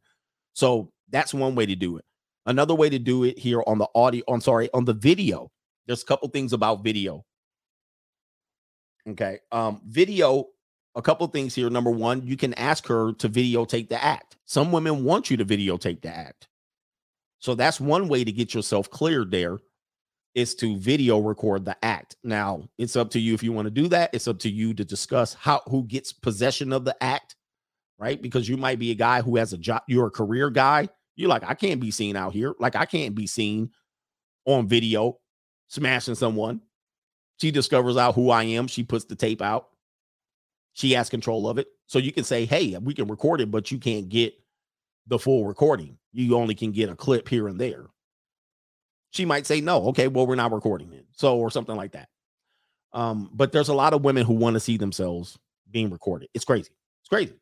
So 0.54 0.92
that's 1.10 1.34
one 1.34 1.56
way 1.56 1.66
to 1.66 1.76
do 1.76 1.98
it. 1.98 2.06
Another 2.46 2.76
way 2.76 2.90
to 2.90 3.00
do 3.00 3.24
it 3.24 3.40
here 3.40 3.64
on 3.66 3.80
the 3.80 3.88
audio, 3.96 4.24
I'm 4.28 4.42
sorry, 4.42 4.70
on 4.74 4.86
the 4.86 4.94
video. 4.94 5.50
There's 5.88 6.04
a 6.04 6.06
couple 6.06 6.28
things 6.30 6.54
about 6.54 6.84
video. 6.84 7.26
Okay. 9.08 9.40
Um, 9.52 9.82
video, 9.88 10.46
a 10.96 11.02
couple 11.02 11.26
things 11.28 11.56
here. 11.56 11.70
Number 11.70 11.92
one, 11.92 12.26
you 12.26 12.38
can 12.38 12.54
ask 12.56 12.86
her 12.88 13.14
to 13.14 13.30
videotape 13.30 13.90
the 13.90 14.04
act. 14.04 14.38
Some 14.46 14.72
women 14.72 15.04
want 15.04 15.32
you 15.32 15.38
to 15.38 15.46
videotape 15.46 16.02
the 16.02 16.16
act. 16.16 16.49
So 17.40 17.56
that's 17.56 17.80
one 17.80 18.08
way 18.08 18.24
to 18.24 18.32
get 18.32 18.54
yourself 18.54 18.90
cleared 18.90 19.32
there 19.32 19.60
is 20.36 20.54
to 20.56 20.78
video 20.78 21.20
record 21.20 21.66
the 21.66 21.76
act. 21.84 22.16
Now, 22.24 22.64
it's 22.78 22.96
up 22.96 23.10
to 23.12 23.20
you 23.20 23.34
if 23.34 23.42
you 23.42 23.52
want 23.52 23.66
to 23.66 23.72
do 23.72 23.88
that. 23.90 24.12
It's 24.14 24.28
up 24.28 24.40
to 24.40 24.50
you 24.50 24.74
to 24.76 24.86
discuss 24.86 25.34
how 25.34 25.62
who 25.68 25.84
gets 25.84 26.14
possession 26.14 26.72
of 26.72 26.86
the 26.86 26.96
act, 27.04 27.36
right? 27.98 28.22
Because 28.22 28.48
you 28.48 28.58
might 28.58 28.80
be 28.80 28.92
a 28.92 28.96
guy 28.96 29.22
who 29.22 29.38
has 29.38 29.54
a 29.54 29.58
job, 29.58 29.82
you're 29.88 30.08
a 30.08 30.12
career 30.12 30.50
guy. 30.50 30.88
You're 31.16 31.30
like, 31.30 31.44
I 31.44 31.54
can't 31.54 31.82
be 31.82 31.92
seen 31.92 32.16
out 32.16 32.32
here. 32.32 32.56
Like, 32.60 32.78
I 32.78 32.86
can't 32.86 33.16
be 33.16 33.28
seen 33.28 33.72
on 34.46 34.68
video 34.68 35.20
smashing 35.68 36.16
someone. 36.16 36.62
She 37.42 37.52
discovers 37.52 37.98
out 37.98 38.16
who 38.16 38.30
I 38.30 38.44
am. 38.44 38.68
She 38.68 38.84
puts 38.84 39.06
the 39.06 39.16
tape 39.16 39.42
out. 39.42 39.68
She 40.74 40.94
has 40.94 41.10
control 41.10 41.50
of 41.50 41.58
it. 41.58 41.68
So 41.88 42.00
you 42.00 42.14
can 42.14 42.24
say, 42.24 42.46
hey, 42.46 42.78
we 42.78 42.94
can 42.94 43.08
record 43.08 43.42
it, 43.42 43.52
but 43.52 43.72
you 43.72 43.80
can't 43.80 44.08
get 44.08 44.34
the 45.08 45.20
full 45.20 45.46
recording. 45.46 45.99
You 46.12 46.36
only 46.36 46.56
can 46.56 46.72
get 46.72 46.90
a 46.90 46.96
clip 46.96 47.28
here 47.28 47.48
and 47.48 47.60
there. 47.60 47.86
She 49.12 49.26
might 49.26 49.48
say 49.48 49.62
no 49.62 49.88
okay 49.88 50.08
well 50.08 50.28
we're 50.28 50.36
not 50.36 50.52
recording 50.52 50.94
it 50.94 51.06
so 51.14 51.38
or 51.38 51.50
something 51.52 51.76
like 51.76 51.94
that. 51.94 52.10
Um 52.94 53.30
but 53.34 53.52
there's 53.52 53.70
a 53.70 53.74
lot 53.74 53.94
of 53.94 54.04
women 54.04 54.26
who 54.26 54.34
want 54.34 54.56
to 54.56 54.60
see 54.60 54.78
themselves 54.78 55.38
being 55.70 55.90
recorded. 55.90 56.30
It's 56.34 56.46
crazy. 56.46 56.72
It's 57.02 57.10
crazy. 57.10 57.34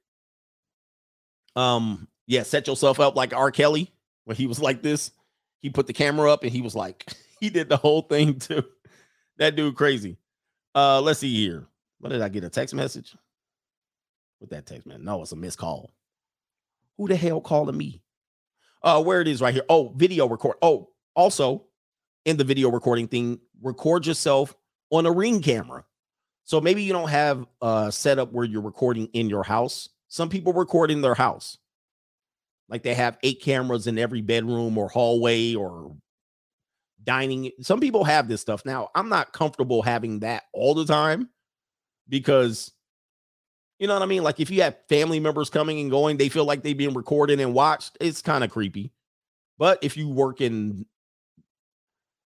Um 1.55 2.07
yeah 2.25 2.43
set 2.43 2.67
yourself 2.67 2.99
up 2.99 3.15
like 3.15 3.33
r. 3.33 3.51
Kelly 3.51 3.91
when 4.25 4.37
he 4.37 4.47
was 4.47 4.59
like 4.59 4.81
this. 4.81 5.11
He 5.61 5.69
put 5.69 5.87
the 5.87 5.93
camera 5.93 6.31
up 6.31 6.43
and 6.43 6.51
he 6.51 6.61
was 6.61 6.75
like 6.75 7.05
he 7.39 7.49
did 7.49 7.69
the 7.69 7.77
whole 7.77 8.01
thing 8.01 8.39
too. 8.39 8.63
That 9.37 9.55
dude 9.55 9.75
crazy. 9.75 10.17
Uh 10.73 11.01
let's 11.01 11.19
see 11.19 11.35
here. 11.35 11.67
What 11.99 12.09
did 12.09 12.21
i 12.21 12.29
get? 12.29 12.43
A 12.43 12.49
text 12.49 12.75
message? 12.75 13.15
With 14.39 14.51
that 14.51 14.65
text 14.65 14.87
man? 14.87 15.03
No 15.03 15.21
it's 15.21 15.31
a 15.33 15.35
missed 15.35 15.57
call. 15.57 15.91
Who 16.97 17.07
the 17.07 17.15
hell 17.15 17.41
calling 17.41 17.77
me 17.77 18.01
uh 18.83 19.01
where 19.01 19.21
it 19.21 19.27
is 19.27 19.41
right 19.41 19.53
here 19.53 19.63
oh 19.69 19.93
video 19.95 20.27
record 20.27 20.55
oh 20.61 20.89
also, 21.17 21.63
in 22.25 22.37
the 22.37 22.43
video 22.43 22.69
recording 22.69 23.07
thing, 23.07 23.39
record 23.61 24.05
yourself 24.05 24.55
on 24.91 25.07
a 25.07 25.11
ring 25.11 25.41
camera. 25.41 25.83
So 26.45 26.61
maybe 26.61 26.83
you 26.83 26.93
don't 26.93 27.09
have 27.09 27.45
a 27.59 27.91
setup 27.91 28.31
where 28.31 28.45
you're 28.45 28.61
recording 28.61 29.07
in 29.13 29.27
your 29.27 29.43
house. 29.43 29.89
Some 30.09 30.29
people 30.29 30.53
record 30.53 30.91
in 30.91 31.01
their 31.01 31.15
house. 31.15 31.57
Like 32.69 32.83
they 32.83 32.93
have 32.93 33.17
eight 33.23 33.41
cameras 33.41 33.87
in 33.87 33.97
every 33.97 34.21
bedroom 34.21 34.77
or 34.77 34.89
hallway 34.89 35.55
or 35.55 35.95
dining. 37.03 37.51
Some 37.61 37.79
people 37.79 38.03
have 38.03 38.27
this 38.27 38.41
stuff. 38.41 38.63
Now, 38.63 38.89
I'm 38.93 39.09
not 39.09 39.33
comfortable 39.33 39.81
having 39.81 40.19
that 40.19 40.43
all 40.53 40.75
the 40.75 40.85
time 40.85 41.29
because 42.07 42.73
you 43.79 43.87
know 43.87 43.93
what 43.93 44.03
I 44.03 44.07
mean? 44.07 44.23
Like 44.23 44.39
if 44.39 44.49
you 44.49 44.61
have 44.63 44.77
family 44.89 45.19
members 45.19 45.49
coming 45.49 45.79
and 45.79 45.91
going, 45.91 46.17
they 46.17 46.29
feel 46.29 46.45
like 46.45 46.63
they're 46.63 46.75
being 46.75 46.93
recorded 46.93 47.39
and 47.39 47.53
watched. 47.53 47.97
It's 48.01 48.21
kind 48.21 48.43
of 48.43 48.49
creepy. 48.49 48.91
But 49.57 49.79
if 49.81 49.97
you 49.97 50.09
work 50.09 50.41
in 50.41 50.85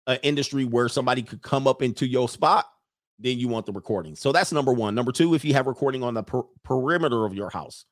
an 0.06 0.18
industry 0.22 0.64
where 0.64 0.88
somebody 0.88 1.22
could 1.22 1.42
come 1.42 1.66
up 1.66 1.82
into 1.82 2.06
your 2.06 2.28
spot, 2.28 2.66
then 3.18 3.38
you 3.38 3.48
want 3.48 3.66
the 3.66 3.72
recording. 3.72 4.16
So 4.16 4.32
that's 4.32 4.52
number 4.52 4.72
one. 4.72 4.94
Number 4.94 5.12
two, 5.12 5.34
if 5.34 5.44
you 5.44 5.52
have 5.54 5.66
recording 5.66 6.02
on 6.02 6.14
the 6.14 6.22
per- 6.22 6.42
perimeter 6.64 7.26
of 7.26 7.34
your 7.34 7.50
house, 7.50 7.84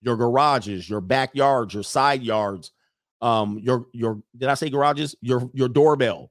your 0.00 0.16
garages, 0.16 0.88
your 0.88 1.00
backyards, 1.00 1.74
your 1.74 1.82
side 1.82 2.22
yards, 2.22 2.72
um, 3.20 3.58
your 3.62 3.86
your 3.92 4.20
did 4.36 4.48
I 4.48 4.54
say 4.54 4.70
garages? 4.70 5.14
Your 5.20 5.48
your 5.52 5.68
doorbell. 5.68 6.30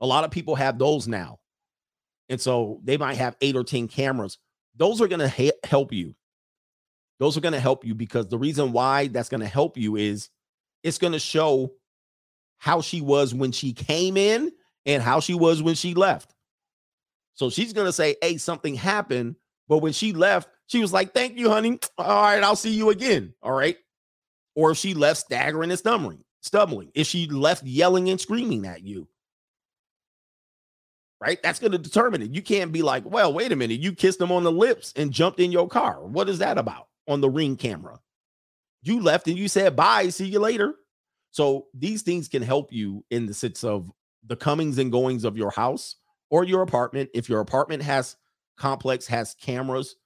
A 0.00 0.06
lot 0.06 0.24
of 0.24 0.30
people 0.30 0.56
have 0.56 0.78
those 0.78 1.06
now, 1.06 1.38
and 2.28 2.40
so 2.40 2.80
they 2.82 2.96
might 2.96 3.14
have 3.14 3.36
eight 3.40 3.54
or 3.54 3.62
ten 3.62 3.86
cameras. 3.86 4.38
Those 4.76 5.00
are 5.00 5.08
going 5.08 5.20
to 5.20 5.28
ha- 5.28 5.58
help 5.64 5.92
you. 5.92 6.14
Those 7.20 7.36
are 7.36 7.40
going 7.40 7.52
to 7.52 7.60
help 7.60 7.84
you 7.84 7.94
because 7.94 8.28
the 8.28 8.38
reason 8.38 8.72
why 8.72 9.08
that's 9.08 9.28
going 9.28 9.40
to 9.40 9.46
help 9.46 9.76
you 9.76 9.96
is 9.96 10.30
it's 10.82 10.98
going 10.98 11.12
to 11.12 11.18
show 11.18 11.72
how 12.58 12.80
she 12.80 13.00
was 13.00 13.34
when 13.34 13.52
she 13.52 13.72
came 13.72 14.16
in 14.16 14.52
and 14.86 15.02
how 15.02 15.20
she 15.20 15.34
was 15.34 15.62
when 15.62 15.74
she 15.74 15.94
left. 15.94 16.34
So 17.34 17.50
she's 17.50 17.72
going 17.72 17.86
to 17.86 17.92
say, 17.92 18.16
Hey, 18.20 18.36
something 18.36 18.74
happened. 18.74 19.36
But 19.68 19.78
when 19.78 19.92
she 19.92 20.12
left, 20.12 20.48
she 20.66 20.80
was 20.80 20.92
like, 20.92 21.14
Thank 21.14 21.38
you, 21.38 21.50
honey. 21.50 21.78
All 21.98 22.22
right, 22.22 22.42
I'll 22.42 22.56
see 22.56 22.74
you 22.74 22.90
again. 22.90 23.34
All 23.42 23.52
right. 23.52 23.76
Or 24.56 24.72
if 24.72 24.78
she 24.78 24.94
left 24.94 25.20
staggering 25.20 25.70
and 25.70 25.78
stumbling, 25.78 26.24
stumbling, 26.40 26.90
if 26.94 27.06
she 27.06 27.26
left 27.26 27.64
yelling 27.64 28.08
and 28.08 28.20
screaming 28.20 28.66
at 28.66 28.82
you, 28.82 29.08
right? 31.20 31.42
That's 31.42 31.58
going 31.58 31.72
to 31.72 31.78
determine 31.78 32.22
it. 32.22 32.30
You 32.30 32.42
can't 32.42 32.72
be 32.72 32.82
like, 32.82 33.04
Well, 33.04 33.32
wait 33.32 33.52
a 33.52 33.56
minute. 33.56 33.80
You 33.80 33.92
kissed 33.92 34.20
him 34.20 34.32
on 34.32 34.44
the 34.44 34.52
lips 34.52 34.92
and 34.96 35.12
jumped 35.12 35.40
in 35.40 35.52
your 35.52 35.68
car. 35.68 36.04
What 36.04 36.28
is 36.28 36.38
that 36.38 36.58
about 36.58 36.88
on 37.08 37.20
the 37.20 37.30
ring 37.30 37.56
camera? 37.56 38.00
You 38.82 39.00
left 39.00 39.26
and 39.28 39.38
you 39.38 39.48
said, 39.48 39.76
Bye, 39.76 40.08
see 40.10 40.26
you 40.26 40.38
later. 40.38 40.74
So 41.30 41.66
these 41.74 42.02
things 42.02 42.28
can 42.28 42.42
help 42.42 42.72
you 42.72 43.04
in 43.10 43.26
the 43.26 43.34
sense 43.34 43.64
of 43.64 43.90
the 44.24 44.36
comings 44.36 44.78
and 44.78 44.92
goings 44.92 45.24
of 45.24 45.36
your 45.36 45.50
house 45.50 45.96
or 46.30 46.44
your 46.44 46.62
apartment. 46.62 47.10
If 47.12 47.28
your 47.28 47.40
apartment 47.40 47.82
has 47.82 48.16
complex, 48.56 49.06
has 49.08 49.34
cameras, 49.34 49.96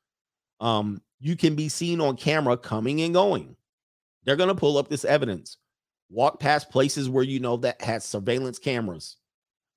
um, 0.60 1.02
you 1.20 1.36
can 1.36 1.54
be 1.54 1.68
seen 1.68 2.00
on 2.00 2.16
camera 2.16 2.56
coming 2.56 3.02
and 3.02 3.12
going. 3.12 3.56
They're 4.24 4.36
going 4.36 4.48
to 4.48 4.54
pull 4.54 4.78
up 4.78 4.88
this 4.88 5.04
evidence. 5.04 5.58
Walk 6.10 6.40
past 6.40 6.70
places 6.70 7.10
where 7.10 7.24
you 7.24 7.40
know 7.40 7.58
that 7.58 7.82
has 7.82 8.04
surveillance 8.04 8.58
cameras. 8.58 9.17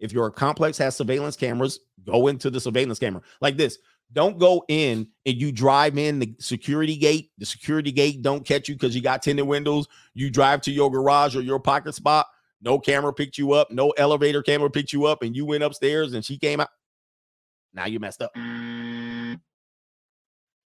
If 0.02 0.11
your 0.11 0.30
complex 0.32 0.78
has 0.80 0.95
surveillance 0.95 1.38
cameras, 1.38 1.80
go 2.06 2.28
into 2.28 2.49
the 2.49 2.60
surveillance 2.60 2.99
camera 2.99 3.22
like 3.40 3.56
this. 3.56 3.78
Don't 4.14 4.38
go 4.38 4.65
in 4.68 5.07
and 5.26 5.36
you 5.38 5.53
drive 5.53 5.98
in 5.98 6.19
the 6.19 6.36
security 6.40 6.98
gate. 6.98 7.32
The 7.38 7.45
security 7.45 7.94
gate 7.94 8.22
don't 8.22 8.45
catch 8.45 8.68
you 8.68 8.76
because 8.76 8.94
you 8.94 9.02
got 9.02 9.22
tinted 9.22 9.48
windows. 9.48 9.88
You 10.14 10.30
drive 10.30 10.61
to 10.61 10.72
your 10.72 10.91
garage 10.91 11.36
or 11.36 11.41
your 11.41 11.60
pocket 11.60 11.95
spot. 11.95 12.26
No 12.61 12.78
camera 12.78 13.14
picked 13.14 13.38
you 13.38 13.53
up. 13.53 13.72
No 13.72 13.91
elevator 13.91 14.44
camera 14.44 14.69
picked 14.69 14.91
you 14.91 15.06
up, 15.06 15.23
and 15.23 15.36
you 15.36 15.45
went 15.45 15.64
upstairs 15.64 16.14
and 16.14 16.26
she 16.26 16.38
came 16.38 16.60
out. 16.60 16.69
Now 17.73 17.86
you 17.86 17.99
messed 17.99 18.22
up. 18.22 18.36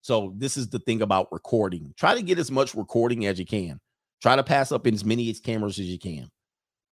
So 0.02 0.34
this 0.38 0.58
is 0.58 0.70
the 0.70 0.80
thing 0.80 1.02
about 1.02 1.32
recording. 1.32 1.94
Try 1.98 2.16
to 2.16 2.22
get 2.22 2.38
as 2.38 2.52
much 2.52 2.76
recording 2.76 3.26
as 3.26 3.40
you 3.40 3.46
can. 3.46 3.80
Try 4.22 4.36
to 4.36 4.44
pass 4.44 4.72
up 4.72 4.86
in 4.86 4.94
as 4.94 5.04
many 5.04 5.34
cameras 5.34 5.80
as 5.80 5.88
you 5.88 5.98
can. 5.98 6.30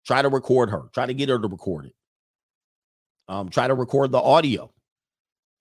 Try 0.05 0.21
to 0.21 0.29
record 0.29 0.69
her. 0.69 0.89
Try 0.93 1.05
to 1.05 1.13
get 1.13 1.29
her 1.29 1.39
to 1.39 1.47
record 1.47 1.85
it. 1.85 1.93
Um, 3.27 3.49
try 3.49 3.67
to 3.67 3.73
record 3.73 4.11
the 4.11 4.19
audio, 4.19 4.71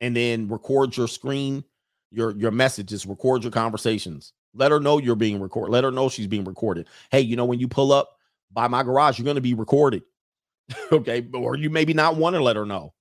and 0.00 0.16
then 0.16 0.48
record 0.48 0.96
your 0.96 1.08
screen, 1.08 1.64
your 2.10 2.32
your 2.32 2.50
messages. 2.50 3.06
Record 3.06 3.42
your 3.42 3.52
conversations. 3.52 4.32
Let 4.54 4.70
her 4.70 4.80
know 4.80 4.98
you're 4.98 5.16
being 5.16 5.40
recorded. 5.40 5.72
Let 5.72 5.84
her 5.84 5.90
know 5.90 6.08
she's 6.08 6.26
being 6.26 6.44
recorded. 6.44 6.88
Hey, 7.10 7.20
you 7.20 7.36
know 7.36 7.44
when 7.44 7.60
you 7.60 7.68
pull 7.68 7.92
up 7.92 8.18
by 8.52 8.68
my 8.68 8.82
garage, 8.82 9.18
you're 9.18 9.24
going 9.24 9.36
to 9.36 9.40
be 9.40 9.54
recorded. 9.54 10.02
okay, 10.92 11.26
or 11.32 11.56
you 11.56 11.70
maybe 11.70 11.94
not 11.94 12.16
want 12.16 12.36
to 12.36 12.42
let 12.42 12.56
her 12.56 12.66
know 12.66 12.92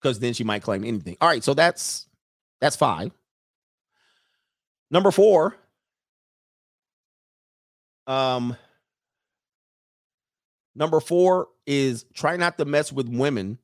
because 0.00 0.18
then 0.18 0.32
she 0.32 0.44
might 0.44 0.62
claim 0.62 0.84
anything. 0.84 1.16
All 1.20 1.28
right, 1.28 1.42
so 1.44 1.54
that's 1.54 2.06
that's 2.60 2.76
five. 2.76 3.12
Number 4.90 5.10
four. 5.10 5.56
Um, 8.06 8.56
number 10.74 10.98
four 11.00 11.48
is 11.70 12.04
try 12.14 12.36
not 12.36 12.58
to 12.58 12.64
mess 12.64 12.92
with 12.92 13.08
women 13.08 13.56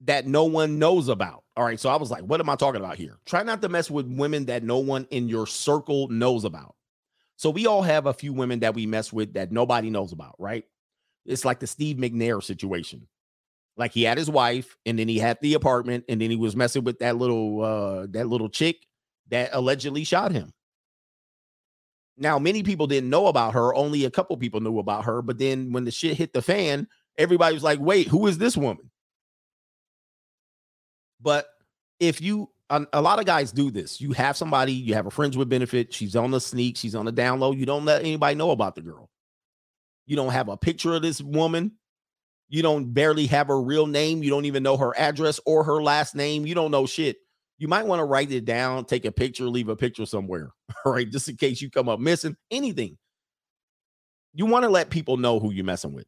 that 0.00 0.26
no 0.26 0.44
one 0.44 0.78
knows 0.78 1.08
about. 1.08 1.44
All 1.54 1.64
right. 1.64 1.78
So 1.78 1.90
I 1.90 1.96
was 1.96 2.10
like, 2.10 2.22
what 2.22 2.40
am 2.40 2.48
I 2.48 2.56
talking 2.56 2.80
about 2.80 2.96
here? 2.96 3.18
Try 3.26 3.42
not 3.42 3.60
to 3.60 3.68
mess 3.68 3.90
with 3.90 4.06
women 4.06 4.46
that 4.46 4.62
no 4.62 4.78
one 4.78 5.06
in 5.10 5.28
your 5.28 5.46
circle 5.46 6.08
knows 6.08 6.44
about. 6.44 6.76
So 7.36 7.50
we 7.50 7.66
all 7.66 7.82
have 7.82 8.06
a 8.06 8.14
few 8.14 8.32
women 8.32 8.60
that 8.60 8.74
we 8.74 8.86
mess 8.86 9.12
with 9.12 9.34
that 9.34 9.52
nobody 9.52 9.90
knows 9.90 10.12
about, 10.12 10.36
right? 10.38 10.64
It's 11.26 11.44
like 11.44 11.60
the 11.60 11.66
Steve 11.66 11.98
McNair 11.98 12.42
situation. 12.42 13.06
Like 13.76 13.92
he 13.92 14.04
had 14.04 14.16
his 14.16 14.30
wife, 14.30 14.78
and 14.86 14.98
then 14.98 15.08
he 15.08 15.18
had 15.18 15.36
the 15.42 15.52
apartment, 15.52 16.04
and 16.08 16.18
then 16.18 16.30
he 16.30 16.36
was 16.36 16.56
messing 16.56 16.84
with 16.84 17.00
that 17.00 17.18
little 17.18 17.62
uh 17.62 18.06
that 18.12 18.28
little 18.28 18.48
chick 18.48 18.86
that 19.28 19.50
allegedly 19.52 20.04
shot 20.04 20.32
him. 20.32 20.54
Now, 22.18 22.38
many 22.38 22.62
people 22.62 22.86
didn't 22.86 23.10
know 23.10 23.26
about 23.26 23.54
her. 23.54 23.74
Only 23.74 24.04
a 24.04 24.10
couple 24.10 24.36
people 24.36 24.60
knew 24.60 24.78
about 24.78 25.04
her. 25.04 25.22
But 25.22 25.38
then 25.38 25.72
when 25.72 25.84
the 25.84 25.90
shit 25.90 26.16
hit 26.16 26.32
the 26.32 26.42
fan, 26.42 26.88
everybody 27.18 27.54
was 27.54 27.62
like, 27.62 27.80
wait, 27.80 28.08
who 28.08 28.26
is 28.26 28.38
this 28.38 28.56
woman? 28.56 28.90
But 31.20 31.46
if 32.00 32.20
you, 32.20 32.50
a, 32.70 32.86
a 32.92 33.02
lot 33.02 33.18
of 33.18 33.26
guys 33.26 33.52
do 33.52 33.70
this. 33.70 34.00
You 34.00 34.12
have 34.12 34.36
somebody, 34.36 34.72
you 34.72 34.94
have 34.94 35.06
a 35.06 35.10
friends 35.10 35.36
with 35.36 35.48
benefit. 35.48 35.92
She's 35.92 36.16
on 36.16 36.30
the 36.30 36.40
sneak, 36.40 36.76
she's 36.76 36.94
on 36.94 37.04
the 37.04 37.12
download. 37.12 37.58
You 37.58 37.66
don't 37.66 37.84
let 37.84 38.00
anybody 38.00 38.34
know 38.34 38.50
about 38.50 38.74
the 38.74 38.82
girl. 38.82 39.10
You 40.06 40.16
don't 40.16 40.32
have 40.32 40.48
a 40.48 40.56
picture 40.56 40.94
of 40.94 41.02
this 41.02 41.20
woman. 41.20 41.72
You 42.48 42.62
don't 42.62 42.92
barely 42.92 43.26
have 43.26 43.48
her 43.48 43.60
real 43.60 43.86
name. 43.86 44.22
You 44.22 44.30
don't 44.30 44.44
even 44.44 44.62
know 44.62 44.76
her 44.76 44.96
address 44.96 45.40
or 45.46 45.64
her 45.64 45.82
last 45.82 46.14
name. 46.14 46.46
You 46.46 46.54
don't 46.54 46.70
know 46.70 46.86
shit. 46.86 47.16
You 47.58 47.68
might 47.68 47.86
want 47.86 48.00
to 48.00 48.04
write 48.04 48.30
it 48.30 48.44
down, 48.44 48.84
take 48.84 49.04
a 49.04 49.12
picture, 49.12 49.48
leave 49.48 49.68
a 49.68 49.76
picture 49.76 50.06
somewhere, 50.06 50.50
right? 50.92 51.10
Just 51.10 51.28
in 51.28 51.36
case 51.36 51.62
you 51.62 51.70
come 51.70 51.88
up 51.88 52.00
missing 52.00 52.36
anything. 52.50 52.98
You 54.34 54.46
want 54.46 54.64
to 54.64 54.70
let 54.70 54.90
people 54.90 55.18
know 55.18 55.40
who 55.40 55.52
you're 55.52 55.64
messing 55.64 55.94
with, 55.94 56.06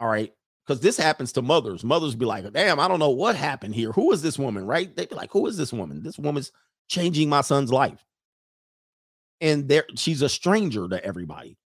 all 0.00 0.08
right? 0.08 0.32
Because 0.66 0.80
this 0.80 0.98
happens 0.98 1.32
to 1.32 1.42
mothers. 1.42 1.84
Mothers 1.84 2.16
be 2.16 2.26
like, 2.26 2.52
damn, 2.52 2.80
I 2.80 2.88
don't 2.88 2.98
know 3.00 3.10
what 3.10 3.36
happened 3.36 3.74
here. 3.74 3.92
Who 3.92 4.12
is 4.12 4.22
this 4.22 4.38
woman, 4.38 4.66
right? 4.66 4.94
They 4.94 5.06
be 5.06 5.14
like, 5.14 5.32
who 5.32 5.46
is 5.46 5.56
this 5.56 5.72
woman? 5.72 6.02
This 6.02 6.18
woman's 6.18 6.52
changing 6.88 7.28
my 7.30 7.42
son's 7.42 7.72
life. 7.72 8.04
And 9.40 9.68
there, 9.68 9.86
she's 9.96 10.22
a 10.22 10.28
stranger 10.28 10.88
to 10.88 11.04
everybody. 11.04 11.56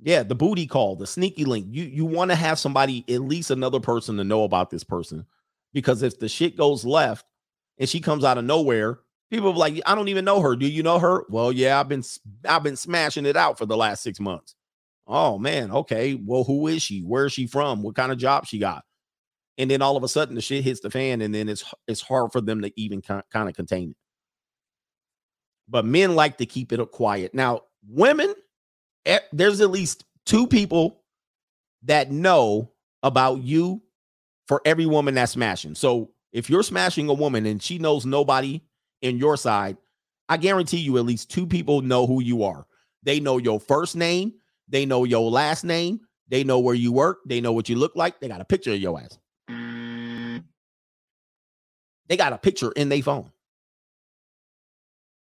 Yeah, 0.00 0.22
the 0.22 0.34
booty 0.34 0.66
call, 0.66 0.96
the 0.96 1.06
sneaky 1.06 1.44
link. 1.44 1.66
You 1.70 1.84
you 1.84 2.04
want 2.06 2.30
to 2.30 2.34
have 2.34 2.58
somebody, 2.58 3.04
at 3.12 3.22
least 3.22 3.50
another 3.50 3.80
person, 3.80 4.16
to 4.16 4.24
know 4.24 4.44
about 4.44 4.70
this 4.70 4.84
person, 4.84 5.26
because 5.74 6.02
if 6.02 6.18
the 6.18 6.28
shit 6.28 6.56
goes 6.56 6.84
left 6.84 7.26
and 7.78 7.88
she 7.88 8.00
comes 8.00 8.24
out 8.24 8.38
of 8.38 8.44
nowhere, 8.44 9.00
people 9.30 9.54
like, 9.54 9.80
I 9.86 9.94
don't 9.94 10.08
even 10.08 10.24
know 10.24 10.40
her. 10.40 10.56
Do 10.56 10.66
you 10.66 10.82
know 10.82 10.98
her? 10.98 11.24
Well, 11.28 11.52
yeah, 11.52 11.78
I've 11.78 11.88
been 11.88 12.02
I've 12.46 12.62
been 12.62 12.76
smashing 12.76 13.26
it 13.26 13.36
out 13.36 13.58
for 13.58 13.66
the 13.66 13.76
last 13.76 14.02
six 14.02 14.20
months. 14.20 14.54
Oh 15.06 15.38
man, 15.38 15.70
okay. 15.72 16.14
Well, 16.14 16.44
who 16.44 16.66
is 16.66 16.82
she? 16.82 17.00
Where 17.00 17.26
is 17.26 17.32
she 17.32 17.46
from? 17.46 17.82
What 17.82 17.96
kind 17.96 18.12
of 18.12 18.18
job 18.18 18.46
she 18.46 18.58
got? 18.58 18.84
And 19.58 19.70
then 19.70 19.82
all 19.82 19.96
of 19.96 20.04
a 20.04 20.08
sudden, 20.08 20.34
the 20.34 20.40
shit 20.40 20.64
hits 20.64 20.80
the 20.80 20.90
fan, 20.90 21.20
and 21.20 21.34
then 21.34 21.48
it's 21.48 21.64
it's 21.86 22.00
hard 22.00 22.32
for 22.32 22.40
them 22.40 22.62
to 22.62 22.72
even 22.80 23.02
kind 23.02 23.22
of 23.34 23.54
contain 23.54 23.90
it. 23.90 23.96
But 25.68 25.84
men 25.84 26.14
like 26.14 26.38
to 26.38 26.46
keep 26.46 26.72
it 26.72 26.90
quiet. 26.90 27.34
Now, 27.34 27.62
women 27.88 28.34
eh, 29.06 29.20
there's 29.32 29.60
at 29.60 29.70
least 29.70 30.04
two 30.26 30.46
people 30.46 31.02
that 31.84 32.10
know 32.10 32.70
about 33.02 33.42
you 33.42 33.82
for 34.48 34.60
every 34.64 34.86
woman 34.86 35.14
that's 35.14 35.32
smashing. 35.32 35.74
So 35.74 36.10
if 36.32 36.50
you're 36.50 36.62
smashing 36.62 37.08
a 37.08 37.14
woman 37.14 37.46
and 37.46 37.62
she 37.62 37.78
knows 37.78 38.04
nobody 38.04 38.60
in 39.02 39.18
your 39.18 39.36
side, 39.36 39.76
I 40.28 40.36
guarantee 40.36 40.78
you 40.78 40.98
at 40.98 41.04
least 41.04 41.30
two 41.30 41.46
people 41.46 41.82
know 41.82 42.06
who 42.06 42.22
you 42.22 42.44
are. 42.44 42.66
They 43.02 43.18
know 43.20 43.38
your 43.38 43.58
first 43.58 43.96
name, 43.96 44.34
they 44.68 44.86
know 44.86 45.04
your 45.04 45.30
last 45.30 45.64
name, 45.64 46.00
they 46.28 46.44
know 46.44 46.60
where 46.60 46.74
you 46.74 46.92
work, 46.92 47.18
they 47.26 47.40
know 47.40 47.52
what 47.52 47.68
you 47.68 47.76
look 47.76 47.96
like, 47.96 48.20
they 48.20 48.28
got 48.28 48.40
a 48.40 48.44
picture 48.44 48.72
of 48.72 48.80
your 48.80 49.00
ass. 49.00 49.18
They 52.08 52.16
got 52.16 52.32
a 52.32 52.38
picture 52.38 52.72
in 52.72 52.88
their 52.88 53.02
phone. 53.02 53.30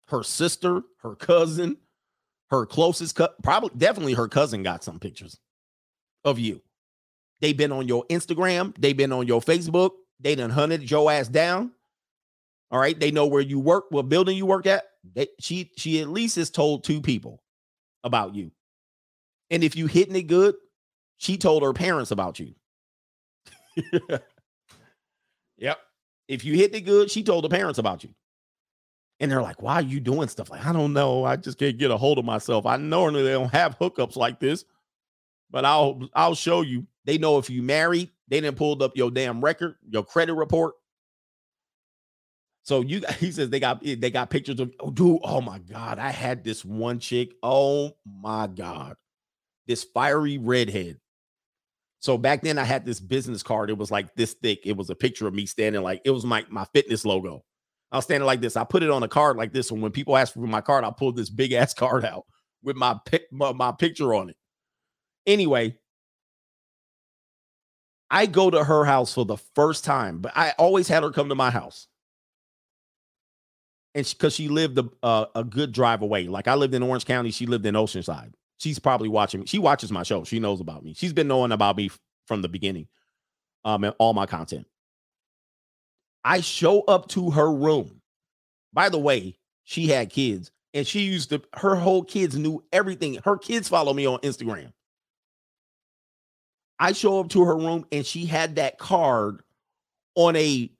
Her 0.07 0.23
sister, 0.23 0.81
her 1.03 1.15
cousin, 1.15 1.77
her 2.49 2.65
closest 2.65 3.15
cut, 3.15 3.41
probably 3.43 3.69
definitely 3.77 4.13
her 4.13 4.27
cousin 4.27 4.63
got 4.63 4.83
some 4.83 4.99
pictures 4.99 5.39
of 6.23 6.39
you. 6.39 6.61
They've 7.41 7.55
been 7.55 7.71
on 7.71 7.87
your 7.87 8.05
Instagram, 8.07 8.75
they've 8.77 8.97
been 8.97 9.13
on 9.13 9.27
your 9.27 9.39
Facebook, 9.39 9.91
they 10.19 10.35
done 10.35 10.49
hunted 10.49 10.89
your 10.89 11.11
ass 11.11 11.27
down. 11.27 11.71
All 12.71 12.79
right, 12.79 12.99
they 12.99 13.11
know 13.11 13.25
where 13.25 13.41
you 13.41 13.59
work, 13.59 13.85
what 13.89 14.09
building 14.09 14.37
you 14.37 14.45
work 14.45 14.67
at. 14.67 14.83
They, 15.15 15.27
she 15.39 15.71
she 15.77 16.01
at 16.01 16.09
least 16.09 16.35
has 16.35 16.49
told 16.49 16.83
two 16.83 17.01
people 17.01 17.43
about 18.03 18.35
you. 18.35 18.51
And 19.49 19.63
if 19.63 19.75
you 19.75 19.87
hitting 19.87 20.15
it 20.15 20.23
good, 20.23 20.55
she 21.17 21.37
told 21.37 21.63
her 21.63 21.73
parents 21.73 22.11
about 22.11 22.39
you. 22.39 22.53
yep. 25.57 25.79
If 26.27 26.45
you 26.45 26.53
hit 26.53 26.75
it 26.75 26.81
good, 26.81 27.09
she 27.09 27.23
told 27.23 27.43
the 27.43 27.49
parents 27.49 27.79
about 27.79 28.03
you 28.03 28.11
and 29.19 29.31
they're 29.31 29.41
like, 29.41 29.61
"Why 29.61 29.75
are 29.75 29.81
you 29.81 29.99
doing 29.99 30.27
stuff 30.27 30.49
like 30.49 30.65
I 30.65 30.73
don't 30.73 30.93
know? 30.93 31.25
I 31.25 31.35
just 31.35 31.57
can't 31.57 31.77
get 31.77 31.91
a 31.91 31.97
hold 31.97 32.19
of 32.19 32.25
myself. 32.25 32.65
I 32.65 32.77
normally 32.77 33.23
they 33.23 33.31
don't 33.31 33.51
have 33.51 33.77
hookups 33.77 34.15
like 34.15 34.39
this, 34.39 34.65
but 35.51 35.65
I'll 35.65 36.07
I'll 36.13 36.35
show 36.35 36.61
you. 36.61 36.85
They 37.05 37.17
know 37.17 37.37
if 37.37 37.49
you 37.49 37.61
married, 37.61 38.11
they 38.27 38.39
didn't 38.39 38.57
pulled 38.57 38.81
up 38.81 38.95
your 38.95 39.11
damn 39.11 39.41
record, 39.43 39.75
your 39.89 40.03
credit 40.03 40.33
report. 40.35 40.75
So 42.63 42.81
you 42.81 43.01
he 43.19 43.31
says 43.31 43.49
they 43.49 43.59
got 43.59 43.83
they 43.83 44.11
got 44.11 44.29
pictures 44.29 44.59
of 44.59 44.73
oh 44.79 44.91
dude, 44.91 45.19
oh 45.23 45.41
my 45.41 45.59
god, 45.59 45.99
I 45.99 46.11
had 46.11 46.43
this 46.43 46.63
one 46.63 46.99
chick. 46.99 47.33
Oh 47.43 47.91
my 48.05 48.47
god, 48.47 48.95
this 49.67 49.83
fiery 49.83 50.37
redhead. 50.37 50.97
So 52.01 52.17
back 52.17 52.41
then 52.41 52.57
I 52.57 52.63
had 52.63 52.85
this 52.85 52.99
business 52.99 53.43
card. 53.43 53.69
It 53.69 53.77
was 53.77 53.91
like 53.91 54.15
this 54.15 54.33
thick. 54.33 54.61
It 54.65 54.77
was 54.77 54.89
a 54.89 54.95
picture 54.95 55.27
of 55.27 55.33
me 55.33 55.45
standing 55.45 55.81
like 55.81 56.01
it 56.05 56.11
was 56.11 56.25
my 56.25 56.45
my 56.49 56.65
fitness 56.73 57.05
logo. 57.05 57.43
I 57.91 57.97
was 57.97 58.05
standing 58.05 58.27
like 58.27 58.41
this. 58.41 58.55
I 58.55 58.63
put 58.63 58.83
it 58.83 58.89
on 58.89 59.03
a 59.03 59.07
card 59.07 59.37
like 59.37 59.51
this. 59.51 59.71
And 59.71 59.81
when 59.81 59.91
people 59.91 60.15
ask 60.15 60.33
for 60.33 60.39
my 60.39 60.61
card, 60.61 60.83
I 60.83 60.91
pulled 60.91 61.15
this 61.15 61.29
big 61.29 61.53
ass 61.53 61.73
card 61.75 62.05
out 62.05 62.25
with 62.63 62.75
my, 62.75 62.95
my, 63.31 63.53
my 63.53 63.71
picture 63.71 64.13
on 64.13 64.29
it. 64.29 64.37
Anyway, 65.25 65.77
I 68.09 68.25
go 68.25 68.49
to 68.49 68.63
her 68.63 68.85
house 68.85 69.13
for 69.13 69.25
the 69.25 69.37
first 69.37 69.85
time, 69.85 70.19
but 70.19 70.35
I 70.35 70.53
always 70.57 70.87
had 70.87 71.03
her 71.03 71.11
come 71.11 71.29
to 71.29 71.35
my 71.35 71.49
house. 71.49 71.87
And 73.95 74.05
because 74.05 74.33
she, 74.33 74.43
she, 74.43 74.49
lived 74.49 74.79
a, 75.03 75.27
a 75.35 75.43
good 75.43 75.71
drive 75.71 76.01
away. 76.01 76.27
Like 76.27 76.47
I 76.47 76.55
lived 76.55 76.75
in 76.75 76.83
Orange 76.83 77.05
County, 77.05 77.31
she 77.31 77.45
lived 77.45 77.65
in 77.65 77.75
Oceanside. 77.75 78.33
She's 78.59 78.77
probably 78.77 79.09
watching. 79.09 79.45
She 79.45 79.57
watches 79.57 79.91
my 79.91 80.03
show. 80.03 80.23
She 80.23 80.39
knows 80.39 80.59
about 80.59 80.83
me. 80.83 80.93
She's 80.93 81.13
been 81.13 81.27
knowing 81.27 81.51
about 81.51 81.77
me 81.77 81.89
from 82.27 82.41
the 82.41 82.49
beginning, 82.49 82.87
um, 83.65 83.83
and 83.83 83.95
all 83.97 84.13
my 84.13 84.25
content. 84.25 84.67
I 86.23 86.41
show 86.41 86.81
up 86.81 87.07
to 87.09 87.31
her 87.31 87.51
room. 87.51 88.01
By 88.73 88.89
the 88.89 88.99
way, 88.99 89.37
she 89.63 89.87
had 89.87 90.09
kids 90.09 90.51
and 90.73 90.85
she 90.85 91.01
used 91.01 91.29
to, 91.29 91.41
her 91.53 91.75
whole 91.75 92.03
kids 92.03 92.37
knew 92.37 92.63
everything. 92.71 93.19
Her 93.23 93.37
kids 93.37 93.67
follow 93.67 93.93
me 93.93 94.05
on 94.05 94.19
Instagram. 94.19 94.71
I 96.79 96.93
show 96.93 97.19
up 97.19 97.29
to 97.29 97.43
her 97.43 97.57
room 97.57 97.85
and 97.91 98.05
she 98.05 98.25
had 98.25 98.55
that 98.55 98.77
card 98.77 99.41
on 100.15 100.35
a, 100.35 100.71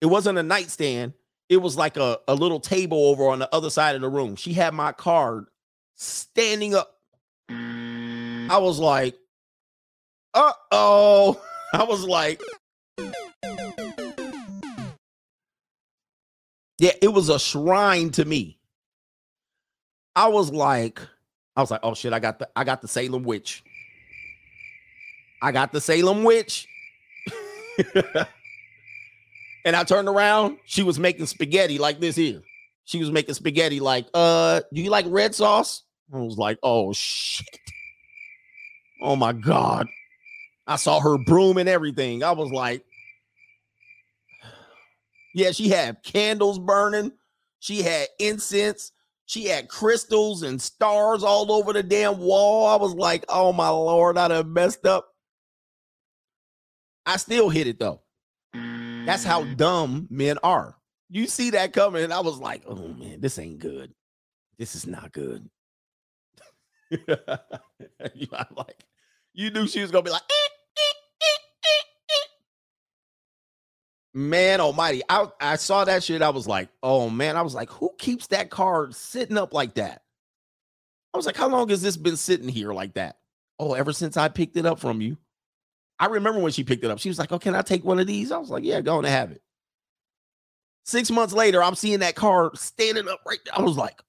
it 0.00 0.06
wasn't 0.06 0.38
a 0.38 0.42
nightstand. 0.42 1.14
It 1.48 1.58
was 1.58 1.76
like 1.76 1.96
a, 1.96 2.18
a 2.28 2.34
little 2.34 2.60
table 2.60 3.06
over 3.06 3.28
on 3.28 3.38
the 3.38 3.54
other 3.54 3.70
side 3.70 3.94
of 3.94 4.02
the 4.02 4.08
room. 4.08 4.36
She 4.36 4.52
had 4.52 4.74
my 4.74 4.92
card 4.92 5.46
standing 5.94 6.74
up. 6.74 6.94
I 7.48 8.58
was 8.58 8.78
like, 8.78 9.16
uh 10.34 10.52
oh. 10.70 11.42
I 11.72 11.84
was 11.84 12.04
like, 12.04 12.40
yeah, 16.78 16.92
it 17.02 17.12
was 17.12 17.28
a 17.28 17.38
shrine 17.38 18.10
to 18.12 18.24
me. 18.24 18.58
I 20.16 20.28
was 20.28 20.50
like, 20.50 21.00
I 21.56 21.60
was 21.60 21.70
like, 21.70 21.80
oh 21.82 21.94
shit, 21.94 22.12
I 22.12 22.20
got 22.20 22.38
the 22.38 22.48
I 22.56 22.64
got 22.64 22.82
the 22.82 22.88
Salem 22.88 23.22
witch. 23.22 23.64
I 25.42 25.52
got 25.52 25.72
the 25.72 25.80
Salem 25.80 26.24
witch. 26.24 26.66
and 29.68 29.76
I 29.76 29.84
turned 29.84 30.08
around, 30.08 30.56
she 30.64 30.82
was 30.82 30.98
making 30.98 31.26
spaghetti 31.26 31.76
like 31.76 32.00
this 32.00 32.16
here. 32.16 32.40
She 32.86 33.00
was 33.00 33.10
making 33.10 33.34
spaghetti 33.34 33.80
like, 33.80 34.06
uh, 34.14 34.62
do 34.72 34.80
you 34.80 34.88
like 34.88 35.04
red 35.08 35.34
sauce? 35.34 35.82
I 36.10 36.16
was 36.16 36.38
like, 36.38 36.58
oh 36.62 36.94
shit. 36.94 37.60
Oh 39.02 39.14
my 39.14 39.34
god. 39.34 39.86
I 40.66 40.76
saw 40.76 41.00
her 41.00 41.18
broom 41.18 41.58
and 41.58 41.68
everything. 41.68 42.24
I 42.24 42.32
was 42.32 42.50
like, 42.50 42.82
yeah, 45.34 45.50
she 45.50 45.68
had 45.68 46.02
candles 46.02 46.58
burning. 46.58 47.12
She 47.60 47.82
had 47.82 48.08
incense. 48.18 48.92
She 49.26 49.44
had 49.44 49.68
crystals 49.68 50.44
and 50.44 50.62
stars 50.62 51.22
all 51.22 51.52
over 51.52 51.74
the 51.74 51.82
damn 51.82 52.20
wall. 52.20 52.66
I 52.66 52.76
was 52.76 52.94
like, 52.94 53.26
oh 53.28 53.52
my 53.52 53.68
lord, 53.68 54.16
I 54.16 54.28
done 54.28 54.50
messed 54.50 54.86
up. 54.86 55.08
I 57.04 57.18
still 57.18 57.50
hit 57.50 57.66
it 57.66 57.78
though. 57.78 58.00
That's 59.08 59.24
how 59.24 59.42
dumb 59.44 60.06
men 60.10 60.38
are. 60.42 60.76
You 61.08 61.26
see 61.26 61.50
that 61.50 61.72
coming, 61.72 62.04
and 62.04 62.12
I 62.12 62.20
was 62.20 62.38
like, 62.38 62.62
oh 62.66 62.88
man, 62.88 63.20
this 63.20 63.38
ain't 63.38 63.58
good. 63.58 63.94
This 64.58 64.74
is 64.74 64.86
not 64.86 65.12
good. 65.12 65.48
I'm 67.08 67.38
like, 68.54 68.84
you 69.32 69.50
knew 69.50 69.66
she 69.66 69.80
was 69.80 69.90
gonna 69.90 70.02
be 70.02 70.10
like, 70.10 70.22
man 74.14 74.60
almighty 74.60 75.02
I, 75.08 75.28
I 75.40 75.56
saw 75.56 75.84
that 75.84 76.02
shit 76.02 76.22
i 76.22 76.30
was 76.30 76.48
like 76.48 76.70
oh 76.82 77.08
man 77.08 77.36
i 77.36 77.42
was 77.42 77.54
like 77.54 77.70
who 77.70 77.92
keeps 77.98 78.26
that 78.28 78.50
car 78.50 78.90
sitting 78.90 79.36
up 79.36 79.54
like 79.54 79.74
that 79.74 80.02
i 81.14 81.16
was 81.16 81.24
like 81.26 81.36
how 81.36 81.46
long 81.46 81.68
has 81.68 81.82
this 81.82 81.96
been 81.96 82.16
sitting 82.16 82.48
here 82.48 82.72
like 82.72 82.94
that 82.94 83.18
oh 83.60 83.74
ever 83.74 83.92
since 83.92 84.16
i 84.16 84.28
picked 84.28 84.56
it 84.56 84.66
up 84.66 84.80
from 84.80 85.00
you 85.00 85.18
i 85.98 86.06
remember 86.06 86.40
when 86.40 86.52
she 86.52 86.64
picked 86.64 86.84
it 86.84 86.90
up 86.90 86.98
she 86.98 87.08
was 87.08 87.18
like 87.18 87.32
oh 87.32 87.38
can 87.38 87.54
i 87.54 87.62
take 87.62 87.84
one 87.84 87.98
of 87.98 88.06
these 88.06 88.32
i 88.32 88.38
was 88.38 88.50
like 88.50 88.64
yeah 88.64 88.80
go 88.80 88.98
on 88.98 89.04
and 89.04 89.14
have 89.14 89.30
it 89.30 89.42
six 90.84 91.10
months 91.10 91.34
later 91.34 91.62
i'm 91.62 91.74
seeing 91.74 92.00
that 92.00 92.14
car 92.14 92.50
standing 92.54 93.08
up 93.08 93.20
right 93.26 93.40
there 93.44 93.58
i 93.58 93.62
was 93.62 93.76
like 93.76 94.00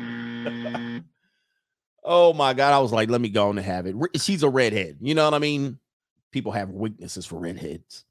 mm. 0.00 1.04
oh 2.04 2.32
my 2.32 2.52
god 2.52 2.72
i 2.72 2.78
was 2.78 2.92
like 2.92 3.08
let 3.08 3.20
me 3.20 3.28
go 3.28 3.48
on 3.48 3.58
and 3.58 3.66
have 3.66 3.86
it 3.86 3.96
she's 4.20 4.42
a 4.42 4.48
redhead 4.48 4.96
you 5.00 5.14
know 5.14 5.24
what 5.24 5.34
i 5.34 5.38
mean 5.38 5.78
people 6.34 6.52
have 6.52 6.68
weaknesses 6.70 7.24
for 7.24 7.38
redheads. 7.38 8.04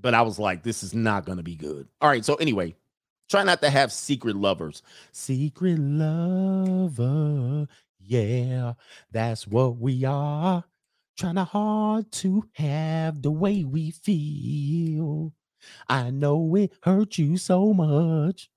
But 0.00 0.14
I 0.14 0.22
was 0.22 0.38
like, 0.38 0.62
this 0.62 0.82
is 0.82 0.94
not 0.94 1.26
going 1.26 1.36
to 1.36 1.44
be 1.44 1.54
good. 1.54 1.86
All 2.00 2.08
right. 2.08 2.24
So, 2.24 2.36
anyway, 2.36 2.74
try 3.28 3.44
not 3.44 3.60
to 3.60 3.68
have 3.68 3.92
secret 3.92 4.36
lovers. 4.36 4.82
Secret 5.12 5.78
lover. 5.78 7.68
Yeah, 8.00 8.74
that's 9.10 9.46
what 9.46 9.76
we 9.78 10.04
are. 10.04 10.64
Trying 11.18 11.36
hard 11.36 12.10
to 12.12 12.48
have 12.54 13.22
the 13.22 13.30
way 13.30 13.62
we 13.64 13.90
feel. 13.90 15.34
I 15.88 16.10
know 16.10 16.56
it 16.56 16.72
hurt 16.82 17.18
you 17.18 17.36
so 17.36 17.74
much, 17.74 18.50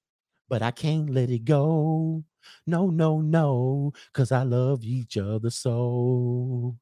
but 0.49 0.61
I 0.61 0.71
can't 0.71 1.09
let 1.09 1.29
it 1.29 1.45
go. 1.45 2.25
No, 2.67 2.89
no, 2.89 3.21
no, 3.21 3.93
because 4.13 4.31
I 4.31 4.43
love 4.43 4.83
each 4.83 5.17
other 5.17 5.49
so. 5.49 6.77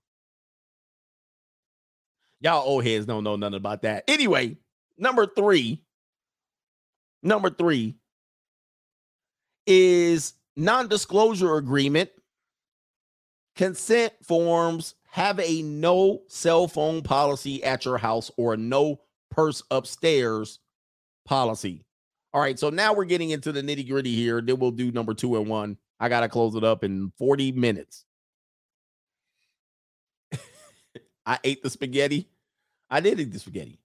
Y'all 2.40 2.68
old 2.68 2.86
heads 2.86 3.06
don't 3.06 3.24
know 3.24 3.36
nothing 3.36 3.56
about 3.56 3.84
that. 3.84 4.04
Anyway, 4.08 4.58
number 4.98 5.28
three, 5.28 5.84
number 7.24 7.50
three 7.50 7.98
is 9.68 10.34
non-disclosure 10.56 11.56
agreement. 11.56 12.10
Consent 13.56 14.14
forms 14.24 14.96
have 15.10 15.40
a 15.40 15.62
no 15.62 16.22
cell 16.28 16.68
phone 16.68 17.02
policy 17.02 17.64
at 17.64 17.86
your 17.86 17.98
house 17.98 18.32
or 18.38 18.56
no 18.56 19.02
purse 19.30 19.62
upstairs 19.70 20.60
policy. 21.26 21.84
All 22.34 22.40
right, 22.42 22.58
so 22.58 22.70
now 22.70 22.94
we're 22.94 23.06
getting 23.06 23.32
into 23.32 23.52
the 23.52 23.62
nitty 23.62 23.90
gritty 23.90 24.16
here. 24.16 24.42
Then 24.42 24.58
we'll 24.58 24.72
do 24.72 24.92
number 24.92 25.14
two 25.14 25.36
and 25.36 25.48
one. 25.48 25.78
I 26.00 26.08
got 26.08 26.22
to 26.22 26.30
close 26.30 26.56
it 26.56 26.64
up 26.64 26.84
in 26.84 27.12
40 27.18 27.52
minutes. 27.52 28.06
I 31.26 31.40
ate 31.44 31.62
the 31.62 31.70
spaghetti. 31.70 32.30
I 32.90 33.02
did 33.02 33.20
eat 33.20 33.34
the 33.34 33.40
spaghetti. 33.40 33.81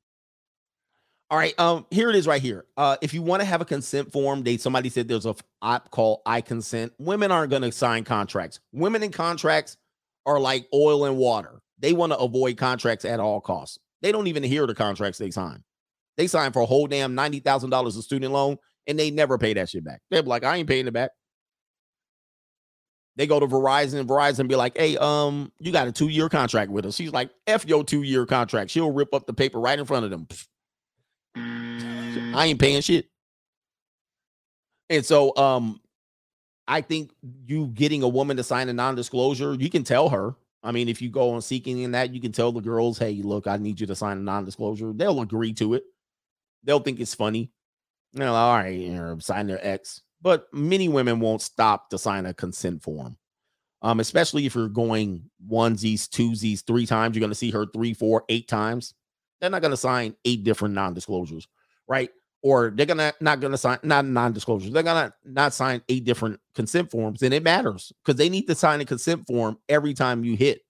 All 1.29 1.39
right, 1.39 1.59
um, 1.59 1.87
here 1.91 2.09
it 2.09 2.15
is 2.15 2.29
right 2.29 2.41
here. 2.41 2.67
Uh, 2.77 2.97
if 3.03 3.13
you 3.13 3.21
want 3.21 3.41
to 3.41 3.47
have 3.47 3.61
a 3.61 3.65
consent 3.65 4.13
form, 4.13 4.45
they 4.45 4.59
somebody 4.59 4.89
said 4.89 5.09
there's 5.09 5.27
a 5.27 5.35
app 5.61 5.91
called 5.91 6.21
I 6.25 6.41
Consent. 6.41 6.93
Women 6.99 7.33
aren't 7.33 7.51
to 7.51 7.73
sign 7.73 8.05
contracts. 8.05 8.61
Women 8.73 9.03
in 9.03 9.11
contracts 9.11 9.77
are 10.25 10.39
like 10.39 10.69
oil 10.73 11.05
and 11.05 11.17
water. 11.17 11.61
They 11.81 11.93
want 11.93 12.13
to 12.13 12.19
avoid 12.19 12.59
contracts 12.59 13.05
at 13.05 13.19
all 13.19 13.41
costs. 13.41 13.79
They 14.03 14.13
don't 14.13 14.29
even 14.29 14.45
hear 14.45 14.69
the 14.69 14.75
contracts 14.75 15.19
they 15.19 15.33
sign. 15.33 15.65
They 16.17 16.29
sign 16.29 16.53
for 16.53 16.63
a 16.63 16.67
whole 16.67 16.87
damn 16.87 17.17
ninety 17.17 17.41
thousand 17.41 17.71
dollars 17.71 17.97
of 17.97 18.05
student 18.05 18.33
loan, 18.33 18.59
and 18.87 18.97
they 18.97 19.11
never 19.11 19.37
pay 19.37 19.53
that 19.55 19.69
shit 19.69 19.85
back. 19.85 20.03
They're 20.11 20.23
like, 20.23 20.45
I 20.45 20.57
ain't 20.57 20.69
paying 20.69 20.87
it 20.87 20.93
back. 20.93 21.11
They 23.17 23.27
go 23.27 23.41
to 23.41 23.47
Verizon 23.47 23.99
and 23.99 24.09
Verizon 24.09 24.47
be 24.47 24.55
like, 24.57 24.77
hey, 24.77 24.97
um, 24.99 25.51
you 25.59 25.73
got 25.73 25.89
a 25.89 25.93
two 25.93 26.09
year 26.09 26.29
contract 26.29 26.71
with 26.71 26.87
us. 26.87 26.95
She's 26.95 27.13
like, 27.13 27.31
F 27.49 27.67
your 27.67 27.83
two 27.83 28.03
year 28.03 28.27
contract. 28.27 28.71
She'll 28.71 28.93
rip 28.93 29.13
up 29.13 29.27
the 29.27 29.35
paper 29.35 29.59
right 29.59 29.79
in 29.79 29.87
front 29.87 30.05
of 30.05 30.13
them. 30.13 30.29
I 32.35 32.47
ain't 32.47 32.61
paying 32.61 32.81
shit. 32.81 33.07
And 34.89 35.05
so, 35.05 35.37
um, 35.37 35.81
I 36.69 36.81
think 36.81 37.13
you 37.47 37.69
getting 37.69 38.03
a 38.03 38.09
woman 38.09 38.37
to 38.39 38.43
sign 38.43 38.69
a 38.69 38.73
non 38.73 38.95
disclosure, 38.95 39.55
you 39.55 39.71
can 39.71 39.85
tell 39.85 40.09
her. 40.09 40.35
I 40.63 40.73
mean, 40.73 40.89
if 40.89 41.01
you 41.01 41.11
go 41.11 41.31
on 41.31 41.43
seeking 41.43 41.79
in 41.81 41.93
that, 41.93 42.13
you 42.13 42.21
can 42.21 42.33
tell 42.33 42.51
the 42.51 42.61
girls, 42.61 42.99
hey, 42.99 43.21
look, 43.23 43.47
I 43.47 43.57
need 43.57 43.81
you 43.81 43.87
to 43.87 43.95
sign 43.95 44.19
a 44.19 44.23
non 44.23 44.45
disclosure. 44.45 44.93
They'll 44.93 45.21
agree 45.21 45.53
to 45.55 45.75
it. 45.75 45.85
They'll 46.65 46.81
think 46.81 47.01
it's 47.01 47.15
funny. 47.15 47.53
Know, 48.13 48.35
all 48.35 48.57
right, 48.57 48.69
you 48.69 48.95
know, 48.95 49.19
sign 49.19 49.47
their 49.47 49.65
ex 49.65 50.01
but 50.27 50.53
many 50.53 50.89
women 50.89 51.21
won't 51.21 51.43
stop 51.43 51.91
to 51.91 51.99
sign 51.99 52.27
a 52.27 52.35
consent 52.35 52.83
form. 52.83 53.17
Um, 53.83 54.01
especially 54.01 54.47
if 54.47 54.55
you're 54.55 54.69
going 54.69 55.31
onesies, 55.49 56.09
twosies, 56.09 56.65
three 56.67 56.87
times, 56.87 57.15
you're 57.15 57.21
going 57.21 57.31
to 57.31 57.37
see 57.37 57.51
her 57.51 57.67
three, 57.67 57.95
four, 57.95 58.25
eight 58.29 58.49
times. 58.49 58.95
They're 59.41 59.51
not 59.51 59.61
going 59.61 59.73
to 59.73 59.77
sign 59.77 60.17
eight 60.25 60.45
different 60.45 60.75
non-disclosures, 60.75 61.47
right? 61.89 62.11
Or 62.43 62.71
they're 62.71 62.87
gonna 62.87 63.13
not 63.21 63.41
gonna 63.41 63.59
sign 63.59 63.79
not 63.83 64.05
non-disclosures. 64.05 64.71
They're 64.73 64.83
gonna 64.83 65.13
not 65.25 65.55
sign 65.55 65.83
eight 65.89 66.05
different 66.05 66.41
consent 66.55 66.91
forms, 66.91 67.23
and 67.23 67.35
it 67.35 67.43
matters 67.43 67.93
because 68.05 68.17
they 68.19 68.29
need 68.29 68.47
to 68.47 68.55
sign 68.55 68.81
a 68.81 68.85
consent 68.85 69.27
form 69.27 69.59
every 69.69 69.95
time 69.95 70.25
you 70.25 70.37
hit. 70.37 70.61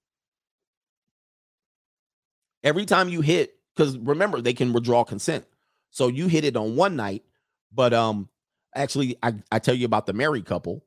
Every 2.64 2.86
time 2.86 3.08
you 3.08 3.20
hit, 3.20 3.52
because 3.74 3.98
remember 3.98 4.40
they 4.40 4.54
can 4.54 4.72
withdraw 4.72 5.04
consent. 5.04 5.44
So 5.90 6.08
you 6.08 6.28
hit 6.28 6.44
it 6.44 6.56
on 6.56 6.76
one 6.76 6.96
night, 6.96 7.24
but 7.72 7.92
um 7.92 8.28
actually 8.74 9.16
I, 9.22 9.34
I 9.50 9.58
tell 9.58 9.74
you 9.74 9.86
about 9.86 10.06
the 10.06 10.12
married 10.12 10.46
couple 10.46 10.84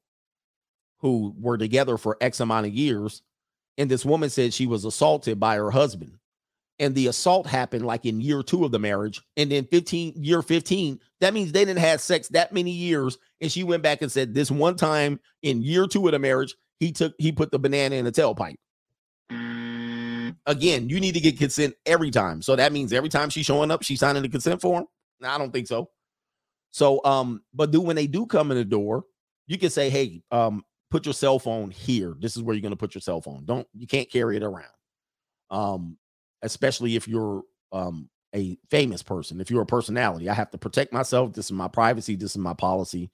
who 0.99 1.33
were 1.39 1.57
together 1.57 1.97
for 1.97 2.17
X 2.21 2.39
amount 2.39 2.67
of 2.67 2.73
years. 2.73 3.21
And 3.77 3.89
this 3.89 4.05
woman 4.05 4.29
said 4.29 4.53
she 4.53 4.67
was 4.67 4.85
assaulted 4.85 5.39
by 5.39 5.55
her 5.55 5.71
husband. 5.71 6.19
And 6.79 6.95
the 6.95 7.07
assault 7.07 7.45
happened 7.45 7.85
like 7.85 8.05
in 8.05 8.21
year 8.21 8.41
two 8.41 8.63
of 8.63 8.71
the 8.71 8.79
marriage. 8.79 9.21
And 9.35 9.51
then 9.51 9.65
15, 9.65 10.13
year 10.15 10.41
15, 10.41 10.99
that 11.19 11.33
means 11.33 11.51
they 11.51 11.65
didn't 11.65 11.79
have 11.79 11.99
sex 11.99 12.29
that 12.29 12.53
many 12.53 12.71
years. 12.71 13.17
And 13.41 13.51
she 13.51 13.63
went 13.63 13.83
back 13.83 14.01
and 14.01 14.11
said, 14.11 14.33
This 14.33 14.49
one 14.49 14.75
time 14.75 15.19
in 15.43 15.61
year 15.61 15.87
two 15.87 16.05
of 16.07 16.13
the 16.13 16.19
marriage, 16.19 16.55
he 16.79 16.91
took 16.91 17.13
he 17.17 17.31
put 17.31 17.51
the 17.51 17.59
banana 17.59 17.95
in 17.95 18.05
the 18.05 18.11
tailpipe. 18.11 18.55
Again, 20.45 20.89
you 20.89 20.99
need 20.99 21.13
to 21.13 21.19
get 21.19 21.37
consent 21.37 21.75
every 21.85 22.09
time. 22.09 22.41
So 22.41 22.55
that 22.55 22.71
means 22.71 22.93
every 22.93 23.09
time 23.09 23.29
she's 23.29 23.45
showing 23.45 23.69
up, 23.69 23.83
she's 23.83 23.99
signing 23.99 24.23
the 24.23 24.29
consent 24.29 24.61
form. 24.61 24.85
No, 25.19 25.29
I 25.29 25.37
don't 25.37 25.51
think 25.51 25.67
so. 25.67 25.89
So, 26.71 27.03
um, 27.03 27.41
but 27.53 27.71
do 27.71 27.81
when 27.81 27.95
they 27.95 28.07
do 28.07 28.25
come 28.25 28.51
in 28.51 28.57
the 28.57 28.65
door, 28.65 29.03
you 29.47 29.57
can 29.57 29.69
say, 29.69 29.89
"Hey, 29.89 30.23
um, 30.31 30.63
put 30.89 31.05
your 31.05 31.13
cell 31.13 31.37
phone 31.37 31.71
here. 31.71 32.15
This 32.17 32.37
is 32.37 32.41
where 32.41 32.55
you're 32.55 32.61
going 32.61 32.71
to 32.71 32.77
put 32.77 32.95
your 32.95 33.01
cell 33.01 33.21
phone. 33.21 33.43
Don't 33.45 33.67
you 33.73 33.85
can't 33.85 34.09
carry 34.09 34.37
it 34.37 34.43
around." 34.43 34.71
Um, 35.51 35.97
especially 36.41 36.95
if 36.95 37.07
you're 37.07 37.43
um 37.71 38.09
a 38.35 38.57
famous 38.69 39.01
person. 39.01 39.41
If 39.41 39.49
you're 39.49 39.63
a 39.63 39.67
personality, 39.67 40.29
I 40.29 40.33
have 40.33 40.51
to 40.51 40.57
protect 40.57 40.93
myself. 40.93 41.33
This 41.33 41.45
is 41.45 41.51
my 41.51 41.67
privacy. 41.67 42.15
This 42.15 42.31
is 42.31 42.37
my 42.37 42.53
policy. 42.53 43.11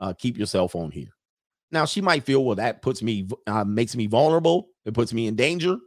Uh, 0.00 0.12
keep 0.16 0.36
your 0.36 0.46
cell 0.46 0.68
phone 0.68 0.90
here. 0.90 1.10
Now 1.70 1.84
she 1.84 2.00
might 2.00 2.24
feel, 2.24 2.44
well, 2.44 2.56
that 2.56 2.82
puts 2.82 3.02
me 3.02 3.28
uh, 3.46 3.64
makes 3.64 3.96
me 3.96 4.06
vulnerable. 4.06 4.68
It 4.84 4.94
puts 4.94 5.12
me 5.12 5.26
in 5.26 5.36
danger. 5.36 5.78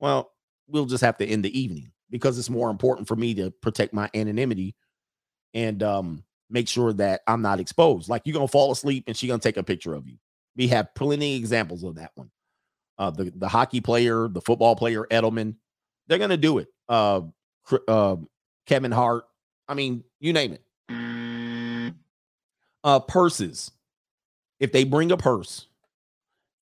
Well, 0.00 0.30
we'll 0.66 0.86
just 0.86 1.04
have 1.04 1.16
to 1.18 1.26
end 1.26 1.44
the 1.44 1.58
evening 1.58 1.92
because 2.10 2.38
it's 2.38 2.50
more 2.50 2.70
important 2.70 3.08
for 3.08 3.16
me 3.16 3.34
to 3.34 3.50
protect 3.50 3.92
my 3.92 4.10
anonymity 4.14 4.74
and 5.54 5.82
um 5.82 6.24
make 6.50 6.68
sure 6.68 6.92
that 6.94 7.20
I'm 7.26 7.42
not 7.42 7.60
exposed. 7.60 8.08
Like 8.08 8.22
you're 8.24 8.34
gonna 8.34 8.48
fall 8.48 8.72
asleep 8.72 9.04
and 9.06 9.16
she's 9.16 9.28
gonna 9.28 9.40
take 9.40 9.56
a 9.56 9.62
picture 9.62 9.94
of 9.94 10.06
you. 10.06 10.16
We 10.56 10.68
have 10.68 10.94
plenty 10.94 11.36
examples 11.36 11.84
of 11.84 11.96
that 11.96 12.12
one. 12.14 12.30
Uh, 12.98 13.10
the 13.10 13.32
the 13.36 13.48
hockey 13.48 13.80
player, 13.80 14.28
the 14.28 14.40
football 14.40 14.76
player, 14.76 15.06
Edelman, 15.10 15.56
they're 16.08 16.18
gonna 16.18 16.36
do 16.36 16.58
it. 16.58 16.68
Uh, 16.88 17.22
uh, 17.86 18.16
Kevin 18.66 18.92
Hart. 18.92 19.24
I 19.68 19.74
mean, 19.74 20.02
you 20.18 20.32
name 20.32 20.54
it. 20.54 21.94
Uh, 22.82 23.00
purses. 23.00 23.70
If 24.58 24.72
they 24.72 24.84
bring 24.84 25.12
a 25.12 25.16
purse, 25.16 25.66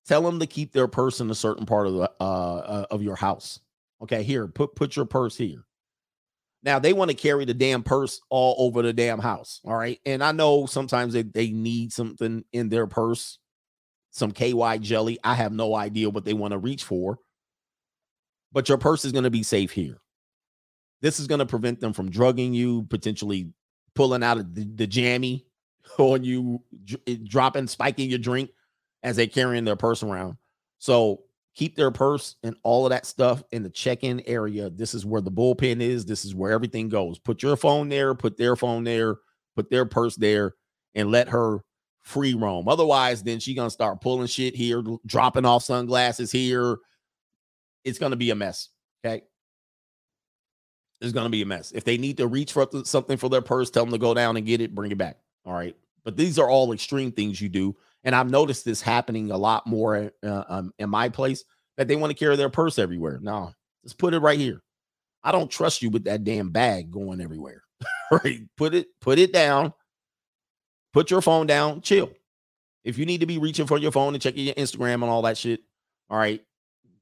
tell 0.07 0.23
them 0.23 0.41
to 0.41 0.47
keep 0.47 0.73
their 0.73 0.89
purse 0.89 1.21
in 1.21 1.31
a 1.31 1.35
certain 1.35 1.65
part 1.65 1.87
of 1.87 1.95
the 1.95 2.11
uh, 2.21 2.25
uh 2.25 2.87
of 2.91 3.03
your 3.03 3.17
house. 3.17 3.61
Okay, 4.03 4.23
here, 4.23 4.47
put 4.49 4.75
put 4.75 4.97
your 4.97 5.07
purse 5.07 5.37
here. 5.37 5.65
Now 6.63 6.81
they 6.81 6.93
want 6.93 7.11
to 7.11 7.17
carry 7.17 7.45
the 7.45 7.55
damn 7.55 7.85
purse 7.85 8.21
all 8.29 8.57
over 8.59 8.83
the 8.83 8.93
damn 8.93 9.21
house. 9.21 9.61
All 9.65 9.77
right. 9.77 10.01
And 10.05 10.23
I 10.23 10.33
know 10.33 10.67
sometimes 10.67 11.13
they, 11.13 11.23
they 11.23 11.51
need 11.51 11.93
something 11.93 12.45
in 12.53 12.69
their 12.69 12.89
purse, 12.89 13.39
some 14.11 14.33
KY 14.33 14.79
jelly. 14.79 15.17
I 15.23 15.35
have 15.35 15.53
no 15.53 15.77
idea 15.77 16.11
what 16.11 16.25
they 16.25 16.35
want 16.35 16.53
to 16.53 16.59
reach 16.59 16.83
for. 16.83 17.21
But 18.57 18.71
your 18.71 18.79
purse 18.79 19.05
is 19.05 19.13
going 19.13 19.25
to 19.25 19.31
be 19.31 19.43
safe 19.43 19.71
here. 19.71 19.99
This 21.03 21.21
is 21.21 21.27
going 21.27 21.41
to 21.41 21.45
prevent 21.47 21.79
them 21.79 21.93
from 21.93 22.11
drugging 22.11 22.55
you, 22.55 22.85
potentially 22.85 23.51
pulling 23.95 24.23
out 24.23 24.39
the, 24.55 24.65
the 24.77 24.87
jammy 24.87 25.45
on 25.99 26.25
you, 26.25 26.63
eh, 27.07 27.17
dropping, 27.23 27.67
spiking 27.67 28.09
your 28.09 28.19
drink 28.19 28.49
as 29.03 29.17
they're 29.17 29.27
carrying 29.27 29.65
their 29.67 29.77
purse 29.77 30.03
around. 30.03 30.39
So 30.79 31.25
keep 31.55 31.77
their 31.77 31.91
purse 31.91 32.37
and 32.45 32.57
all 32.63 32.87
of 32.87 32.91
that 32.93 33.05
stuff 33.05 33.43
in 33.53 33.63
the 33.63 33.69
check-in 33.69 34.23
area. 34.25 34.71
This 34.71 34.95
is 34.95 35.05
where 35.05 35.21
the 35.21 35.31
bullpen 35.31 35.83
is. 35.83 36.07
This 36.07 36.25
is 36.25 36.35
where 36.35 36.53
everything 36.53 36.89
goes. 36.89 37.19
Put 37.19 37.43
your 37.43 37.59
phone 37.59 37.91
there, 37.91 38.15
put 38.15 38.39
their 38.39 38.57
phone 38.57 38.85
there, 38.85 39.17
put 39.55 39.69
their 39.69 39.85
purse 39.85 40.17
there, 40.17 40.55
and 40.95 41.11
let 41.11 41.29
her 41.29 41.59
free 42.01 42.33
roam. 42.33 42.69
Otherwise, 42.69 43.23
then 43.23 43.39
she's 43.39 43.55
gonna 43.55 43.69
start 43.69 44.01
pulling 44.01 44.29
shit 44.29 44.57
here, 44.57 44.83
dropping 45.05 45.45
off 45.45 45.63
sunglasses 45.63 46.33
here. 46.33 46.79
It's 47.87 47.99
gonna 47.99 48.17
be 48.17 48.31
a 48.31 48.35
mess. 48.35 48.69
Okay. 49.05 49.23
It's 51.01 51.13
gonna 51.13 51.31
be 51.31 51.43
a 51.43 51.47
mess. 51.47 51.73
If 51.73 51.85
they 51.85 51.97
need 51.97 52.19
to 52.19 52.27
reach 52.27 52.53
for 52.53 52.69
something 52.85 53.17
for 53.17 53.31
their 53.31 53.43
purse, 53.43 53.71
tell 53.71 53.85
them 53.85 53.93
to 53.93 53.99
go 53.99 54.13
down 54.13 54.37
and 54.37 54.45
get 54.45 54.61
it, 54.61 54.75
bring 54.75 54.93
it 54.93 54.99
back. 54.99 55.17
All 55.47 55.55
right. 55.55 55.75
But 56.05 56.17
these 56.17 56.39
are 56.39 56.49
all 56.49 56.73
extreme 56.73 57.13
things 57.13 57.41
you 57.41 57.49
do 57.49 57.75
and 58.07 58.15
I've 58.15 58.31
noticed 58.31 58.65
this 58.65 58.81
happening 58.81 59.33
a 59.33 59.37
lot 59.37 59.67
more 59.67 60.13
uh, 60.23 60.45
um, 60.49 60.73
in 60.79 60.89
my 60.89 61.09
place 61.09 61.45
that 61.77 61.89
they 61.89 61.97
want 61.97 62.13
to 62.13 62.19
carry 62.19 62.37
their 62.37 62.49
purse 62.49 62.79
everywhere. 62.79 63.19
No, 63.21 63.53
just 63.83 63.99
put 63.99 64.15
it 64.15 64.21
right 64.21 64.39
here. 64.39 64.63
I 65.25 65.33
don't 65.33 65.51
trust 65.51 65.83
you 65.83 65.91
with 65.91 66.05
that 66.05 66.23
damn 66.23 66.51
bag 66.51 66.93
going 66.93 67.21
everywhere. 67.21 67.65
right? 68.13 68.43
Put 68.57 68.75
it, 68.75 68.87
put 69.01 69.19
it 69.19 69.33
down. 69.33 69.75
Put 70.93 71.11
your 71.11 71.21
phone 71.21 71.49
down. 71.49 71.81
Chill. 71.81 72.11
If 72.85 72.97
you 72.97 73.07
need 73.07 73.21
to 73.21 73.27
be 73.27 73.39
reaching 73.39 73.67
for 73.67 73.77
your 73.77 73.91
phone 73.91 74.15
and 74.15 74.23
checking 74.23 74.47
your 74.47 74.55
Instagram 74.55 74.95
and 74.95 75.05
all 75.05 75.23
that 75.23 75.37
shit, 75.37 75.61
all 76.09 76.17
right, 76.17 76.41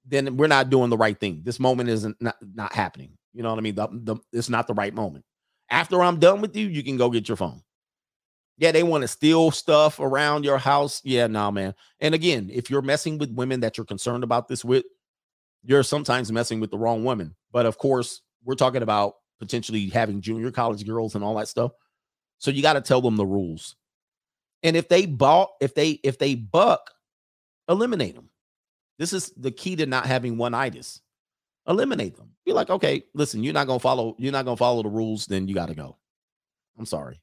then 0.04 0.36
we're 0.36 0.46
not 0.46 0.70
doing 0.70 0.90
the 0.90 0.96
right 0.96 1.18
thing. 1.18 1.40
This 1.44 1.58
moment 1.58 1.88
isn't 1.88 2.16
not, 2.20 2.36
not 2.54 2.72
happening. 2.72 3.16
You 3.32 3.42
know 3.42 3.50
what 3.50 3.58
I 3.58 3.62
mean? 3.62 3.74
The, 3.74 3.88
the, 3.92 4.16
it's 4.32 4.48
not 4.48 4.66
the 4.66 4.74
right 4.74 4.94
moment. 4.94 5.24
After 5.70 6.02
I'm 6.02 6.20
done 6.20 6.40
with 6.40 6.54
you, 6.56 6.68
you 6.68 6.82
can 6.82 6.96
go 6.96 7.10
get 7.10 7.28
your 7.28 7.36
phone. 7.36 7.62
Yeah, 8.56 8.70
they 8.70 8.82
want 8.82 9.02
to 9.02 9.08
steal 9.08 9.50
stuff 9.50 9.98
around 9.98 10.44
your 10.44 10.58
house. 10.58 11.00
Yeah, 11.04 11.26
nah, 11.26 11.50
man. 11.50 11.74
And 12.00 12.14
again, 12.14 12.50
if 12.52 12.70
you're 12.70 12.82
messing 12.82 13.18
with 13.18 13.32
women 13.32 13.60
that 13.60 13.76
you're 13.76 13.84
concerned 13.84 14.22
about 14.22 14.46
this 14.46 14.64
with, 14.64 14.84
you're 15.64 15.82
sometimes 15.82 16.30
messing 16.30 16.60
with 16.60 16.70
the 16.70 16.78
wrong 16.78 17.02
woman. 17.02 17.34
But 17.50 17.66
of 17.66 17.78
course, 17.78 18.20
we're 18.44 18.54
talking 18.54 18.82
about 18.82 19.14
potentially 19.40 19.88
having 19.88 20.20
junior 20.20 20.50
college 20.50 20.86
girls 20.86 21.14
and 21.14 21.24
all 21.24 21.34
that 21.36 21.48
stuff. 21.48 21.72
So 22.38 22.50
you 22.50 22.62
got 22.62 22.74
to 22.74 22.80
tell 22.80 23.00
them 23.00 23.16
the 23.16 23.26
rules. 23.26 23.74
And 24.62 24.76
if 24.76 24.88
they 24.88 25.06
bought, 25.06 25.50
if 25.60 25.74
they 25.74 26.00
if 26.04 26.18
they 26.18 26.34
buck, 26.34 26.90
eliminate 27.68 28.14
them. 28.14 28.30
This 28.98 29.12
is 29.12 29.32
the 29.36 29.50
key 29.50 29.76
to 29.76 29.86
not 29.86 30.06
having 30.06 30.36
one 30.36 30.54
itis. 30.54 31.00
Eliminate 31.66 32.16
them. 32.16 32.30
Be 32.44 32.52
like, 32.52 32.70
okay, 32.70 33.04
listen, 33.14 33.42
you're 33.42 33.54
not 33.54 33.66
gonna 33.66 33.80
follow, 33.80 34.14
you're 34.18 34.32
not 34.32 34.44
gonna 34.44 34.56
follow 34.56 34.82
the 34.82 34.88
rules, 34.88 35.26
then 35.26 35.48
you 35.48 35.54
got 35.54 35.68
to 35.68 35.74
go. 35.74 35.96
I'm 36.78 36.86
sorry. 36.86 37.20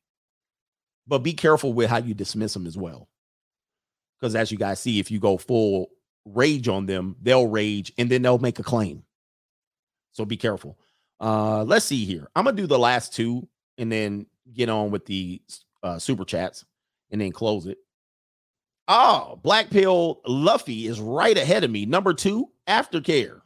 But 1.07 1.19
be 1.19 1.33
careful 1.33 1.73
with 1.73 1.89
how 1.89 1.97
you 1.97 2.13
dismiss 2.13 2.53
them 2.53 2.65
as 2.65 2.77
well. 2.77 3.07
Because 4.19 4.35
as 4.35 4.51
you 4.51 4.57
guys 4.57 4.79
see, 4.79 4.99
if 4.99 5.11
you 5.11 5.19
go 5.19 5.37
full 5.37 5.89
rage 6.25 6.67
on 6.67 6.85
them, 6.85 7.15
they'll 7.21 7.47
rage 7.47 7.91
and 7.97 8.09
then 8.09 8.21
they'll 8.21 8.37
make 8.37 8.59
a 8.59 8.63
claim. 8.63 9.03
So 10.11 10.25
be 10.25 10.37
careful. 10.37 10.77
Uh, 11.19 11.63
let's 11.63 11.85
see 11.85 12.05
here. 12.05 12.27
I'm 12.35 12.45
gonna 12.45 12.57
do 12.57 12.67
the 12.67 12.79
last 12.79 13.13
two 13.13 13.47
and 13.77 13.91
then 13.91 14.25
get 14.53 14.69
on 14.69 14.91
with 14.91 15.05
the 15.05 15.41
uh, 15.83 15.99
super 15.99 16.25
chats 16.25 16.65
and 17.11 17.21
then 17.21 17.31
close 17.31 17.67
it. 17.67 17.77
Oh, 18.87 19.39
Black 19.43 19.69
Pill 19.69 20.21
Luffy 20.25 20.87
is 20.87 20.99
right 20.99 21.37
ahead 21.37 21.63
of 21.63 21.71
me. 21.71 21.85
Number 21.85 22.13
two, 22.13 22.49
aftercare. 22.67 23.41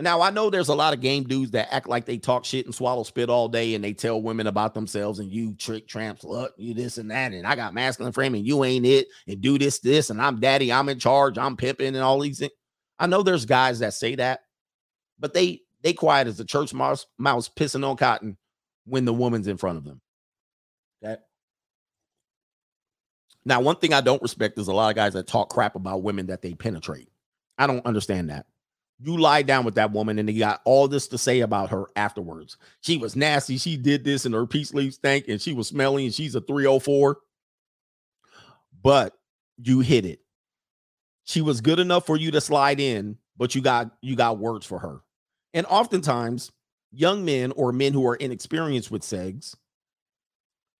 Now 0.00 0.20
I 0.20 0.30
know 0.30 0.48
there's 0.48 0.68
a 0.68 0.74
lot 0.74 0.94
of 0.94 1.00
game 1.00 1.24
dudes 1.24 1.50
that 1.52 1.74
act 1.74 1.88
like 1.88 2.04
they 2.06 2.18
talk 2.18 2.44
shit 2.44 2.66
and 2.66 2.74
swallow 2.74 3.02
spit 3.02 3.28
all 3.28 3.48
day, 3.48 3.74
and 3.74 3.82
they 3.82 3.92
tell 3.92 4.22
women 4.22 4.46
about 4.46 4.72
themselves 4.72 5.18
and 5.18 5.30
you 5.30 5.54
trick 5.54 5.88
tramps, 5.88 6.22
look, 6.22 6.54
you 6.56 6.72
this 6.72 6.98
and 6.98 7.10
that, 7.10 7.32
and 7.32 7.44
I 7.46 7.56
got 7.56 7.74
masculine 7.74 8.12
frame 8.12 8.34
and 8.34 8.46
you 8.46 8.62
ain't 8.62 8.86
it, 8.86 9.08
and 9.26 9.40
do 9.40 9.58
this, 9.58 9.80
this, 9.80 10.10
and 10.10 10.22
I'm 10.22 10.38
daddy, 10.38 10.72
I'm 10.72 10.88
in 10.88 11.00
charge, 11.00 11.36
I'm 11.36 11.56
pimping, 11.56 11.96
and 11.96 11.98
all 11.98 12.20
these 12.20 12.38
things. 12.38 12.52
I 13.00 13.08
know 13.08 13.22
there's 13.22 13.44
guys 13.44 13.80
that 13.80 13.92
say 13.92 14.14
that, 14.16 14.40
but 15.18 15.34
they 15.34 15.62
they 15.82 15.92
quiet 15.92 16.28
as 16.28 16.36
the 16.36 16.44
church 16.44 16.72
mouse 16.72 17.06
mouse 17.18 17.48
pissing 17.48 17.84
on 17.84 17.96
cotton 17.96 18.36
when 18.86 19.04
the 19.04 19.14
woman's 19.14 19.48
in 19.48 19.56
front 19.56 19.78
of 19.78 19.84
them. 19.84 20.00
Okay. 21.04 21.20
Now, 23.48 23.62
one 23.62 23.76
thing 23.76 23.94
I 23.94 24.02
don't 24.02 24.20
respect 24.20 24.58
is 24.58 24.68
a 24.68 24.74
lot 24.74 24.90
of 24.90 24.94
guys 24.94 25.14
that 25.14 25.26
talk 25.26 25.48
crap 25.48 25.74
about 25.74 26.02
women 26.02 26.26
that 26.26 26.42
they 26.42 26.52
penetrate. 26.52 27.08
I 27.56 27.66
don't 27.66 27.84
understand 27.86 28.28
that. 28.28 28.44
You 29.00 29.16
lie 29.16 29.40
down 29.40 29.64
with 29.64 29.76
that 29.76 29.90
woman 29.90 30.18
and 30.18 30.28
you 30.28 30.38
got 30.38 30.60
all 30.66 30.86
this 30.86 31.08
to 31.08 31.18
say 31.18 31.40
about 31.40 31.70
her 31.70 31.86
afterwards. 31.96 32.58
She 32.82 32.98
was 32.98 33.16
nasty. 33.16 33.56
She 33.56 33.78
did 33.78 34.04
this 34.04 34.26
and 34.26 34.34
her 34.34 34.46
peace 34.46 34.74
leaves 34.74 34.96
stank 34.96 35.28
and 35.28 35.40
she 35.40 35.54
was 35.54 35.66
smelly 35.66 36.04
and 36.04 36.12
she's 36.12 36.34
a 36.34 36.42
304. 36.42 37.16
But 38.82 39.14
you 39.56 39.80
hit 39.80 40.04
it. 40.04 40.20
She 41.24 41.40
was 41.40 41.62
good 41.62 41.78
enough 41.78 42.04
for 42.04 42.18
you 42.18 42.30
to 42.32 42.42
slide 42.42 42.80
in, 42.80 43.16
but 43.38 43.54
you 43.54 43.62
got 43.62 43.92
you 44.02 44.14
got 44.14 44.38
words 44.38 44.66
for 44.66 44.78
her. 44.78 45.00
And 45.54 45.64
oftentimes, 45.66 46.52
young 46.92 47.24
men 47.24 47.52
or 47.52 47.72
men 47.72 47.94
who 47.94 48.06
are 48.06 48.16
inexperienced 48.16 48.90
with 48.90 49.00
segs, 49.00 49.54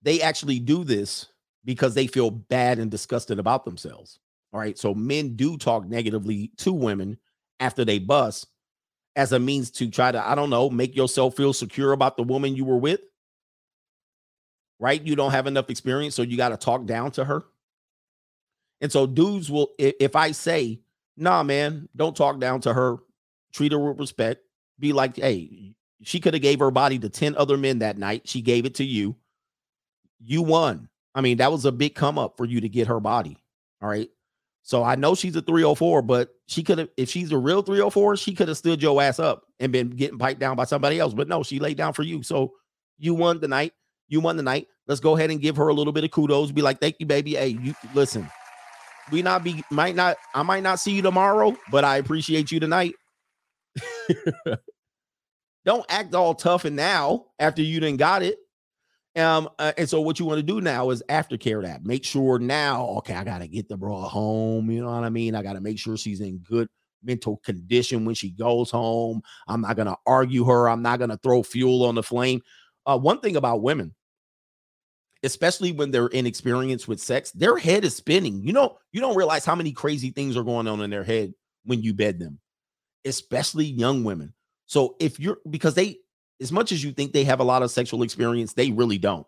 they 0.03 0.21
actually 0.21 0.59
do 0.59 0.85
this 0.85 1.29
because 1.69 1.93
they 1.93 2.07
feel 2.07 2.31
bad 2.31 2.79
and 2.79 2.91
disgusted 2.91 3.39
about 3.39 3.67
themselves. 3.67 4.19
All 4.55 4.59
right. 4.59 4.79
So 4.79 4.95
men 4.95 5.37
do 5.37 5.59
talk 5.59 5.87
negatively 5.87 6.51
to 6.57 6.73
women 6.73 7.19
after 7.61 7.85
they 7.85 7.99
bust 7.99 8.47
as 9.17 9.33
a 9.33 9.39
means 9.39 9.71
to 9.73 9.91
try 9.91 10.11
to, 10.11 10.27
I 10.27 10.35
don't 10.35 10.49
know, 10.49 10.71
make 10.71 10.97
yourself 10.97 11.37
feel 11.37 11.53
secure 11.53 11.93
about 11.93 12.17
the 12.17 12.23
woman 12.23 12.57
you 12.57 12.65
were 12.65 12.79
with. 12.79 13.01
Right? 14.81 15.03
You 15.03 15.15
don't 15.15 15.33
have 15.33 15.47
enough 15.47 15.69
experience, 15.69 16.15
so 16.15 16.23
you 16.23 16.39
got 16.39 16.49
to 16.49 16.57
talk 16.57 16.87
down 16.87 17.11
to 17.11 17.25
her. 17.27 17.43
And 18.81 18.91
so 18.91 19.07
dudes 19.07 19.51
will, 19.51 19.73
if 19.79 20.17
I 20.17 20.31
say, 20.31 20.81
nah, 21.19 21.43
man, 21.43 21.87
don't 21.95 22.17
talk 22.17 22.41
down 22.41 22.63
to 22.63 22.73
her, 22.73 22.97
treat 23.53 23.73
her 23.73 23.79
with 23.79 24.01
respect, 24.01 24.41
be 24.79 24.95
like, 24.95 25.17
hey, 25.17 25.75
she 26.01 26.19
could 26.19 26.33
have 26.33 26.43
gave 26.43 26.61
her 26.61 26.71
body 26.71 26.99
to 26.99 27.11
10 27.11 27.37
other 27.37 27.59
men 27.59 27.81
that 27.81 27.99
night. 27.99 28.23
She 28.25 28.41
gave 28.41 28.65
it 28.65 28.77
to 28.77 28.85
you. 28.85 29.17
You 30.25 30.41
won. 30.41 30.89
I 31.15 31.21
mean, 31.21 31.39
that 31.39 31.51
was 31.51 31.65
a 31.65 31.73
big 31.73 31.95
come 31.95 32.19
up 32.19 32.37
for 32.37 32.45
you 32.45 32.61
to 32.61 32.69
get 32.69 32.89
her 32.89 33.01
body. 33.01 33.37
All 33.83 33.89
right. 33.89 34.09
So 34.63 34.85
I 34.85 34.97
know 34.97 35.15
she's 35.15 35.35
a 35.35 35.41
304, 35.41 36.03
but 36.03 36.29
she 36.47 36.63
could 36.63 36.79
have, 36.79 36.89
if 36.97 37.09
she's 37.09 37.33
a 37.33 37.39
real 37.39 37.63
304, 37.63 38.17
she 38.19 38.35
could 38.35 38.49
have 38.49 38.57
stood 38.59 38.83
your 38.83 39.01
ass 39.01 39.19
up 39.19 39.45
and 39.61 39.73
been 39.73 39.89
getting 39.91 40.19
piped 40.19 40.41
down 40.41 40.57
by 40.57 40.65
somebody 40.65 40.99
else. 40.99 41.15
But 41.15 41.29
no, 41.29 41.43
she 41.43 41.59
laid 41.59 41.79
down 41.79 41.95
for 41.95 42.03
you. 42.03 42.23
So 42.23 42.53
you 42.99 43.15
won 43.15 43.41
the 43.41 43.49
night. 43.49 43.73
You 44.09 44.21
won 44.21 44.37
the 44.37 44.43
night. 44.43 44.67
Let's 44.87 45.01
go 45.01 45.17
ahead 45.17 45.31
and 45.31 45.41
give 45.41 45.57
her 45.57 45.69
a 45.69 45.75
little 45.75 45.93
bit 45.93 46.05
of 46.05 46.11
kudos. 46.11 46.53
Be 46.53 46.63
like, 46.63 46.81
thank 46.81 46.97
you, 46.99 47.07
baby. 47.07 47.35
Hey, 47.35 47.49
you 47.49 47.75
listen. 47.95 48.29
We 49.11 49.23
not 49.23 49.43
be 49.43 49.63
might 49.71 49.97
not, 49.97 50.19
I 50.35 50.43
might 50.43 50.63
not 50.63 50.81
see 50.81 50.93
you 50.93 51.03
tomorrow, 51.03 51.57
but 51.71 51.85
I 51.85 51.97
appreciate 51.97 52.53
you 52.53 52.61
tonight. 52.61 52.95
Don't 55.65 55.87
act 55.89 56.15
all 56.15 56.35
tough 56.35 56.65
and 56.65 56.77
now 56.77 57.27
after 57.39 57.63
you 57.63 57.81
didn't 57.81 57.99
got 57.99 58.23
it. 58.23 58.39
Um, 59.19 59.49
uh, 59.59 59.73
and 59.77 59.89
so 59.89 60.01
what 60.01 60.19
you 60.19 60.27
want 60.27 60.39
to 60.39 60.43
do 60.43 60.61
now 60.61 60.91
is 60.91 61.03
aftercare 61.09 61.63
that. 61.63 61.85
Make 61.85 62.05
sure 62.05 62.39
now, 62.39 62.87
okay, 62.99 63.15
I 63.15 63.25
gotta 63.25 63.49
get 63.49 63.69
the 63.69 63.77
bro 63.77 64.01
home. 64.03 64.71
You 64.71 64.83
know 64.83 64.91
what 64.91 65.05
I 65.05 65.09
mean? 65.09 65.35
I 65.35 65.43
gotta 65.43 65.61
make 65.61 65.79
sure 65.79 65.97
she's 65.97 66.21
in 66.21 66.39
good 66.39 66.69
mental 67.03 67.39
condition 67.39 68.05
when 68.05 68.15
she 68.15 68.31
goes 68.31 68.71
home. 68.71 69.23
I'm 69.49 69.61
not 69.63 69.77
gonna 69.77 69.97
argue 70.07 70.45
her. 70.45 70.69
I'm 70.69 70.83
not 70.83 70.99
gonna 70.99 71.19
throw 71.23 71.43
fuel 71.43 71.85
on 71.85 71.95
the 71.95 72.03
flame. 72.03 72.41
Uh, 72.87 72.99
one 72.99 73.21
thing 73.21 73.37
about 73.37 73.63
women, 73.63 73.95
especially 75.23 75.73
when 75.73 75.91
they're 75.91 76.07
inexperienced 76.07 76.89
with 76.89 77.01
sex, 77.01 77.31
their 77.33 77.57
head 77.57 77.85
is 77.85 77.97
spinning. 77.97 78.43
You 78.43 78.53
know, 78.53 78.79
you 78.93 79.01
don't 79.01 79.17
realize 79.17 79.45
how 79.45 79.55
many 79.55 79.73
crazy 79.73 80.11
things 80.11 80.37
are 80.37 80.45
going 80.45 80.69
on 80.69 80.81
in 80.81 80.91
their 80.91 81.05
head 81.05 81.35
when 81.65 81.83
you 81.83 81.93
bed 81.93 82.19
them, 82.19 82.39
especially 83.05 83.65
young 83.65 84.05
women. 84.05 84.33
So 84.67 84.97
if 85.01 85.19
you're 85.19 85.39
because 85.49 85.75
they 85.75 85.99
as 86.41 86.53
much 86.53 86.73
as 86.73 86.83
you 86.83 86.93
think 86.93 87.13
they 87.13 87.25
have 87.25 87.41
a 87.41 87.45
lot 87.45 87.63
of 87.63 87.71
sexual 87.71 88.03
experience, 88.03 88.53
they 88.53 88.71
really 88.71 88.99
don't. 88.99 89.27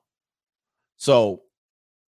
So 0.96 1.42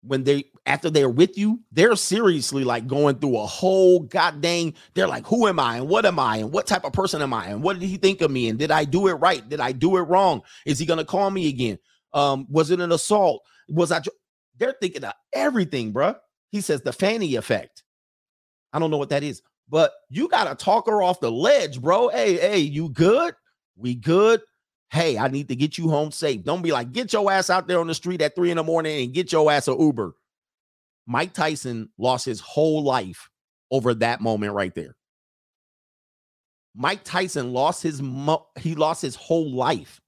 when 0.01 0.23
they 0.23 0.45
after 0.65 0.89
they're 0.89 1.09
with 1.09 1.37
you, 1.37 1.61
they're 1.71 1.95
seriously 1.95 2.63
like 2.63 2.87
going 2.87 3.15
through 3.19 3.37
a 3.37 3.45
whole 3.45 4.01
god 4.01 4.35
goddamn. 4.35 4.73
They're 4.93 5.07
like, 5.07 5.25
who 5.25 5.47
am 5.47 5.59
I 5.59 5.77
and 5.77 5.89
what 5.89 6.05
am 6.05 6.19
I 6.19 6.37
and 6.37 6.51
what 6.51 6.67
type 6.67 6.85
of 6.85 6.93
person 6.93 7.21
am 7.21 7.33
I 7.33 7.47
and 7.47 7.61
what 7.63 7.79
did 7.79 7.87
he 7.87 7.97
think 7.97 8.21
of 8.21 8.31
me 8.31 8.49
and 8.49 8.57
did 8.57 8.71
I 8.71 8.85
do 8.85 9.07
it 9.07 9.13
right? 9.13 9.47
Did 9.47 9.59
I 9.59 9.71
do 9.71 9.97
it 9.97 10.01
wrong? 10.01 10.41
Is 10.65 10.79
he 10.79 10.85
gonna 10.85 11.05
call 11.05 11.29
me 11.29 11.47
again? 11.47 11.79
Um, 12.13 12.47
was 12.49 12.71
it 12.71 12.79
an 12.79 12.91
assault? 12.91 13.43
Was 13.69 13.91
I? 13.91 14.01
They're 14.57 14.75
thinking 14.79 15.03
of 15.03 15.13
everything, 15.33 15.93
bruh. 15.93 16.15
He 16.51 16.61
says 16.61 16.81
the 16.81 16.93
fanny 16.93 17.35
effect. 17.35 17.83
I 18.73 18.79
don't 18.79 18.91
know 18.91 18.97
what 18.97 19.09
that 19.09 19.23
is, 19.23 19.41
but 19.69 19.91
you 20.09 20.27
gotta 20.29 20.55
talk 20.55 20.87
her 20.87 21.01
off 21.01 21.19
the 21.19 21.31
ledge, 21.31 21.81
bro. 21.81 22.09
Hey, 22.09 22.37
hey, 22.37 22.59
you 22.59 22.89
good? 22.89 23.35
We 23.75 23.95
good? 23.95 24.41
Hey, 24.89 25.17
I 25.17 25.27
need 25.27 25.49
to 25.49 25.55
get 25.55 25.77
you 25.77 25.89
home 25.89 26.11
safe. 26.11 26.43
Don't 26.43 26.61
be 26.61 26.71
like, 26.71 26.93
get 26.93 27.11
your 27.11 27.29
ass 27.31 27.49
out 27.49 27.67
there 27.67 27.79
on 27.79 27.87
the 27.87 27.95
street 27.95 28.21
at 28.21 28.35
three 28.35 28.51
in 28.51 28.57
the 28.57 28.63
morning 28.63 29.03
and 29.03 29.13
get 29.13 29.31
your 29.31 29.51
ass 29.51 29.67
a 29.67 29.75
Uber. 29.77 30.13
Mike 31.05 31.33
Tyson 31.33 31.89
lost 31.97 32.25
his 32.25 32.39
whole 32.39 32.83
life 32.83 33.29
over 33.71 33.93
that 33.95 34.21
moment 34.21 34.53
right 34.53 34.73
there. 34.73 34.95
Mike 36.75 37.03
Tyson 37.03 37.53
lost 37.53 37.81
his 37.81 38.01
mo- 38.01 38.47
he 38.59 38.75
lost 38.75 39.01
his 39.01 39.15
whole 39.15 39.51
life 39.51 39.99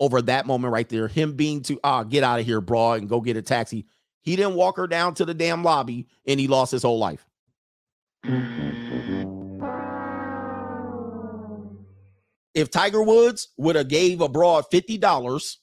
over 0.00 0.22
that 0.22 0.46
moment 0.46 0.72
right 0.72 0.88
there. 0.88 1.06
Him 1.06 1.34
being 1.34 1.62
to 1.62 1.78
ah 1.84 2.02
get 2.02 2.24
out 2.24 2.40
of 2.40 2.46
here, 2.46 2.60
bro, 2.60 2.92
and 2.92 3.08
go 3.08 3.20
get 3.20 3.36
a 3.36 3.42
taxi. 3.42 3.86
He 4.22 4.36
didn't 4.36 4.54
walk 4.54 4.76
her 4.78 4.86
down 4.86 5.14
to 5.14 5.24
the 5.24 5.34
damn 5.34 5.62
lobby 5.62 6.06
and 6.26 6.40
he 6.40 6.48
lost 6.48 6.72
his 6.72 6.82
whole 6.82 6.98
life. 6.98 7.26
If 12.54 12.70
Tiger 12.70 13.02
Woods 13.02 13.48
would 13.56 13.76
have 13.76 13.88
gave 13.88 14.20
a 14.20 14.28
broad 14.28 14.64
$50 14.72 15.56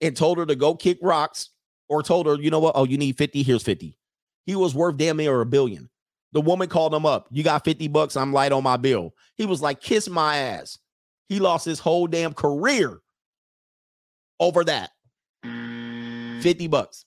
and 0.00 0.16
told 0.16 0.38
her 0.38 0.46
to 0.46 0.56
go 0.56 0.74
kick 0.74 0.98
rocks 1.00 1.50
or 1.88 2.02
told 2.02 2.26
her, 2.26 2.34
you 2.34 2.50
know 2.50 2.60
what? 2.60 2.72
Oh, 2.76 2.84
you 2.84 2.98
need 2.98 3.16
50, 3.16 3.42
here's 3.42 3.62
50. 3.62 3.96
He 4.46 4.56
was 4.56 4.74
worth 4.74 4.96
damn 4.96 5.16
near 5.16 5.40
a 5.40 5.46
billion. 5.46 5.88
The 6.32 6.40
woman 6.40 6.68
called 6.68 6.94
him 6.94 7.06
up. 7.06 7.28
You 7.30 7.42
got 7.42 7.64
50 7.64 7.88
bucks, 7.88 8.16
I'm 8.16 8.32
light 8.32 8.52
on 8.52 8.62
my 8.62 8.76
bill. 8.76 9.14
He 9.36 9.46
was 9.46 9.62
like, 9.62 9.80
kiss 9.80 10.08
my 10.08 10.36
ass. 10.36 10.78
He 11.28 11.40
lost 11.40 11.64
his 11.64 11.78
whole 11.78 12.06
damn 12.06 12.34
career 12.34 13.00
over 14.38 14.64
that. 14.64 14.90
50 15.42 16.68
bucks. 16.68 17.04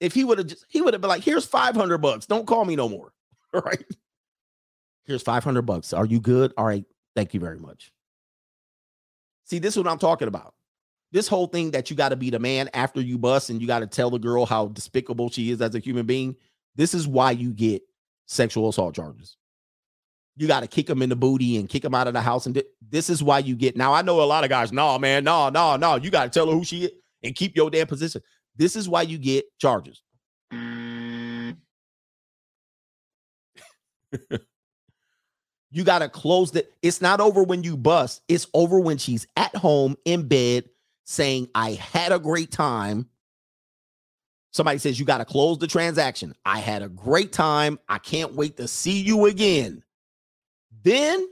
If 0.00 0.14
he 0.14 0.24
would 0.24 0.38
have 0.38 0.46
just, 0.46 0.64
he 0.68 0.80
would 0.80 0.94
have 0.94 1.00
been 1.00 1.08
like, 1.08 1.24
here's 1.24 1.44
500 1.44 1.98
bucks. 1.98 2.26
Don't 2.26 2.46
call 2.46 2.64
me 2.64 2.76
no 2.76 2.88
more. 2.88 3.12
All 3.52 3.60
right. 3.64 3.84
Here's 5.06 5.22
500 5.22 5.62
bucks. 5.62 5.92
Are 5.92 6.06
you 6.06 6.20
good? 6.20 6.52
All 6.56 6.66
right. 6.66 6.84
Thank 7.18 7.34
you 7.34 7.40
very 7.40 7.58
much. 7.58 7.90
See, 9.42 9.58
this 9.58 9.74
is 9.74 9.82
what 9.82 9.90
I'm 9.90 9.98
talking 9.98 10.28
about. 10.28 10.54
This 11.10 11.26
whole 11.26 11.48
thing 11.48 11.72
that 11.72 11.90
you 11.90 11.96
got 11.96 12.10
to 12.10 12.16
be 12.16 12.30
the 12.30 12.38
man 12.38 12.70
after 12.74 13.00
you 13.00 13.18
bust 13.18 13.50
and 13.50 13.60
you 13.60 13.66
got 13.66 13.80
to 13.80 13.88
tell 13.88 14.08
the 14.08 14.20
girl 14.20 14.46
how 14.46 14.68
despicable 14.68 15.28
she 15.28 15.50
is 15.50 15.60
as 15.60 15.74
a 15.74 15.80
human 15.80 16.06
being. 16.06 16.36
This 16.76 16.94
is 16.94 17.08
why 17.08 17.32
you 17.32 17.52
get 17.52 17.82
sexual 18.26 18.68
assault 18.68 18.94
charges. 18.94 19.36
You 20.36 20.46
got 20.46 20.60
to 20.60 20.68
kick 20.68 20.86
them 20.86 21.02
in 21.02 21.08
the 21.08 21.16
booty 21.16 21.56
and 21.56 21.68
kick 21.68 21.82
them 21.82 21.92
out 21.92 22.06
of 22.06 22.14
the 22.14 22.20
house. 22.20 22.46
And 22.46 22.54
th- 22.54 22.68
this 22.88 23.10
is 23.10 23.20
why 23.20 23.40
you 23.40 23.56
get. 23.56 23.76
Now, 23.76 23.92
I 23.92 24.02
know 24.02 24.22
a 24.22 24.22
lot 24.22 24.44
of 24.44 24.50
guys, 24.50 24.70
no, 24.70 24.96
man, 24.96 25.24
no, 25.24 25.48
no, 25.48 25.74
no. 25.74 25.96
You 25.96 26.12
got 26.12 26.22
to 26.22 26.30
tell 26.30 26.46
her 26.46 26.52
who 26.52 26.62
she 26.62 26.84
is 26.84 26.92
and 27.24 27.34
keep 27.34 27.56
your 27.56 27.68
damn 27.68 27.88
position. 27.88 28.22
This 28.54 28.76
is 28.76 28.88
why 28.88 29.02
you 29.02 29.18
get 29.18 29.44
charges. 29.58 30.04
Mm. 30.52 31.56
you 35.78 35.84
got 35.84 36.00
to 36.00 36.08
close 36.08 36.50
the 36.50 36.66
it's 36.82 37.00
not 37.00 37.20
over 37.20 37.44
when 37.44 37.62
you 37.62 37.76
bust 37.76 38.20
it's 38.26 38.48
over 38.52 38.80
when 38.80 38.98
she's 38.98 39.28
at 39.36 39.54
home 39.54 39.96
in 40.04 40.26
bed 40.26 40.68
saying 41.04 41.48
i 41.54 41.70
had 41.70 42.10
a 42.10 42.18
great 42.18 42.50
time. 42.50 43.08
Somebody 44.50 44.78
says 44.78 44.98
you 44.98 45.06
got 45.06 45.18
to 45.18 45.24
close 45.24 45.58
the 45.58 45.68
transaction. 45.68 46.34
I 46.44 46.58
had 46.58 46.82
a 46.82 46.88
great 46.88 47.32
time. 47.32 47.78
I 47.88 47.98
can't 47.98 48.34
wait 48.34 48.56
to 48.56 48.66
see 48.66 49.00
you 49.00 49.26
again. 49.26 49.84
Then 50.82 51.24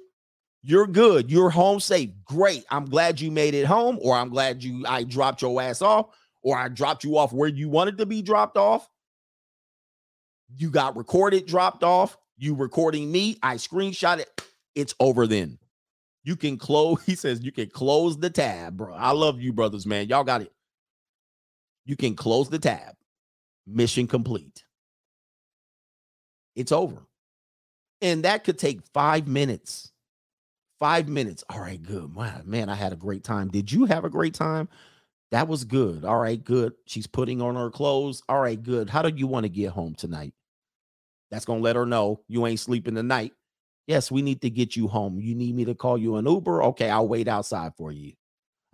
you're 0.63 0.87
good. 0.87 1.29
You're 1.31 1.51
home 1.51 1.81
safe. 1.81 2.11
Great. 2.25 2.65
I'm 2.71 2.85
glad 2.85 3.21
you 3.21 3.33
made 3.33 3.55
it 3.55 3.65
home 3.65 3.99
or 4.01 4.15
i'm 4.15 4.29
glad 4.29 4.63
you 4.63 4.85
i 4.87 5.03
dropped 5.03 5.43
your 5.43 5.61
ass 5.61 5.83
off 5.83 6.07
or 6.43 6.57
i 6.57 6.69
dropped 6.69 7.03
you 7.03 7.19
off 7.19 7.33
where 7.33 7.49
you 7.49 7.69
wanted 7.69 7.99
to 7.99 8.07
be 8.07 8.23
dropped 8.23 8.57
off. 8.57 8.89
You 10.55 10.71
got 10.71 10.97
recorded 10.97 11.47
dropped 11.47 11.83
off 11.83 12.17
you 12.39 12.55
recording 12.55 13.11
me, 13.11 13.39
I 13.43 13.57
screenshot 13.57 14.19
it. 14.19 14.43
It's 14.75 14.95
over 15.01 15.27
then. 15.27 15.59
You 16.25 16.37
can 16.37 16.59
close, 16.59 17.03
he 17.07 17.15
says, 17.15 17.43
you 17.43 17.53
can 17.53 17.71
close 17.71 18.19
the 18.19 18.31
tab, 18.31 18.77
bro. 18.77 18.95
I 18.95 19.13
love 19.13 19.41
you, 19.41 19.53
brothers, 19.53 19.87
man. 19.87 20.09
Y'all 20.09 20.25
got 20.25 20.43
it. 20.43 20.53
You 21.85 21.97
can 21.97 22.17
close 22.17 22.49
the 22.49 22.59
tab. 22.59 22.95
Mission 23.67 24.07
complete. 24.07 24.65
It's 26.55 26.73
over. 26.73 27.07
And 28.01 28.25
that 28.25 28.45
could 28.45 28.59
take 28.59 28.81
five 28.93 29.27
minutes. 29.27 29.93
Five 30.79 31.09
minutes. 31.09 31.43
All 31.49 31.61
right, 31.61 31.83
good. 31.83 32.15
Wow, 32.15 32.43
man, 32.45 32.69
I 32.69 32.75
had 32.75 32.93
a 32.93 32.97
great 32.97 33.25
time. 33.25 33.49
Did 33.49 33.73
you 33.73 33.87
have 33.87 34.05
a 34.05 34.11
great 34.11 34.35
time? 34.35 34.69
That 35.31 35.49
was 35.49 35.65
good. 35.65 36.05
All 36.05 36.19
right, 36.19 36.43
good. 36.43 36.75
She's 36.87 37.07
putting 37.07 37.41
on 37.41 37.57
her 37.57 37.71
clothes. 37.71 38.23
All 38.29 38.41
right, 38.41 38.63
good. 38.63 38.91
How 38.91 39.03
do 39.03 39.13
you 39.17 39.27
want 39.27 39.45
to 39.45 39.49
get 39.49 39.71
home 39.71 39.95
tonight? 39.95 40.35
That's 41.31 41.45
going 41.45 41.61
to 41.61 41.65
let 41.65 41.77
her 41.77 41.87
know 41.87 42.21
you 42.29 42.47
ain't 42.47 42.61
sleeping 42.61 42.95
tonight. 42.95 43.33
Yes, 43.87 44.11
we 44.11 44.23
need 44.23 44.41
to 44.43 44.51
get 44.51 44.77
you 44.77 44.89
home. 44.89 45.21
You 45.21 45.35
need 45.35 45.55
me 45.55 45.65
to 45.65 45.75
call 45.75 45.97
you 45.97 46.17
an 46.17 46.27
Uber? 46.27 46.63
Okay, 46.65 46.91
I'll 46.91 47.09
wait 47.09 47.29
outside 47.29 47.73
for 47.77 47.93
you. 47.93 48.13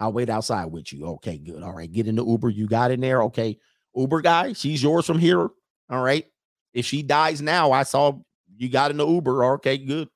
I'll 0.01 0.13
wait 0.13 0.31
outside 0.31 0.67
with 0.67 0.93
you. 0.93 1.07
Okay, 1.07 1.39
good. 1.39 1.63
All 1.63 1.73
right, 1.73 1.91
get 1.91 2.07
in 2.07 2.17
the 2.17 2.25
Uber. 2.25 2.49
You 2.49 2.67
got 2.67 2.91
in 2.91 3.01
there. 3.01 3.23
Okay, 3.25 3.59
Uber 3.95 4.21
guy, 4.23 4.53
she's 4.55 4.83
yours 4.83 5.07
from 5.07 5.19
here. 5.19 5.49
All 5.91 6.03
right. 6.03 6.27
If 6.73 6.87
she 6.87 7.03
dies 7.03 7.43
now, 7.43 7.73
I 7.73 7.83
saw 7.83 8.19
you 8.57 8.69
got 8.69 8.91
in 8.91 8.97
the 8.97 9.07
Uber. 9.07 9.45
Okay, 9.55 9.77
good. 9.79 10.09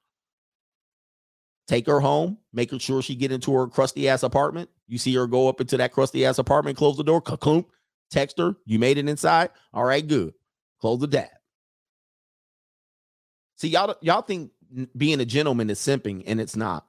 Take 1.69 1.87
her 1.87 2.01
home, 2.01 2.39
making 2.53 2.79
sure 2.79 3.03
she 3.03 3.15
get 3.15 3.33
into 3.33 3.53
her 3.53 3.67
crusty 3.67 4.09
ass 4.09 4.23
apartment. 4.23 4.71
You 4.87 4.99
see 4.99 5.15
her 5.15 5.27
go 5.27 5.49
up 5.49 5.61
into 5.61 5.77
that 5.77 5.93
crusty 5.93 6.25
ass 6.25 6.39
apartment, 6.39 6.79
close 6.79 6.97
the 6.97 7.05
door, 7.05 7.21
clunk, 7.21 7.67
text 8.11 8.39
her. 8.39 8.55
You 8.65 8.79
made 8.79 8.99
it 8.99 9.09
inside. 9.09 9.51
All 9.75 9.85
right, 9.85 10.07
good. 10.07 10.33
Close 10.81 11.01
the 11.01 11.09
tab. 11.09 11.29
See, 13.57 13.69
y'all 13.69 13.95
y'all 14.01 14.23
think 14.23 14.51
being 14.97 15.21
a 15.21 15.25
gentleman 15.25 15.71
is 15.71 15.79
simping, 15.79 16.23
and 16.27 16.41
it's 16.41 16.57
not. 16.57 16.87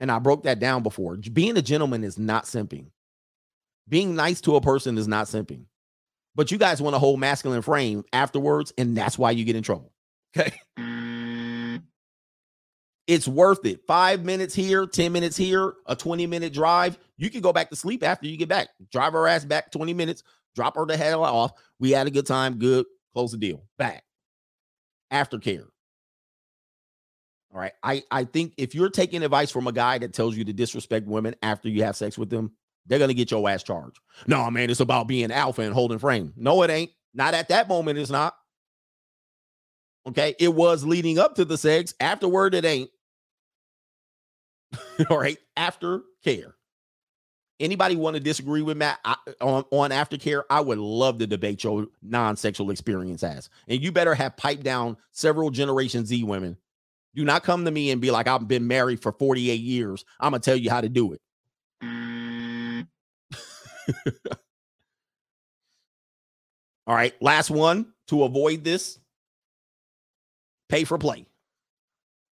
And 0.00 0.10
I 0.10 0.18
broke 0.18 0.44
that 0.44 0.60
down 0.60 0.82
before. 0.82 1.16
Being 1.16 1.56
a 1.56 1.62
gentleman 1.62 2.04
is 2.04 2.18
not 2.18 2.44
simping. 2.44 2.86
Being 3.88 4.14
nice 4.14 4.40
to 4.42 4.56
a 4.56 4.60
person 4.60 4.98
is 4.98 5.08
not 5.08 5.26
simping. 5.26 5.64
But 6.34 6.52
you 6.52 6.58
guys 6.58 6.80
want 6.80 6.94
to 6.94 6.98
hold 6.98 7.18
masculine 7.18 7.62
frame 7.62 8.04
afterwards, 8.12 8.72
and 8.78 8.96
that's 8.96 9.18
why 9.18 9.32
you 9.32 9.44
get 9.44 9.56
in 9.56 9.62
trouble. 9.62 9.92
Okay. 10.36 10.52
It's 13.08 13.26
worth 13.26 13.64
it. 13.64 13.80
Five 13.86 14.22
minutes 14.26 14.54
here, 14.54 14.86
10 14.86 15.10
minutes 15.10 15.36
here, 15.36 15.72
a 15.86 15.96
20 15.96 16.26
minute 16.26 16.52
drive. 16.52 16.98
You 17.16 17.30
can 17.30 17.40
go 17.40 17.54
back 17.54 17.70
to 17.70 17.76
sleep 17.76 18.02
after 18.04 18.26
you 18.26 18.36
get 18.36 18.50
back. 18.50 18.68
Drive 18.92 19.14
her 19.14 19.26
ass 19.26 19.46
back 19.46 19.72
20 19.72 19.94
minutes, 19.94 20.22
drop 20.54 20.76
her 20.76 20.84
the 20.84 20.96
hell 20.96 21.24
off. 21.24 21.52
We 21.80 21.90
had 21.90 22.06
a 22.06 22.10
good 22.10 22.26
time. 22.26 22.58
Good. 22.58 22.84
Close 23.14 23.32
the 23.32 23.38
deal. 23.38 23.64
Back. 23.78 24.04
Aftercare. 25.10 25.68
All 27.52 27.60
right. 27.60 27.72
I, 27.82 28.02
I 28.10 28.24
think 28.24 28.54
if 28.56 28.74
you're 28.74 28.90
taking 28.90 29.22
advice 29.22 29.50
from 29.50 29.66
a 29.66 29.72
guy 29.72 29.98
that 29.98 30.12
tells 30.12 30.36
you 30.36 30.44
to 30.44 30.52
disrespect 30.52 31.06
women 31.06 31.34
after 31.42 31.68
you 31.68 31.82
have 31.84 31.96
sex 31.96 32.18
with 32.18 32.30
them, 32.30 32.52
they're 32.86 32.98
gonna 32.98 33.14
get 33.14 33.30
your 33.30 33.48
ass 33.48 33.62
charged. 33.62 34.00
No, 34.26 34.50
man, 34.50 34.70
it's 34.70 34.80
about 34.80 35.08
being 35.08 35.30
alpha 35.30 35.62
and 35.62 35.74
holding 35.74 35.98
frame. 35.98 36.32
No, 36.36 36.62
it 36.62 36.70
ain't. 36.70 36.90
Not 37.14 37.34
at 37.34 37.48
that 37.48 37.68
moment, 37.68 37.98
it's 37.98 38.10
not. 38.10 38.34
Okay. 40.06 40.34
It 40.38 40.54
was 40.54 40.84
leading 40.84 41.18
up 41.18 41.34
to 41.34 41.44
the 41.44 41.58
sex. 41.58 41.94
Afterward, 42.00 42.54
it 42.54 42.64
ain't. 42.64 42.90
All 45.10 45.18
right. 45.18 45.38
After 45.56 46.02
care. 46.24 46.54
Anybody 47.60 47.96
want 47.96 48.14
to 48.14 48.20
disagree 48.20 48.62
with 48.62 48.76
Matt 48.76 49.00
I, 49.04 49.16
on, 49.40 49.64
on 49.72 49.90
aftercare? 49.90 50.44
I 50.48 50.60
would 50.60 50.78
love 50.78 51.18
to 51.18 51.26
debate 51.26 51.64
your 51.64 51.88
non-sexual 52.00 52.70
experience 52.70 53.24
as. 53.24 53.50
And 53.66 53.82
you 53.82 53.90
better 53.90 54.14
have 54.14 54.36
piped 54.36 54.62
down 54.62 54.96
several 55.10 55.50
Generation 55.50 56.06
Z 56.06 56.22
women 56.22 56.56
do 57.18 57.24
not 57.24 57.42
come 57.42 57.64
to 57.64 57.70
me 57.72 57.90
and 57.90 58.00
be 58.00 58.12
like, 58.12 58.28
I've 58.28 58.46
been 58.46 58.68
married 58.68 59.02
for 59.02 59.10
48 59.10 59.60
years. 59.60 60.04
I'm 60.20 60.30
going 60.30 60.40
to 60.40 60.44
tell 60.50 60.56
you 60.56 60.70
how 60.70 60.80
to 60.80 60.88
do 60.88 61.14
it. 61.14 61.20
Mm. 61.82 62.86
All 66.86 66.94
right. 66.94 67.12
Last 67.20 67.50
one 67.50 67.92
to 68.06 68.22
avoid 68.22 68.62
this 68.62 69.00
pay 70.68 70.84
for 70.84 70.96
play. 70.96 71.26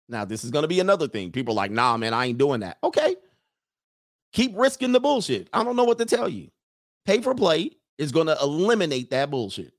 Now, 0.10 0.26
this 0.26 0.44
is 0.44 0.52
going 0.52 0.64
to 0.64 0.68
be 0.68 0.82
another 0.82 1.08
thing. 1.08 1.32
People 1.32 1.54
are 1.54 1.64
like, 1.64 1.72
nah, 1.72 1.96
man, 1.96 2.14
I 2.14 2.26
ain't 2.26 2.38
doing 2.38 2.60
that. 2.60 2.78
Okay. 2.84 3.16
Keep 4.34 4.58
risking 4.58 4.92
the 4.92 5.00
bullshit. 5.00 5.48
I 5.54 5.64
don't 5.64 5.78
know 5.78 5.86
what 5.86 6.00
to 6.00 6.06
tell 6.06 6.28
you. 6.28 6.50
Pay 7.06 7.22
for 7.22 7.34
play 7.34 7.72
is 7.98 8.12
going 8.12 8.28
to 8.28 8.38
eliminate 8.42 9.12
that 9.12 9.32
bullshit. 9.32 9.72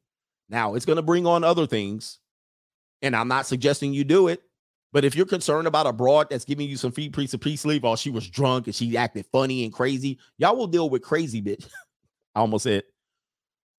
Now, 0.48 0.76
it's 0.76 0.86
going 0.86 0.96
to 0.96 1.02
bring 1.02 1.26
on 1.26 1.44
other 1.44 1.66
things. 1.66 2.20
And 3.02 3.14
I'm 3.14 3.28
not 3.28 3.44
suggesting 3.44 3.92
you 3.92 4.04
do 4.04 4.28
it. 4.28 4.42
But 4.94 5.04
if 5.04 5.16
you're 5.16 5.26
concerned 5.26 5.66
about 5.66 5.88
a 5.88 5.92
broad 5.92 6.30
that's 6.30 6.44
giving 6.44 6.70
you 6.70 6.76
some 6.76 6.92
free 6.92 7.08
piece 7.10 7.34
of 7.34 7.40
peace 7.40 7.64
leave, 7.64 7.84
or 7.84 7.96
she 7.96 8.10
was 8.10 8.30
drunk 8.30 8.68
and 8.68 8.74
she 8.74 8.96
acted 8.96 9.26
funny 9.32 9.64
and 9.64 9.72
crazy, 9.72 10.18
y'all 10.38 10.56
will 10.56 10.68
deal 10.68 10.88
with 10.88 11.02
crazy 11.02 11.42
bitch. 11.42 11.68
I 12.34 12.40
almost 12.40 12.62
said 12.62 12.84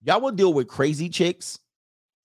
Y'all 0.04 0.22
will 0.22 0.32
deal 0.32 0.54
with 0.54 0.68
crazy 0.68 1.10
chicks 1.10 1.58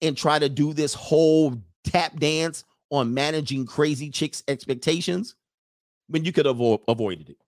and 0.03 0.17
try 0.17 0.39
to 0.39 0.49
do 0.49 0.75
this 0.75 0.93
whole 0.93 1.57
tap 1.85 2.19
dance 2.19 2.65
on 2.91 3.15
managing 3.15 3.65
crazy 3.65 4.11
chicks' 4.11 4.43
expectations 4.49 5.37
when 6.09 6.25
you 6.25 6.33
could 6.33 6.47
have 6.47 6.57
avo- 6.57 6.83
avoided 6.89 7.31
it. 7.31 7.39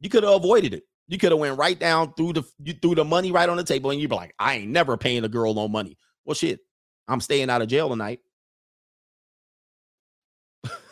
You 0.00 0.10
could 0.10 0.22
have 0.22 0.34
avoided 0.34 0.74
it. 0.74 0.84
You 1.08 1.18
could 1.18 1.32
have 1.32 1.40
went 1.40 1.58
right 1.58 1.78
down 1.78 2.12
through 2.14 2.34
the 2.34 2.44
you 2.62 2.74
threw 2.74 2.94
the 2.94 3.04
money 3.04 3.32
right 3.32 3.48
on 3.48 3.56
the 3.56 3.64
table, 3.64 3.90
and 3.90 4.00
you'd 4.00 4.10
be 4.10 4.16
like, 4.16 4.34
I 4.38 4.56
ain't 4.56 4.70
never 4.70 4.96
paying 4.96 5.24
a 5.24 5.28
girl 5.28 5.54
no 5.54 5.66
money. 5.68 5.96
Well, 6.24 6.34
shit, 6.34 6.60
I'm 7.08 7.20
staying 7.20 7.48
out 7.50 7.62
of 7.62 7.68
jail 7.68 7.88
tonight. 7.88 8.20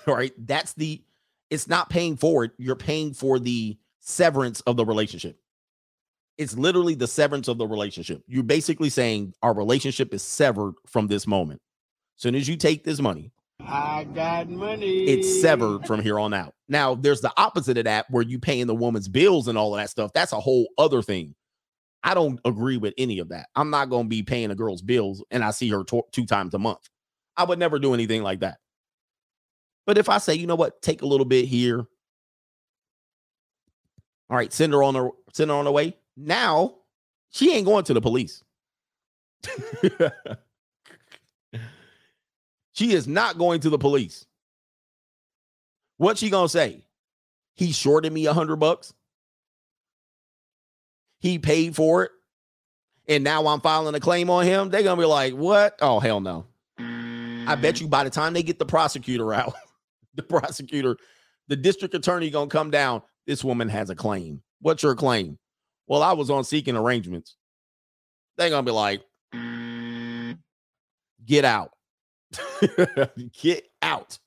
Right. 0.06 0.32
That's 0.38 0.72
the 0.74 1.02
it's 1.50 1.68
not 1.68 1.90
paying 1.90 2.16
for 2.16 2.44
it. 2.44 2.52
You're 2.58 2.76
paying 2.76 3.14
for 3.14 3.38
the 3.38 3.78
severance 4.00 4.60
of 4.62 4.76
the 4.76 4.84
relationship. 4.84 5.38
It's 6.36 6.56
literally 6.56 6.94
the 6.94 7.06
severance 7.06 7.48
of 7.48 7.58
the 7.58 7.66
relationship. 7.66 8.22
You're 8.26 8.42
basically 8.42 8.90
saying 8.90 9.34
our 9.42 9.54
relationship 9.54 10.14
is 10.14 10.22
severed 10.22 10.74
from 10.86 11.08
this 11.08 11.26
moment. 11.26 11.60
As 12.16 12.22
Soon 12.22 12.34
as 12.34 12.48
you 12.48 12.56
take 12.56 12.84
this 12.84 13.00
money, 13.00 13.32
I 13.60 14.04
got 14.04 14.48
money. 14.48 15.04
it's 15.04 15.40
severed 15.40 15.86
from 15.86 16.00
here 16.00 16.18
on 16.18 16.32
out. 16.32 16.54
Now, 16.68 16.94
there's 16.94 17.20
the 17.20 17.32
opposite 17.36 17.76
of 17.76 17.84
that 17.84 18.06
where 18.10 18.22
you 18.22 18.38
paying 18.38 18.66
the 18.66 18.74
woman's 18.74 19.08
bills 19.08 19.48
and 19.48 19.58
all 19.58 19.74
of 19.74 19.80
that 19.80 19.90
stuff. 19.90 20.12
That's 20.14 20.32
a 20.32 20.40
whole 20.40 20.68
other 20.78 21.02
thing. 21.02 21.34
I 22.04 22.14
don't 22.14 22.38
agree 22.44 22.76
with 22.76 22.94
any 22.96 23.18
of 23.18 23.30
that. 23.30 23.48
I'm 23.56 23.70
not 23.70 23.90
going 23.90 24.04
to 24.04 24.08
be 24.08 24.22
paying 24.22 24.50
a 24.52 24.54
girl's 24.54 24.82
bills 24.82 25.24
and 25.30 25.42
I 25.42 25.50
see 25.50 25.68
her 25.70 25.82
two 25.84 26.26
times 26.26 26.54
a 26.54 26.58
month. 26.58 26.88
I 27.36 27.44
would 27.44 27.58
never 27.58 27.78
do 27.78 27.94
anything 27.94 28.22
like 28.22 28.40
that. 28.40 28.58
But 29.88 29.96
if 29.96 30.10
I 30.10 30.18
say, 30.18 30.34
you 30.34 30.46
know 30.46 30.54
what, 30.54 30.82
take 30.82 31.00
a 31.00 31.06
little 31.06 31.24
bit 31.24 31.46
here. 31.46 31.78
All 34.28 34.36
right, 34.36 34.52
send 34.52 34.74
her 34.74 34.82
on 34.82 34.94
her 34.94 35.08
send 35.32 35.50
her 35.50 35.56
on 35.56 35.64
her 35.64 35.72
way. 35.72 35.96
Now 36.14 36.74
she 37.30 37.54
ain't 37.54 37.64
going 37.64 37.84
to 37.84 37.94
the 37.94 38.02
police. 38.02 38.44
she 42.74 42.92
is 42.92 43.08
not 43.08 43.38
going 43.38 43.60
to 43.60 43.70
the 43.70 43.78
police. 43.78 44.26
What's 45.96 46.20
she 46.20 46.28
gonna 46.28 46.50
say? 46.50 46.84
He 47.54 47.72
shorted 47.72 48.12
me 48.12 48.26
a 48.26 48.34
hundred 48.34 48.56
bucks. 48.56 48.92
He 51.18 51.38
paid 51.38 51.74
for 51.74 52.02
it, 52.02 52.10
and 53.06 53.24
now 53.24 53.46
I'm 53.46 53.62
filing 53.62 53.94
a 53.94 54.00
claim 54.00 54.28
on 54.28 54.44
him. 54.44 54.68
They're 54.68 54.82
gonna 54.82 55.00
be 55.00 55.06
like, 55.06 55.32
"What? 55.32 55.78
Oh 55.80 55.98
hell 55.98 56.20
no!" 56.20 56.44
I 56.78 57.54
bet 57.54 57.80
you 57.80 57.88
by 57.88 58.04
the 58.04 58.10
time 58.10 58.34
they 58.34 58.42
get 58.42 58.58
the 58.58 58.66
prosecutor 58.66 59.32
out, 59.32 59.54
the 60.14 60.22
prosecutor, 60.22 60.96
the 61.48 61.56
district 61.56 61.94
attorney 61.94 62.30
gonna 62.30 62.50
come 62.50 62.70
down. 62.70 63.02
This 63.26 63.44
woman 63.44 63.68
has 63.68 63.90
a 63.90 63.94
claim. 63.94 64.42
What's 64.60 64.82
your 64.82 64.94
claim? 64.94 65.38
Well, 65.86 66.02
I 66.02 66.12
was 66.12 66.30
on 66.30 66.44
seeking 66.44 66.76
arrangements. 66.76 67.36
They're 68.36 68.50
gonna 68.50 68.62
be 68.62 68.72
like, 68.72 69.02
"Get 71.24 71.44
out, 71.44 71.72
get 73.42 73.64
out." 73.82 74.18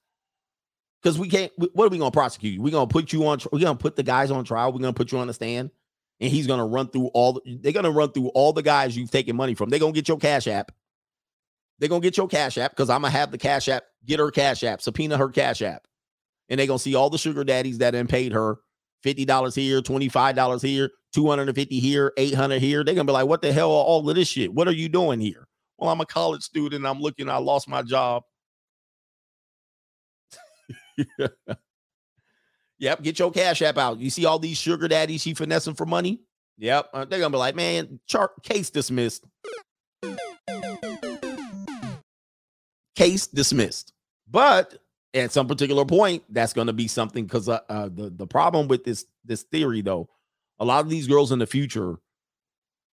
Because 1.02 1.18
we 1.18 1.30
can't. 1.30 1.52
What 1.58 1.86
are 1.86 1.90
we 1.90 1.98
gonna 1.98 2.12
prosecute 2.12 2.54
you? 2.54 2.62
We're 2.62 2.72
gonna 2.72 2.88
put 2.88 3.12
you 3.14 3.26
on. 3.28 3.40
We're 3.52 3.60
gonna 3.60 3.76
put 3.76 3.96
the 3.96 4.04
guys 4.04 4.32
on 4.32 4.44
trial. 4.44 4.72
We're 4.72 4.80
gonna 4.80 4.94
put 4.94 5.12
you 5.12 5.18
on 5.18 5.28
the 5.28 5.34
stand, 5.34 5.72
and 6.20 6.32
he's 6.32 6.48
gonna 6.48 6.66
run 6.66 6.90
through 6.90 7.08
all. 7.08 7.34
The, 7.34 7.58
they're 7.62 7.72
gonna 7.72 7.92
run 7.92 8.12
through 8.12 8.28
all 8.30 8.54
the 8.54 8.62
guys 8.62 8.96
you've 8.96 9.12
taken 9.12 9.36
money 9.36 9.56
from. 9.56 9.70
They're 9.70 9.80
gonna 9.80 9.94
get 9.94 10.08
your 10.08 10.18
cash 10.18 10.48
app. 10.48 10.72
They're 11.82 11.90
gonna 11.90 12.00
get 12.00 12.16
your 12.16 12.28
cash 12.28 12.60
app 12.60 12.72
because 12.74 12.92
I'm 12.92 13.02
gonna 13.02 13.10
have 13.10 13.32
the 13.32 13.40
cash 13.40 13.68
app. 13.68 13.84
Get 14.06 14.20
her 14.20 14.30
cash 14.30 14.64
app. 14.64 14.82
Subpoena 14.82 15.18
her 15.18 15.30
cash 15.30 15.64
app, 15.64 15.88
and 16.48 16.60
they're 16.60 16.68
gonna 16.68 16.78
see 16.78 16.94
all 16.94 17.10
the 17.10 17.18
sugar 17.18 17.44
daddies 17.44 17.80
that 17.80 17.92
done 17.92 18.06
paid 18.06 18.34
her 18.34 18.60
fifty 19.02 19.26
dollars 19.26 19.56
here, 19.56 19.82
twenty 19.82 20.08
five 20.08 20.36
dollars 20.36 20.62
here, 20.62 20.92
two 21.12 21.28
hundred 21.28 21.48
and 21.50 21.56
fifty 21.56 21.80
here, 21.80 22.14
eight 22.18 22.36
hundred 22.36 22.62
here. 22.62 22.84
They're 22.84 22.94
gonna 22.94 23.06
be 23.06 23.14
like, 23.14 23.26
"What 23.26 23.42
the 23.42 23.52
hell? 23.52 23.72
are 23.72 23.84
All 23.84 24.08
of 24.08 24.16
this 24.16 24.28
shit? 24.28 24.54
What 24.54 24.68
are 24.68 24.74
you 24.74 24.90
doing 24.90 25.20
here?" 25.20 25.48
Well, 25.80 25.90
I'm 25.90 26.00
a 26.02 26.06
college 26.06 26.44
student. 26.44 26.86
I'm 26.86 27.02
looking. 27.02 27.28
I 27.28 27.38
lost 27.38 27.68
my 27.68 27.82
job. 27.82 28.22
yep, 32.78 33.02
get 33.02 33.18
your 33.18 33.32
cash 33.32 33.64
app 33.64 33.80
out. 33.80 33.98
You 33.98 34.12
see 34.12 34.26
all 34.26 34.38
these 34.38 34.58
sugar 34.58 34.88
daddies 34.88 35.24
she 35.24 35.34
finessing 35.34 35.74
for 35.74 35.88
money. 35.88 36.22
Yep, 36.60 36.90
uh, 36.94 37.06
they're 37.06 37.18
gonna 37.18 37.32
be 37.32 37.40
like, 37.40 37.56
"Man, 37.56 38.00
chart 38.06 38.44
case 38.44 38.70
dismissed." 38.70 39.26
Case 42.96 43.28
dismissed. 43.28 43.94
But 44.30 44.78
at 45.14 45.32
some 45.32 45.48
particular 45.48 45.86
point, 45.86 46.24
that's 46.30 46.54
going 46.54 46.68
to 46.68 46.74
be 46.74 46.88
something 46.88 47.26
because 47.26 47.50
uh, 47.50 47.60
uh, 47.70 47.90
the 47.90 48.10
the 48.10 48.28
problem 48.28 48.68
with 48.68 48.84
this 48.84 49.06
this 49.26 49.44
theory, 49.44 49.82
though, 49.82 50.10
a 50.60 50.66
lot 50.66 50.84
of 50.84 50.90
these 50.90 51.08
girls 51.08 51.32
in 51.32 51.40
the 51.40 51.48
future, 51.48 51.98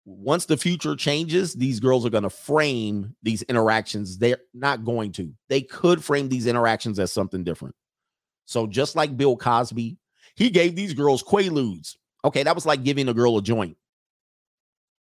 once 0.06 0.46
the 0.46 0.58
future 0.58 0.96
changes, 0.96 1.54
these 1.54 1.80
girls 1.80 2.06
are 2.06 2.10
going 2.10 2.24
to 2.24 2.30
frame 2.30 3.16
these 3.24 3.44
interactions. 3.44 4.18
They're 4.18 4.40
not 4.54 4.84
going 4.84 5.12
to. 5.14 5.34
They 5.50 5.62
could 5.62 6.04
frame 6.04 6.30
these 6.30 6.48
interactions 6.48 7.00
as 7.00 7.12
something 7.12 7.44
different. 7.44 7.76
So 8.46 8.68
just 8.68 8.96
like 8.96 9.16
Bill 9.16 9.38
Cosby, 9.38 9.98
he 10.36 10.50
gave 10.50 10.76
these 10.76 10.94
girls 10.94 11.24
quaaludes. 11.24 11.96
Okay, 12.26 12.44
that 12.44 12.56
was 12.56 12.66
like 12.66 12.84
giving 12.84 13.08
a 13.08 13.14
girl 13.14 13.38
a 13.38 13.42
joint. 13.42 13.78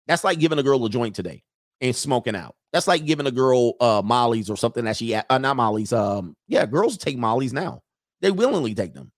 That's 0.06 0.24
like 0.24 0.38
giving 0.38 0.58
a 0.58 0.62
girl 0.62 0.84
a 0.84 0.90
joint 0.90 1.14
today 1.14 1.42
and 1.82 1.94
smoking 1.94 2.36
out. 2.36 2.54
That's 2.72 2.88
like 2.88 3.04
giving 3.04 3.26
a 3.26 3.30
girl 3.30 3.74
uh 3.80 4.00
mollies 4.02 4.48
or 4.48 4.56
something 4.56 4.86
that 4.86 4.96
she 4.96 5.14
uh, 5.14 5.38
not 5.38 5.56
mollies. 5.56 5.92
Um, 5.92 6.34
yeah, 6.48 6.64
girls 6.64 6.96
take 6.96 7.18
mollies 7.18 7.52
now. 7.52 7.82
They 8.22 8.30
willingly 8.30 8.74
take 8.74 8.94
them. 8.94 9.12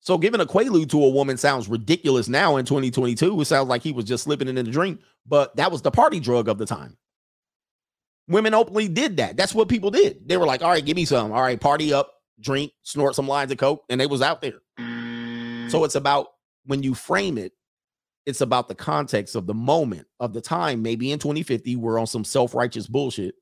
So 0.00 0.16
giving 0.18 0.40
a 0.40 0.46
quaalude 0.46 0.90
to 0.90 1.02
a 1.02 1.08
woman 1.08 1.36
sounds 1.36 1.66
ridiculous 1.66 2.28
now 2.28 2.56
in 2.56 2.66
2022. 2.66 3.40
It 3.40 3.44
sounds 3.46 3.68
like 3.68 3.82
he 3.82 3.92
was 3.92 4.04
just 4.04 4.24
slipping 4.24 4.48
it 4.48 4.56
in 4.56 4.66
a 4.66 4.70
drink, 4.70 5.00
but 5.26 5.56
that 5.56 5.72
was 5.72 5.80
the 5.82 5.90
party 5.90 6.20
drug 6.20 6.48
of 6.48 6.58
the 6.58 6.66
time. 6.66 6.96
Women 8.28 8.54
openly 8.54 8.88
did 8.88 9.16
that. 9.16 9.36
That's 9.36 9.54
what 9.54 9.68
people 9.68 9.90
did. 9.90 10.28
They 10.28 10.36
were 10.36 10.46
like, 10.46 10.62
"All 10.62 10.70
right, 10.70 10.84
give 10.84 10.96
me 10.96 11.04
some. 11.04 11.32
All 11.32 11.42
right, 11.42 11.60
party 11.60 11.92
up, 11.92 12.10
drink, 12.40 12.72
snort 12.82 13.14
some 13.14 13.28
lines 13.28 13.50
of 13.50 13.58
coke," 13.58 13.82
and 13.88 14.00
they 14.00 14.06
was 14.06 14.22
out 14.22 14.40
there. 14.40 14.60
So 15.68 15.84
it's 15.84 15.94
about 15.94 16.28
when 16.64 16.82
you 16.82 16.94
frame 16.94 17.36
it, 17.38 17.52
it's 18.26 18.40
about 18.40 18.68
the 18.68 18.74
context 18.74 19.34
of 19.34 19.46
the 19.46 19.54
moment 19.54 20.06
of 20.20 20.32
the 20.32 20.40
time. 20.40 20.82
Maybe 20.82 21.12
in 21.12 21.18
2050, 21.18 21.76
we're 21.76 21.98
on 21.98 22.06
some 22.06 22.24
self-righteous 22.24 22.86
bullshit 22.86 23.34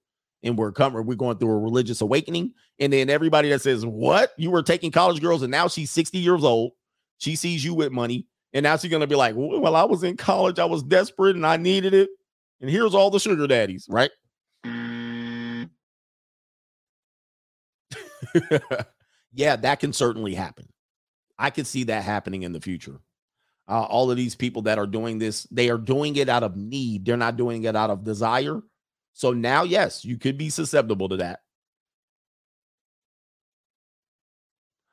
and 0.43 0.59
we're 0.59 0.73
coming, 0.73 1.07
we're 1.07 1.15
going 1.15 1.39
through 1.39 1.53
a 1.53 1.59
religious 1.59 2.01
awakening. 2.01 2.53
And 2.81 2.93
then 2.93 3.09
everybody 3.09 3.49
that 3.51 3.63
says, 3.63 3.87
What? 3.87 4.33
You 4.37 4.51
were 4.51 4.63
taking 4.63 4.91
college 4.91 5.21
girls, 5.21 5.43
and 5.43 5.51
now 5.51 5.69
she's 5.69 5.91
60 5.91 6.19
years 6.19 6.45
old. 6.45 6.73
She 7.19 7.37
sees 7.37 7.65
you 7.65 7.75
with 7.75 7.93
money, 7.93 8.27
and 8.53 8.65
now 8.65 8.77
she's 8.77 8.91
gonna 8.91 9.07
be 9.07 9.15
like, 9.15 9.35
Well, 9.37 9.77
I 9.77 9.85
was 9.85 10.03
in 10.03 10.17
college, 10.17 10.59
I 10.59 10.65
was 10.65 10.83
desperate 10.83 11.37
and 11.37 11.47
I 11.47 11.57
needed 11.57 11.95
it. 11.95 12.11
And 12.61 12.71
here's 12.71 12.95
all 12.95 13.11
the 13.11 13.21
sugar 13.21 13.47
daddies, 13.47 13.87
right? 13.89 14.11
yeah, 19.33 19.57
that 19.57 19.81
can 19.81 19.93
certainly 19.93 20.35
happen. 20.35 20.69
I 21.39 21.51
can 21.51 21.65
see 21.65 21.85
that 21.85 22.05
happening 22.05 22.43
in 22.43 22.53
the 22.53 22.61
future. 22.61 23.01
Uh, 23.73 23.85
all 23.85 24.11
of 24.11 24.19
these 24.19 24.35
people 24.35 24.61
that 24.61 24.79
are 24.79 24.87
doing 24.87 25.17
this, 25.19 25.45
they 25.45 25.71
are 25.71 25.79
doing 25.79 26.15
it 26.17 26.29
out 26.29 26.43
of 26.43 26.57
need. 26.59 27.07
They're 27.07 27.17
not 27.17 27.39
doing 27.39 27.65
it 27.65 27.75
out 27.75 27.89
of 27.89 28.05
desire. 28.05 28.61
So 29.15 29.33
now, 29.33 29.63
yes, 29.63 30.05
you 30.05 30.19
could 30.19 30.37
be 30.37 30.51
susceptible 30.51 31.09
to 31.09 31.17
that. 31.17 31.41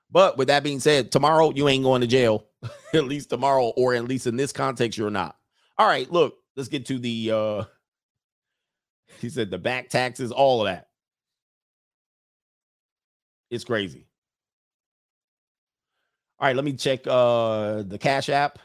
But 0.10 0.38
with 0.38 0.48
that 0.48 0.64
being 0.64 0.80
said, 0.80 1.12
tomorrow 1.12 1.52
you 1.54 1.68
ain't 1.68 1.84
going 1.84 2.00
to 2.02 2.08
jail. 2.08 2.46
at 2.94 3.04
least 3.04 3.30
tomorrow, 3.30 3.74
or 3.76 3.96
at 3.96 4.06
least 4.06 4.28
in 4.28 4.38
this 4.38 4.54
context, 4.54 4.98
you're 4.98 5.10
not. 5.10 5.36
All 5.78 5.88
right, 5.88 6.10
look, 6.10 6.38
let's 6.56 6.70
get 6.70 6.86
to 6.86 7.00
the 7.00 7.32
uh 7.32 7.64
he 9.20 9.30
said 9.30 9.52
the 9.52 9.58
back 9.58 9.90
taxes, 9.90 10.32
all 10.32 10.62
of 10.62 10.68
that. 10.68 10.88
It's 13.50 13.66
crazy. 13.66 14.08
All 16.40 16.48
right, 16.48 16.56
let 16.56 16.64
me 16.64 16.74
check 16.74 17.02
uh 17.08 17.84
the 17.84 17.98
Cash 18.00 18.30
App. 18.30 18.60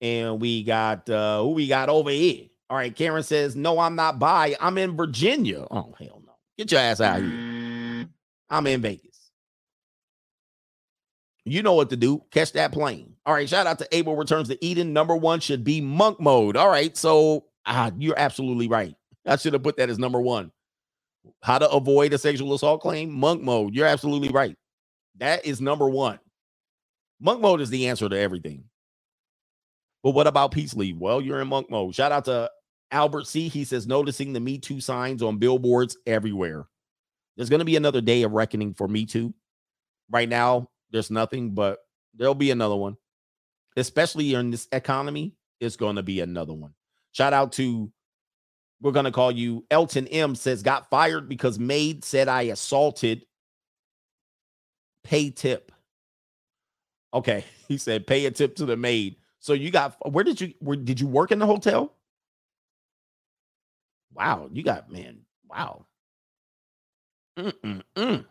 And 0.00 0.40
we 0.40 0.62
got 0.62 1.08
uh 1.08 1.42
who 1.42 1.50
we 1.50 1.68
got 1.68 1.88
over 1.88 2.10
here. 2.10 2.46
All 2.68 2.76
right, 2.76 2.94
Karen 2.94 3.22
says, 3.22 3.54
No, 3.54 3.78
I'm 3.78 3.94
not 3.94 4.18
by. 4.18 4.56
I'm 4.60 4.76
in 4.78 4.96
Virginia. 4.96 5.66
Oh, 5.70 5.94
hell 5.98 6.22
no. 6.26 6.32
Get 6.58 6.72
your 6.72 6.80
ass 6.80 7.00
out 7.00 7.20
here. 7.20 8.08
I'm 8.50 8.66
in 8.66 8.80
Vegas. 8.80 9.30
You 11.44 11.62
know 11.62 11.74
what 11.74 11.90
to 11.90 11.96
do. 11.96 12.24
Catch 12.32 12.52
that 12.52 12.72
plane. 12.72 13.14
All 13.24 13.32
right, 13.32 13.48
shout 13.48 13.68
out 13.68 13.78
to 13.78 13.88
Abel 13.96 14.16
Returns 14.16 14.48
to 14.48 14.64
Eden. 14.64 14.92
Number 14.92 15.14
one 15.14 15.38
should 15.38 15.62
be 15.62 15.80
monk 15.80 16.18
mode. 16.18 16.56
All 16.56 16.68
right, 16.68 16.96
so 16.96 17.44
ah, 17.66 17.92
you're 17.96 18.18
absolutely 18.18 18.66
right. 18.66 18.96
I 19.24 19.36
should 19.36 19.52
have 19.52 19.62
put 19.62 19.76
that 19.76 19.90
as 19.90 19.98
number 19.98 20.20
one. 20.20 20.50
How 21.42 21.58
to 21.58 21.68
avoid 21.70 22.12
a 22.12 22.18
sexual 22.18 22.54
assault 22.54 22.80
claim? 22.80 23.12
Monk 23.12 23.42
mode. 23.42 23.74
You're 23.74 23.86
absolutely 23.86 24.28
right. 24.28 24.56
That 25.18 25.46
is 25.46 25.60
number 25.60 25.88
one. 25.88 26.18
Monk 27.20 27.40
mode 27.40 27.60
is 27.60 27.70
the 27.70 27.88
answer 27.88 28.08
to 28.08 28.18
everything. 28.18 28.64
But 30.06 30.14
what 30.14 30.28
about 30.28 30.52
peace 30.52 30.72
leave? 30.72 30.98
Well, 30.98 31.20
you're 31.20 31.40
in 31.40 31.48
monk 31.48 31.68
mode. 31.68 31.92
Shout 31.92 32.12
out 32.12 32.26
to 32.26 32.48
Albert 32.92 33.26
C. 33.26 33.48
He 33.48 33.64
says, 33.64 33.88
noticing 33.88 34.32
the 34.32 34.38
Me 34.38 34.56
Too 34.56 34.80
signs 34.80 35.20
on 35.20 35.38
billboards 35.38 35.96
everywhere. 36.06 36.68
There's 37.36 37.48
going 37.48 37.58
to 37.58 37.64
be 37.64 37.74
another 37.74 38.00
day 38.00 38.22
of 38.22 38.30
reckoning 38.30 38.72
for 38.72 38.86
Me 38.86 39.04
Too. 39.04 39.34
Right 40.08 40.28
now, 40.28 40.70
there's 40.92 41.10
nothing, 41.10 41.56
but 41.56 41.80
there'll 42.14 42.36
be 42.36 42.52
another 42.52 42.76
one, 42.76 42.96
especially 43.76 44.34
in 44.34 44.52
this 44.52 44.68
economy. 44.70 45.34
it's 45.58 45.74
going 45.74 45.96
to 45.96 46.04
be 46.04 46.20
another 46.20 46.54
one. 46.54 46.72
Shout 47.10 47.32
out 47.32 47.50
to 47.54 47.90
we're 48.80 48.92
going 48.92 49.06
to 49.06 49.10
call 49.10 49.32
you 49.32 49.66
Elton 49.72 50.06
M 50.06 50.36
says 50.36 50.62
got 50.62 50.88
fired 50.88 51.28
because 51.28 51.58
maid 51.58 52.04
said 52.04 52.28
I 52.28 52.42
assaulted 52.42 53.26
pay 55.02 55.30
tip. 55.30 55.72
Okay, 57.12 57.44
he 57.66 57.76
said 57.76 58.06
pay 58.06 58.26
a 58.26 58.30
tip 58.30 58.54
to 58.54 58.66
the 58.66 58.76
maid. 58.76 59.16
So 59.46 59.52
you 59.52 59.70
got 59.70 59.94
where 60.10 60.24
did 60.24 60.40
you 60.40 60.54
where 60.58 60.76
did 60.76 60.98
you 60.98 61.06
work 61.06 61.30
in 61.30 61.38
the 61.38 61.46
hotel? 61.46 61.94
Wow, 64.12 64.50
you 64.52 64.64
got 64.64 64.90
man. 64.90 65.20
Wow. 65.48 65.86
Mm-mm-mm. 67.38 68.24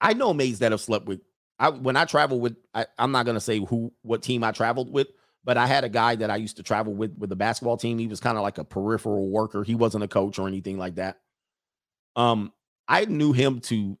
I 0.00 0.12
know 0.14 0.34
maids 0.34 0.58
that 0.58 0.72
have 0.72 0.80
slept 0.80 1.06
with. 1.06 1.20
I 1.60 1.68
when 1.68 1.96
I 1.96 2.04
travel 2.04 2.40
with, 2.40 2.56
I, 2.74 2.86
I'm 2.98 3.12
not 3.12 3.26
gonna 3.26 3.38
say 3.38 3.60
who 3.60 3.92
what 4.02 4.24
team 4.24 4.42
I 4.42 4.50
traveled 4.50 4.92
with, 4.92 5.06
but 5.44 5.56
I 5.56 5.68
had 5.68 5.84
a 5.84 5.88
guy 5.88 6.16
that 6.16 6.30
I 6.30 6.36
used 6.36 6.56
to 6.56 6.64
travel 6.64 6.92
with 6.92 7.16
with 7.16 7.30
the 7.30 7.36
basketball 7.36 7.76
team. 7.76 7.96
He 7.96 8.08
was 8.08 8.18
kind 8.18 8.36
of 8.36 8.42
like 8.42 8.58
a 8.58 8.64
peripheral 8.64 9.30
worker. 9.30 9.62
He 9.62 9.76
wasn't 9.76 10.02
a 10.02 10.08
coach 10.08 10.36
or 10.36 10.48
anything 10.48 10.78
like 10.78 10.96
that. 10.96 11.20
Um, 12.16 12.52
I 12.88 13.04
knew 13.04 13.32
him 13.32 13.60
to 13.60 13.96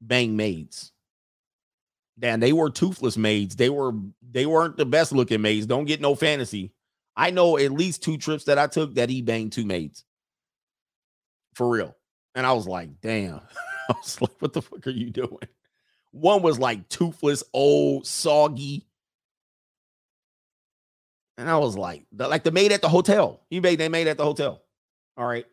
bang 0.00 0.36
maids. 0.36 0.92
Dan, 2.18 2.40
they 2.40 2.52
were 2.52 2.70
toothless 2.70 3.16
maids. 3.16 3.56
They 3.56 3.70
were 3.70 3.92
they 4.30 4.46
weren't 4.46 4.76
the 4.76 4.86
best 4.86 5.12
looking 5.12 5.40
maids. 5.40 5.66
Don't 5.66 5.84
get 5.84 6.00
no 6.00 6.14
fantasy. 6.14 6.72
I 7.16 7.30
know 7.30 7.58
at 7.58 7.72
least 7.72 8.02
two 8.02 8.16
trips 8.16 8.44
that 8.44 8.58
I 8.58 8.66
took 8.66 8.94
that 8.94 9.08
he 9.08 9.22
banged 9.22 9.52
two 9.52 9.64
maids. 9.64 10.04
For 11.54 11.68
real. 11.68 11.96
And 12.34 12.46
I 12.46 12.52
was 12.52 12.66
like, 12.66 13.00
damn. 13.00 13.40
I 13.88 13.94
was 13.94 14.20
like, 14.20 14.40
what 14.40 14.52
the 14.52 14.62
fuck 14.62 14.86
are 14.86 14.90
you 14.90 15.10
doing? 15.10 15.38
One 16.12 16.42
was 16.42 16.58
like 16.58 16.88
toothless, 16.88 17.42
old, 17.52 18.06
soggy. 18.06 18.86
And 21.36 21.48
I 21.48 21.58
was 21.58 21.76
like, 21.76 22.04
like 22.16 22.44
the 22.44 22.50
maid 22.50 22.72
at 22.72 22.82
the 22.82 22.88
hotel. 22.88 23.40
You 23.50 23.60
made 23.60 23.80
they 23.80 23.88
made 23.88 24.08
at 24.08 24.16
the 24.16 24.24
hotel. 24.24 24.62
All 25.16 25.26
right. 25.26 25.46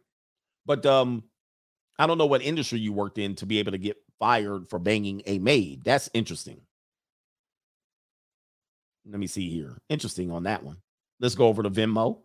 But 0.65 0.85
um, 0.85 1.23
I 1.97 2.07
don't 2.07 2.17
know 2.17 2.25
what 2.25 2.41
industry 2.41 2.79
you 2.79 2.93
worked 2.93 3.17
in 3.17 3.35
to 3.35 3.45
be 3.45 3.59
able 3.59 3.71
to 3.71 3.77
get 3.77 3.97
fired 4.19 4.69
for 4.69 4.79
banging 4.79 5.21
a 5.25 5.39
maid. 5.39 5.83
That's 5.83 6.09
interesting. 6.13 6.61
Let 9.09 9.19
me 9.19 9.27
see 9.27 9.49
here. 9.49 9.77
Interesting 9.89 10.31
on 10.31 10.43
that 10.43 10.63
one. 10.63 10.77
Let's 11.19 11.35
go 11.35 11.47
over 11.47 11.63
to 11.63 11.69
Venmo. 11.69 12.19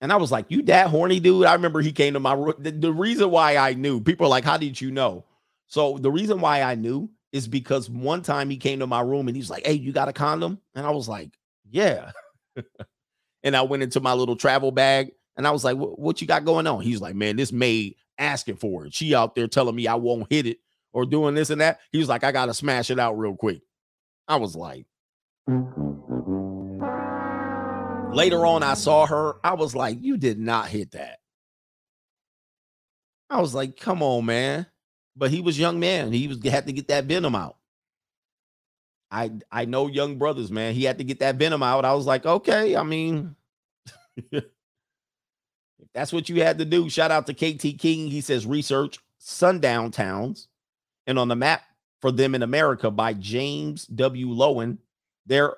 And 0.00 0.12
I 0.12 0.16
was 0.16 0.32
like, 0.32 0.46
You 0.48 0.62
that 0.62 0.88
horny 0.88 1.20
dude? 1.20 1.46
I 1.46 1.54
remember 1.54 1.80
he 1.80 1.92
came 1.92 2.14
to 2.14 2.20
my 2.20 2.32
room. 2.32 2.54
The, 2.58 2.70
the 2.70 2.92
reason 2.92 3.30
why 3.30 3.56
I 3.56 3.74
knew, 3.74 4.00
people 4.00 4.26
are 4.26 4.30
like, 4.30 4.44
How 4.44 4.56
did 4.56 4.80
you 4.80 4.90
know? 4.90 5.24
So 5.66 5.98
the 5.98 6.10
reason 6.10 6.40
why 6.40 6.62
I 6.62 6.74
knew 6.74 7.10
is 7.32 7.46
because 7.46 7.88
one 7.88 8.22
time 8.22 8.50
he 8.50 8.56
came 8.56 8.80
to 8.80 8.86
my 8.86 9.00
room 9.00 9.28
and 9.28 9.36
he's 9.36 9.50
like, 9.50 9.66
Hey, 9.66 9.74
you 9.74 9.92
got 9.92 10.08
a 10.08 10.12
condom? 10.12 10.58
And 10.74 10.86
I 10.86 10.90
was 10.90 11.08
like, 11.08 11.30
Yeah. 11.68 12.12
and 13.42 13.56
I 13.56 13.62
went 13.62 13.82
into 13.82 14.00
my 14.00 14.14
little 14.14 14.36
travel 14.36 14.70
bag 14.70 15.12
and 15.40 15.46
I 15.46 15.52
was 15.52 15.64
like, 15.64 15.78
What 15.78 16.20
you 16.20 16.26
got 16.26 16.44
going 16.44 16.66
on? 16.66 16.82
He's 16.82 17.00
like, 17.00 17.14
Man, 17.14 17.36
this 17.36 17.50
maid 17.50 17.96
asking 18.18 18.56
for 18.56 18.84
it. 18.84 18.92
She 18.92 19.14
out 19.14 19.34
there 19.34 19.48
telling 19.48 19.74
me 19.74 19.86
I 19.86 19.94
won't 19.94 20.30
hit 20.30 20.44
it 20.44 20.58
or 20.92 21.06
doing 21.06 21.34
this 21.34 21.48
and 21.48 21.62
that. 21.62 21.80
He 21.92 21.98
was 21.98 22.10
like, 22.10 22.24
I 22.24 22.30
got 22.30 22.46
to 22.46 22.54
smash 22.54 22.90
it 22.90 22.98
out 22.98 23.18
real 23.18 23.34
quick. 23.34 23.62
I 24.28 24.36
was 24.36 24.54
like, 24.54 24.84
Later 28.14 28.44
on, 28.44 28.62
I 28.62 28.74
saw 28.74 29.06
her. 29.06 29.36
I 29.42 29.54
was 29.54 29.74
like, 29.74 29.96
You 30.02 30.18
did 30.18 30.38
not 30.38 30.68
hit 30.68 30.90
that. 30.90 31.20
I 33.30 33.40
was 33.40 33.54
like, 33.54 33.78
Come 33.80 34.02
on, 34.02 34.26
man. 34.26 34.66
But 35.16 35.30
he 35.30 35.40
was 35.40 35.58
young 35.58 35.80
man. 35.80 36.12
He 36.12 36.28
was 36.28 36.44
had 36.44 36.66
to 36.66 36.72
get 36.74 36.88
that 36.88 37.06
venom 37.06 37.34
out. 37.34 37.56
I 39.10 39.30
I 39.50 39.64
know 39.64 39.86
young 39.86 40.18
brothers, 40.18 40.50
man. 40.50 40.74
He 40.74 40.84
had 40.84 40.98
to 40.98 41.04
get 41.04 41.20
that 41.20 41.36
venom 41.36 41.62
out. 41.62 41.86
I 41.86 41.94
was 41.94 42.06
like, 42.06 42.26
okay. 42.26 42.76
I 42.76 42.82
mean, 42.82 43.34
that's 45.94 46.12
what 46.12 46.28
you 46.28 46.42
had 46.42 46.58
to 46.58 46.64
do. 46.64 46.88
Shout 46.88 47.10
out 47.10 47.26
to 47.26 47.34
KT 47.34 47.78
King. 47.78 48.08
He 48.08 48.20
says 48.20 48.46
research 48.46 48.98
sundown 49.18 49.90
towns, 49.90 50.48
and 51.06 51.18
on 51.18 51.28
the 51.28 51.36
map 51.36 51.62
for 52.00 52.10
them 52.10 52.34
in 52.34 52.42
America 52.42 52.90
by 52.90 53.12
James 53.14 53.86
W. 53.86 54.28
Loewen. 54.28 54.78
There 55.26 55.56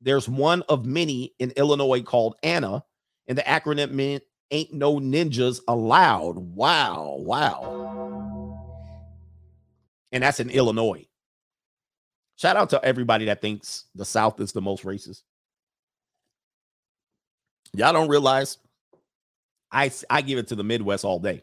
there's 0.00 0.28
one 0.28 0.62
of 0.68 0.86
many 0.86 1.34
in 1.38 1.50
Illinois 1.56 2.02
called 2.02 2.36
Anna, 2.42 2.84
and 3.26 3.36
the 3.36 3.42
acronym 3.42 3.92
meant 3.92 4.22
Ain't 4.50 4.72
No 4.72 4.96
Ninjas 4.96 5.60
Allowed. 5.68 6.36
Wow, 6.36 7.16
wow. 7.18 8.54
And 10.12 10.22
that's 10.22 10.40
in 10.40 10.50
Illinois. 10.50 11.06
Shout 12.36 12.56
out 12.56 12.70
to 12.70 12.82
everybody 12.84 13.26
that 13.26 13.42
thinks 13.42 13.84
the 13.94 14.04
South 14.04 14.40
is 14.40 14.52
the 14.52 14.62
most 14.62 14.84
racist. 14.84 15.22
Y'all 17.74 17.92
don't 17.92 18.08
realize 18.08 18.58
I 19.70 19.90
I 20.10 20.22
give 20.22 20.38
it 20.38 20.48
to 20.48 20.54
the 20.54 20.64
Midwest 20.64 21.04
all 21.04 21.18
day. 21.18 21.42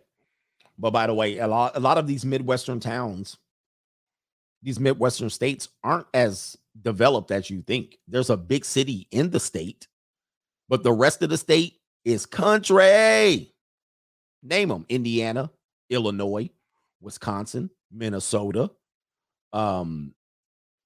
But 0.78 0.92
by 0.92 1.08
the 1.08 1.14
way, 1.14 1.38
a 1.38 1.48
lot 1.48 1.76
a 1.76 1.80
lot 1.80 1.98
of 1.98 2.08
these 2.08 2.26
Midwestern 2.26 2.80
towns, 2.80 3.38
these 4.62 4.80
Midwestern 4.80 5.30
states 5.30 5.70
aren't 5.84 6.08
as 6.14 6.58
developed 6.82 7.32
as 7.32 7.50
you 7.50 7.62
think. 7.62 7.98
There's 8.08 8.30
a 8.30 8.38
big 8.38 8.66
city 8.66 9.08
in 9.12 9.30
the 9.30 9.40
state, 9.40 9.88
but 10.68 10.84
the 10.84 10.92
rest 10.92 11.22
of 11.22 11.30
the 11.30 11.38
state 11.38 11.76
is 12.04 12.26
country. 12.26 13.54
Name 14.44 14.70
them 14.70 14.86
Indiana, 14.90 15.50
Illinois, 15.90 16.50
Wisconsin, 17.02 17.70
Minnesota, 17.92 18.70
um, 19.54 20.14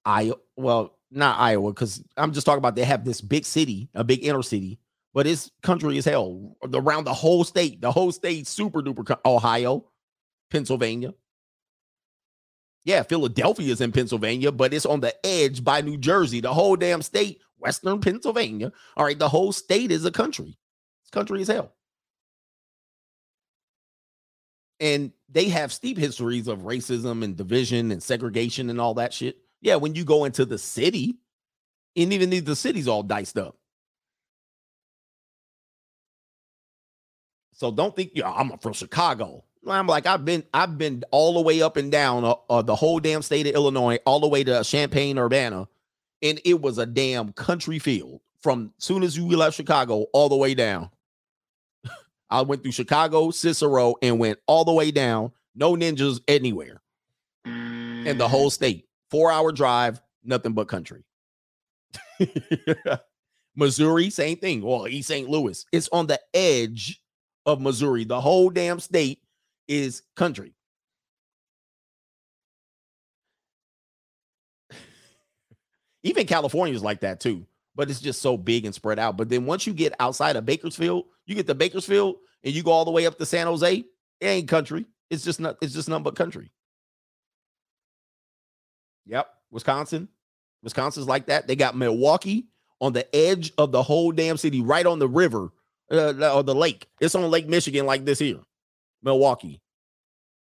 Iowa. 0.04 0.36
Well, 0.56 0.96
not 1.10 1.38
Iowa, 1.40 1.72
because 1.72 2.02
I'm 2.16 2.32
just 2.32 2.46
talking 2.46 2.58
about 2.58 2.76
they 2.76 2.84
have 2.84 3.04
this 3.04 3.20
big 3.20 3.44
city, 3.44 3.88
a 3.94 4.04
big 4.04 4.24
inner 4.24 4.42
city, 4.42 4.78
but 5.14 5.26
it's 5.26 5.50
country 5.62 5.98
as 5.98 6.04
hell 6.04 6.56
around 6.74 7.04
the 7.04 7.14
whole 7.14 7.44
state. 7.44 7.80
The 7.80 7.92
whole 7.92 8.12
state, 8.12 8.46
super 8.46 8.80
duper. 8.82 9.18
Ohio, 9.24 9.86
Pennsylvania, 10.50 11.14
yeah, 12.84 13.02
Philadelphia 13.02 13.72
is 13.72 13.80
in 13.80 13.92
Pennsylvania, 13.92 14.50
but 14.50 14.72
it's 14.72 14.86
on 14.86 15.00
the 15.00 15.14
edge 15.24 15.62
by 15.62 15.80
New 15.80 15.98
Jersey. 15.98 16.40
The 16.40 16.54
whole 16.54 16.76
damn 16.76 17.02
state, 17.02 17.40
Western 17.58 18.00
Pennsylvania. 18.00 18.72
All 18.96 19.04
right, 19.04 19.18
the 19.18 19.28
whole 19.28 19.52
state 19.52 19.90
is 19.90 20.04
a 20.04 20.10
country. 20.10 20.58
It's 21.02 21.10
country 21.10 21.42
as 21.42 21.48
hell. 21.48 21.74
And 24.80 25.12
they 25.28 25.50
have 25.50 25.74
steep 25.74 25.98
histories 25.98 26.48
of 26.48 26.60
racism 26.60 27.22
and 27.22 27.36
division 27.36 27.90
and 27.90 28.02
segregation 28.02 28.70
and 28.70 28.80
all 28.80 28.94
that 28.94 29.12
shit. 29.12 29.36
Yeah, 29.60 29.76
when 29.76 29.94
you 29.94 30.04
go 30.04 30.24
into 30.24 30.46
the 30.46 30.56
city, 30.56 31.18
and 31.96 32.12
even 32.14 32.30
the 32.30 32.56
city's 32.56 32.88
all 32.88 33.02
diced 33.02 33.36
up. 33.36 33.58
So 37.60 37.70
don't 37.70 37.94
think, 37.94 38.12
yeah, 38.14 38.32
I'm 38.32 38.56
from 38.56 38.72
Chicago. 38.72 39.44
I'm 39.68 39.86
like, 39.86 40.06
I've 40.06 40.24
been, 40.24 40.44
I've 40.54 40.78
been 40.78 41.04
all 41.10 41.34
the 41.34 41.42
way 41.42 41.60
up 41.60 41.76
and 41.76 41.92
down 41.92 42.24
uh, 42.24 42.36
uh, 42.48 42.62
the 42.62 42.74
whole 42.74 43.00
damn 43.00 43.20
state 43.20 43.46
of 43.46 43.54
Illinois, 43.54 43.98
all 44.06 44.18
the 44.18 44.28
way 44.28 44.42
to 44.44 44.64
Champaign, 44.64 45.18
Urbana, 45.18 45.68
and 46.22 46.40
it 46.46 46.62
was 46.62 46.78
a 46.78 46.86
damn 46.86 47.34
country 47.34 47.78
field 47.78 48.22
from 48.40 48.72
soon 48.78 49.02
as 49.02 49.14
you 49.14 49.26
left 49.36 49.56
Chicago 49.56 50.06
all 50.14 50.30
the 50.30 50.36
way 50.36 50.54
down. 50.54 50.88
I 52.30 52.40
went 52.40 52.62
through 52.62 52.72
Chicago, 52.72 53.30
Cicero, 53.30 53.94
and 54.00 54.18
went 54.18 54.38
all 54.46 54.64
the 54.64 54.72
way 54.72 54.90
down. 54.90 55.30
No 55.54 55.76
ninjas 55.76 56.22
anywhere, 56.28 56.80
in 57.44 58.16
the 58.16 58.26
whole 58.26 58.48
state. 58.48 58.88
Four 59.10 59.30
hour 59.30 59.52
drive, 59.52 60.00
nothing 60.24 60.54
but 60.54 60.66
country. 60.68 61.04
Missouri, 63.54 64.08
same 64.08 64.38
thing. 64.38 64.62
Well, 64.62 64.88
East 64.88 65.08
St. 65.08 65.28
Louis. 65.28 65.66
It's 65.72 65.90
on 65.92 66.06
the 66.06 66.18
edge 66.32 67.02
of 67.46 67.60
Missouri. 67.60 68.04
The 68.04 68.20
whole 68.20 68.50
damn 68.50 68.80
state 68.80 69.22
is 69.68 70.02
country. 70.16 70.52
Even 76.02 76.26
California 76.26 76.74
is 76.74 76.82
like 76.82 77.00
that 77.00 77.20
too, 77.20 77.46
but 77.74 77.90
it's 77.90 78.00
just 78.00 78.22
so 78.22 78.36
big 78.36 78.64
and 78.64 78.74
spread 78.74 78.98
out. 78.98 79.16
But 79.16 79.28
then 79.28 79.44
once 79.44 79.66
you 79.66 79.74
get 79.74 79.92
outside 80.00 80.36
of 80.36 80.46
Bakersfield, 80.46 81.04
you 81.26 81.34
get 81.34 81.46
to 81.46 81.54
Bakersfield 81.54 82.16
and 82.42 82.54
you 82.54 82.62
go 82.62 82.70
all 82.70 82.84
the 82.84 82.90
way 82.90 83.06
up 83.06 83.18
to 83.18 83.26
San 83.26 83.46
Jose, 83.46 83.74
it 83.74 83.86
ain't 84.26 84.48
country. 84.48 84.86
It's 85.10 85.24
just 85.24 85.40
not, 85.40 85.56
it's 85.60 85.74
just 85.74 85.88
nothing 85.88 86.04
but 86.04 86.16
country. 86.16 86.50
Yep. 89.06 89.28
Wisconsin. 89.50 90.08
Wisconsin's 90.62 91.08
like 91.08 91.26
that. 91.26 91.46
They 91.46 91.56
got 91.56 91.76
Milwaukee 91.76 92.46
on 92.80 92.92
the 92.92 93.14
edge 93.14 93.52
of 93.58 93.72
the 93.72 93.82
whole 93.82 94.12
damn 94.12 94.36
city, 94.36 94.60
right 94.62 94.86
on 94.86 94.98
the 94.98 95.08
river 95.08 95.50
uh, 95.90 96.34
or 96.34 96.42
the 96.42 96.54
lake. 96.54 96.86
It's 97.00 97.14
on 97.14 97.30
Lake 97.30 97.48
Michigan, 97.48 97.86
like 97.86 98.04
this 98.04 98.18
here. 98.18 98.40
Milwaukee, 99.02 99.60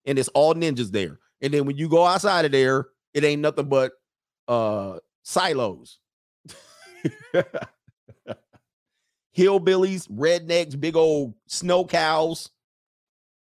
and 0.06 0.18
it's 0.18 0.30
all 0.30 0.56
ninjas 0.56 0.92
there. 0.92 1.20
And 1.42 1.54
then 1.54 1.66
when 1.66 1.78
you 1.78 1.88
go 1.90 2.06
outside 2.06 2.46
of 2.46 2.52
there, 2.52 2.88
it 3.14 3.24
ain't 3.24 3.42
nothing 3.42 3.70
but 3.70 3.94
uh 4.48 4.98
silos. 5.24 6.00
Hillbillies, 9.38 10.10
rednecks, 10.10 10.80
big 10.80 10.96
old 10.96 11.36
snow 11.46 11.86
cows. 11.86 12.50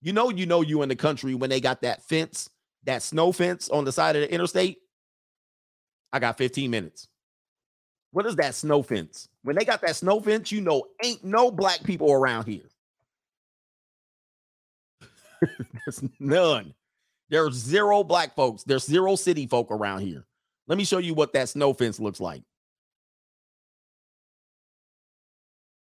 You 0.02 0.12
know, 0.12 0.28
you 0.28 0.44
know, 0.46 0.60
you 0.60 0.82
in 0.82 0.88
the 0.90 0.96
country 0.96 1.34
when 1.34 1.50
they 1.50 1.60
got 1.60 1.80
that 1.82 2.02
fence, 2.02 2.50
that 2.84 3.02
snow 3.02 3.32
fence 3.32 3.70
on 3.70 3.84
the 3.84 3.92
side 3.92 4.14
of 4.16 4.22
the 4.22 4.32
interstate. 4.32 4.78
I 6.12 6.18
got 6.18 6.38
15 6.38 6.70
minutes. 6.70 7.08
What 8.12 8.26
is 8.26 8.36
that 8.36 8.54
snow 8.54 8.82
fence? 8.82 9.28
When 9.48 9.56
they 9.56 9.64
got 9.64 9.80
that 9.80 9.96
snow 9.96 10.20
fence, 10.20 10.52
you 10.52 10.60
know, 10.60 10.84
ain't 11.02 11.24
no 11.24 11.50
black 11.50 11.82
people 11.82 12.12
around 12.12 12.44
here. 12.44 12.68
There's 15.40 16.04
none. 16.20 16.74
There's 17.30 17.54
zero 17.54 18.04
black 18.04 18.36
folks. 18.36 18.62
There's 18.64 18.84
zero 18.84 19.16
city 19.16 19.46
folk 19.46 19.70
around 19.70 20.00
here. 20.00 20.26
Let 20.66 20.76
me 20.76 20.84
show 20.84 20.98
you 20.98 21.14
what 21.14 21.32
that 21.32 21.48
snow 21.48 21.72
fence 21.72 21.98
looks 21.98 22.20
like. 22.20 22.42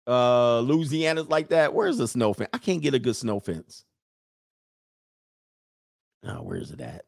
Uh, 0.04 0.58
Louisiana's 0.58 1.28
like 1.28 1.50
that. 1.50 1.72
Where's 1.72 1.98
the 1.98 2.08
snow 2.08 2.32
fence? 2.32 2.50
I 2.52 2.58
can't 2.58 2.82
get 2.82 2.94
a 2.94 2.98
good 2.98 3.14
snow 3.14 3.38
fence. 3.38 3.84
Oh, 6.26 6.42
where's 6.42 6.72
it 6.72 6.80
at? 6.80 7.04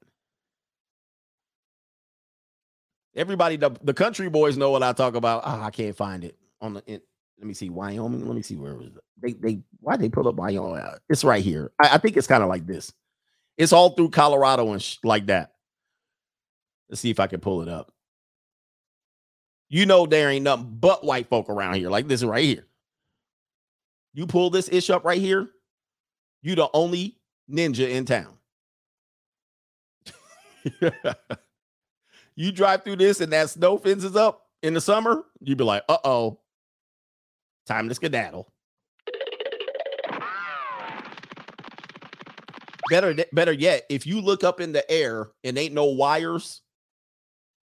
Everybody, 3.16 3.56
the, 3.56 3.70
the 3.82 3.94
country 3.94 4.28
boys 4.28 4.56
know 4.59 4.70
what 4.70 4.82
I 4.82 4.93
talk 4.93 5.14
about. 5.14 5.43
Oh, 5.44 5.60
I 5.62 5.70
can't 5.70 5.97
find 5.97 6.22
it 6.24 6.36
on 6.60 6.74
the. 6.74 6.84
In, 6.86 7.01
let 7.38 7.47
me 7.47 7.55
see 7.55 7.70
Wyoming. 7.70 8.26
Let 8.26 8.36
me 8.36 8.43
see 8.43 8.56
where 8.56 8.72
it 8.72 8.78
was. 8.78 8.90
They 9.22 9.32
they 9.32 9.60
why 9.80 9.97
they 9.97 10.09
pull 10.09 10.28
up 10.28 10.36
Wyoming? 10.36 10.78
Uh, 10.80 10.98
It's 11.09 11.24
right 11.24 11.43
here. 11.44 11.72
I, 11.82 11.94
I 11.94 11.98
think 11.98 12.16
it's 12.16 12.26
kind 12.26 12.43
of 12.43 12.48
like 12.48 12.66
this. 12.66 12.93
It's 13.59 13.72
all 13.72 13.90
through 13.90 14.10
Colorado 14.10 14.72
and 14.72 14.82
sh- 14.82 14.98
like 15.02 15.26
that. 15.26 15.52
Let's 16.90 17.01
see 17.01 17.10
if 17.10 17.20
I 17.20 17.26
can 17.26 17.40
pull 17.40 17.62
it 17.62 17.68
up. 17.68 17.93
You 19.68 19.86
know 19.86 20.06
there 20.06 20.30
ain't 20.30 20.44
nothing 20.44 20.76
but 20.78 21.05
white 21.05 21.28
folk 21.28 21.48
around 21.48 21.74
here 21.74 21.90
like 21.90 22.06
this 22.09 22.22
right 22.22 22.44
here. 22.44 22.66
You 24.14 24.26
pull 24.26 24.51
this 24.51 24.68
ish 24.70 24.90
up 24.90 25.05
right 25.05 25.20
here, 25.20 25.48
you 26.43 26.55
the 26.55 26.68
only 26.72 27.18
ninja 27.51 27.88
in 27.88 28.05
town. 28.05 28.38
you 32.36 32.52
drive 32.52 32.84
through 32.84 32.96
this 32.96 33.20
and 33.20 33.32
that 33.32 33.50
snow 33.50 33.78
fence 33.78 34.04
is 34.04 34.14
up 34.14 34.42
in 34.62 34.74
the 34.74 34.80
summer, 34.80 35.24
you'd 35.40 35.58
be 35.58 35.64
like, 35.64 35.82
uh 35.88 35.98
oh, 36.04 36.38
time 37.66 37.88
to 37.88 37.94
skedaddle. 37.94 38.52
Better, 42.88 43.16
better 43.32 43.52
yet, 43.52 43.84
if 43.88 44.06
you 44.06 44.20
look 44.20 44.44
up 44.44 44.60
in 44.60 44.70
the 44.70 44.88
air 44.88 45.30
and 45.42 45.58
ain't 45.58 45.74
no 45.74 45.86
wires, 45.86 46.62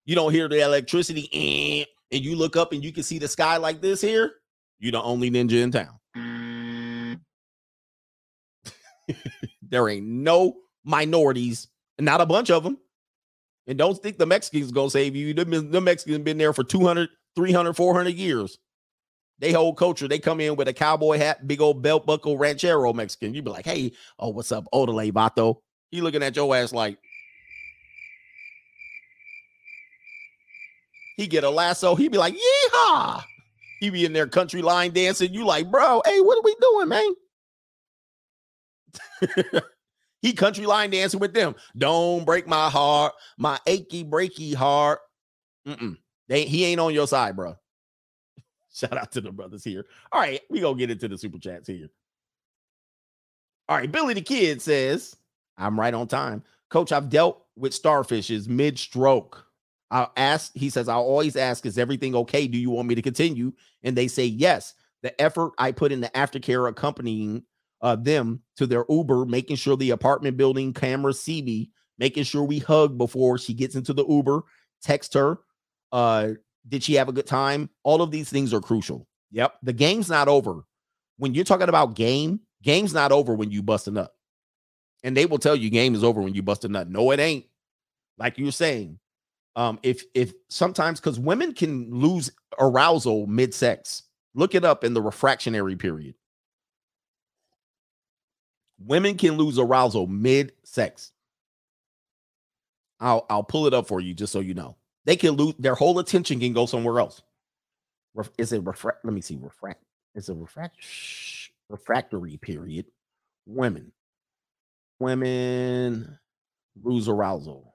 you 0.07 0.15
don't 0.15 0.33
hear 0.33 0.49
the 0.49 0.63
electricity, 0.63 1.29
eh, 1.33 1.85
and 2.11 2.25
you 2.25 2.35
look 2.35 2.57
up 2.57 2.73
and 2.73 2.83
you 2.83 2.93
can 2.93 3.03
see 3.03 3.19
the 3.19 3.29
sky 3.29 3.59
like 3.59 3.83
this 3.83 4.01
here, 4.01 4.33
you're 4.79 4.93
the 4.93 5.03
only 5.03 5.31
ninja 5.31 5.63
in 5.63 5.71
town. 5.71 5.99
there 9.63 9.89
ain't 9.89 10.07
no 10.07 10.57
minorities, 10.85 11.69
not 11.99 12.21
a 12.21 12.27
bunch 12.27 12.51
of 12.51 12.65
them. 12.65 12.79
And 13.67 13.79
don't 13.79 13.97
think 14.03 14.19
the 14.19 14.27
Mexicans 14.27 14.73
gonna 14.73 14.91
save 14.91 15.15
you. 15.15 15.33
The, 15.35 15.81
Mexicans 15.81 16.19
been 16.19 16.39
there 16.39 16.53
for 16.53 16.65
200, 16.65 17.09
300, 17.37 17.75
400 17.75 18.11
years. 18.11 18.59
They 19.39 19.53
hold 19.53 19.77
culture. 19.77 20.09
They 20.09 20.19
come 20.19 20.41
in 20.41 20.57
with 20.57 20.69
a 20.69 20.73
cowboy 20.73 21.19
hat, 21.19 21.47
big 21.47 21.61
old 21.61 21.83
belt 21.83 22.07
buckle, 22.07 22.39
ranchero 22.39 22.93
Mexican. 22.93 23.35
You 23.35 23.43
be 23.43 23.51
like, 23.51 23.65
hey, 23.65 23.93
oh, 24.19 24.29
what's 24.29 24.53
up, 24.53 24.67
Odele 24.73 25.13
Vato? 25.13 25.57
He 25.91 26.01
looking 26.01 26.23
at 26.23 26.37
your 26.37 26.55
ass 26.55 26.73
like 26.73 26.99
he 31.17 31.27
get 31.27 31.45
a 31.45 31.51
lasso. 31.51 31.95
He 31.95 32.09
be 32.09 32.19
like, 32.19 32.35
yeehaw. 32.35 33.23
He 33.81 33.91
be 33.91 34.05
in 34.05 34.13
there 34.13 34.29
country 34.29 34.63
line 34.63 34.93
dancing. 34.93 35.35
You 35.35 35.45
like, 35.45 35.71
bro, 35.71 36.03
hey, 36.05 36.21
what 36.21 36.39
are 36.39 36.43
we 36.43 36.57
doing, 36.61 36.89
man? 36.89 37.15
he 40.23 40.33
country 40.33 40.65
line 40.65 40.91
dancing 40.91 41.21
with 41.21 41.35
them. 41.35 41.55
Don't 41.77 42.25
break 42.25 42.47
my 42.47 42.71
heart, 42.71 43.13
my 43.37 43.59
achy 43.67 44.05
breaky 44.05 44.55
heart. 44.55 45.01
Mm-mm. 45.67 45.97
They, 46.29 46.45
he 46.45 46.65
ain't 46.65 46.81
on 46.81 46.95
your 46.95 47.07
side, 47.07 47.37
bro. 47.37 47.57
Shout 48.73 48.97
out 48.97 49.13
to 49.13 49.21
the 49.21 49.33
brothers 49.33 49.65
here. 49.65 49.85
All 50.13 50.21
right, 50.21 50.41
we 50.49 50.61
gonna 50.61 50.79
get 50.79 50.91
into 50.91 51.09
the 51.09 51.19
super 51.19 51.39
chats 51.39 51.69
here. 51.69 51.91
All 53.69 53.77
right, 53.77 53.91
Billy 53.91 54.15
the 54.15 54.23
Kid 54.23 54.63
says, 54.63 55.17
I'm 55.59 55.79
right 55.79 55.93
on 55.93 56.07
time. 56.07 56.43
Coach, 56.71 56.93
I've 56.93 57.11
dealt 57.11 57.45
with 57.57 57.73
starfishes 57.73 58.49
mid 58.49 58.79
stroke. 58.79 59.47
I'll 59.91 60.13
ask, 60.17 60.53
he 60.55 60.71
says, 60.71 60.89
I'll 60.89 61.03
always 61.03 61.37
ask, 61.37 61.67
is 61.67 61.77
everything 61.77 62.15
okay? 62.17 62.47
Do 62.47 62.57
you 62.57 62.71
want 62.71 62.89
me 62.89 62.95
to 62.95 63.03
continue? 63.03 63.53
And 63.83 63.95
they 63.95 64.09
say 64.09 64.25
yes. 64.25 64.75
The 65.03 65.21
effort 65.21 65.53
I 65.59 65.73
put 65.73 65.93
in 65.93 66.01
the 66.01 66.09
aftercare 66.11 66.69
accompanying 66.69 67.43
uh, 67.83 67.97
them 67.97 68.41
to 68.57 68.67
their 68.67 68.85
Uber, 68.89 69.27
making 69.27 69.57
sure 69.57 69.77
the 69.77 69.91
apartment 69.91 70.37
building 70.37 70.73
camera 70.73 71.13
me, 71.27 71.71
making 71.99 72.25
sure 72.25 72.43
we 72.43 72.59
hug 72.59 72.97
before 72.97 73.39
she 73.39 73.53
gets 73.53 73.75
into 73.75 73.93
the 73.93 74.07
Uber, 74.07 74.43
text 74.83 75.15
her, 75.15 75.39
uh, 75.91 76.31
did 76.69 76.83
she 76.83 76.95
have 76.95 77.09
a 77.09 77.13
good 77.13 77.27
time? 77.27 77.69
All 77.83 78.03
of 78.03 78.11
these 78.11 78.31
things 78.31 78.55
are 78.55 78.61
crucial. 78.61 79.07
Yep. 79.33 79.55
The 79.63 79.73
game's 79.73 80.09
not 80.09 80.29
over. 80.29 80.63
When 81.19 81.35
you're 81.35 81.45
talking 81.45 81.69
about 81.69 81.95
game, 81.95 82.41
game's 82.63 82.95
not 82.95 83.13
over 83.13 83.35
when 83.35 83.51
you 83.51 83.63
bust 83.63 83.89
a 83.89 83.91
nut. 83.91 84.13
And 85.03 85.17
they 85.17 85.27
will 85.27 85.39
tell 85.39 85.57
you 85.57 85.71
game 85.71 85.95
is 85.95 86.05
over 86.05 86.21
when 86.21 86.35
you 86.35 86.43
bust 86.43 86.65
a 86.65 86.69
nut. 86.69 86.89
No, 86.89 87.11
it 87.11 87.19
ain't. 87.21 87.47
Like 88.19 88.39
you're 88.39 88.53
saying. 88.53 88.99
Um, 89.55 89.79
if 89.83 90.05
if 90.15 90.33
sometimes 90.49 90.99
because 90.99 91.19
women 91.19 91.53
can 91.53 91.91
lose 91.91 92.31
arousal 92.59 93.27
mid-sex. 93.27 94.05
Look 94.35 94.55
it 94.55 94.65
up 94.65 94.83
in 94.83 94.95
the 94.95 95.03
refractionary 95.03 95.79
period. 95.79 96.15
Women 98.87 99.17
can 99.17 99.37
lose 99.37 99.59
arousal 99.59 100.07
mid-sex. 100.07 101.13
I'll 103.01 103.27
I'll 103.29 103.43
pull 103.43 103.67
it 103.67 103.75
up 103.75 103.89
for 103.89 104.01
you 104.01 104.15
just 104.15 104.33
so 104.33 104.41
you 104.41 104.55
know. 104.55 104.77
They 105.05 105.17
can 105.17 105.33
lose 105.33 105.55
their 105.59 105.75
whole 105.75 105.99
attention 105.99 106.41
can 106.41 106.53
go 106.53 106.67
somewhere 106.67 107.01
else. 107.01 107.23
Is 108.39 108.53
it 108.53 108.65
refract? 108.65 109.05
Let 109.05 109.15
me 109.15 109.21
see. 109.21 109.37
Refract. 109.41 109.83
It's 110.15 110.29
a 110.29 110.35
refract 110.35 110.83
shh, 110.83 111.49
refractory 111.69 112.37
period. 112.37 112.87
Women. 113.47 113.93
Women 115.01 116.19
lose 116.83 117.09
arousal. 117.09 117.75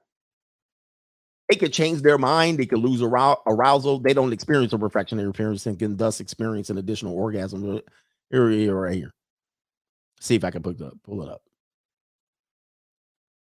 They 1.48 1.56
could 1.56 1.72
change 1.72 2.02
their 2.02 2.18
mind. 2.18 2.58
They 2.58 2.66
could 2.66 2.78
lose 2.78 3.00
arou- 3.00 3.40
arousal. 3.46 3.98
They 4.00 4.14
don't 4.14 4.32
experience 4.32 4.72
a 4.72 4.78
refractionary 4.78 5.34
period 5.34 5.66
and 5.66 5.78
can 5.78 5.96
thus 5.96 6.20
experience 6.20 6.70
an 6.70 6.78
additional 6.78 7.14
orgasm. 7.14 7.76
Uh, 7.76 7.80
here, 8.30 8.50
here, 8.50 8.74
right 8.74 8.94
here. 8.94 9.14
See 10.20 10.34
if 10.34 10.44
I 10.44 10.50
can 10.50 10.62
put 10.62 10.78
the, 10.78 10.92
pull 11.04 11.22
it 11.22 11.28
up. 11.28 11.42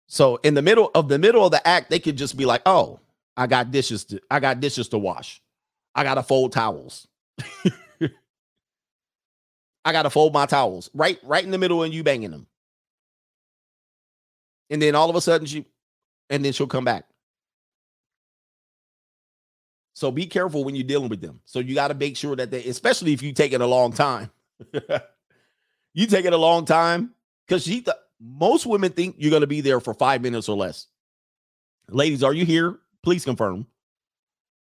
So 0.08 0.38
in 0.38 0.54
the 0.54 0.62
middle 0.62 0.92
of 0.96 1.10
the 1.10 1.20
middle 1.20 1.46
of 1.46 1.52
the 1.52 1.66
act, 1.68 1.90
they 1.90 2.00
could 2.00 2.18
just 2.18 2.38
be 2.38 2.46
like, 2.46 2.62
"Oh, 2.66 3.00
I 3.38 3.48
got 3.48 3.72
dishes 3.72 4.04
to 4.06 4.20
I 4.32 4.40
got 4.40 4.60
dishes 4.60 4.90
to 4.90 4.98
wash. 4.98 5.42
I 5.94 6.04
got 6.04 6.16
to 6.16 6.24
fold 6.24 6.52
towels. 6.54 7.08
I 9.86 9.92
got 9.94 10.04
to 10.04 10.10
fold 10.10 10.34
my 10.34 10.46
towels 10.46 10.90
right 10.94 11.20
right 11.24 11.44
in 11.44 11.52
the 11.52 11.58
middle 11.58 11.84
and 11.84 11.94
you 11.94 12.04
banging 12.04 12.32
them. 12.32 12.48
And 14.70 14.82
then 14.82 14.96
all 14.96 15.10
of 15.10 15.16
a 15.16 15.22
sudden 15.22 15.48
she 15.48 15.66
and 16.30 16.44
then 16.44 16.52
she'll 16.52 16.68
come 16.68 16.86
back. 16.86 17.06
So 19.94 20.12
be 20.12 20.26
careful 20.26 20.64
when 20.64 20.76
you're 20.76 20.84
dealing 20.84 21.10
with 21.10 21.22
them. 21.22 21.40
So 21.46 21.60
you 21.60 21.74
got 21.74 21.88
to 21.88 21.96
make 21.96 22.18
sure 22.18 22.36
that 22.36 22.52
they 22.52 22.64
especially 22.66 23.14
if 23.14 23.22
you 23.22 23.34
take 23.34 23.54
it 23.54 23.62
a 23.62 23.68
long 23.68 23.94
time. 23.94 24.30
you 25.98 26.08
take 26.08 26.26
it 26.26 26.34
a 26.34 26.38
long 26.38 26.66
time 26.66 27.14
cuz 27.48 27.64
she 27.64 27.82
th- 27.82 27.98
most 28.20 28.66
women 28.66 28.92
think 28.92 29.16
you're 29.18 29.32
going 29.32 29.42
to 29.42 29.48
be 29.48 29.62
there 29.62 29.80
for 29.80 29.94
5 29.94 30.22
minutes 30.22 30.50
or 30.50 30.58
less. 30.58 30.88
Ladies, 31.90 32.24
are 32.24 32.34
you 32.34 32.46
here? 32.46 32.80
Please 33.04 33.24
confirm. 33.24 33.68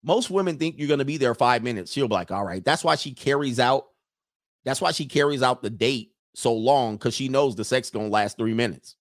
Most 0.02 0.30
women 0.30 0.58
think 0.58 0.76
you're 0.78 0.88
going 0.88 0.98
to 0.98 1.04
be 1.04 1.16
there 1.16 1.34
five 1.34 1.62
minutes. 1.62 1.92
She'll 1.92 2.08
be 2.08 2.14
like, 2.14 2.32
all 2.32 2.44
right. 2.44 2.64
That's 2.64 2.82
why 2.82 2.96
she 2.96 3.12
carries 3.12 3.60
out. 3.60 3.86
That's 4.64 4.80
why 4.80 4.90
she 4.92 5.06
carries 5.06 5.42
out 5.42 5.62
the 5.62 5.70
date 5.70 6.12
so 6.34 6.52
long 6.52 6.96
because 6.96 7.14
she 7.14 7.28
knows 7.28 7.54
the 7.54 7.64
sex 7.64 7.90
going 7.90 8.06
to 8.06 8.12
last 8.12 8.36
three 8.36 8.54
minutes. 8.54 8.96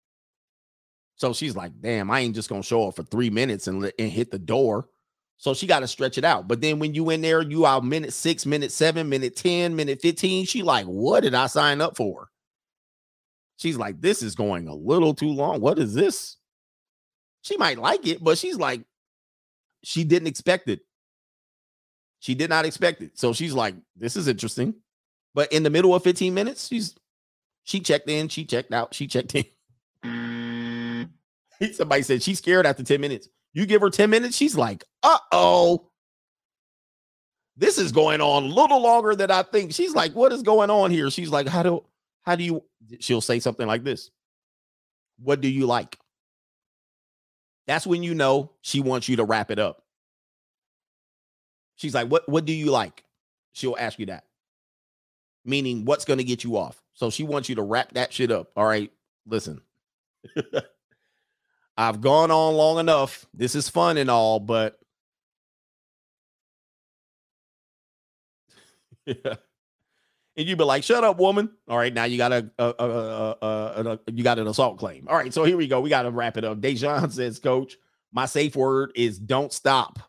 So 1.15 1.33
she's 1.33 1.55
like, 1.55 1.71
damn, 1.81 2.09
I 2.11 2.19
ain't 2.21 2.35
just 2.35 2.49
going 2.49 2.61
to 2.61 2.67
show 2.67 2.87
up 2.87 2.95
for 2.95 3.03
three 3.03 3.29
minutes 3.29 3.67
and, 3.67 3.91
and 3.97 4.11
hit 4.11 4.31
the 4.31 4.39
door. 4.39 4.89
So 5.41 5.55
she 5.55 5.65
got 5.65 5.79
to 5.79 5.87
stretch 5.87 6.19
it 6.19 6.23
out. 6.23 6.47
But 6.47 6.61
then 6.61 6.77
when 6.77 6.93
you 6.93 7.09
in 7.09 7.21
there, 7.21 7.41
you 7.41 7.65
out 7.65 7.83
minute 7.83 8.13
six, 8.13 8.45
minute 8.45 8.71
seven, 8.71 9.09
minute 9.09 9.35
10, 9.35 9.75
minute 9.75 9.99
15. 9.99 10.45
She 10.45 10.61
like, 10.61 10.85
what 10.85 11.23
did 11.23 11.33
I 11.33 11.47
sign 11.47 11.81
up 11.81 11.97
for? 11.97 12.29
She's 13.57 13.75
like, 13.75 13.99
this 13.99 14.21
is 14.21 14.35
going 14.35 14.67
a 14.67 14.75
little 14.75 15.15
too 15.15 15.29
long. 15.29 15.59
What 15.59 15.79
is 15.79 15.95
this? 15.95 16.37
She 17.41 17.57
might 17.57 17.79
like 17.79 18.05
it, 18.05 18.23
but 18.23 18.37
she's 18.37 18.57
like, 18.57 18.83
she 19.83 20.03
didn't 20.03 20.27
expect 20.27 20.69
it. 20.69 20.81
She 22.19 22.35
did 22.35 22.51
not 22.51 22.65
expect 22.65 23.01
it. 23.01 23.17
So 23.17 23.33
she's 23.33 23.53
like, 23.53 23.73
this 23.95 24.15
is 24.15 24.27
interesting. 24.27 24.75
But 25.33 25.51
in 25.51 25.63
the 25.63 25.71
middle 25.71 25.95
of 25.95 26.03
15 26.03 26.35
minutes, 26.35 26.67
she's 26.67 26.93
she 27.63 27.79
checked 27.79 28.07
in, 28.11 28.27
she 28.27 28.45
checked 28.45 28.71
out, 28.71 28.93
she 28.93 29.07
checked 29.07 29.33
in. 29.33 29.45
Mm. 30.05 31.09
Somebody 31.73 32.03
said 32.03 32.21
she's 32.21 32.37
scared 32.37 32.67
after 32.67 32.83
10 32.83 33.01
minutes. 33.01 33.27
You 33.53 33.65
give 33.65 33.81
her 33.81 33.89
10 33.89 34.09
minutes, 34.09 34.35
she's 34.35 34.55
like, 34.55 34.83
uh-oh. 35.03 35.87
This 37.57 37.77
is 37.77 37.91
going 37.91 38.21
on 38.21 38.43
a 38.43 38.47
little 38.47 38.81
longer 38.81 39.15
than 39.15 39.29
I 39.29 39.43
think. 39.43 39.73
She's 39.73 39.93
like, 39.93 40.13
what 40.13 40.31
is 40.31 40.41
going 40.41 40.69
on 40.69 40.89
here? 40.89 41.11
She's 41.11 41.29
like, 41.29 41.47
how 41.47 41.63
do 41.63 41.83
how 42.23 42.35
do 42.35 42.43
you 42.43 42.63
she'll 42.99 43.21
say 43.21 43.39
something 43.39 43.67
like 43.67 43.83
this? 43.83 44.09
What 45.19 45.41
do 45.41 45.47
you 45.47 45.65
like? 45.65 45.97
That's 47.67 47.85
when 47.85 48.03
you 48.03 48.15
know 48.15 48.51
she 48.61 48.79
wants 48.79 49.07
you 49.07 49.17
to 49.17 49.23
wrap 49.23 49.51
it 49.51 49.59
up. 49.59 49.83
She's 51.75 51.93
like, 51.93 52.07
"What 52.07 52.27
what 52.27 52.45
do 52.45 52.53
you 52.53 52.71
like?" 52.71 53.03
She'll 53.53 53.77
ask 53.79 53.99
you 53.99 54.07
that. 54.07 54.25
Meaning, 55.45 55.85
what's 55.85 56.05
going 56.05 56.19
to 56.19 56.23
get 56.23 56.43
you 56.43 56.57
off? 56.57 56.81
So 56.93 57.09
she 57.09 57.23
wants 57.23 57.49
you 57.49 57.55
to 57.55 57.63
wrap 57.63 57.93
that 57.93 58.13
shit 58.13 58.31
up. 58.31 58.51
All 58.55 58.65
right, 58.65 58.91
listen. 59.25 59.61
I've 61.81 61.99
gone 61.99 62.29
on 62.29 62.53
long 62.53 62.77
enough. 62.77 63.25
This 63.33 63.55
is 63.55 63.67
fun 63.67 63.97
and 63.97 64.09
all, 64.09 64.39
but 64.39 64.77
yeah. 69.07 69.35
And 70.37 70.47
you'd 70.47 70.59
be 70.59 70.63
like, 70.63 70.83
"Shut 70.83 71.03
up, 71.03 71.17
woman!" 71.17 71.49
All 71.67 71.77
right, 71.77 71.91
now 71.91 72.03
you 72.03 72.19
got 72.19 72.31
a, 72.31 72.51
a, 72.59 72.65
a, 72.67 73.37
a, 73.41 73.99
you 74.11 74.23
got 74.23 74.37
an 74.37 74.47
assault 74.47 74.77
claim. 74.77 75.07
All 75.07 75.17
right, 75.17 75.33
so 75.33 75.43
here 75.43 75.57
we 75.57 75.67
go. 75.67 75.81
We 75.81 75.89
got 75.89 76.03
to 76.03 76.11
wrap 76.11 76.37
it 76.37 76.43
up. 76.43 76.61
Dejan 76.61 77.11
says, 77.11 77.39
"Coach, 77.39 77.77
my 78.11 78.27
safe 78.27 78.55
word 78.55 78.91
is 78.95 79.17
don't 79.17 79.51
stop." 79.51 79.99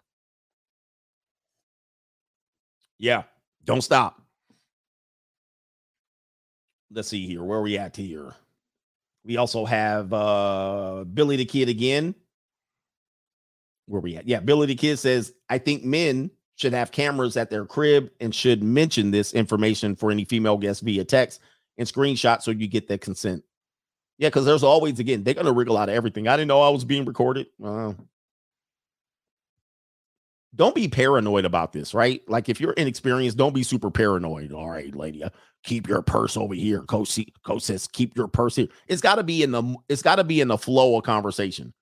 Yeah, 2.98 3.22
don't 3.64 3.80
stop. 3.80 4.20
Let's 6.90 7.08
see 7.08 7.26
here. 7.26 7.42
Where 7.42 7.62
we 7.62 7.78
at 7.78 7.96
here? 7.96 8.34
We 9.24 9.36
also 9.36 9.64
have 9.64 10.12
uh 10.12 11.04
Billy 11.12 11.36
the 11.36 11.44
Kid 11.44 11.68
again. 11.68 12.14
Where 13.86 14.00
we 14.00 14.16
at? 14.16 14.26
Yeah, 14.26 14.40
Billy 14.40 14.66
the 14.66 14.74
Kid 14.74 14.98
says, 14.98 15.32
I 15.48 15.58
think 15.58 15.84
men 15.84 16.30
should 16.56 16.72
have 16.72 16.92
cameras 16.92 17.36
at 17.36 17.50
their 17.50 17.64
crib 17.64 18.10
and 18.20 18.34
should 18.34 18.62
mention 18.62 19.10
this 19.10 19.34
information 19.34 19.96
for 19.96 20.10
any 20.10 20.24
female 20.24 20.56
guests 20.56 20.82
via 20.82 21.04
text 21.04 21.40
and 21.78 21.88
screenshot 21.88 22.42
so 22.42 22.50
you 22.50 22.68
get 22.68 22.88
that 22.88 23.00
consent. 23.00 23.42
Yeah, 24.18 24.28
because 24.28 24.44
there's 24.44 24.62
always 24.62 24.98
again, 25.00 25.24
they're 25.24 25.34
gonna 25.34 25.52
wriggle 25.52 25.76
out 25.76 25.88
of 25.88 25.94
everything. 25.94 26.28
I 26.28 26.36
didn't 26.36 26.48
know 26.48 26.60
I 26.60 26.68
was 26.68 26.84
being 26.84 27.04
recorded. 27.04 27.46
Don't 30.54 30.74
be 30.74 30.86
paranoid 30.86 31.46
about 31.46 31.72
this, 31.72 31.94
right? 31.94 32.20
Like 32.28 32.48
if 32.48 32.60
you're 32.60 32.74
inexperienced, 32.74 33.38
don't 33.38 33.54
be 33.54 33.62
super 33.62 33.90
paranoid. 33.90 34.52
All 34.52 34.70
right, 34.70 34.94
lady, 34.94 35.24
keep 35.62 35.88
your 35.88 36.02
purse 36.02 36.36
over 36.36 36.54
here. 36.54 36.80
Coach, 36.82 37.18
coach 37.44 37.62
says 37.62 37.86
keep 37.86 38.16
your 38.16 38.28
purse 38.28 38.56
here. 38.56 38.68
It's 38.88 39.02
got 39.02 39.16
to 39.16 39.22
be 39.22 39.42
in 39.42 39.50
the 39.50 39.76
it's 39.88 40.02
got 40.02 40.16
to 40.16 40.24
be 40.24 40.40
in 40.40 40.48
the 40.48 40.58
flow 40.58 40.96
of 40.96 41.04
conversation, 41.04 41.72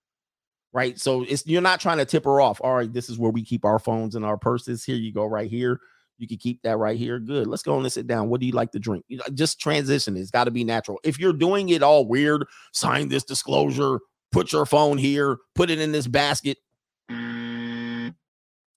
right? 0.72 0.98
So 0.98 1.24
it's 1.28 1.46
you're 1.46 1.62
not 1.62 1.80
trying 1.80 1.98
to 1.98 2.04
tip 2.04 2.24
her 2.24 2.40
off. 2.40 2.60
All 2.62 2.74
right, 2.74 2.92
this 2.92 3.08
is 3.08 3.18
where 3.18 3.30
we 3.30 3.44
keep 3.44 3.64
our 3.64 3.78
phones 3.78 4.14
and 4.14 4.24
our 4.24 4.36
purses. 4.36 4.84
Here 4.84 4.96
you 4.96 5.12
go, 5.12 5.24
right 5.24 5.50
here. 5.50 5.80
You 6.18 6.28
can 6.28 6.36
keep 6.36 6.60
that 6.62 6.76
right 6.76 6.98
here. 6.98 7.18
Good. 7.18 7.46
Let's 7.46 7.62
go 7.62 7.78
and 7.78 7.90
sit 7.90 8.06
down. 8.06 8.28
What 8.28 8.40
do 8.40 8.46
you 8.46 8.52
like 8.52 8.72
to 8.72 8.78
drink? 8.78 9.06
You 9.08 9.16
know, 9.18 9.24
just 9.32 9.58
transition. 9.58 10.18
It's 10.18 10.30
got 10.30 10.44
to 10.44 10.50
be 10.50 10.64
natural. 10.64 11.00
If 11.02 11.18
you're 11.18 11.32
doing 11.32 11.70
it 11.70 11.82
all 11.82 12.06
weird, 12.06 12.44
sign 12.74 13.08
this 13.08 13.24
disclosure. 13.24 14.00
Put 14.30 14.52
your 14.52 14.66
phone 14.66 14.98
here. 14.98 15.38
Put 15.54 15.70
it 15.70 15.80
in 15.80 15.92
this 15.92 16.06
basket 16.06 16.58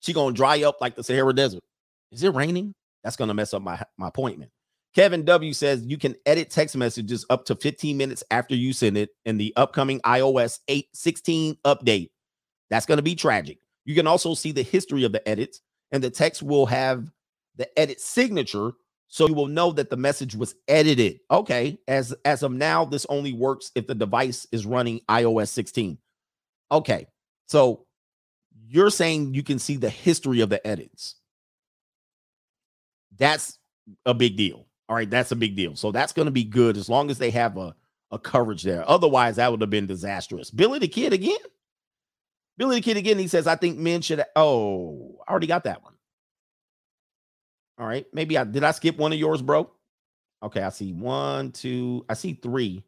she 0.03 0.13
gonna 0.13 0.33
dry 0.33 0.63
up 0.63 0.81
like 0.81 0.95
the 0.95 1.03
Sahara 1.03 1.33
Desert. 1.33 1.63
Is 2.11 2.23
it 2.23 2.33
raining? 2.33 2.75
That's 3.03 3.15
gonna 3.15 3.33
mess 3.33 3.53
up 3.53 3.61
my 3.61 3.81
my 3.97 4.09
appointment. 4.09 4.51
Kevin 4.93 5.25
W 5.25 5.53
says 5.53 5.83
you 5.85 5.97
can 5.97 6.15
edit 6.25 6.51
text 6.51 6.77
messages 6.77 7.25
up 7.29 7.45
to 7.45 7.55
15 7.55 7.97
minutes 7.97 8.23
after 8.29 8.55
you 8.55 8.73
send 8.73 8.97
it 8.97 9.09
in 9.25 9.37
the 9.37 9.53
upcoming 9.55 9.99
iOS 10.01 10.59
8 10.67 10.87
16 10.93 11.57
update. 11.65 12.09
That's 12.69 12.85
going 12.85 12.97
to 12.97 13.03
be 13.03 13.15
tragic. 13.15 13.57
You 13.85 13.95
can 13.95 14.07
also 14.07 14.33
see 14.33 14.51
the 14.51 14.61
history 14.61 15.03
of 15.03 15.11
the 15.11 15.27
edits, 15.27 15.61
and 15.91 16.03
the 16.03 16.09
text 16.09 16.43
will 16.43 16.65
have 16.67 17.11
the 17.55 17.67
edit 17.77 17.99
signature, 17.99 18.71
so 19.07 19.27
you 19.27 19.33
will 19.33 19.47
know 19.47 19.71
that 19.71 19.89
the 19.89 19.97
message 19.97 20.35
was 20.35 20.55
edited. 20.67 21.19
Okay, 21.29 21.77
as 21.87 22.13
as 22.23 22.43
of 22.43 22.51
now, 22.51 22.85
this 22.85 23.05
only 23.09 23.33
works 23.33 23.71
if 23.75 23.87
the 23.87 23.95
device 23.95 24.45
is 24.51 24.65
running 24.65 25.01
iOS 25.09 25.49
16. 25.49 25.97
Okay, 26.71 27.07
so 27.47 27.85
you're 28.67 28.89
saying 28.91 29.33
you 29.33 29.43
can 29.43 29.59
see 29.59 29.75
the 29.75 29.89
history 29.89 30.41
of 30.41 30.49
the 30.49 30.65
edits. 30.65 31.15
That's 33.17 33.57
a 34.05 34.13
big 34.13 34.37
deal. 34.37 34.67
All 34.89 34.95
right, 34.95 35.09
that's 35.09 35.31
a 35.31 35.35
big 35.35 35.55
deal. 35.55 35.75
So 35.75 35.91
that's 35.91 36.13
going 36.13 36.25
to 36.25 36.31
be 36.31 36.43
good 36.43 36.77
as 36.77 36.89
long 36.89 37.09
as 37.09 37.17
they 37.17 37.31
have 37.31 37.57
a, 37.57 37.75
a 38.11 38.19
coverage 38.19 38.63
there. 38.63 38.87
Otherwise, 38.89 39.37
that 39.37 39.49
would 39.49 39.61
have 39.61 39.69
been 39.69 39.87
disastrous. 39.87 40.51
Billy 40.51 40.79
the 40.79 40.87
Kid 40.87 41.13
again. 41.13 41.37
Billy 42.57 42.75
the 42.75 42.81
Kid 42.81 42.97
again. 42.97 43.17
He 43.17 43.27
says, 43.27 43.47
I 43.47 43.55
think 43.55 43.77
men 43.77 44.01
should. 44.01 44.23
Oh, 44.35 45.19
I 45.27 45.31
already 45.31 45.47
got 45.47 45.63
that 45.63 45.83
one. 45.83 45.93
All 47.79 47.87
right. 47.87 48.05
Maybe 48.13 48.37
I 48.37 48.43
did 48.43 48.63
I 48.63 48.71
skip 48.71 48.97
one 48.97 49.13
of 49.13 49.19
yours, 49.19 49.41
bro? 49.41 49.69
Okay, 50.43 50.61
I 50.61 50.69
see 50.69 50.91
one, 50.91 51.53
two, 51.53 52.05
I 52.09 52.15
see 52.15 52.33
three. 52.33 52.83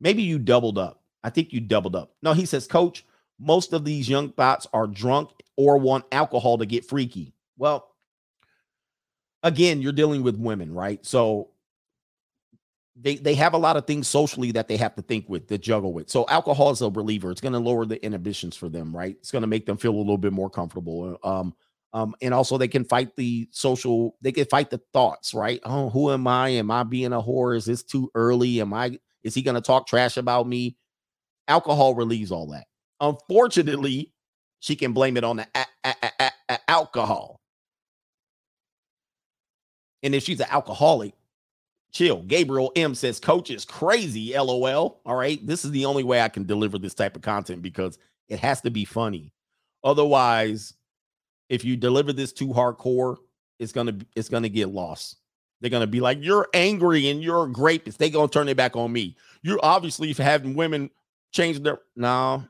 Maybe 0.00 0.22
you 0.22 0.38
doubled 0.38 0.76
up. 0.76 1.02
I 1.24 1.30
think 1.30 1.52
you 1.52 1.60
doubled 1.60 1.96
up. 1.96 2.12
No, 2.22 2.34
he 2.34 2.44
says, 2.44 2.66
Coach, 2.66 3.06
most 3.40 3.72
of 3.72 3.84
these 3.84 4.08
young 4.08 4.30
thoughts 4.32 4.66
are 4.74 4.86
drunk 4.86 5.30
or 5.56 5.78
want 5.78 6.04
alcohol 6.12 6.58
to 6.58 6.66
get 6.66 6.84
freaky. 6.84 7.32
Well, 7.56 7.88
again, 9.42 9.82
you're 9.82 9.92
dealing 9.92 10.22
with 10.22 10.36
women, 10.36 10.72
right? 10.72 11.04
So 11.04 11.50
they 12.94 13.16
they 13.16 13.34
have 13.34 13.54
a 13.54 13.58
lot 13.58 13.76
of 13.76 13.86
things 13.86 14.06
socially 14.06 14.52
that 14.52 14.68
they 14.68 14.76
have 14.76 14.94
to 14.96 15.02
think 15.02 15.28
with, 15.28 15.46
to 15.48 15.58
juggle 15.58 15.92
with. 15.92 16.10
So 16.10 16.26
alcohol 16.28 16.70
is 16.70 16.82
a 16.82 16.90
reliever. 16.90 17.30
It's 17.30 17.40
going 17.40 17.54
to 17.54 17.58
lower 17.58 17.86
the 17.86 18.04
inhibitions 18.04 18.56
for 18.56 18.68
them, 18.68 18.94
right? 18.94 19.16
It's 19.18 19.30
going 19.30 19.42
to 19.42 19.48
make 19.48 19.64
them 19.66 19.78
feel 19.78 19.94
a 19.94 19.96
little 19.96 20.18
bit 20.18 20.32
more 20.32 20.50
comfortable. 20.50 21.18
Uh, 21.24 21.28
um, 21.28 21.54
um, 21.94 22.14
and 22.22 22.32
also 22.34 22.56
they 22.58 22.68
can 22.68 22.84
fight 22.84 23.16
the 23.16 23.48
social, 23.50 24.16
they 24.22 24.32
can 24.32 24.46
fight 24.46 24.70
the 24.70 24.80
thoughts, 24.94 25.34
right? 25.34 25.60
Oh, 25.64 25.90
who 25.90 26.10
am 26.10 26.26
I? 26.26 26.50
Am 26.50 26.70
I 26.70 26.84
being 26.84 27.12
a 27.12 27.20
whore? 27.20 27.56
Is 27.56 27.66
this 27.66 27.82
too 27.82 28.10
early? 28.14 28.60
Am 28.60 28.72
I 28.74 28.98
is 29.22 29.34
he 29.34 29.42
going 29.42 29.54
to 29.54 29.60
talk 29.60 29.86
trash 29.86 30.16
about 30.16 30.48
me? 30.48 30.76
Alcohol 31.48 31.94
relieves 31.94 32.32
all 32.32 32.48
that. 32.48 32.66
Unfortunately, 33.00 34.12
she 34.60 34.76
can 34.76 34.92
blame 34.92 35.16
it 35.18 35.24
on 35.24 35.36
the 35.38 35.48
a- 35.54 35.66
a- 35.84 36.32
a- 36.48 36.70
alcohol. 36.70 37.41
And 40.02 40.14
if 40.14 40.22
she's 40.22 40.40
an 40.40 40.46
alcoholic, 40.50 41.14
chill. 41.92 42.22
Gabriel 42.22 42.72
M 42.74 42.94
says, 42.94 43.20
Coach 43.20 43.50
is 43.50 43.64
crazy. 43.64 44.36
LOL. 44.36 45.00
All 45.04 45.16
right. 45.16 45.44
This 45.46 45.64
is 45.64 45.70
the 45.70 45.84
only 45.84 46.02
way 46.02 46.20
I 46.20 46.28
can 46.28 46.44
deliver 46.44 46.78
this 46.78 46.94
type 46.94 47.16
of 47.16 47.22
content 47.22 47.62
because 47.62 47.98
it 48.28 48.40
has 48.40 48.60
to 48.62 48.70
be 48.70 48.84
funny. 48.84 49.32
Otherwise, 49.84 50.74
if 51.48 51.64
you 51.64 51.76
deliver 51.76 52.12
this 52.12 52.32
too 52.32 52.48
hardcore, 52.48 53.16
it's 53.58 53.72
gonna 53.72 53.98
it's 54.16 54.28
gonna 54.28 54.48
get 54.48 54.70
lost. 54.70 55.18
They're 55.60 55.70
gonna 55.70 55.86
be 55.86 56.00
like, 56.00 56.18
"You're 56.20 56.48
angry 56.54 57.08
and 57.08 57.22
you're 57.22 57.44
a 57.44 57.46
rapist." 57.46 57.98
They 57.98 58.10
gonna 58.10 58.28
turn 58.28 58.48
it 58.48 58.56
back 58.56 58.74
on 58.74 58.92
me. 58.92 59.16
You're 59.42 59.60
obviously 59.62 60.12
having 60.14 60.54
women 60.54 60.90
change 61.32 61.60
their 61.60 61.78
no. 61.94 62.44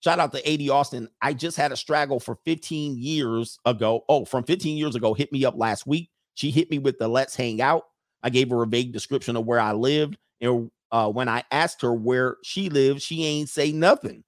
Shout 0.00 0.18
out 0.18 0.32
to 0.32 0.52
AD 0.52 0.68
Austin. 0.68 1.08
I 1.22 1.32
just 1.32 1.56
had 1.56 1.72
a 1.72 1.76
straggle 1.76 2.20
for 2.20 2.36
15 2.44 2.98
years 2.98 3.58
ago. 3.64 4.04
Oh, 4.08 4.26
from 4.26 4.44
15 4.44 4.76
years 4.76 4.96
ago, 4.96 5.14
hit 5.14 5.32
me 5.32 5.46
up 5.46 5.56
last 5.56 5.86
week. 5.86 6.10
She 6.34 6.50
hit 6.50 6.70
me 6.70 6.78
with 6.78 6.98
the 6.98 7.08
let's 7.08 7.36
hang 7.36 7.60
out. 7.60 7.84
I 8.22 8.30
gave 8.30 8.50
her 8.50 8.62
a 8.62 8.66
vague 8.66 8.92
description 8.92 9.36
of 9.36 9.46
where 9.46 9.60
I 9.60 9.72
lived. 9.72 10.16
And 10.40 10.70
uh, 10.90 11.10
when 11.10 11.28
I 11.28 11.44
asked 11.50 11.82
her 11.82 11.92
where 11.92 12.36
she 12.42 12.68
lived, 12.68 13.02
she 13.02 13.24
ain't 13.24 13.48
say 13.48 13.72
nothing. 13.72 14.24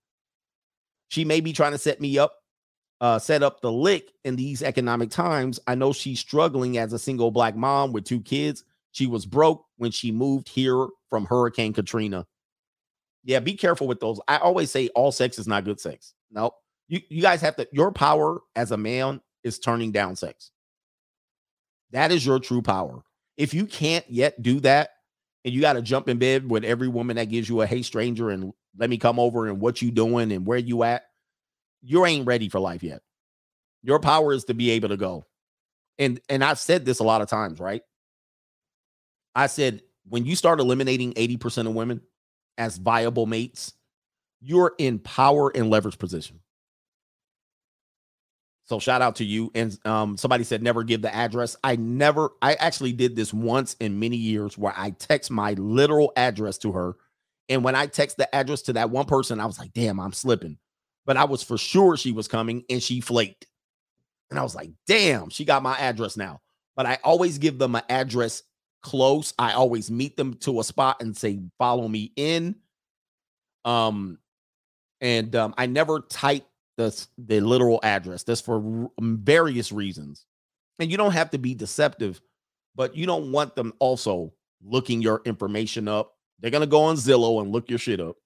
She 1.08 1.24
may 1.24 1.40
be 1.40 1.52
trying 1.52 1.72
to 1.72 1.78
set 1.78 2.00
me 2.00 2.18
up, 2.18 2.34
uh, 3.00 3.18
set 3.18 3.42
up 3.42 3.60
the 3.60 3.72
lick 3.72 4.10
in 4.24 4.36
these 4.36 4.62
economic 4.62 5.10
times. 5.10 5.60
I 5.66 5.74
know 5.74 5.92
she's 5.92 6.20
struggling 6.20 6.78
as 6.78 6.92
a 6.92 6.98
single 6.98 7.30
black 7.30 7.56
mom 7.56 7.92
with 7.92 8.04
two 8.04 8.20
kids. 8.20 8.64
She 8.92 9.06
was 9.06 9.26
broke 9.26 9.64
when 9.76 9.90
she 9.90 10.10
moved 10.10 10.48
here 10.48 10.88
from 11.08 11.26
Hurricane 11.26 11.72
Katrina. 11.72 12.26
Yeah, 13.24 13.40
be 13.40 13.54
careful 13.54 13.86
with 13.86 14.00
those. 14.00 14.20
I 14.28 14.38
always 14.38 14.70
say 14.70 14.88
all 14.88 15.12
sex 15.12 15.38
is 15.38 15.46
not 15.46 15.64
good 15.64 15.80
sex. 15.80 16.14
Nope. 16.30 16.54
You 16.88 17.00
you 17.08 17.20
guys 17.20 17.40
have 17.40 17.56
to 17.56 17.68
your 17.72 17.90
power 17.90 18.40
as 18.54 18.70
a 18.70 18.76
man 18.76 19.20
is 19.42 19.58
turning 19.58 19.92
down 19.92 20.16
sex. 20.16 20.50
That 21.92 22.12
is 22.12 22.24
your 22.24 22.38
true 22.38 22.62
power. 22.62 23.02
If 23.36 23.54
you 23.54 23.66
can't 23.66 24.04
yet 24.08 24.40
do 24.42 24.60
that, 24.60 24.90
and 25.44 25.54
you 25.54 25.60
got 25.60 25.74
to 25.74 25.82
jump 25.82 26.08
in 26.08 26.18
bed 26.18 26.50
with 26.50 26.64
every 26.64 26.88
woman 26.88 27.16
that 27.16 27.26
gives 27.26 27.48
you 27.48 27.60
a 27.60 27.66
hey 27.66 27.82
stranger 27.82 28.30
and 28.30 28.52
let 28.76 28.90
me 28.90 28.98
come 28.98 29.20
over 29.20 29.46
and 29.46 29.60
what 29.60 29.80
you 29.80 29.92
doing 29.92 30.32
and 30.32 30.44
where 30.44 30.58
you 30.58 30.82
at, 30.82 31.04
you 31.82 32.04
ain't 32.04 32.26
ready 32.26 32.48
for 32.48 32.58
life 32.58 32.82
yet. 32.82 33.00
Your 33.84 34.00
power 34.00 34.32
is 34.32 34.44
to 34.46 34.54
be 34.54 34.70
able 34.70 34.88
to 34.88 34.96
go. 34.96 35.24
And 35.98 36.20
and 36.28 36.42
I've 36.42 36.58
said 36.58 36.84
this 36.84 36.98
a 36.98 37.04
lot 37.04 37.22
of 37.22 37.28
times, 37.28 37.60
right? 37.60 37.82
I 39.36 39.46
said 39.46 39.82
when 40.08 40.26
you 40.26 40.34
start 40.34 40.58
eliminating 40.58 41.12
80% 41.14 41.68
of 41.68 41.74
women, 41.74 42.00
as 42.58 42.78
viable 42.78 43.26
mates, 43.26 43.72
you're 44.40 44.74
in 44.78 44.98
power 44.98 45.52
and 45.54 45.70
leverage 45.70 45.98
position. 45.98 46.40
So 48.66 48.80
shout 48.80 49.00
out 49.00 49.16
to 49.16 49.24
you. 49.24 49.50
And 49.54 49.78
um, 49.86 50.16
somebody 50.16 50.42
said 50.42 50.62
never 50.62 50.82
give 50.82 51.00
the 51.00 51.14
address. 51.14 51.56
I 51.62 51.76
never, 51.76 52.30
I 52.42 52.54
actually 52.54 52.92
did 52.92 53.14
this 53.14 53.32
once 53.32 53.76
in 53.78 54.00
many 54.00 54.16
years 54.16 54.58
where 54.58 54.74
I 54.76 54.90
text 54.90 55.30
my 55.30 55.52
literal 55.52 56.12
address 56.16 56.58
to 56.58 56.72
her. 56.72 56.96
And 57.48 57.62
when 57.62 57.76
I 57.76 57.86
text 57.86 58.16
the 58.16 58.32
address 58.34 58.62
to 58.62 58.72
that 58.72 58.90
one 58.90 59.06
person, 59.06 59.38
I 59.38 59.46
was 59.46 59.58
like, 59.58 59.72
damn, 59.72 60.00
I'm 60.00 60.12
slipping. 60.12 60.58
But 61.04 61.16
I 61.16 61.24
was 61.24 61.44
for 61.44 61.56
sure 61.56 61.96
she 61.96 62.10
was 62.10 62.26
coming 62.26 62.64
and 62.68 62.82
she 62.82 63.00
flaked. 63.00 63.46
And 64.30 64.38
I 64.38 64.42
was 64.42 64.56
like, 64.56 64.72
damn, 64.88 65.30
she 65.30 65.44
got 65.44 65.62
my 65.62 65.78
address 65.78 66.16
now. 66.16 66.40
But 66.74 66.86
I 66.86 66.98
always 67.04 67.38
give 67.38 67.58
them 67.58 67.76
an 67.76 67.84
address 67.88 68.42
close. 68.82 69.32
I 69.38 69.52
always 69.52 69.92
meet 69.92 70.16
them 70.16 70.34
to 70.38 70.58
a 70.58 70.64
spot 70.64 71.00
and 71.00 71.16
say, 71.16 71.38
follow 71.56 71.86
me 71.86 72.12
in. 72.16 72.56
Um, 73.64 74.18
and 75.00 75.34
um, 75.36 75.54
I 75.56 75.66
never 75.66 76.00
type 76.00 76.46
the 76.76 77.06
the 77.18 77.40
literal 77.40 77.80
address. 77.82 78.22
That's 78.22 78.40
for 78.40 78.56
um, 78.98 79.20
various 79.22 79.72
reasons, 79.72 80.26
and 80.78 80.90
you 80.90 80.96
don't 80.96 81.12
have 81.12 81.30
to 81.30 81.38
be 81.38 81.54
deceptive, 81.54 82.20
but 82.74 82.96
you 82.96 83.06
don't 83.06 83.32
want 83.32 83.56
them 83.56 83.72
also 83.78 84.32
looking 84.64 85.02
your 85.02 85.22
information 85.24 85.88
up. 85.88 86.12
They're 86.40 86.50
gonna 86.50 86.66
go 86.66 86.82
on 86.82 86.96
Zillow 86.96 87.40
and 87.42 87.50
look 87.52 87.70
your 87.70 87.78
shit 87.78 88.00
up. 88.00 88.16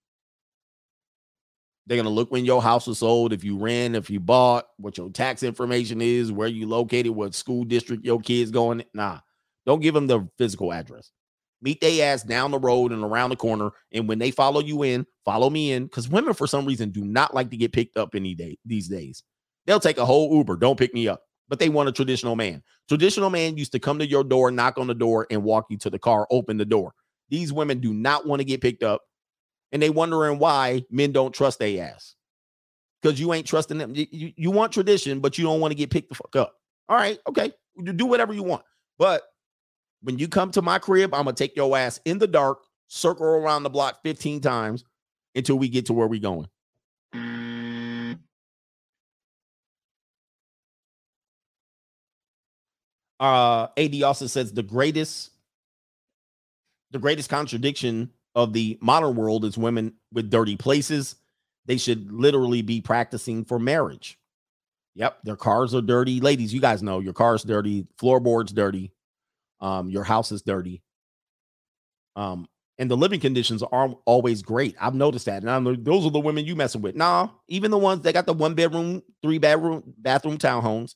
They're 1.87 1.97
gonna 1.97 2.11
look 2.11 2.31
when 2.31 2.45
your 2.45 2.63
house 2.63 2.87
was 2.87 2.99
sold, 2.99 3.33
if 3.33 3.45
you 3.45 3.57
ran, 3.57 3.95
if 3.95 4.11
you 4.11 4.21
bought, 4.21 4.67
what 4.77 4.99
your 4.99 5.11
tax 5.11 5.43
information 5.43 6.01
is, 6.01 6.33
where 6.33 6.49
you 6.49 6.67
located, 6.69 7.13
what 7.13 7.35
school 7.35 7.65
district 7.65 8.05
your 8.05 8.21
kids 8.21 8.51
going. 8.51 8.85
Nah, 8.95 9.21
don't 9.67 9.81
give 9.81 9.95
them 9.95 10.07
the 10.07 10.29
physical 10.39 10.73
address. 10.73 11.11
Meet 11.63 11.81
they 11.81 12.01
ass 12.01 12.23
down 12.23 12.51
the 12.51 12.59
road 12.59 12.91
and 12.93 13.05
around 13.05 13.31
the 13.31 13.37
corner. 13.37 13.71
And 13.93 14.09
when 14.09 14.19
they 14.19 14.31
follow 14.31 14.61
you 14.61 14.83
in, 14.83 15.07
follow 15.25 15.51
me 15.51 15.73
in. 15.73 15.85
Because 15.85 16.09
women, 16.09 16.33
for 16.33 16.47
some 16.47 16.65
reason, 16.65 16.91
do 16.91 17.05
not 17.05 17.35
like 17.35 17.51
to 17.51 17.57
get 17.57 17.73
picked 17.73 17.97
up 17.97 18.15
any 18.15 18.35
day 18.35 18.59
these 18.65 18.89
days. 18.89 19.23
They'll 19.67 19.81
take 19.81 19.99
a 19.99 20.07
whole 20.07 20.35
Uber. 20.35 20.57
Don't 20.57 20.79
pick 20.79 20.95
me 20.95 21.07
up. 21.07 21.23
But 21.49 21.59
they 21.59 21.69
want 21.69 21.89
a 21.89 21.93
traditional 21.93 22.37
man. 22.37 22.63
Traditional 22.89 23.29
man 23.29 23.59
used 23.59 23.73
to 23.73 23.79
come 23.79 23.99
to 23.99 24.07
your 24.07 24.25
door, 24.25 24.51
knock 24.51 24.79
on 24.79 24.87
the 24.87 24.95
door, 24.95 25.27
and 25.31 25.43
walk 25.43 25.67
you 25.69 25.77
to 25.79 25.91
the 25.91 25.99
car, 25.99 26.27
open 26.31 26.57
the 26.57 26.65
door. 26.65 26.95
These 27.29 27.53
women 27.53 27.81
do 27.81 27.93
not 27.93 28.27
want 28.27 28.41
to 28.41 28.45
get 28.45 28.61
picked 28.61 28.83
up. 28.83 29.03
And 29.73 29.83
they 29.83 29.91
wondering 29.91 30.39
why 30.39 30.85
men 30.91 31.13
don't 31.13 31.35
trust 31.35 31.59
they 31.59 31.79
ass. 31.79 32.15
Because 33.03 33.21
you 33.21 33.33
ain't 33.33 33.47
trusting 33.47 33.79
them. 33.79 33.95
You, 33.95 34.33
you, 34.37 34.51
want 34.51 34.73
tradition, 34.73 35.21
but 35.21 35.39
you 35.39 35.45
don't 35.45 35.61
want 35.61 35.73
to 35.73 35.77
get 35.77 35.91
picked 35.91 36.09
the 36.09 36.15
fuck 36.15 36.37
up. 36.37 36.55
All 36.89 36.97
right, 36.97 37.19
okay. 37.29 37.53
Do 37.95 38.07
whatever 38.07 38.33
you 38.33 38.43
want. 38.43 38.63
But 38.99 39.23
when 40.03 40.19
you 40.19 40.29
come 40.29 40.51
to 40.53 40.63
my 40.63 40.79
crib, 40.79 41.15
I'm 41.15 41.25
gonna 41.25 41.35
take 41.35 41.57
your 41.57 41.77
ass 41.77 42.01
in 42.05 42.19
the 42.19 42.27
dark, 42.27 42.61
circle 42.89 43.27
around 43.27 43.63
the 43.63 43.71
block 43.71 44.03
15 44.03 44.41
times 44.41 44.85
until 45.35 45.59
we 45.59 45.69
get 45.69 45.87
to 45.87 45.93
where 45.93 46.07
we 46.07 46.19
going. 46.19 46.49
Uh 53.19 53.69
AD 53.77 54.03
also 54.03 54.27
says 54.27 54.53
the 54.53 54.63
greatest 54.63 55.31
the 56.91 56.99
greatest 56.99 57.29
contradiction 57.29 58.11
of 58.35 58.53
the 58.53 58.79
modern 58.81 59.15
world 59.15 59.45
is 59.45 59.59
women 59.59 59.93
with 60.13 60.31
dirty 60.31 60.57
places. 60.57 61.17
They 61.67 61.77
should 61.77 62.11
literally 62.11 62.63
be 62.63 62.81
practicing 62.81 63.45
for 63.45 63.59
marriage. 63.59 64.19
Yep, 64.95 65.19
their 65.25 65.37
cars 65.37 65.75
are 65.75 65.83
dirty. 65.83 66.21
Ladies, 66.21 66.53
you 66.53 66.61
guys 66.61 66.83
know 66.83 66.99
your 66.99 67.13
car's 67.13 67.45
dirty, 67.45 67.87
floorboards 67.99 68.53
dirty, 68.53 68.93
um, 69.61 69.91
your 69.91 70.05
house 70.05 70.33
is 70.33 70.43
dirty. 70.43 70.83
Um, 72.17 72.49
and 72.79 72.91
the 72.91 72.97
living 72.97 73.21
conditions 73.21 73.63
aren't 73.63 73.99
always 74.07 74.41
great. 74.43 74.75
I've 74.81 74.95
noticed 74.95 75.27
that. 75.27 75.43
And 75.43 75.51
I'm, 75.51 75.85
those 75.85 76.07
are 76.07 76.11
the 76.11 76.19
women 76.19 76.47
you 76.47 76.57
messing 76.57 76.81
with. 76.81 76.97
Nah, 76.97 77.29
even 77.47 77.71
the 77.71 77.79
ones 77.79 78.03
that 78.03 78.15
got 78.15 78.25
the 78.25 78.33
one 78.33 78.55
bedroom, 78.55 79.03
three 79.23 79.39
bedroom, 79.39 79.83
bathroom 79.99 80.39
townhomes, 80.39 80.95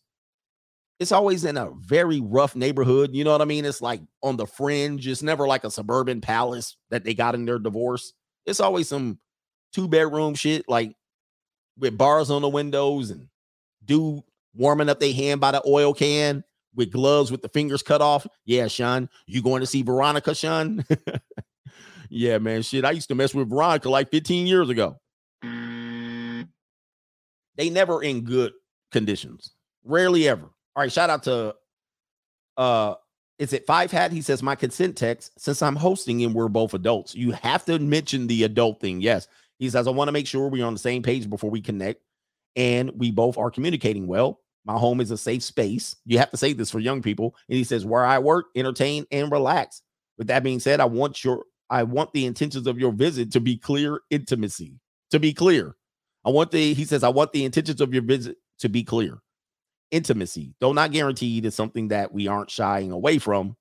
it's 0.99 1.13
always 1.13 1.45
in 1.45 1.59
a 1.59 1.71
very 1.81 2.21
rough 2.21 2.57
neighborhood. 2.57 3.11
You 3.13 3.25
know 3.25 3.33
what 3.33 3.43
I 3.43 3.47
mean? 3.47 3.67
It's 3.67 3.83
like 3.83 4.01
on 4.23 4.39
the 4.39 4.47
fringe. 4.47 5.07
It's 5.07 5.23
never 5.23 5.47
like 5.47 5.65
a 5.65 5.71
suburban 5.71 6.23
palace 6.23 6.77
that 6.91 7.05
they 7.05 7.13
got 7.13 7.35
in 7.35 7.45
their 7.45 7.59
divorce. 7.59 8.15
It's 8.47 8.61
always 8.61 8.89
some 8.89 9.19
two 9.75 9.87
bedroom 9.87 10.35
shit, 10.35 10.67
like 10.69 10.95
with 11.77 11.99
bars 11.99 12.31
on 12.31 12.43
the 12.43 12.49
windows 12.49 13.11
and 13.11 13.29
dude 13.85 14.23
warming 14.55 14.89
up 14.89 15.01
their 15.01 15.13
hand 15.13 15.41
by 15.41 15.51
the 15.51 15.63
oil 15.67 15.93
can 15.93 16.45
with 16.75 16.91
gloves 16.91 17.31
with 17.31 17.43
the 17.43 17.49
fingers 17.49 17.83
cut 17.83 18.01
off. 18.01 18.27
Yeah, 18.45 18.69
Sean, 18.69 19.09
you 19.27 19.43
going 19.43 19.61
to 19.61 19.67
see 19.67 19.83
Veronica, 19.83 20.35
Sean? 20.35 20.85
yeah, 22.09 22.39
man. 22.39 22.63
Shit, 22.63 22.85
I 22.85 22.91
used 22.93 23.09
to 23.09 23.15
mess 23.15 23.35
with 23.35 23.51
Veronica 23.51 23.89
like 23.89 24.11
15 24.11 24.47
years 24.47 24.69
ago. 24.69 24.99
They 27.57 27.71
never 27.71 28.03
in 28.03 28.23
good 28.23 28.53
conditions. 28.91 29.53
Rarely 29.85 30.29
ever. 30.29 30.45
All 30.45 30.83
right, 30.83 30.93
shout 30.93 31.11
out 31.11 31.23
to 31.25 31.55
uh 32.57 32.95
is 33.39 33.53
it 33.53 33.67
five 33.67 33.91
hat? 33.91 34.13
He 34.13 34.23
says 34.23 34.43
my 34.43 34.55
consent 34.55 34.97
text, 34.97 35.33
since 35.39 35.61
I'm 35.61 35.75
hosting 35.75 36.23
and 36.23 36.35
we're 36.35 36.49
both 36.49 36.73
adults, 36.73 37.15
you 37.15 37.33
have 37.33 37.65
to 37.65 37.79
mention 37.81 38.29
the 38.29 38.45
adult 38.45 38.81
thing. 38.81 39.01
Yes. 39.01 39.27
He 39.59 39.69
says, 39.69 39.87
I 39.87 39.91
want 39.91 40.09
to 40.09 40.13
make 40.13 40.27
sure 40.27 40.49
we're 40.49 40.65
on 40.65 40.73
the 40.73 40.79
same 40.79 41.03
page 41.03 41.29
before 41.29 41.51
we 41.51 41.61
connect 41.61 42.01
and 42.57 42.93
we 42.97 43.11
both 43.11 43.37
are 43.37 43.51
communicating 43.51 44.07
well. 44.07 44.41
My 44.65 44.79
home 44.79 45.01
is 45.01 45.11
a 45.11 45.19
safe 45.19 45.43
space. 45.43 45.95
You 46.07 46.19
have 46.19 46.31
to 46.31 46.37
say 46.37 46.53
this 46.53 46.71
for 46.71 46.81
young 46.81 47.03
people. 47.03 47.35
And 47.49 47.57
he 47.57 47.65
says, 47.65 47.85
where 47.85 48.05
I 48.05 48.19
work, 48.19 48.47
entertain, 48.57 49.05
and 49.11 49.31
relax. 49.31 49.83
With 50.17 50.29
that 50.29 50.43
being 50.43 50.61
said, 50.61 50.81
I 50.81 50.87
want 50.87 51.25
your 51.25 51.45
I 51.71 51.83
want 51.83 52.13
the 52.13 52.27
intentions 52.27 52.67
of 52.67 52.79
your 52.79 52.93
visit 52.93 53.33
to 53.33 53.41
be 53.41 53.57
clear 53.57 54.01
intimacy. 54.11 54.79
To 55.11 55.19
be 55.19 55.33
clear. 55.33 55.77
I 56.25 56.31
want 56.31 56.51
the 56.51 56.75
he 56.75 56.85
says, 56.85 57.03
I 57.03 57.09
want 57.09 57.33
the 57.33 57.45
intentions 57.45 57.81
of 57.81 57.93
your 57.93 58.03
visit 58.03 58.37
to 58.61 58.69
be 58.69 58.85
clear. 58.85 59.19
Intimacy, 59.91 60.55
though 60.61 60.73
not 60.73 60.93
guaranteed, 60.93 61.45
is 61.45 61.55
something 61.55 61.89
that 61.89 62.13
we 62.13 62.27
aren't 62.27 62.51
shying 62.51 62.91
away 62.91 63.19
from 63.19 63.57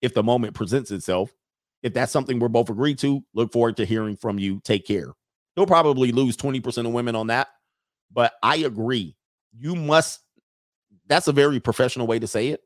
if 0.00 0.14
the 0.14 0.22
moment 0.22 0.54
presents 0.54 0.90
itself. 0.90 1.34
If 1.82 1.94
that's 1.94 2.12
something 2.12 2.38
we're 2.38 2.48
both 2.48 2.70
agreed 2.70 2.98
to, 2.98 3.22
look 3.34 3.52
forward 3.52 3.76
to 3.78 3.86
hearing 3.86 4.16
from 4.16 4.38
you. 4.38 4.60
Take 4.64 4.86
care. 4.86 5.12
You'll 5.56 5.66
probably 5.66 6.12
lose 6.12 6.36
20% 6.36 6.86
of 6.86 6.92
women 6.92 7.14
on 7.16 7.28
that, 7.28 7.48
but 8.12 8.34
I 8.42 8.56
agree. 8.56 9.16
You 9.56 9.74
must 9.74 10.20
that's 11.10 11.28
a 11.28 11.32
very 11.32 11.58
professional 11.60 12.06
way 12.06 12.20
to 12.20 12.26
say 12.26 12.48
it. 12.48 12.62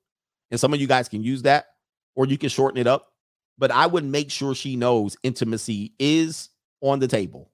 And 0.51 0.61
some 0.61 0.75
of 0.75 0.81
you 0.81 0.87
guys 0.87 1.09
can 1.09 1.23
use 1.23 1.43
that 1.43 1.67
or 2.15 2.27
you 2.27 2.39
can 2.39 2.51
shorten 2.51 2.79
it 2.79 2.87
up. 2.87 3.11
But 3.57 3.71
I 3.71 3.87
would 3.87 4.05
make 4.05 4.31
sure 4.31 4.55
she 4.55 4.77
knows 4.77 5.17
intimacy 5.23 5.95
is 5.99 6.51
on 6.81 6.99
the 6.99 7.09
table. 7.09 7.51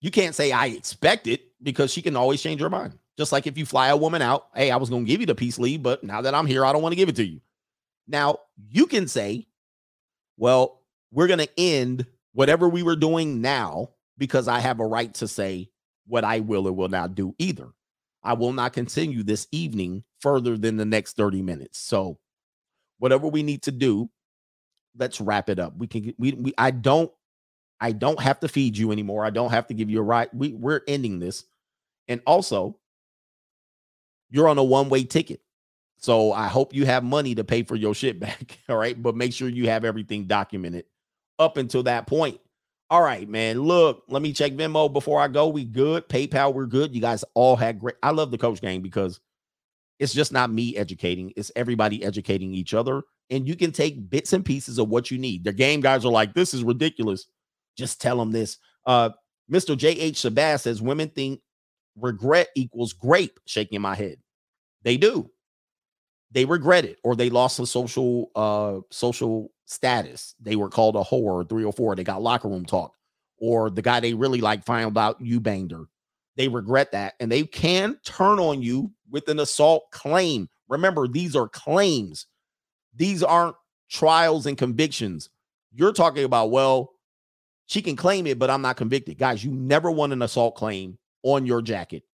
You 0.00 0.10
can't 0.10 0.34
say 0.34 0.52
I 0.52 0.66
expect 0.66 1.26
it 1.26 1.42
because 1.62 1.92
she 1.92 2.02
can 2.02 2.16
always 2.16 2.40
change 2.40 2.60
her 2.60 2.70
mind. 2.70 2.96
Just 3.18 3.32
like 3.32 3.46
if 3.46 3.58
you 3.58 3.66
fly 3.66 3.88
a 3.88 3.96
woman 3.96 4.22
out, 4.22 4.48
hey, 4.54 4.70
I 4.70 4.76
was 4.76 4.90
going 4.90 5.04
to 5.04 5.10
give 5.10 5.20
you 5.20 5.26
the 5.26 5.34
peace 5.34 5.58
leave, 5.58 5.82
but 5.82 6.04
now 6.04 6.20
that 6.20 6.34
I'm 6.34 6.46
here, 6.46 6.64
I 6.64 6.72
don't 6.72 6.82
want 6.82 6.92
to 6.92 6.96
give 6.96 7.08
it 7.08 7.16
to 7.16 7.26
you. 7.26 7.40
Now, 8.06 8.38
you 8.68 8.86
can 8.86 9.08
say, 9.08 9.48
well, 10.36 10.82
we're 11.10 11.26
going 11.26 11.40
to 11.40 11.48
end 11.58 12.06
whatever 12.34 12.68
we 12.68 12.82
were 12.82 12.94
doing 12.94 13.40
now 13.40 13.90
because 14.18 14.46
I 14.48 14.60
have 14.60 14.78
a 14.80 14.86
right 14.86 15.12
to 15.14 15.26
say 15.26 15.70
what 16.06 16.24
I 16.24 16.40
will 16.40 16.68
or 16.68 16.72
will 16.72 16.88
not 16.88 17.14
do 17.14 17.34
either. 17.38 17.70
I 18.26 18.34
will 18.34 18.52
not 18.52 18.72
continue 18.72 19.22
this 19.22 19.46
evening 19.52 20.04
further 20.20 20.58
than 20.58 20.76
the 20.76 20.84
next 20.84 21.16
30 21.16 21.42
minutes. 21.42 21.78
So, 21.78 22.18
whatever 22.98 23.28
we 23.28 23.42
need 23.42 23.62
to 23.62 23.72
do, 23.72 24.10
let's 24.98 25.20
wrap 25.20 25.48
it 25.48 25.58
up. 25.58 25.76
We 25.76 25.86
can 25.86 26.12
we, 26.18 26.32
we 26.32 26.54
I 26.58 26.72
don't 26.72 27.10
I 27.80 27.92
don't 27.92 28.20
have 28.20 28.40
to 28.40 28.48
feed 28.48 28.76
you 28.76 28.90
anymore. 28.90 29.24
I 29.24 29.30
don't 29.30 29.50
have 29.50 29.68
to 29.68 29.74
give 29.74 29.90
you 29.90 30.00
a 30.00 30.02
ride. 30.02 30.30
We 30.32 30.52
we're 30.52 30.80
ending 30.88 31.20
this. 31.20 31.44
And 32.08 32.20
also, 32.26 32.78
you're 34.30 34.48
on 34.48 34.58
a 34.58 34.64
one-way 34.64 35.04
ticket. 35.04 35.40
So 35.98 36.32
I 36.32 36.48
hope 36.48 36.74
you 36.74 36.86
have 36.86 37.02
money 37.04 37.34
to 37.34 37.44
pay 37.44 37.62
for 37.62 37.76
your 37.76 37.94
shit 37.94 38.20
back. 38.20 38.58
All 38.68 38.76
right. 38.76 39.00
But 39.00 39.16
make 39.16 39.32
sure 39.32 39.48
you 39.48 39.68
have 39.68 39.84
everything 39.84 40.26
documented 40.26 40.84
up 41.38 41.56
until 41.56 41.84
that 41.84 42.06
point. 42.06 42.40
All 42.88 43.02
right, 43.02 43.28
man. 43.28 43.60
Look, 43.60 44.04
let 44.08 44.22
me 44.22 44.32
check 44.32 44.52
Venmo 44.52 44.92
before 44.92 45.20
I 45.20 45.28
go. 45.28 45.48
We 45.48 45.64
good. 45.64 46.08
PayPal, 46.08 46.54
we're 46.54 46.66
good. 46.66 46.94
You 46.94 47.00
guys 47.00 47.24
all 47.34 47.56
had 47.56 47.80
great. 47.80 47.96
I 48.02 48.10
love 48.10 48.30
the 48.30 48.38
coach 48.38 48.60
game 48.60 48.80
because 48.80 49.20
it's 49.98 50.12
just 50.12 50.32
not 50.32 50.52
me 50.52 50.76
educating, 50.76 51.32
it's 51.36 51.50
everybody 51.56 52.04
educating 52.04 52.54
each 52.54 52.74
other. 52.74 53.02
And 53.30 53.48
you 53.48 53.56
can 53.56 53.72
take 53.72 54.08
bits 54.08 54.32
and 54.32 54.44
pieces 54.44 54.78
of 54.78 54.88
what 54.88 55.10
you 55.10 55.18
need. 55.18 55.42
The 55.42 55.52
game 55.52 55.80
guys 55.80 56.04
are 56.04 56.12
like, 56.12 56.32
this 56.32 56.54
is 56.54 56.62
ridiculous. 56.62 57.26
Just 57.76 58.00
tell 58.00 58.18
them 58.18 58.30
this. 58.30 58.58
Uh, 58.86 59.10
Mr. 59.50 59.76
J.H. 59.76 60.16
Sabas 60.16 60.60
says 60.60 60.80
women 60.80 61.08
think 61.08 61.40
regret 61.98 62.48
equals 62.54 62.92
grape, 62.92 63.40
shaking 63.46 63.80
my 63.80 63.96
head. 63.96 64.18
They 64.82 64.96
do. 64.96 65.30
They 66.30 66.44
regret 66.44 66.84
it 66.84 66.98
or 67.02 67.16
they 67.16 67.30
lost 67.30 67.58
a 67.58 67.66
social 67.66 68.30
uh 68.36 68.80
social 68.90 69.50
status. 69.66 70.34
They 70.40 70.56
were 70.56 70.70
called 70.70 70.96
a 70.96 71.00
whore 71.00 71.34
or 71.34 71.44
three 71.44 71.64
or 71.64 71.72
four. 71.72 71.94
They 71.94 72.04
got 72.04 72.22
locker 72.22 72.48
room 72.48 72.64
talk. 72.64 72.94
Or 73.38 73.68
the 73.68 73.82
guy 73.82 74.00
they 74.00 74.14
really 74.14 74.40
like 74.40 74.64
found 74.64 74.96
out 74.96 75.20
you 75.20 75.40
banged 75.40 75.72
her. 75.72 75.84
They 76.36 76.48
regret 76.48 76.92
that 76.92 77.14
and 77.20 77.30
they 77.30 77.42
can 77.44 77.98
turn 78.04 78.38
on 78.38 78.62
you 78.62 78.92
with 79.10 79.28
an 79.28 79.38
assault 79.38 79.90
claim. 79.90 80.48
Remember, 80.68 81.06
these 81.06 81.36
are 81.36 81.48
claims. 81.48 82.26
These 82.94 83.22
aren't 83.22 83.56
trials 83.90 84.46
and 84.46 84.56
convictions. 84.56 85.28
You're 85.72 85.92
talking 85.92 86.24
about, 86.24 86.50
well, 86.50 86.92
she 87.66 87.82
can 87.82 87.96
claim 87.96 88.26
it, 88.26 88.38
but 88.38 88.48
I'm 88.48 88.62
not 88.62 88.76
convicted. 88.76 89.18
Guys, 89.18 89.44
you 89.44 89.50
never 89.50 89.90
want 89.90 90.12
an 90.12 90.22
assault 90.22 90.54
claim 90.54 90.98
on 91.22 91.44
your 91.44 91.60
jacket. 91.60 92.04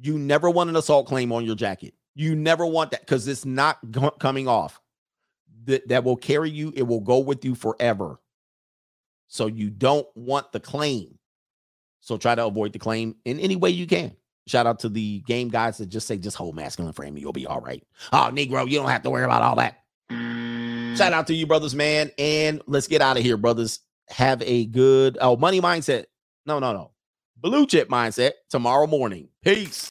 You 0.00 0.18
never 0.18 0.48
want 0.48 0.70
an 0.70 0.76
assault 0.76 1.06
claim 1.06 1.32
on 1.32 1.44
your 1.44 1.56
jacket. 1.56 1.94
You 2.18 2.34
never 2.34 2.66
want 2.66 2.90
that 2.90 3.00
because 3.00 3.28
it's 3.28 3.44
not 3.44 3.78
go- 3.92 4.10
coming 4.10 4.48
off. 4.48 4.80
That, 5.66 5.86
that 5.88 6.02
will 6.02 6.16
carry 6.16 6.50
you, 6.50 6.72
it 6.74 6.82
will 6.82 7.00
go 7.00 7.18
with 7.20 7.44
you 7.44 7.54
forever. 7.54 8.18
So 9.28 9.46
you 9.46 9.70
don't 9.70 10.06
want 10.16 10.50
the 10.50 10.58
claim. 10.58 11.16
So 12.00 12.16
try 12.16 12.34
to 12.34 12.44
avoid 12.46 12.72
the 12.72 12.80
claim 12.80 13.14
in 13.24 13.38
any 13.38 13.54
way 13.54 13.70
you 13.70 13.86
can. 13.86 14.16
Shout 14.48 14.66
out 14.66 14.80
to 14.80 14.88
the 14.88 15.20
game 15.26 15.48
guys 15.48 15.78
that 15.78 15.90
just 15.90 16.08
say, 16.08 16.16
just 16.18 16.36
hold 16.36 16.56
masculine 16.56 16.92
framing, 16.92 17.22
you'll 17.22 17.32
be 17.32 17.46
all 17.46 17.60
right. 17.60 17.84
Oh, 18.12 18.30
Negro, 18.32 18.68
you 18.68 18.78
don't 18.78 18.88
have 18.88 19.02
to 19.02 19.10
worry 19.10 19.24
about 19.24 19.42
all 19.42 19.56
that. 19.56 19.76
Shout 20.96 21.12
out 21.12 21.28
to 21.28 21.34
you, 21.34 21.46
brothers, 21.46 21.74
man. 21.74 22.10
And 22.18 22.62
let's 22.66 22.88
get 22.88 23.00
out 23.00 23.16
of 23.16 23.22
here, 23.22 23.36
brothers. 23.36 23.78
have 24.08 24.42
a 24.42 24.64
good 24.66 25.18
oh 25.20 25.36
money 25.36 25.60
mindset. 25.60 26.06
No, 26.46 26.58
no, 26.58 26.72
no. 26.72 26.90
Blue 27.36 27.66
chip 27.66 27.88
mindset 27.88 28.32
tomorrow 28.50 28.86
morning. 28.88 29.28
Peace. 29.44 29.86